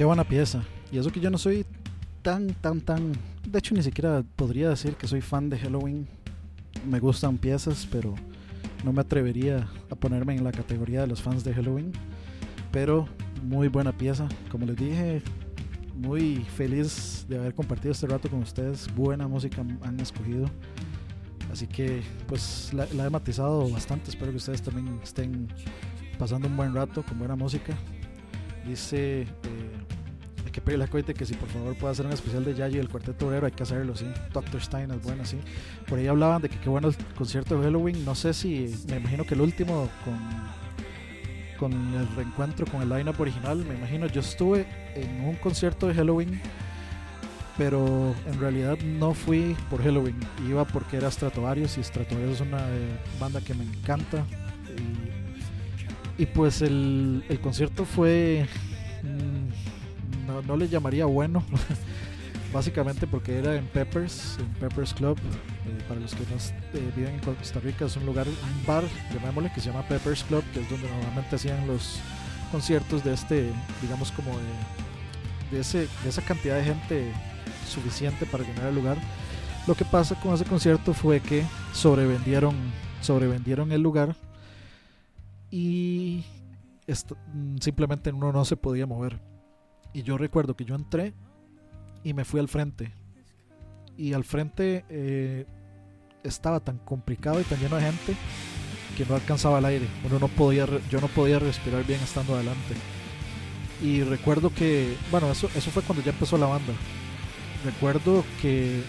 Qué 0.00 0.06
buena 0.06 0.24
pieza. 0.24 0.62
Y 0.90 0.96
eso 0.96 1.12
que 1.12 1.20
yo 1.20 1.28
no 1.28 1.36
soy 1.36 1.66
tan, 2.22 2.54
tan, 2.54 2.80
tan... 2.80 3.12
De 3.46 3.58
hecho, 3.58 3.74
ni 3.74 3.82
siquiera 3.82 4.24
podría 4.34 4.70
decir 4.70 4.94
que 4.94 5.06
soy 5.06 5.20
fan 5.20 5.50
de 5.50 5.58
Halloween. 5.58 6.08
Me 6.88 6.98
gustan 7.00 7.36
piezas, 7.36 7.86
pero 7.92 8.14
no 8.82 8.94
me 8.94 9.02
atrevería 9.02 9.68
a 9.90 9.94
ponerme 9.94 10.34
en 10.34 10.42
la 10.42 10.52
categoría 10.52 11.02
de 11.02 11.06
los 11.06 11.20
fans 11.20 11.44
de 11.44 11.52
Halloween. 11.52 11.92
Pero 12.72 13.08
muy 13.42 13.68
buena 13.68 13.92
pieza. 13.92 14.26
Como 14.50 14.64
les 14.64 14.76
dije, 14.76 15.20
muy 15.94 16.46
feliz 16.56 17.26
de 17.28 17.36
haber 17.36 17.52
compartido 17.52 17.92
este 17.92 18.06
rato 18.06 18.30
con 18.30 18.38
ustedes. 18.38 18.88
Buena 18.94 19.28
música 19.28 19.62
han 19.82 20.00
escogido. 20.00 20.46
Así 21.52 21.66
que 21.66 22.00
pues 22.26 22.72
la, 22.72 22.86
la 22.94 23.04
he 23.04 23.10
matizado 23.10 23.68
bastante. 23.68 24.08
Espero 24.08 24.30
que 24.30 24.38
ustedes 24.38 24.62
también 24.62 24.98
estén 25.02 25.48
pasando 26.18 26.48
un 26.48 26.56
buen 26.56 26.74
rato 26.74 27.02
con 27.02 27.18
buena 27.18 27.36
música. 27.36 27.76
Dice... 28.70 29.22
Eh, 29.22 29.26
que 30.50 30.60
pedirle 30.60 30.84
a 30.84 30.88
Coite 30.88 31.14
que 31.14 31.24
si 31.24 31.34
por 31.34 31.48
favor 31.48 31.74
puede 31.76 31.92
hacer 31.92 32.06
un 32.06 32.12
especial 32.12 32.44
de 32.44 32.54
Yayo 32.54 32.76
y 32.76 32.80
el 32.80 32.88
Cuarteto 32.88 33.28
Obrero, 33.28 33.46
hay 33.46 33.52
que 33.52 33.62
hacerlo, 33.62 33.94
sí. 33.94 34.06
Doctor 34.32 34.60
Stein 34.60 34.90
es 34.90 35.02
bueno, 35.02 35.24
sí. 35.24 35.38
Por 35.86 35.98
ahí 35.98 36.06
hablaban 36.06 36.42
de 36.42 36.48
que 36.48 36.58
qué 36.58 36.68
bueno 36.68 36.88
el 36.88 36.96
concierto 37.14 37.56
de 37.58 37.64
Halloween. 37.64 38.04
No 38.04 38.14
sé 38.14 38.34
si, 38.34 38.74
me 38.88 38.96
imagino 38.96 39.24
que 39.24 39.34
el 39.34 39.40
último 39.40 39.88
con, 40.04 40.18
con 41.70 41.94
el 41.94 42.08
reencuentro 42.16 42.66
con 42.66 42.82
el 42.82 42.88
lineup 42.88 43.20
original, 43.20 43.64
me 43.64 43.74
imagino. 43.74 44.06
Yo 44.06 44.20
estuve 44.20 44.66
en 44.94 45.24
un 45.24 45.36
concierto 45.36 45.86
de 45.86 45.94
Halloween, 45.94 46.40
pero 47.56 48.14
en 48.26 48.40
realidad 48.40 48.78
no 48.78 49.14
fui 49.14 49.56
por 49.68 49.82
Halloween. 49.82 50.18
Iba 50.48 50.64
porque 50.64 50.96
era 50.96 51.10
Stratovarius 51.10 51.78
y 51.78 51.84
Stratovarius 51.84 52.34
es 52.34 52.40
una 52.40 52.60
eh, 52.68 52.98
banda 53.20 53.40
que 53.40 53.54
me 53.54 53.64
encanta. 53.64 54.24
Y, 54.76 55.09
y 56.20 56.26
pues 56.26 56.60
el, 56.60 57.24
el 57.30 57.40
concierto 57.40 57.86
fue. 57.86 58.46
mm, 59.02 60.26
no, 60.26 60.42
no 60.42 60.54
le 60.58 60.68
llamaría 60.68 61.06
bueno, 61.06 61.42
básicamente 62.52 63.06
porque 63.06 63.38
era 63.38 63.56
en 63.56 63.66
Peppers, 63.66 64.36
en 64.38 64.46
Peppers 64.60 64.92
Club. 64.92 65.16
Eh, 65.18 65.82
para 65.88 65.98
los 65.98 66.14
que 66.14 66.20
no 66.24 66.36
eh, 66.74 66.92
viven 66.94 67.14
en 67.14 67.20
Costa 67.20 67.58
Rica, 67.60 67.86
es 67.86 67.96
un 67.96 68.04
lugar, 68.04 68.28
un 68.28 68.66
bar, 68.66 68.84
llamémosle, 69.14 69.50
que 69.54 69.62
se 69.62 69.70
llama 69.70 69.88
Peppers 69.88 70.22
Club, 70.24 70.44
que 70.52 70.60
es 70.60 70.68
donde 70.68 70.90
normalmente 70.90 71.36
hacían 71.36 71.66
los 71.66 71.98
conciertos 72.52 73.02
de 73.02 73.14
este, 73.14 73.50
digamos, 73.80 74.12
como 74.12 74.30
de, 74.30 75.56
de, 75.56 75.60
ese, 75.62 75.88
de 76.02 76.08
esa 76.10 76.20
cantidad 76.20 76.56
de 76.56 76.64
gente 76.64 77.12
suficiente 77.66 78.26
para 78.26 78.44
llenar 78.44 78.66
el 78.66 78.74
lugar. 78.74 78.98
Lo 79.66 79.74
que 79.74 79.86
pasa 79.86 80.20
con 80.20 80.34
ese 80.34 80.44
concierto 80.44 80.92
fue 80.92 81.20
que 81.20 81.44
sobrevendieron, 81.72 82.54
sobrevendieron 83.00 83.72
el 83.72 83.80
lugar 83.80 84.14
y 85.50 86.24
mm, 86.86 87.56
simplemente 87.58 88.12
uno 88.12 88.32
no 88.32 88.44
se 88.44 88.56
podía 88.56 88.86
mover. 88.86 89.20
Y 89.92 90.02
yo 90.02 90.18
recuerdo 90.18 90.54
que 90.54 90.64
yo 90.64 90.74
entré 90.74 91.14
y 92.04 92.14
me 92.14 92.24
fui 92.24 92.40
al 92.40 92.48
frente. 92.48 92.92
Y 93.96 94.12
al 94.12 94.24
frente 94.24 94.84
eh, 94.88 95.46
estaba 96.22 96.60
tan 96.60 96.78
complicado 96.78 97.40
y 97.40 97.44
tan 97.44 97.58
lleno 97.58 97.76
de 97.76 97.82
gente 97.82 98.16
que 98.96 99.04
no 99.04 99.14
alcanzaba 99.14 99.58
el 99.58 99.64
aire. 99.64 99.88
Uno 100.06 100.18
no 100.18 100.28
podía, 100.28 100.66
yo 100.88 101.00
no 101.00 101.08
podía 101.08 101.38
respirar 101.38 101.84
bien 101.84 102.00
estando 102.00 102.34
adelante. 102.34 102.74
Y 103.82 104.02
recuerdo 104.02 104.52
que, 104.54 104.94
bueno, 105.10 105.30
eso, 105.30 105.48
eso 105.54 105.70
fue 105.70 105.82
cuando 105.82 106.04
ya 106.04 106.12
empezó 106.12 106.36
la 106.36 106.46
banda. 106.46 106.72
Recuerdo 107.64 108.24
que 108.40 108.82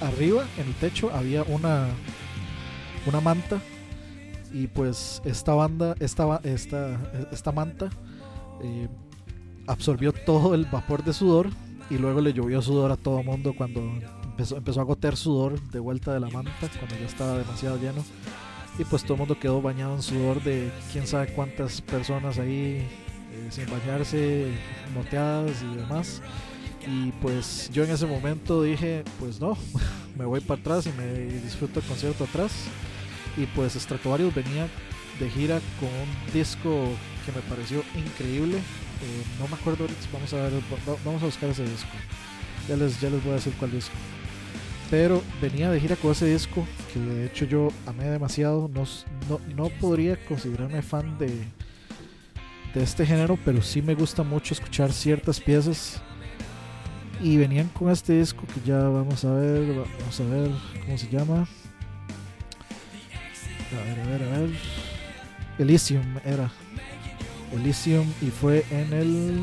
arriba 0.00 0.44
en 0.58 0.66
el 0.66 0.74
techo 0.74 1.10
había 1.12 1.42
una, 1.44 1.88
una 3.06 3.20
manta. 3.20 3.60
Y 4.52 4.66
pues 4.66 5.22
esta 5.24 5.54
banda, 5.54 5.94
esta, 5.98 6.40
esta, 6.44 7.00
esta 7.32 7.52
manta 7.52 7.88
eh, 8.62 8.88
absorbió 9.66 10.12
todo 10.12 10.54
el 10.54 10.66
vapor 10.66 11.02
de 11.04 11.12
sudor 11.12 11.48
y 11.88 11.96
luego 11.96 12.20
le 12.20 12.32
llovió 12.32 12.60
sudor 12.60 12.92
a 12.92 12.96
todo 12.96 13.22
mundo 13.22 13.54
cuando 13.56 13.80
empezó, 14.24 14.56
empezó 14.56 14.80
a 14.80 14.84
gotear 14.84 15.16
sudor 15.16 15.60
de 15.70 15.78
vuelta 15.78 16.12
de 16.12 16.20
la 16.20 16.28
manta 16.28 16.52
cuando 16.78 16.96
ya 16.98 17.06
estaba 17.06 17.38
demasiado 17.38 17.78
lleno. 17.78 18.04
Y 18.78 18.84
pues 18.84 19.02
todo 19.02 19.14
el 19.14 19.18
mundo 19.20 19.38
quedó 19.38 19.60
bañado 19.60 19.94
en 19.96 20.02
sudor 20.02 20.42
de 20.42 20.70
quién 20.92 21.06
sabe 21.06 21.32
cuántas 21.34 21.80
personas 21.80 22.38
ahí 22.38 22.86
eh, 23.32 23.48
sin 23.50 23.66
bañarse, 23.70 24.52
moteadas 24.94 25.62
y 25.62 25.76
demás. 25.76 26.22
Y 26.86 27.12
pues 27.22 27.70
yo 27.72 27.84
en 27.84 27.90
ese 27.90 28.06
momento 28.06 28.62
dije 28.62 29.04
pues 29.18 29.40
no, 29.40 29.56
me 30.18 30.24
voy 30.24 30.40
para 30.40 30.60
atrás 30.60 30.86
y 30.86 30.92
me 30.92 31.06
disfruto 31.42 31.80
el 31.80 31.86
concierto 31.86 32.24
atrás 32.24 32.52
y 33.36 33.46
pues 33.46 33.74
Stratovarius 33.74 34.34
venía 34.34 34.68
de 35.20 35.30
gira 35.30 35.60
con 35.78 35.88
un 35.88 36.32
disco 36.32 36.88
que 37.26 37.32
me 37.32 37.40
pareció 37.42 37.82
increíble 37.96 38.56
eh, 38.58 39.22
no 39.38 39.48
me 39.48 39.54
acuerdo 39.54 39.86
vamos 40.12 40.32
a 40.32 40.36
ver, 40.36 40.52
va- 40.54 40.96
vamos 41.04 41.22
a 41.22 41.26
buscar 41.26 41.50
ese 41.50 41.64
disco. 41.64 41.88
Ya 42.68 42.76
les, 42.76 43.00
ya 43.00 43.10
les 43.10 43.20
voy 43.24 43.32
a 43.32 43.36
decir 43.36 43.52
cuál 43.58 43.72
disco. 43.72 43.94
Pero 44.90 45.20
venía 45.40 45.70
de 45.72 45.80
gira 45.80 45.96
con 45.96 46.12
ese 46.12 46.26
disco, 46.26 46.64
que 46.92 47.00
de 47.00 47.26
hecho 47.26 47.44
yo 47.46 47.68
amé 47.86 48.04
demasiado. 48.04 48.70
No, 48.72 48.84
no, 49.28 49.40
no 49.56 49.68
podría 49.80 50.16
considerarme 50.26 50.82
fan 50.82 51.18
de, 51.18 51.26
de 52.74 52.82
este 52.82 53.04
género, 53.04 53.36
pero 53.44 53.60
sí 53.62 53.82
me 53.82 53.94
gusta 53.96 54.22
mucho 54.22 54.54
escuchar 54.54 54.92
ciertas 54.92 55.40
piezas. 55.40 56.00
Y 57.20 57.36
venían 57.38 57.68
con 57.68 57.90
este 57.90 58.18
disco 58.18 58.44
que 58.54 58.60
ya 58.68 58.78
vamos 58.78 59.24
a 59.24 59.32
ver, 59.34 59.78
va- 59.80 59.84
vamos 59.98 60.20
a 60.20 60.24
ver 60.24 60.50
cómo 60.84 60.98
se 60.98 61.08
llama. 61.08 61.48
Ver, 63.94 64.00
a 64.00 64.10
ver, 64.10 64.22
a 64.22 64.38
ver. 64.40 64.50
Elysium 65.58 66.18
era. 66.24 66.50
Elysium 67.52 68.06
y 68.22 68.30
fue 68.30 68.64
en 68.70 68.92
el 68.92 69.40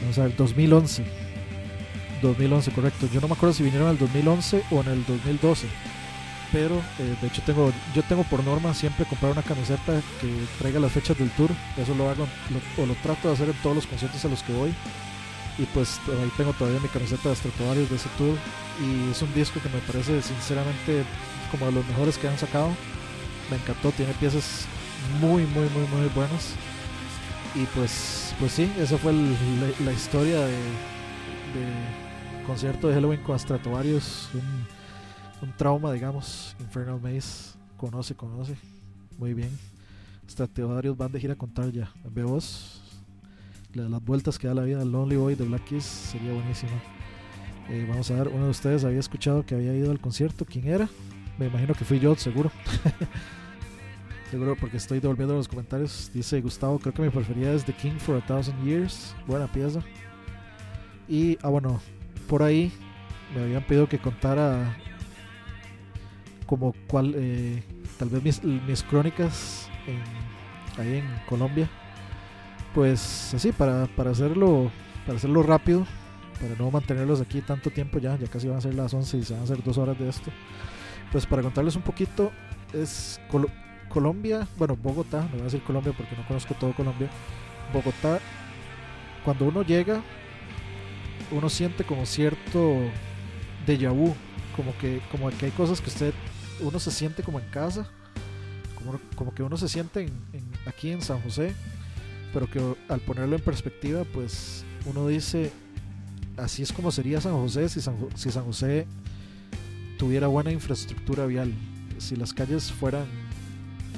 vamos 0.00 0.18
a 0.18 0.22
ver 0.22 0.36
2011 0.36 1.04
2011 2.22 2.70
correcto. 2.72 3.08
Yo 3.12 3.20
no 3.20 3.28
me 3.28 3.34
acuerdo 3.34 3.52
si 3.52 3.62
vinieron 3.62 3.90
el 3.90 3.98
2011 3.98 4.62
o 4.70 4.80
en 4.80 4.88
el 4.88 5.04
2012 5.04 5.66
pero 6.52 6.76
eh, 6.98 7.16
de 7.20 7.26
hecho 7.26 7.42
tengo 7.42 7.72
yo 7.94 8.02
tengo 8.02 8.24
por 8.24 8.44
norma 8.44 8.74
siempre 8.74 9.06
comprar 9.06 9.32
una 9.32 9.42
camiseta 9.42 10.00
que 10.20 10.28
traiga 10.58 10.78
las 10.80 10.92
fechas 10.92 11.18
del 11.18 11.30
tour. 11.30 11.50
Eso 11.76 11.94
lo 11.94 12.08
hago 12.10 12.26
o 12.78 12.86
lo 12.86 12.94
trato 12.96 13.28
de 13.28 13.34
hacer 13.34 13.48
en 13.48 13.56
todos 13.62 13.76
los 13.76 13.86
conciertos 13.86 14.24
a 14.24 14.28
los 14.28 14.42
que 14.42 14.52
voy. 14.52 14.74
Y 15.58 15.64
pues 15.74 15.98
ahí 16.08 16.30
tengo 16.36 16.52
todavía 16.52 16.80
mi 16.80 16.88
camiseta 16.88 17.28
de 17.30 17.36
Stratovarius 17.36 17.90
de 17.90 17.96
ese 17.96 18.08
tour. 18.18 18.36
Y 18.80 19.10
es 19.10 19.22
un 19.22 19.32
disco 19.34 19.60
que 19.60 19.68
me 19.70 19.80
parece 19.80 20.22
sinceramente 20.22 21.04
como 21.50 21.66
de 21.66 21.72
los 21.72 21.86
mejores 21.86 22.18
que 22.18 22.28
han 22.28 22.38
sacado 22.38 22.70
me 23.52 23.58
encantó 23.58 23.90
tiene 23.92 24.14
piezas 24.14 24.66
muy 25.20 25.44
muy 25.44 25.68
muy 25.68 25.86
muy 25.88 26.08
buenas. 26.14 26.54
Y 27.54 27.66
pues 27.74 28.34
pues 28.40 28.52
sí 28.52 28.72
esa 28.78 28.96
fue 28.96 29.12
la, 29.12 29.92
historia 29.92 30.40
de, 30.40 30.56
concierto 32.46 32.88
de 32.88 32.94
Halloween 32.94 33.20
con 33.22 33.38
Stratovarius 33.38 34.30
un, 35.42 35.52
trauma 35.58 35.92
digamos 35.92 36.56
Infernal 36.60 36.98
Maze 37.00 37.58
conoce 37.76 38.14
conoce 38.14 38.56
muy 39.18 39.34
bien. 39.34 39.50
Stratovarius 40.26 40.96
van 40.96 41.12
de 41.12 41.20
gira 41.20 41.34
con 41.34 41.52
Tarja 41.52 41.92
ve 42.04 42.22
vos 42.22 42.80
la- 43.74 43.88
las 43.88 44.02
vueltas 44.02 44.38
que 44.38 44.48
da 44.48 44.54
la 44.54 44.62
vida 44.62 44.82
Lonely 44.82 45.16
Boy 45.16 45.34
de 45.34 45.44
Black 45.44 45.64
Keys 45.64 45.84
sería 45.84 46.32
buenísimo. 46.32 46.72
Eh, 47.68 47.84
vamos 47.86 48.10
a 48.10 48.14
ver 48.14 48.28
uno 48.28 48.44
de 48.44 48.50
ustedes 48.50 48.82
había 48.84 49.00
escuchado 49.00 49.44
que 49.44 49.54
había 49.54 49.74
ido 49.74 49.90
al 49.90 50.00
concierto 50.00 50.46
quién 50.46 50.66
era 50.68 50.88
me 51.38 51.46
imagino 51.46 51.74
que 51.74 51.84
fui 51.84 51.98
yo 51.98 52.14
seguro 52.16 52.50
Seguro 54.32 54.56
porque 54.56 54.78
estoy 54.78 54.98
devolviendo 54.98 55.34
los 55.34 55.46
comentarios. 55.46 56.10
Dice 56.14 56.40
Gustavo, 56.40 56.78
creo 56.78 56.94
que 56.94 57.02
mi 57.02 57.10
preferida 57.10 57.52
es 57.52 57.66
The 57.66 57.74
King 57.74 57.98
for 57.98 58.16
a 58.16 58.26
Thousand 58.26 58.64
Years. 58.64 59.14
Buena 59.26 59.46
pieza. 59.46 59.80
Y, 61.06 61.36
ah, 61.42 61.50
bueno, 61.50 61.82
por 62.30 62.42
ahí 62.42 62.72
me 63.36 63.42
habían 63.42 63.62
pedido 63.62 63.86
que 63.86 63.98
contara 63.98 64.74
como 66.46 66.74
cuál, 66.86 67.12
eh, 67.14 67.62
tal 67.98 68.08
vez 68.08 68.22
mis, 68.22 68.42
mis 68.42 68.82
crónicas 68.84 69.68
en- 69.86 70.80
ahí 70.82 70.96
en 71.00 71.04
Colombia. 71.28 71.68
Pues 72.74 73.34
así, 73.34 73.52
para, 73.52 73.84
para 73.88 74.12
hacerlo 74.12 74.70
para 75.04 75.18
hacerlo 75.18 75.42
rápido, 75.42 75.84
para 76.40 76.54
no 76.56 76.70
mantenerlos 76.70 77.20
aquí 77.20 77.42
tanto 77.42 77.68
tiempo 77.68 77.98
ya, 77.98 78.16
ya 78.16 78.28
casi 78.28 78.48
van 78.48 78.56
a 78.56 78.60
ser 78.62 78.72
las 78.74 78.94
11 78.94 79.18
y 79.18 79.24
se 79.24 79.34
van 79.34 79.42
a 79.42 79.44
hacer 79.44 79.62
dos 79.62 79.76
horas 79.76 79.98
de 79.98 80.08
esto. 80.08 80.30
Pues 81.10 81.26
para 81.26 81.42
contarles 81.42 81.76
un 81.76 81.82
poquito, 81.82 82.32
es 82.72 83.20
Colombia, 83.92 84.46
bueno, 84.56 84.76
Bogotá, 84.76 85.22
no 85.24 85.30
voy 85.32 85.40
a 85.42 85.44
decir 85.44 85.62
Colombia 85.62 85.92
porque 85.96 86.16
no 86.16 86.26
conozco 86.26 86.54
todo 86.54 86.72
Colombia. 86.72 87.10
Bogotá, 87.72 88.20
cuando 89.24 89.44
uno 89.44 89.62
llega, 89.62 90.02
uno 91.30 91.48
siente 91.48 91.84
como 91.84 92.06
cierto 92.06 92.76
déjà 93.66 93.90
vu, 93.92 94.14
como 94.56 94.76
que, 94.78 95.00
como 95.10 95.30
que 95.30 95.46
hay 95.46 95.52
cosas 95.52 95.80
que 95.80 95.88
usted, 95.90 96.14
uno 96.60 96.78
se 96.80 96.90
siente 96.90 97.22
como 97.22 97.38
en 97.38 97.46
casa, 97.50 97.86
como, 99.14 99.32
que 99.34 99.42
uno 99.42 99.56
se 99.56 99.68
siente 99.68 100.02
en- 100.02 100.42
aquí 100.66 100.90
en 100.90 101.02
San 101.02 101.20
José, 101.20 101.54
pero 102.32 102.50
que 102.50 102.60
al 102.88 103.00
ponerlo 103.00 103.36
en 103.36 103.42
perspectiva, 103.42 104.04
pues 104.12 104.64
uno 104.86 105.06
dice, 105.06 105.52
así 106.36 106.62
es 106.62 106.72
como 106.72 106.90
sería 106.90 107.20
San 107.20 107.34
José 107.34 107.68
si 107.68 107.80
San, 107.80 107.96
si 108.16 108.30
San 108.30 108.44
José 108.44 108.86
tuviera 109.98 110.26
buena 110.26 110.50
infraestructura 110.50 111.26
vial, 111.26 111.52
si 111.98 112.16
las 112.16 112.32
calles 112.32 112.72
fueran 112.72 113.06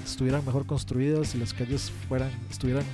estuvieran 0.05 0.45
mejor 0.45 0.67
construidas, 0.67 1.29
si 1.29 1.39
las 1.39 1.53
calles 1.53 1.93
fueran 2.09 2.31
estuvieran 2.51 2.85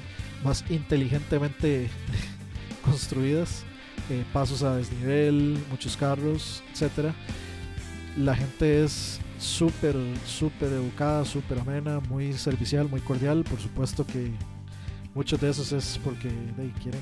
más 0.45 0.65
inteligentemente 0.70 1.91
construidas, 2.85 3.65
eh, 4.09 4.24
pasos 4.32 4.62
a 4.62 4.77
desnivel, 4.77 5.59
muchos 5.70 5.97
carros, 5.97 6.62
etcétera. 6.73 7.15
La 8.16 8.35
gente 8.35 8.85
es 8.85 9.20
súper, 9.39 9.97
súper 10.27 10.73
educada, 10.73 11.24
súper 11.24 11.59
amena, 11.59 12.01
muy 12.09 12.32
servicial, 12.32 12.89
muy 12.89 13.01
cordial. 13.01 13.45
Por 13.45 13.61
supuesto 13.61 14.07
que 14.07 14.31
muchos 15.15 15.41
de 15.41 15.51
esos 15.51 15.73
es 15.73 15.99
porque 16.03 16.28
quieren, 16.82 17.01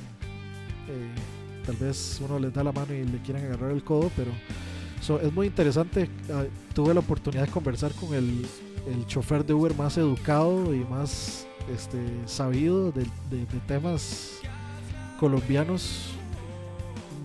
eh, 0.88 1.64
tal 1.64 1.76
vez 1.76 2.20
uno 2.24 2.38
les 2.38 2.52
da 2.52 2.64
la 2.64 2.72
mano 2.72 2.94
y 2.94 3.04
le 3.04 3.18
quieren 3.18 3.44
agarrar 3.44 3.70
el 3.72 3.82
codo, 3.82 4.10
pero 4.16 4.30
so, 5.00 5.20
es 5.20 5.32
muy 5.32 5.46
interesante. 5.46 6.08
Ah, 6.30 6.44
tuve 6.74 6.94
la 6.94 7.00
oportunidad 7.00 7.46
de 7.46 7.52
conversar 7.52 7.92
con 7.92 8.14
el, 8.14 8.46
el 8.86 9.06
chofer 9.06 9.44
de 9.44 9.54
Uber 9.54 9.74
más 9.74 9.96
educado 9.96 10.74
y 10.74 10.84
más 10.84 11.46
este, 11.74 11.98
sabido 12.26 12.92
de, 12.92 13.06
temas 13.66 14.40
colombianos, 15.18 16.10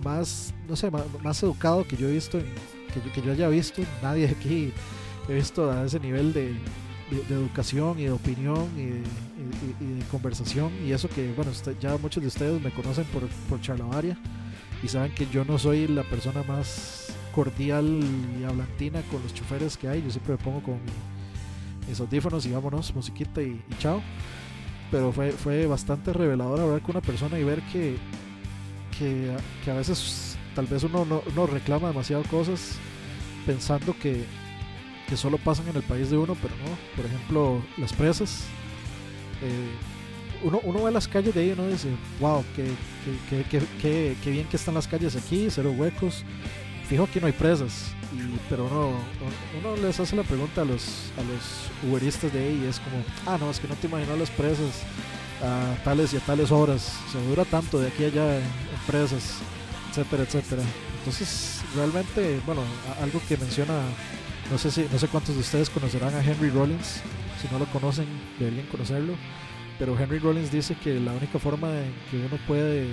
más, 0.02 0.52
no 0.68 0.76
sé, 0.76 0.90
más, 0.90 1.42
educado 1.42 1.86
que 1.86 1.96
yo 1.96 2.08
he 2.08 2.12
visto, 2.12 2.38
que, 2.38 3.00
yo, 3.00 3.12
que 3.12 3.22
yo 3.22 3.32
haya 3.32 3.48
visto. 3.48 3.82
Nadie 4.02 4.28
aquí 4.28 4.72
he 5.28 5.34
visto 5.34 5.70
a 5.70 5.84
ese 5.84 6.00
nivel 6.00 6.32
de, 6.32 6.54
educación 7.30 7.98
y 7.98 8.04
de 8.04 8.10
opinión 8.10 8.68
y 8.76 8.86
de, 8.86 10.04
conversación. 10.10 10.72
Y 10.84 10.92
eso 10.92 11.08
que, 11.08 11.32
bueno, 11.32 11.50
usted- 11.50 11.76
ya 11.80 11.96
muchos 11.98 12.22
de 12.22 12.28
ustedes 12.28 12.60
me 12.60 12.70
conocen 12.70 13.04
por, 13.06 13.26
por 13.48 13.60
Charlavaria 13.60 14.18
y 14.82 14.88
saben 14.88 15.14
que 15.14 15.26
yo 15.26 15.44
no 15.44 15.58
soy 15.58 15.86
la 15.88 16.02
persona 16.02 16.42
más 16.42 17.14
cordial 17.34 18.00
y 18.40 18.44
hablantina 18.44 19.02
con 19.10 19.22
los 19.22 19.32
choferes 19.32 19.76
que 19.76 19.88
hay. 19.88 20.02
Yo 20.02 20.10
siempre 20.10 20.36
me 20.36 20.38
pongo 20.38 20.62
con 20.62 20.78
mis 21.88 22.00
audífonos 22.00 22.44
y 22.46 22.50
vámonos, 22.52 22.94
musiquita 22.94 23.42
y, 23.42 23.60
chao. 23.78 24.02
Pero 24.90 25.12
fue, 25.12 25.32
fue 25.32 25.66
bastante 25.66 26.12
revelador 26.12 26.60
hablar 26.60 26.80
con 26.82 26.92
una 26.96 27.00
persona 27.00 27.38
y 27.38 27.44
ver 27.44 27.60
que, 27.72 27.96
que, 28.98 29.34
a- 29.70 29.74
veces 29.74 30.36
tal 30.54 30.66
vez 30.66 30.82
uno 30.84 31.04
no 31.34 31.46
reclama 31.46 31.88
demasiado 31.88 32.22
cosas 32.24 32.76
pensando 33.44 33.96
que, 33.98 34.24
que 35.08 35.16
solo 35.16 35.36
pasan 35.38 35.68
en 35.68 35.76
el 35.76 35.82
país 35.82 36.10
de 36.10 36.16
uno, 36.18 36.36
pero 36.40 36.54
no. 36.56 36.76
Por 36.96 37.06
ejemplo, 37.06 37.62
las 37.78 37.92
presas. 37.92 38.44
eh, 39.42 39.70
uno, 40.44 40.60
uno 40.62 40.82
ve 40.84 40.90
las 40.92 41.08
calles 41.08 41.34
de 41.34 41.40
ahí 41.40 41.48
y 41.48 41.52
uno 41.52 41.66
dice, 41.68 41.88
wow, 42.20 42.44
qué, 42.54 42.66
qué- 43.30 43.44
qué- 43.80 44.16
qué 44.22 44.30
bien 44.30 44.46
que 44.46 44.56
están 44.56 44.74
las 44.74 44.86
calles 44.86 45.16
aquí, 45.16 45.46
cero 45.50 45.72
huecos. 45.76 46.22
Fijo 46.88 47.08
que 47.10 47.18
no 47.20 47.26
hay 47.26 47.32
presas, 47.32 47.94
y, 48.14 48.38
pero 48.48 48.66
uno, 48.66 48.92
uno 49.60 49.82
les 49.82 49.98
hace 50.00 50.16
la 50.16 50.22
pregunta 50.22 50.62
a 50.62 50.64
los, 50.64 51.10
a 51.18 51.22
los 51.22 51.90
uberistas 51.90 52.32
de 52.32 52.38
ahí 52.38 52.62
y 52.64 52.68
es 52.68 52.80
como, 52.80 53.02
ah, 53.26 53.38
no, 53.38 53.50
es 53.50 53.60
que 53.60 53.68
no 53.68 53.74
te 53.74 53.86
imaginas 53.86 54.18
las 54.18 54.30
presas 54.30 54.82
a 55.42 55.74
tales 55.84 56.12
y 56.14 56.16
a 56.16 56.20
tales 56.20 56.50
horas, 56.50 56.98
se 57.10 57.20
dura 57.26 57.44
tanto 57.44 57.78
de 57.78 57.88
aquí 57.88 58.04
a 58.04 58.06
allá 58.06 58.36
en, 58.36 58.42
en 58.42 58.80
presas, 58.86 59.38
etcétera, 59.90 60.22
etcétera. 60.22 60.62
Entonces, 60.98 61.62
realmente, 61.74 62.40
bueno, 62.46 62.62
algo 63.02 63.20
que 63.28 63.36
menciona, 63.36 63.74
no 64.50 64.58
sé 64.58 64.70
si, 64.70 64.86
no 64.90 64.98
sé 64.98 65.08
cuántos 65.08 65.34
de 65.34 65.40
ustedes 65.40 65.68
conocerán 65.68 66.14
a 66.14 66.24
Henry 66.24 66.50
Rollins, 66.50 67.02
si 67.40 67.48
no 67.52 67.58
lo 67.58 67.66
conocen, 67.66 68.06
deberían 68.38 68.66
conocerlo, 68.66 69.14
pero 69.78 69.98
Henry 69.98 70.18
Rollins 70.18 70.50
dice 70.50 70.76
que 70.82 70.98
la 71.00 71.12
única 71.12 71.38
forma 71.38 71.68
en 71.68 71.92
que 72.10 72.18
uno 72.18 72.38
puede 72.46 72.86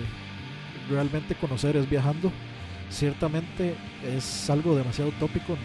realmente 0.89 1.35
conocer 1.35 1.77
es 1.77 1.89
viajando. 1.89 2.31
Ciertamente 2.92 3.76
es 4.04 4.50
algo 4.50 4.76
demasiado 4.76 5.10
utópico. 5.10 5.58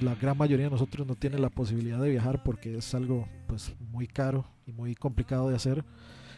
La 0.00 0.16
gran 0.16 0.36
mayoría 0.36 0.66
de 0.66 0.72
nosotros 0.72 1.06
no 1.06 1.14
tiene 1.14 1.38
la 1.38 1.48
posibilidad 1.48 2.00
de 2.00 2.10
viajar 2.10 2.42
porque 2.42 2.76
es 2.76 2.94
algo 2.94 3.28
pues 3.46 3.74
muy 3.78 4.08
caro 4.08 4.44
y 4.66 4.72
muy 4.72 4.96
complicado 4.96 5.48
de 5.48 5.56
hacer. 5.56 5.84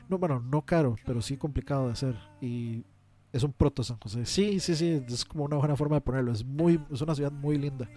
No, 0.08 0.18
bueno, 0.18 0.40
no 0.40 0.62
caro, 0.62 0.96
pero 1.06 1.22
sí 1.22 1.38
complicado 1.38 1.86
de 1.86 1.92
hacer. 1.92 2.16
Y 2.42 2.84
es 3.32 3.42
un 3.42 3.52
proto 3.52 3.82
San 3.82 3.98
José. 3.98 4.26
Sí, 4.26 4.60
sí, 4.60 4.76
sí, 4.76 5.02
es 5.08 5.24
como 5.24 5.44
una 5.44 5.56
buena 5.56 5.74
forma 5.74 5.96
de 5.96 6.02
ponerlo. 6.02 6.32
Es 6.32 6.44
muy, 6.44 6.78
es 6.92 7.00
una 7.00 7.14
ciudad 7.14 7.32
muy 7.32 7.56
linda. 7.56 7.88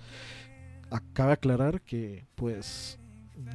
Acaba 0.89 1.29
de 1.29 1.33
aclarar 1.33 1.81
que, 1.81 2.25
pues, 2.35 2.97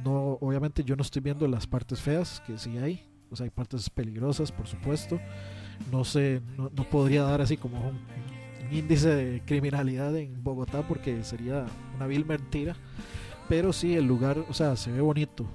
no, 0.03 0.37
obviamente 0.39 0.83
yo 0.83 0.95
no 0.95 1.01
estoy 1.01 1.23
viendo 1.23 1.47
las 1.47 1.65
partes 1.65 1.99
feas, 1.99 2.41
que 2.45 2.59
sí 2.59 2.77
hay. 2.77 3.09
O 3.31 3.35
sea, 3.35 3.45
hay 3.45 3.49
partes 3.49 3.89
peligrosas, 3.89 4.51
por 4.51 4.67
supuesto. 4.67 5.19
No 5.91 6.05
sé, 6.05 6.39
no, 6.55 6.69
no 6.75 6.87
podría 6.87 7.23
dar 7.23 7.41
así 7.41 7.57
como 7.57 7.89
un 7.89 7.99
índice 8.71 9.09
de 9.09 9.41
criminalidad 9.45 10.15
en 10.15 10.43
Bogotá 10.43 10.81
porque 10.81 11.23
sería 11.23 11.65
una 11.95 12.07
vil 12.07 12.25
mentira. 12.25 12.75
Pero 13.49 13.73
sí, 13.73 13.95
el 13.95 14.05
lugar, 14.05 14.37
o 14.49 14.53
sea, 14.53 14.75
se 14.75 14.91
ve 14.91 15.01
bonito. 15.01 15.45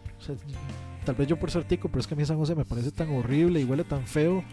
Tal 1.05 1.15
vez 1.15 1.27
yo 1.27 1.39
por 1.39 1.51
ser 1.51 1.65
tico, 1.65 1.89
pero 1.89 2.01
es 2.01 2.07
que 2.07 2.15
a 2.15 2.17
mí 2.17 2.25
San 2.25 2.37
José 2.37 2.55
me 2.55 2.65
parece 2.65 2.91
tan 2.91 3.11
horrible 3.11 3.61
y 3.61 3.65
huele 3.65 3.85
tan 3.85 4.07
feo. 4.07 4.45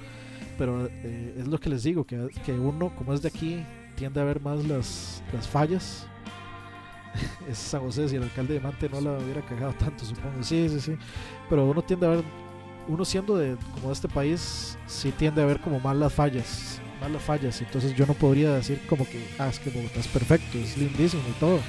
Pero 0.57 0.87
eh, 0.87 1.35
es 1.39 1.47
lo 1.47 1.59
que 1.59 1.69
les 1.69 1.83
digo, 1.83 2.05
que, 2.05 2.29
que 2.45 2.53
uno, 2.53 2.95
como 2.95 3.13
es 3.13 3.21
de 3.21 3.27
aquí, 3.27 3.63
tiende 3.95 4.21
a 4.21 4.23
ver 4.23 4.41
más 4.41 4.65
las, 4.65 5.21
las 5.33 5.47
fallas. 5.47 6.07
es 7.49 7.57
San 7.57 7.81
José, 7.81 8.07
si 8.07 8.15
el 8.15 8.23
alcalde 8.23 8.53
de 8.55 8.59
Mante 8.59 8.89
no 8.89 9.01
la 9.01 9.17
hubiera 9.17 9.41
cagado 9.41 9.73
tanto, 9.73 10.05
supongo. 10.05 10.41
Sí, 10.43 10.69
sí, 10.69 10.79
sí. 10.79 10.97
Pero 11.49 11.65
uno 11.65 11.81
tiende 11.81 12.05
a 12.05 12.09
ver, 12.09 12.23
uno 12.87 13.03
siendo 13.03 13.37
de 13.37 13.57
como 13.73 13.87
de 13.87 13.93
este 13.93 14.07
país, 14.07 14.77
sí 14.85 15.11
tiende 15.11 15.41
a 15.41 15.45
ver 15.45 15.59
como 15.59 15.79
más 15.79 15.95
las 15.95 16.13
fallas. 16.13 16.81
Las 17.09 17.21
fallas. 17.23 17.61
Entonces 17.61 17.95
yo 17.95 18.05
no 18.05 18.13
podría 18.13 18.53
decir 18.53 18.81
como 18.87 19.07
que, 19.07 19.23
ah, 19.39 19.47
es 19.49 19.59
que 19.59 19.69
Bogotá 19.69 19.99
es 19.99 20.07
perfecto, 20.07 20.57
es 20.57 20.77
lindísimo 20.77 21.23
y 21.29 21.39
todo. 21.39 21.59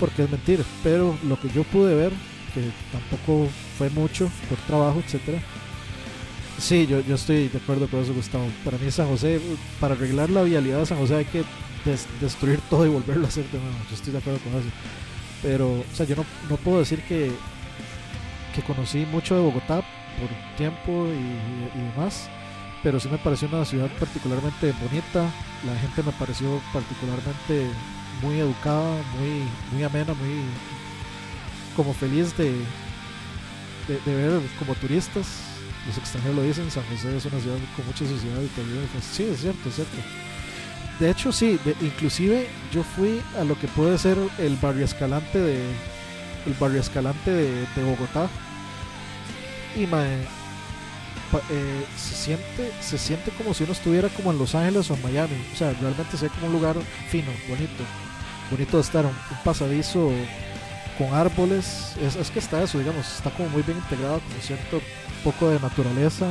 Porque 0.00 0.24
es 0.24 0.30
mentir. 0.30 0.64
Pero 0.82 1.16
lo 1.24 1.40
que 1.40 1.48
yo 1.50 1.64
pude 1.64 1.94
ver, 1.94 2.12
que 2.54 2.62
tampoco 2.92 3.48
fue 3.78 3.90
mucho 3.90 4.30
por 4.48 4.58
trabajo, 4.66 5.00
etcétera. 5.04 5.38
Sí, 6.58 6.86
yo, 6.86 7.00
yo 7.00 7.14
estoy 7.16 7.48
de 7.48 7.58
acuerdo 7.58 7.86
con 7.88 8.00
eso, 8.00 8.14
Gustavo. 8.14 8.46
Para 8.64 8.78
mí 8.78 8.90
San 8.90 9.08
José, 9.08 9.40
para 9.78 9.94
arreglar 9.94 10.30
la 10.30 10.42
vialidad 10.42 10.78
de 10.80 10.86
San 10.86 10.98
José 10.98 11.16
hay 11.16 11.24
que 11.26 11.44
des- 11.84 12.06
destruir 12.20 12.60
todo 12.70 12.86
y 12.86 12.88
volverlo 12.88 13.26
a 13.26 13.28
hacer 13.28 13.44
de 13.50 13.58
nuevo. 13.58 13.74
Yo 13.90 13.94
estoy 13.94 14.12
de 14.12 14.18
acuerdo 14.18 14.40
con 14.40 14.52
eso. 14.60 14.68
Pero, 15.42 15.68
o 15.72 15.84
sea, 15.94 16.06
yo 16.06 16.16
no, 16.16 16.24
no 16.48 16.56
puedo 16.56 16.78
decir 16.78 17.00
que, 17.02 17.30
que 18.54 18.62
conocí 18.62 19.04
mucho 19.12 19.34
de 19.34 19.42
Bogotá 19.42 19.76
por 20.18 20.56
tiempo 20.56 21.06
y 21.06 21.78
demás. 21.94 22.30
Pero 22.86 23.00
sí 23.00 23.08
me 23.08 23.18
pareció 23.18 23.48
una 23.48 23.64
ciudad 23.64 23.90
particularmente 23.98 24.72
bonita. 24.80 25.28
La 25.66 25.76
gente 25.80 26.04
me 26.04 26.12
pareció 26.12 26.62
particularmente 26.72 27.66
muy 28.22 28.38
educada, 28.38 29.02
muy, 29.18 29.42
muy 29.72 29.82
amena, 29.82 30.14
muy 30.14 30.44
como 31.74 31.92
feliz 31.92 32.36
de, 32.36 32.52
de, 33.88 34.14
ver 34.14 34.40
como 34.60 34.76
turistas. 34.76 35.26
Los 35.84 35.98
extranjeros 35.98 36.36
lo 36.36 36.42
dicen, 36.44 36.70
San 36.70 36.84
José 36.84 37.16
es 37.16 37.24
una 37.24 37.40
ciudad 37.40 37.56
con 37.74 37.86
mucha 37.86 38.06
sociedad 38.06 38.40
y. 38.40 38.46
Pues, 38.46 39.04
sí, 39.04 39.24
es 39.32 39.40
cierto, 39.40 39.68
es 39.68 39.74
cierto. 39.74 39.96
De 41.00 41.10
hecho, 41.10 41.32
sí, 41.32 41.58
de- 41.64 41.74
inclusive 41.84 42.46
yo 42.72 42.84
fui 42.84 43.20
a 43.36 43.42
lo 43.42 43.58
que 43.58 43.66
puede 43.66 43.98
ser 43.98 44.16
el 44.38 44.54
barrio 44.62 44.84
escalante 44.84 45.40
de 45.40 45.60
el 46.46 46.54
barrio 46.60 46.82
escalante 46.82 47.32
de, 47.32 47.66
Bogotá 47.82 48.28
y 49.74 49.88
mae, 49.88 50.24
eh, 51.50 51.84
se 51.96 52.14
siente 52.14 52.72
se 52.80 52.98
siente 52.98 53.30
como 53.32 53.54
si 53.54 53.64
uno 53.64 53.72
estuviera 53.72 54.08
como 54.08 54.30
en 54.30 54.38
Los 54.38 54.54
Ángeles 54.54 54.90
o 54.90 54.94
en 54.94 55.02
Miami. 55.02 55.36
O 55.52 55.56
sea, 55.56 55.72
realmente 55.80 56.16
se 56.16 56.26
ve 56.26 56.30
como 56.34 56.46
un 56.46 56.52
lugar 56.52 56.76
fino, 57.08 57.30
bonito, 57.48 57.84
bonito 58.50 58.76
de 58.76 58.82
estar, 58.82 59.04
un, 59.04 59.12
un 59.12 59.44
pasadizo 59.44 60.10
con 60.98 61.14
árboles. 61.14 61.94
Es, 62.00 62.16
es 62.16 62.30
que 62.30 62.38
está 62.38 62.62
eso, 62.62 62.78
digamos, 62.78 63.06
está 63.06 63.30
como 63.30 63.48
muy 63.50 63.62
bien 63.62 63.78
integrado 63.78 64.20
con 64.20 64.40
cierto 64.40 64.80
poco 65.24 65.50
de 65.50 65.60
naturaleza 65.60 66.26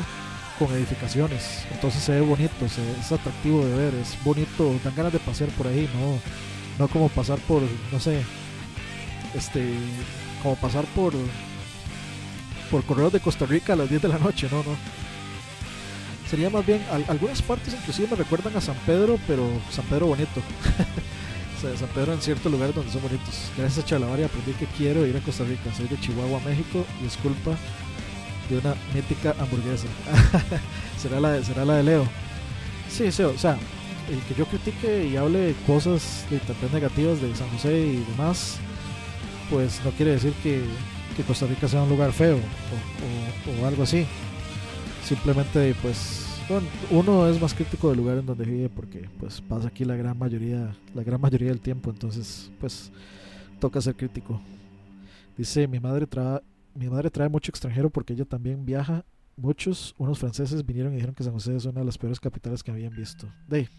con 0.58 0.72
edificaciones. 0.72 1.66
Entonces 1.72 2.02
se 2.02 2.14
ve 2.14 2.22
bonito, 2.22 2.68
se, 2.70 2.82
es 3.00 3.12
atractivo 3.12 3.66
de 3.66 3.76
ver, 3.76 3.94
es 3.96 4.18
bonito, 4.24 4.74
dan 4.84 4.96
ganas 4.96 5.14
de 5.14 5.20
pasear 5.20 5.50
por 5.52 5.68
ahí, 5.68 5.90
no, 5.94 6.20
no 6.80 6.88
como 6.88 7.10
pasar 7.10 7.40
por, 7.40 7.62
no 7.92 8.00
sé, 8.00 8.24
este, 9.34 9.74
como 10.42 10.56
pasar 10.56 10.86
por 10.96 11.14
por 12.70 12.84
correos 12.84 13.14
de 13.14 13.20
Costa 13.20 13.46
Rica 13.46 13.74
a 13.74 13.76
las 13.76 13.90
10 13.90 14.02
de 14.02 14.08
la 14.08 14.18
noche, 14.20 14.48
no, 14.52 14.58
no. 14.58 14.76
Sería 16.30 16.50
más 16.50 16.66
bien, 16.66 16.82
al- 16.92 17.06
algunas 17.08 17.42
partes 17.42 17.74
inclusive 17.74 18.08
me 18.10 18.16
recuerdan 18.16 18.56
a 18.58 18.62
San 18.62 18.76
Pedro, 18.86 19.20
pero 19.28 19.48
San 19.72 19.86
Pedro 19.86 20.08
bonito. 20.08 20.42
o 21.58 21.62
sea, 21.62 21.78
San 21.78 21.88
Pedro 21.90 22.14
en 22.14 22.22
ciertos 22.22 22.52
lugares 22.52 22.76
donde 22.76 22.92
son 22.92 23.02
bonitos. 23.04 23.52
Gracias 23.58 23.86
a 23.86 23.88
Chalabaria 23.88 24.26
aprendí 24.26 24.54
que 24.54 24.66
quiero 24.78 25.06
ir 25.06 25.16
a 25.16 25.20
Costa 25.20 25.44
Rica. 25.44 25.74
Soy 25.76 25.88
de 25.88 26.00
Chihuahua, 26.00 26.40
México, 26.46 26.84
y 27.04 27.08
es 27.08 27.16
culpa 27.18 27.56
de 28.50 28.58
una 28.58 28.76
mítica 28.94 29.36
hamburguesa. 29.40 29.86
será, 31.02 31.20
la 31.20 31.32
de, 31.34 31.46
será 31.46 31.64
la 31.64 31.76
de 31.76 31.84
Leo. 31.84 32.08
Sí, 32.90 33.12
sí, 33.12 33.22
o 33.24 33.38
sea, 33.38 33.58
el 34.10 34.20
que 34.22 34.34
yo 34.36 34.46
critique 34.46 35.08
y 35.12 35.18
hable 35.18 35.54
cosas 35.68 36.26
de 36.30 36.40
tal 36.40 36.56
negativas 36.74 37.22
de 37.22 37.36
San 37.36 37.50
José 37.50 37.78
y 37.80 38.06
demás, 38.12 38.58
pues 39.50 39.80
no 39.86 39.92
quiere 39.92 40.12
decir 40.12 40.34
que, 40.44 40.64
que 41.16 41.24
Costa 41.24 41.46
Rica 41.48 41.68
sea 41.68 41.84
un 41.84 41.90
lugar 41.90 42.12
feo 42.12 42.36
o, 42.38 43.60
o- 43.60 43.64
o 43.64 43.68
algo 43.68 43.84
así. 43.84 44.06
Simplemente, 45.04 45.76
pues, 45.82 46.26
bueno, 46.50 46.68
uno 46.92 47.28
es 47.28 47.40
más 47.40 47.54
crítico 47.54 47.90
del 47.90 47.98
lugar 47.98 48.18
en 48.18 48.26
donde 48.26 48.44
vive 48.46 48.70
porque, 48.70 49.08
pues, 49.20 49.42
pasa 49.42 49.68
aquí 49.68 49.86
la 49.86 49.96
gran 49.96 50.18
mayoría, 50.18 50.76
la 50.94 51.04
gran 51.04 51.22
mayoría 51.22 51.50
del 51.50 51.62
tiempo, 51.62 51.92
entonces, 51.92 52.52
pues, 52.60 52.92
toca 53.60 53.82
ser 53.82 53.96
crítico. 53.96 54.42
Dice, 55.38 55.68
mi 55.68 55.80
madre 55.80 56.08
trae, 56.08 56.40
mi 56.74 56.90
madre 56.90 57.10
trae 57.12 57.30
mucho 57.30 57.52
extranjero 57.52 57.90
porque 57.90 58.14
ella 58.14 58.26
también 58.26 58.66
viaja 58.66 59.06
muchos, 59.38 59.94
unos 59.98 60.18
franceses 60.18 60.66
vinieron 60.66 60.94
y 60.94 60.96
dijeron 60.96 61.14
que 61.14 61.24
San 61.24 61.34
José 61.34 61.56
es 61.56 61.66
una 61.66 61.82
de 61.82 61.86
las 61.86 61.98
peores 61.98 62.20
capitales 62.20 62.64
que 62.64 62.72
habían 62.72 62.96
visto. 62.96 63.28
De, 63.48 63.70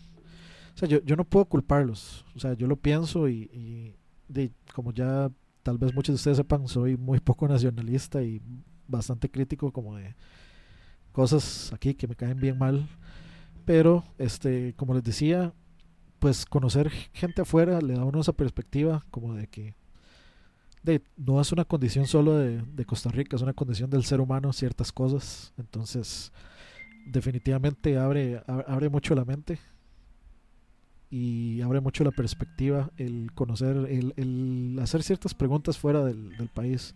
o 0.75 0.79
sea, 0.79 0.87
yo, 0.87 1.03
yo 1.03 1.17
no 1.17 1.25
puedo 1.25 1.47
culparlos. 1.47 2.25
O 2.37 2.39
sea, 2.41 2.53
yo 2.55 2.67
lo 2.67 2.77
pienso 2.77 3.27
y, 3.29 3.45
y 3.53 3.95
de, 4.29 4.53
como 4.75 4.93
ya 4.93 5.31
tal 5.67 5.79
vez 5.79 5.93
muchos 5.93 6.13
de 6.13 6.15
ustedes 6.15 6.37
sepan, 6.37 6.69
soy 6.69 6.97
muy 6.97 7.19
poco 7.19 7.49
nacionalista 7.49 8.23
y 8.23 8.41
bastante 8.87 9.29
crítico 9.29 9.73
como 9.73 9.97
de 9.97 10.15
cosas 11.11 11.73
aquí 11.73 11.95
que 11.95 12.07
me 12.07 12.15
caen 12.15 12.39
bien 12.39 12.57
mal. 12.57 12.89
Pero, 13.65 14.05
este, 14.17 14.75
como 14.77 14.95
les 14.95 15.03
decía, 15.03 15.53
pues 16.21 16.47
conocer 16.47 16.91
gente 17.13 17.43
afuera 17.43 17.81
le 17.81 17.95
da 17.95 18.03
a 18.03 18.05
uno 18.05 18.21
esa 18.21 18.33
perspectiva 18.33 19.05
como 19.11 19.35
de 19.35 19.49
que 19.49 19.75
de, 20.85 21.03
no 21.17 21.41
es 21.41 21.51
una 21.51 21.65
condición 21.65 22.07
solo 22.07 22.37
de, 22.37 22.63
de 22.63 22.85
Costa 22.85 23.11
Rica, 23.11 23.35
es 23.35 23.43
una 23.43 23.53
condición 23.53 23.91
del 23.91 24.05
ser 24.05 24.21
humano 24.21 24.53
ciertas 24.53 24.93
cosas. 24.93 25.53
Entonces, 25.59 26.33
definitivamente 27.09 27.99
abre, 27.99 28.41
abre 28.47 28.89
mucho 28.89 29.17
la 29.17 29.25
mente 29.25 29.59
y 31.17 31.63
abre 31.63 31.81
mucho 31.81 32.05
la 32.05 32.11
perspectiva 32.11 32.91
el 32.99 33.33
conocer, 33.35 33.75
el, 33.75 34.79
hacer 34.83 35.03
ciertas 35.03 35.33
preguntas 35.33 35.79
fuera 35.79 36.05
del, 36.05 36.51
país, 36.53 36.95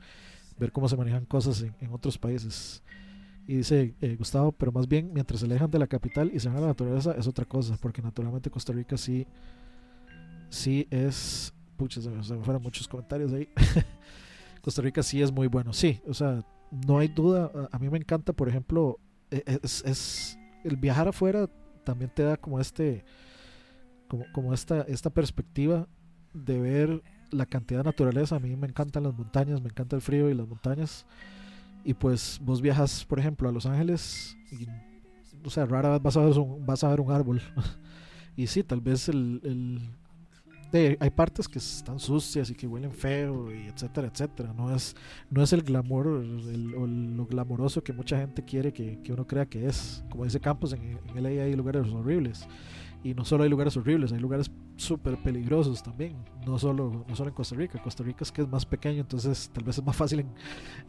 ver 0.58 0.72
cómo 0.72 0.90
se 0.90 0.96
manejan 0.98 1.24
cosas 1.24 1.62
en, 1.62 1.90
otros 1.90 2.18
países. 2.18 2.82
Y 3.46 3.54
dice 3.56 3.94
eh, 4.02 4.16
Gustavo, 4.16 4.52
pero 4.52 4.72
más 4.72 4.86
bien 4.86 5.10
mientras 5.14 5.40
se 5.40 5.46
alejan 5.46 5.70
de 5.70 5.78
la 5.78 5.86
capital 5.86 6.30
y 6.34 6.38
se 6.38 6.48
van 6.48 6.58
a 6.58 6.60
la 6.60 6.66
naturaleza 6.66 7.12
es 7.12 7.26
otra 7.26 7.46
cosa, 7.46 7.78
porque 7.80 8.02
naturalmente 8.02 8.50
Costa 8.50 8.74
Rica 8.74 8.98
sí, 8.98 9.26
sí 10.50 10.86
es, 10.90 11.54
pucha, 11.78 12.02
se 12.02 12.10
me, 12.10 12.22
fueron 12.22 12.62
muchos 12.62 12.86
comentarios 12.86 13.32
ahí. 13.32 13.48
Costa 14.60 14.82
Rica 14.82 15.02
sí 15.02 15.22
es 15.22 15.32
muy 15.32 15.46
bueno, 15.46 15.72
sí, 15.72 15.98
o 16.06 16.12
sea, 16.12 16.44
no 16.86 16.98
hay 16.98 17.08
duda, 17.08 17.50
a, 17.72 17.78
mí 17.78 17.88
me 17.88 17.96
encanta, 17.96 18.34
por 18.34 18.50
ejemplo, 18.50 18.98
e- 19.30 19.44
es, 19.62 19.82
es 19.86 20.38
el 20.62 20.76
viajar 20.76 21.08
afuera 21.08 21.48
también 21.84 22.10
te 22.14 22.22
da 22.22 22.36
como 22.36 22.60
este, 22.60 23.02
como, 24.10 24.24
como 24.32 24.52
esta, 24.52 24.82
esta 24.82 25.08
perspectiva 25.08 25.86
de 26.34 26.60
ver 26.60 27.02
la 27.30 27.46
cantidad 27.46 27.80
de 27.80 27.84
naturaleza. 27.84 28.36
A 28.36 28.40
mí 28.40 28.54
me 28.56 28.66
encantan 28.66 29.04
las 29.04 29.14
montañas, 29.16 29.62
me 29.62 29.68
encanta 29.70 29.96
el 29.96 30.02
frío 30.02 30.28
y 30.28 30.34
las 30.34 30.48
montañas. 30.48 31.06
Y 31.84 31.94
pues 31.94 32.38
vos 32.42 32.60
viajas, 32.60 33.04
por 33.06 33.18
ejemplo, 33.20 33.48
a 33.48 33.52
Los 33.52 33.64
Ángeles 33.66 34.36
y, 34.52 34.66
o 35.46 35.48
sea, 35.50 35.64
rara 35.64 35.90
vez 35.90 36.02
vas 36.02 36.16
a 36.16 36.24
ver 36.24 36.36
un, 36.38 36.66
vas 36.66 36.84
a 36.84 36.88
ver 36.90 37.00
un 37.00 37.10
árbol. 37.12 37.40
y 38.36 38.46
sí, 38.48 38.62
tal 38.64 38.80
vez 38.80 39.08
el, 39.08 39.40
el- 39.44 39.80
de- 40.72 40.96
hay 41.00 41.10
partes 41.10 41.48
que 41.48 41.58
están 41.58 41.98
sucias 41.98 42.48
y 42.50 42.54
que 42.54 42.66
huelen 42.66 42.92
feo 42.92 43.52
y 43.52 43.66
etcétera, 43.68 44.08
etcétera. 44.08 44.52
No 44.52 44.74
es, 44.74 44.94
no 45.30 45.42
es 45.42 45.52
el 45.52 45.62
glamour 45.62 46.06
el- 46.22 46.74
o 46.76 46.86
lo 46.86 47.26
glamoroso 47.26 47.82
que 47.82 47.92
mucha 47.92 48.18
gente 48.18 48.44
quiere 48.44 48.72
que, 48.72 49.00
que 49.02 49.12
uno 49.12 49.26
crea 49.26 49.46
que 49.46 49.66
es. 49.66 50.04
Como 50.10 50.24
dice 50.24 50.38
Campos, 50.40 50.72
en, 50.72 50.98
en 51.08 51.16
LA 51.16 51.44
hay 51.44 51.54
lugares 51.56 51.88
horribles. 51.92 52.46
Y 53.02 53.14
no 53.14 53.24
solo 53.24 53.44
hay 53.44 53.50
lugares 53.50 53.76
horribles, 53.78 54.12
hay 54.12 54.18
lugares 54.20 54.50
súper 54.76 55.16
peligrosos 55.22 55.82
también. 55.82 56.16
No 56.46 56.58
solo, 56.58 57.04
no 57.08 57.16
solo 57.16 57.30
en 57.30 57.34
Costa 57.34 57.54
Rica. 57.56 57.80
Costa 57.82 58.02
Rica 58.04 58.18
es 58.24 58.30
que 58.32 58.42
es 58.42 58.48
más 58.48 58.66
pequeño, 58.66 59.00
entonces 59.00 59.50
tal 59.54 59.64
vez 59.64 59.78
es 59.78 59.84
más 59.84 59.96
fácil 59.96 60.20
en- 60.20 60.34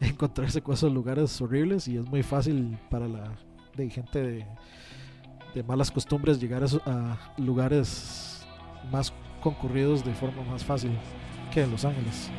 encontrarse 0.08 0.60
con 0.60 0.74
esos 0.74 0.92
lugares 0.92 1.40
horribles 1.40 1.88
y 1.88 1.96
es 1.96 2.06
muy 2.06 2.22
fácil 2.22 2.78
para 2.90 3.08
la 3.08 3.32
de 3.76 3.88
gente 3.88 4.22
de, 4.22 4.46
de 5.54 5.62
malas 5.62 5.90
costumbres 5.90 6.38
llegar 6.38 6.62
a, 6.84 7.34
lugares 7.38 8.44
más 8.90 9.12
concurridos 9.42 10.04
de 10.04 10.14
forma 10.14 10.42
más 10.44 10.62
fácil 10.64 10.90
que 11.50 11.62
en 11.62 11.70
Los 11.70 11.84
Ángeles. 11.86 12.30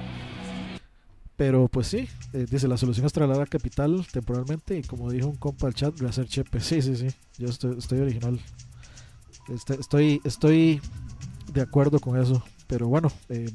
Pero 1.36 1.68
pues 1.68 1.88
sí, 1.88 2.08
eh, 2.34 2.46
dice 2.50 2.68
la 2.68 2.78
solución 2.78 3.08
es 3.08 3.14
trasladar 3.14 3.44
a 3.44 3.48
capital 3.48 4.06
temporalmente 4.12 4.78
y 4.78 4.84
como 4.84 5.10
dijo 5.12 5.28
un 5.28 5.36
compa 5.36 5.66
al 5.66 5.74
chat, 5.74 5.98
rehacer 6.00 6.28
chepe. 6.28 6.60
Sí, 6.60 6.80
sí, 6.82 6.96
sí, 6.96 7.08
yo 7.40 7.48
estoy, 7.48 7.76
estoy 7.78 8.00
original. 8.00 8.40
Este, 9.50 9.80
estoy, 9.80 10.22
estoy 10.24 10.82
de 11.54 11.62
acuerdo 11.62 12.00
con 12.00 12.20
eso. 12.20 12.44
Pero 12.68 12.88
bueno, 12.88 13.12
eh, 13.30 13.50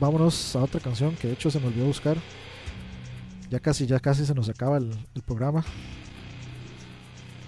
vámonos 0.00 0.56
a 0.56 0.62
otra 0.62 0.80
canción 0.80 1.14
que 1.16 1.28
de 1.28 1.34
hecho 1.34 1.50
se 1.50 1.60
me 1.60 1.66
olvidó 1.66 1.86
buscar. 1.86 2.16
Ya 3.50 3.58
casi, 3.58 3.86
ya 3.86 3.98
casi 3.98 4.24
se 4.24 4.34
nos 4.34 4.48
acaba 4.48 4.78
el, 4.78 4.96
programa. 5.26 5.64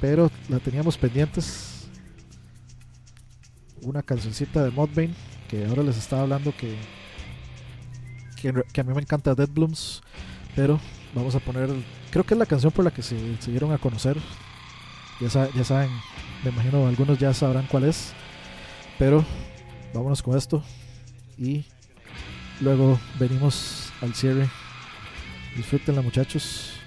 Pero 0.01 0.31
la 0.49 0.59
teníamos 0.59 0.99
pendientes. 0.99 1.87
Una 3.83 4.03
cancioncita 4.03 4.63
de 4.63 4.71
Modbane 4.71 5.15
que 5.49 5.67
ahora 5.67 5.83
les 5.83 5.99
estaba 5.99 6.23
hablando 6.23 6.55
que, 6.57 6.77
que, 8.41 8.81
a 8.81 8.85
mí 8.85 8.95
me 8.95 9.03
encanta 9.03 9.35
Dead 9.35 9.49
Blooms. 9.49 10.03
Pero 10.55 10.81
vamos 11.15 11.35
a 11.35 11.41
poner, 11.41 11.71
creo 12.11 12.25
que 12.25 12.35
es 12.35 12.39
la 12.39 12.47
canción 12.47 12.73
por 12.73 12.85
la 12.85 12.91
que 12.91 13.03
se, 13.03 13.37
se 13.41 13.51
dieron 13.51 13.73
a 13.73 13.79
conocer. 13.79 14.17
Ya 15.21 15.31
saben, 15.31 15.91
me 16.43 16.51
imagino 16.51 16.87
algunos 16.87 17.19
ya 17.19 17.33
sabrán 17.33 17.67
cuál 17.67 17.85
es. 17.85 18.13
Pero 18.99 19.25
vámonos 19.95 20.23
con 20.23 20.37
esto. 20.37 20.63
Y 21.39 21.65
luego 22.61 22.99
venimos 23.19 23.93
al 24.01 24.15
cierre. 24.15 24.49
Disfrútenla 25.57 26.03
muchachos. 26.03 26.82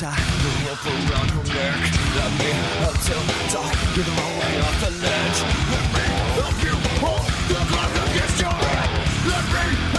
tie 0.00 0.16
the 0.16 0.50
rope 0.64 0.86
around 0.86 1.30
her 1.30 1.44
neck. 1.52 1.76
Let 2.16 2.32
me 2.40 2.50
until 2.88 3.20
die. 3.52 3.76
You're 3.94 4.08
the 4.08 4.16
way 4.16 4.60
off 4.64 4.80
the 4.80 4.90
ledge. 5.04 5.38
Let 5.72 5.86
me 5.94 6.06
help 6.40 6.56
you 6.64 6.74
hold 7.04 7.26
the 7.48 7.60
clock 7.68 7.92
against 8.08 8.40
your 8.40 8.48
head. 8.48 8.88
Let 9.28 9.44
me. 9.52 9.89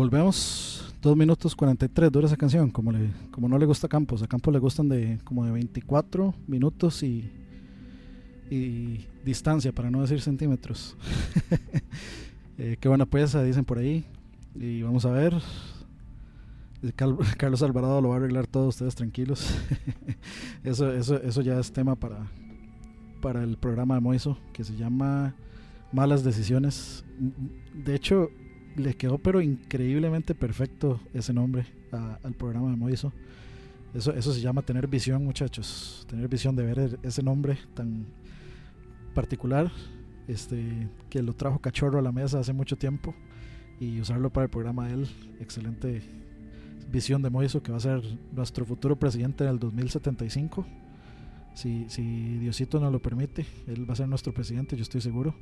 Volvemos. 0.00 0.94
2 1.02 1.14
minutos 1.14 1.54
43 1.54 2.10
dura 2.10 2.26
esa 2.26 2.38
canción. 2.38 2.70
Como, 2.70 2.90
le, 2.90 3.10
como 3.30 3.50
no 3.50 3.58
le 3.58 3.66
gusta 3.66 3.86
a 3.86 3.90
Campos. 3.90 4.22
A 4.22 4.26
Campos 4.26 4.50
le 4.50 4.58
gustan 4.58 4.88
de 4.88 5.18
como 5.24 5.44
de 5.44 5.52
24 5.52 6.34
minutos 6.46 7.02
y, 7.02 7.30
y 8.50 9.04
distancia, 9.22 9.72
para 9.72 9.90
no 9.90 10.00
decir 10.00 10.22
centímetros. 10.22 10.96
eh, 12.56 12.78
qué 12.80 12.88
buena 12.88 13.04
pieza, 13.04 13.42
dicen 13.42 13.66
por 13.66 13.76
ahí. 13.76 14.06
Y 14.54 14.80
vamos 14.80 15.04
a 15.04 15.10
ver. 15.10 15.34
Cal- 16.96 17.18
Carlos 17.36 17.62
Alvarado 17.62 18.00
lo 18.00 18.08
va 18.08 18.14
a 18.14 18.18
arreglar 18.20 18.46
todo, 18.46 18.68
ustedes 18.68 18.94
tranquilos. 18.94 19.54
eso, 20.64 20.90
eso, 20.94 21.20
eso 21.22 21.42
ya 21.42 21.60
es 21.60 21.72
tema 21.72 21.94
para, 21.94 22.26
para 23.20 23.42
el 23.44 23.58
programa 23.58 23.96
de 23.96 24.00
Moiso, 24.00 24.38
que 24.54 24.64
se 24.64 24.74
llama 24.76 25.34
Malas 25.92 26.24
Decisiones. 26.24 27.04
De 27.74 27.94
hecho, 27.94 28.30
le 28.76 28.94
quedó 28.94 29.18
pero 29.18 29.40
increíblemente 29.40 30.34
perfecto 30.34 31.00
ese 31.14 31.32
nombre 31.32 31.66
al 32.22 32.34
programa 32.34 32.70
de 32.70 32.76
Moiso. 32.76 33.12
Eso, 33.94 34.12
eso 34.14 34.32
se 34.32 34.40
llama 34.40 34.62
tener 34.62 34.86
visión, 34.86 35.24
muchachos. 35.24 36.06
Tener 36.08 36.28
visión 36.28 36.54
de 36.54 36.62
ver 36.64 36.78
el- 36.78 36.98
ese 37.02 37.22
nombre 37.22 37.58
tan 37.74 38.06
particular 39.14 39.70
este, 40.28 40.88
que 41.08 41.22
lo 41.22 41.34
trajo 41.34 41.58
Cachorro 41.58 41.98
a 41.98 42.02
la 42.02 42.12
mesa 42.12 42.38
hace 42.38 42.52
mucho 42.52 42.76
tiempo 42.76 43.14
y 43.80 44.00
usarlo 44.00 44.30
para 44.30 44.44
el 44.44 44.50
programa 44.50 44.86
de 44.86 44.94
él. 44.94 45.08
Excelente 45.40 46.02
visión 46.92 47.20
de 47.22 47.30
Moiso, 47.30 47.62
que 47.62 47.72
va 47.72 47.78
a 47.78 47.80
ser 47.80 48.00
nuestro 48.32 48.64
futuro 48.64 48.96
presidente 48.96 49.42
en 49.44 49.50
el 49.50 49.58
2075. 49.58 50.64
Si, 51.54 51.86
si 51.88 52.38
Diosito 52.38 52.78
nos 52.78 52.92
lo 52.92 53.02
permite, 53.02 53.44
él 53.66 53.88
va 53.88 53.94
a 53.94 53.96
ser 53.96 54.08
nuestro 54.08 54.32
presidente, 54.32 54.76
yo 54.76 54.82
estoy 54.82 55.00
seguro. 55.00 55.34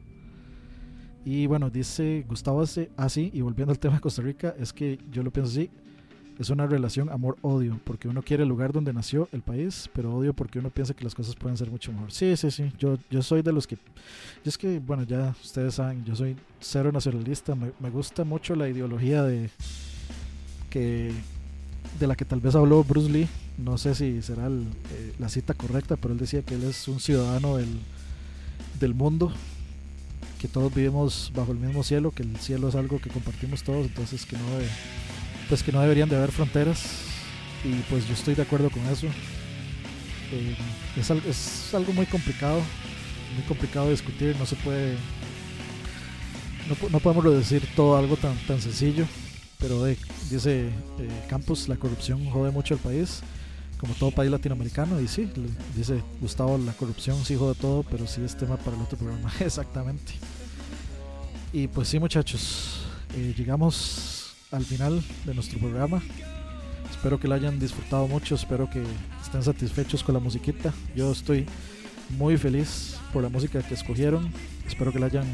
Y 1.25 1.47
bueno, 1.47 1.71
dice 1.71 2.25
Gustavo 2.29 2.63
así, 2.63 2.89
así, 2.97 3.31
y 3.35 3.41
volviendo 3.41 3.73
al 3.73 3.79
tema 3.81 3.97
de 3.97 4.01
Costa 4.01 4.23
Rica, 4.23 4.55
es 4.59 4.73
que 4.73 4.99
yo 5.11 5.23
lo 5.23 5.31
pienso 5.31 5.51
así, 5.51 5.71
es 6.39 6.51
una 6.51 6.67
relación 6.67 7.11
amor-odio, 7.11 7.81
porque 7.85 8.07
uno 8.09 8.23
quiere 8.23 8.45
el 8.45 8.49
lugar 8.49 8.73
donde 8.73 8.93
nació 8.93 9.29
el 9.33 9.43
país, 9.43 9.91
pero 9.93 10.15
odio 10.15 10.33
porque 10.33 10.61
uno 10.61 10.71
piensa 10.71 10.95
que 10.95 11.03
las 11.03 11.15
cosas 11.15 11.35
pueden 11.35 11.57
ser 11.57 11.69
mucho 11.69 11.93
mejor. 11.93 12.13
Sí, 12.13 12.37
sí, 12.37 12.51
sí, 12.51 12.73
yo, 12.79 12.97
yo 13.11 13.23
soy 13.23 13.43
de 13.43 13.53
los 13.53 13.67
que, 13.67 13.77
es 14.45 14.57
que, 14.57 14.79
bueno, 14.79 15.03
ya 15.03 15.35
ustedes 15.43 15.75
saben, 15.75 16.05
yo 16.05 16.15
soy 16.15 16.37
cero 16.61 16.93
nacionalista, 16.93 17.57
me, 17.57 17.73
me 17.81 17.91
gusta 17.91 18.23
mucho 18.25 18.55
la 18.55 18.69
ideología 18.69 19.25
de 19.25 19.51
que 20.71 21.13
de 21.99 22.07
la 22.07 22.15
que 22.15 22.25
tal 22.25 22.41
vez 22.41 22.55
habló 22.55 22.85
Bruce 22.85 23.11
Lee, 23.11 23.29
no 23.57 23.77
sé 23.79 23.95
si 23.95 24.23
será 24.23 24.47
eh, 24.47 25.15
la 25.19 25.29
cita 25.29 25.55
correcta, 25.55 25.97
pero 25.97 26.15
él 26.15 26.21
decía 26.21 26.43
que 26.43 26.55
él 26.55 26.65
es 26.65 26.87
un 26.87 27.01
ciudadano 27.01 27.57
del, 27.57 27.81
del 28.79 28.95
mundo, 28.95 29.33
que 30.39 30.49
todos 30.49 30.73
vivimos 30.75 31.33
bajo 31.35 31.53
el 31.53 31.59
mismo 31.59 31.83
cielo, 31.83 32.11
que 32.13 32.23
el 32.23 32.37
cielo 32.39 32.69
es 32.69 32.75
algo 32.75 33.01
que 33.01 33.11
compartimos 33.11 33.63
todos, 33.63 33.87
entonces 33.87 34.25
que 34.25 34.37
no 34.37 34.45
pues 35.49 35.63
que 35.63 35.73
no 35.73 35.81
deberían 35.81 36.09
de 36.09 36.17
haber 36.17 36.31
fronteras 36.31 36.85
y 37.65 37.73
pues 37.91 38.07
yo 38.07 38.15
estoy 38.15 38.35
de 38.35 38.43
acuerdo 38.43 38.71
con 38.71 38.85
eso. 38.87 39.07
Eh, 40.33 40.57
es, 40.97 41.11
es 41.11 41.75
algo 41.75 41.93
muy 41.93 42.07
complicado, 42.07 42.61
muy 43.35 43.45
complicado 43.47 43.87
de 43.87 43.93
discutir, 43.93 44.37
no 44.39 44.47
se 44.47 44.57
puede, 44.57 44.97
no, 46.69 46.89
no 46.91 47.01
podemos 47.01 47.25
decir 47.25 47.67
todo 47.75 47.97
algo 47.97 48.17
tan, 48.17 48.37
tan 48.47 48.61
sencillo, 48.61 49.07
pero 49.59 49.87
eh, 49.87 49.97
dice 50.31 50.67
eh, 50.67 50.71
Campos, 51.29 51.69
la 51.69 51.77
corrupción 51.77 52.29
jode 52.31 52.51
mucho 52.51 52.75
al 52.75 52.81
país, 52.81 53.23
como 53.79 53.95
todo 53.95 54.11
país 54.11 54.31
latinoamericano, 54.31 55.01
y 55.01 55.09
sí, 55.09 55.31
dice 55.77 56.03
Gustavo, 56.21 56.59
la 56.59 56.73
corrupción 56.73 57.25
sí 57.25 57.37
jode 57.37 57.55
todo, 57.55 57.85
pero 57.85 58.07
sí 58.07 58.23
es 58.23 58.37
tema 58.37 58.57
para 58.57 58.77
el 58.77 58.83
otro 58.83 58.99
programa, 58.99 59.33
exactamente. 59.41 60.15
Y 61.53 61.69
pues 61.69 61.89
sí 61.89 61.99
muchachos, 61.99 62.83
eh, 63.17 63.35
llegamos 63.37 64.35
al 64.51 64.65
final 64.65 65.03
de 65.25 65.35
nuestro 65.35 65.59
programa. 65.59 66.03
Espero 66.91 67.21
que 67.21 67.29
lo 67.29 67.35
hayan 67.35 67.59
disfrutado 67.59 68.09
mucho, 68.09 68.35
espero 68.35 68.69
que 68.69 68.83
estén 69.23 69.43
satisfechos 69.43 70.03
con 70.03 70.15
la 70.15 70.21
musiquita. 70.21 70.73
Yo 70.97 71.13
estoy 71.13 71.47
muy 72.11 72.37
feliz 72.37 72.97
por 73.13 73.23
la 73.23 73.29
música 73.29 73.63
que 73.63 73.75
escogieron. 73.75 74.31
Espero 74.67 74.93
que 74.93 74.99
la 74.99 75.07
hayan 75.07 75.27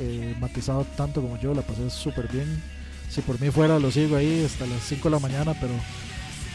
eh, 0.00 0.36
matizado 0.40 0.86
tanto 0.96 1.20
como 1.20 1.38
yo, 1.40 1.54
la 1.54 1.62
pasé 1.62 1.90
súper 1.90 2.28
bien. 2.28 2.62
Si 3.10 3.20
por 3.22 3.40
mí 3.40 3.50
fuera, 3.50 3.78
lo 3.78 3.90
sigo 3.90 4.16
ahí 4.16 4.44
hasta 4.44 4.66
las 4.66 4.82
5 4.84 5.08
de 5.08 5.14
la 5.14 5.18
mañana, 5.18 5.54
pero 5.60 5.72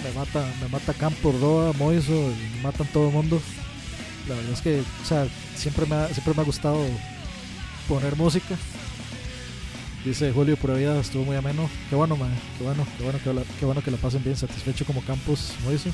me 0.03 0.11
mata, 0.11 0.45
me 0.61 0.67
mata 0.67 0.93
Campo, 0.93 1.33
Roa, 1.39 1.73
Moiso, 1.73 2.11
me 2.11 2.61
matan 2.61 2.87
todo 2.87 3.07
el 3.07 3.13
mundo. 3.13 3.41
La 4.27 4.35
verdad 4.35 4.51
es 4.53 4.61
que, 4.61 4.81
o 5.01 5.05
sea, 5.05 5.27
siempre 5.55 5.85
me 5.85 5.95
ha, 5.95 6.07
siempre 6.07 6.33
me 6.33 6.41
ha 6.41 6.45
gustado 6.45 6.85
poner 7.87 8.15
música. 8.15 8.55
Dice 10.05 10.31
Julio 10.33 10.57
Pura 10.57 10.73
Vida, 10.73 10.99
estuvo 10.99 11.23
muy 11.23 11.35
ameno. 11.35 11.69
Qué 11.89 11.95
bueno, 11.95 12.17
man. 12.17 12.31
Qué 12.57 12.63
bueno, 12.63 12.85
qué 12.97 13.03
bueno, 13.03 13.19
que 13.23 13.33
la, 13.33 13.41
qué 13.59 13.65
bueno 13.65 13.81
que 13.81 13.91
la 13.91 13.97
pasen 13.97 14.23
bien, 14.23 14.35
satisfecho 14.35 14.85
como 14.85 15.01
Campos 15.01 15.53
Moiso. 15.63 15.89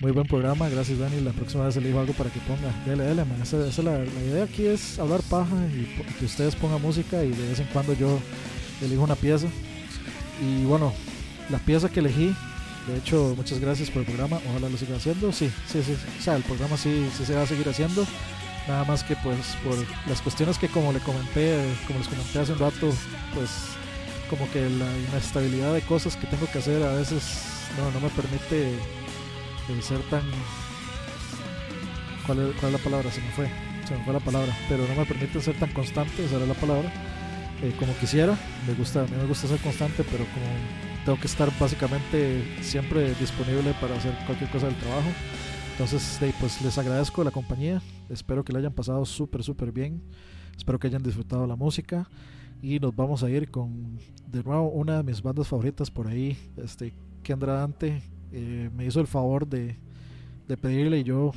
Muy 0.00 0.12
buen 0.12 0.26
programa, 0.26 0.68
gracias 0.68 0.98
Dani. 0.98 1.20
La 1.20 1.32
próxima 1.32 1.64
vez 1.64 1.76
le 1.76 1.86
digo 1.86 2.00
algo 2.00 2.12
para 2.14 2.30
que 2.30 2.40
ponga. 2.40 2.70
Dele, 2.84 3.04
dele, 3.04 3.24
man. 3.24 3.40
Esa, 3.42 3.58
esa 3.58 3.68
es 3.68 3.84
la, 3.84 3.98
la 3.98 4.24
idea 4.24 4.44
aquí 4.44 4.66
es 4.66 4.98
hablar 4.98 5.20
paja 5.22 5.56
y 5.72 5.84
que 6.18 6.24
ustedes 6.24 6.54
pongan 6.54 6.82
música 6.82 7.22
y 7.24 7.30
de 7.30 7.48
vez 7.48 7.60
en 7.60 7.66
cuando 7.66 7.94
yo 7.94 8.18
elijo 8.82 9.02
una 9.02 9.14
pieza. 9.14 9.46
Y 10.42 10.64
bueno, 10.64 10.92
la 11.48 11.58
pieza 11.58 11.88
que 11.88 12.00
elegí, 12.00 12.34
de 12.86 12.98
hecho, 12.98 13.34
muchas 13.36 13.58
gracias 13.58 13.90
por 13.90 14.00
el 14.00 14.06
programa. 14.06 14.40
Ojalá 14.50 14.68
lo 14.68 14.76
siga 14.76 14.96
haciendo. 14.96 15.32
Sí, 15.32 15.50
sí, 15.66 15.82
sí. 15.82 15.96
O 16.18 16.22
sea, 16.22 16.36
el 16.36 16.42
programa 16.42 16.76
sí, 16.76 17.08
sí 17.16 17.24
se 17.24 17.34
va 17.34 17.42
a 17.42 17.46
seguir 17.46 17.68
haciendo. 17.68 18.06
Nada 18.68 18.84
más 18.84 19.04
que 19.04 19.16
pues 19.16 19.56
por 19.64 19.76
las 20.08 20.20
cuestiones 20.22 20.58
que 20.58 20.68
como 20.68 20.92
le 20.92 20.98
comenté, 21.00 21.62
como 21.86 21.98
les 22.00 22.08
comenté 22.08 22.38
hace 22.38 22.52
un 22.52 22.58
rato, 22.58 22.92
pues 23.34 23.50
como 24.28 24.50
que 24.50 24.68
la 24.70 24.86
inestabilidad 25.08 25.72
de 25.72 25.82
cosas 25.82 26.16
que 26.16 26.26
tengo 26.26 26.50
que 26.50 26.58
hacer 26.58 26.82
a 26.82 26.92
veces 26.92 27.22
no, 27.76 27.90
no 27.92 28.00
me 28.00 28.10
permite 28.10 28.70
eh, 28.70 29.82
ser 29.82 30.00
tan... 30.10 30.22
¿Cuál 32.26 32.40
es, 32.40 32.56
¿Cuál 32.56 32.74
es 32.74 32.78
la 32.78 32.84
palabra? 32.84 33.10
Se 33.12 33.20
me 33.20 33.30
fue. 33.30 33.50
Se 33.86 33.96
me 33.96 34.04
fue 34.04 34.12
la 34.12 34.20
palabra. 34.20 34.56
Pero 34.68 34.86
no 34.86 34.94
me 34.94 35.06
permite 35.06 35.40
ser 35.40 35.56
tan 35.58 35.72
constante, 35.72 36.24
esa 36.24 36.36
era 36.36 36.46
la 36.46 36.54
palabra, 36.54 36.92
eh, 37.62 37.72
como 37.78 37.96
quisiera. 37.98 38.36
Me 38.66 38.74
gusta, 38.74 39.02
a 39.02 39.04
mí 39.04 39.16
me 39.16 39.26
gusta 39.26 39.46
ser 39.46 39.58
constante, 39.60 40.04
pero 40.04 40.24
como 40.24 40.85
tengo 41.06 41.20
que 41.20 41.28
estar 41.28 41.48
básicamente 41.60 42.42
siempre 42.62 43.14
disponible 43.14 43.72
para 43.80 43.94
hacer 43.94 44.12
cualquier 44.26 44.50
cosa 44.50 44.66
del 44.66 44.74
trabajo. 44.74 45.08
Entonces, 45.70 46.18
pues 46.40 46.60
les 46.62 46.76
agradezco 46.78 47.22
la 47.22 47.30
compañía. 47.30 47.80
Espero 48.10 48.44
que 48.44 48.52
la 48.52 48.58
hayan 48.58 48.72
pasado 48.72 49.04
súper, 49.04 49.44
súper 49.44 49.70
bien. 49.70 50.02
Espero 50.56 50.80
que 50.80 50.88
hayan 50.88 51.04
disfrutado 51.04 51.46
la 51.46 51.54
música. 51.54 52.08
Y 52.60 52.80
nos 52.80 52.96
vamos 52.96 53.22
a 53.22 53.30
ir 53.30 53.52
con, 53.52 53.98
de 54.26 54.42
nuevo, 54.42 54.68
una 54.70 54.96
de 54.96 55.04
mis 55.04 55.22
bandas 55.22 55.46
favoritas 55.46 55.92
por 55.92 56.08
ahí. 56.08 56.36
Este, 56.56 56.92
Kendra 57.22 57.52
Dante 57.52 58.02
eh, 58.32 58.68
me 58.74 58.84
hizo 58.84 58.98
el 59.00 59.06
favor 59.06 59.46
de, 59.46 59.76
de 60.48 60.56
pedirle 60.56 60.98
y 60.98 61.04
yo, 61.04 61.30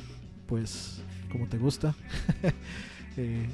pues, 0.46 1.00
como 1.30 1.46
te 1.46 1.58
gusta. 1.58 1.94
eh, 3.16 3.46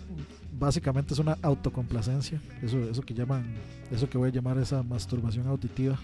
básicamente 0.58 1.14
es 1.14 1.20
una 1.20 1.36
autocomplacencia. 1.42 2.40
Eso, 2.62 2.78
eso 2.78 3.02
que 3.02 3.14
llaman, 3.14 3.44
eso 3.90 4.08
que 4.08 4.18
voy 4.18 4.30
a 4.30 4.32
llamar 4.32 4.58
esa 4.58 4.82
masturbación 4.82 5.46
auditiva. 5.46 5.98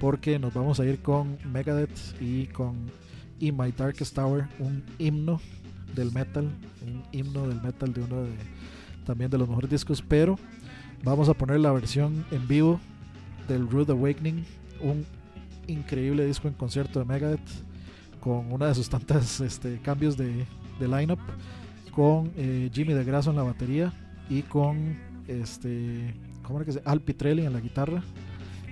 Porque 0.00 0.38
nos 0.38 0.54
vamos 0.54 0.80
a 0.80 0.86
ir 0.86 1.00
con 1.02 1.38
Megadeth 1.52 2.20
y 2.20 2.46
con 2.46 2.76
In 3.38 3.56
My 3.56 3.72
Darkest 3.72 4.16
Hour, 4.18 4.48
un 4.58 4.82
himno 4.98 5.40
del 5.94 6.12
metal, 6.12 6.50
un 6.86 7.02
himno 7.12 7.46
del 7.46 7.60
metal 7.60 7.92
de 7.92 8.02
uno 8.02 8.22
de 8.22 8.30
también 9.04 9.30
de 9.30 9.38
los 9.38 9.48
mejores 9.48 9.70
discos, 9.70 10.02
pero 10.06 10.38
vamos 11.02 11.28
a 11.28 11.34
poner 11.34 11.60
la 11.60 11.72
versión 11.72 12.24
en 12.30 12.46
vivo 12.46 12.80
del 13.48 13.68
Rude 13.68 13.92
Awakening, 13.92 14.44
un 14.80 15.04
increíble 15.66 16.26
disco 16.26 16.48
en 16.48 16.54
concierto 16.54 17.00
de 17.00 17.04
Megadeth 17.04 17.40
con 18.20 18.52
una 18.52 18.66
de 18.68 18.74
sus 18.74 18.88
tantas 18.88 19.40
este, 19.40 19.80
cambios 19.80 20.16
de, 20.16 20.46
de 20.78 20.88
lineup, 20.88 21.18
con 21.90 22.32
eh, 22.36 22.70
Jimmy 22.72 22.94
DeGrasso 22.94 23.30
en 23.30 23.36
la 23.36 23.42
batería 23.42 23.92
y 24.28 24.42
con 24.42 24.96
este, 25.28 26.14
¿cómo 26.42 26.58
era 26.58 26.66
que 26.66 26.72
se? 26.72 26.82
Al 26.84 27.00
Pitrelli 27.00 27.44
en 27.44 27.52
la 27.52 27.60
guitarra 27.60 28.02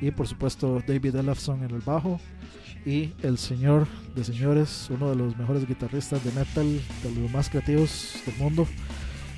y 0.00 0.10
por 0.10 0.26
supuesto 0.26 0.82
David 0.86 1.16
Ellefson 1.16 1.64
en 1.64 1.70
el 1.70 1.80
bajo 1.80 2.20
y 2.86 3.12
el 3.22 3.38
señor 3.38 3.86
de 4.14 4.24
señores, 4.24 4.88
uno 4.90 5.10
de 5.10 5.16
los 5.16 5.36
mejores 5.36 5.66
guitarristas 5.66 6.24
de 6.24 6.32
metal, 6.32 6.80
de 7.02 7.20
los 7.20 7.30
más 7.30 7.48
creativos 7.48 8.14
del 8.24 8.36
mundo, 8.36 8.66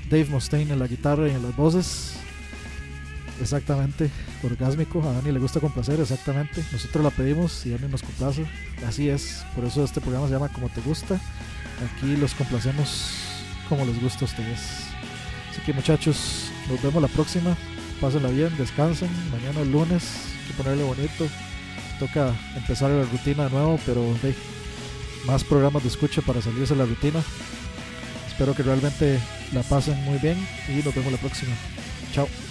Dave 0.09 0.25
Mustaine 0.25 0.73
en 0.73 0.79
la 0.79 0.87
guitarra 0.87 1.27
y 1.27 1.31
en 1.31 1.43
las 1.43 1.55
voces. 1.55 2.17
Exactamente, 3.41 4.09
orgásmico. 4.43 5.01
A 5.01 5.13
Dani 5.13 5.31
le 5.31 5.39
gusta 5.39 5.59
complacer, 5.59 5.99
exactamente. 5.99 6.63
Nosotros 6.71 7.03
la 7.03 7.09
pedimos 7.09 7.65
y 7.65 7.71
Dani 7.71 7.87
nos 7.87 8.03
complace. 8.03 8.45
Así 8.85 9.09
es, 9.09 9.43
por 9.55 9.65
eso 9.65 9.83
este 9.83 9.99
programa 9.99 10.27
se 10.27 10.33
llama 10.33 10.49
Como 10.49 10.69
Te 10.69 10.81
Gusta. 10.81 11.19
Aquí 11.95 12.15
los 12.15 12.35
complacemos 12.35 13.30
como 13.71 13.85
les 13.85 14.01
gusta 14.01 14.25
a 14.25 14.27
ustedes. 14.27 14.59
Así 15.49 15.61
que 15.65 15.73
muchachos, 15.73 16.51
nos 16.69 16.81
vemos 16.83 17.01
la 17.01 17.07
próxima. 17.07 17.55
Pásenla 18.01 18.29
bien, 18.29 18.55
descansen. 18.57 19.09
Mañana 19.31 19.61
es 19.61 19.67
lunes, 19.67 20.03
hay 20.41 20.47
que 20.47 20.53
ponerle 20.53 20.83
bonito 20.83 21.27
toca 22.01 22.33
empezar 22.55 22.89
la 22.89 23.03
rutina 23.03 23.43
de 23.43 23.51
nuevo, 23.51 23.79
pero 23.85 24.03
hey, 24.23 24.35
más 25.27 25.43
programas 25.43 25.83
de 25.83 25.89
escucha 25.89 26.23
para 26.23 26.41
salirse 26.41 26.73
de 26.73 26.79
la 26.79 26.85
rutina. 26.85 27.21
espero 28.27 28.55
que 28.55 28.63
realmente 28.63 29.19
la 29.53 29.61
pasen 29.61 30.03
muy 30.03 30.17
bien 30.17 30.35
y 30.67 30.83
nos 30.83 30.95
vemos 30.95 31.11
la 31.11 31.19
próxima. 31.19 31.53
Chao. 32.11 32.50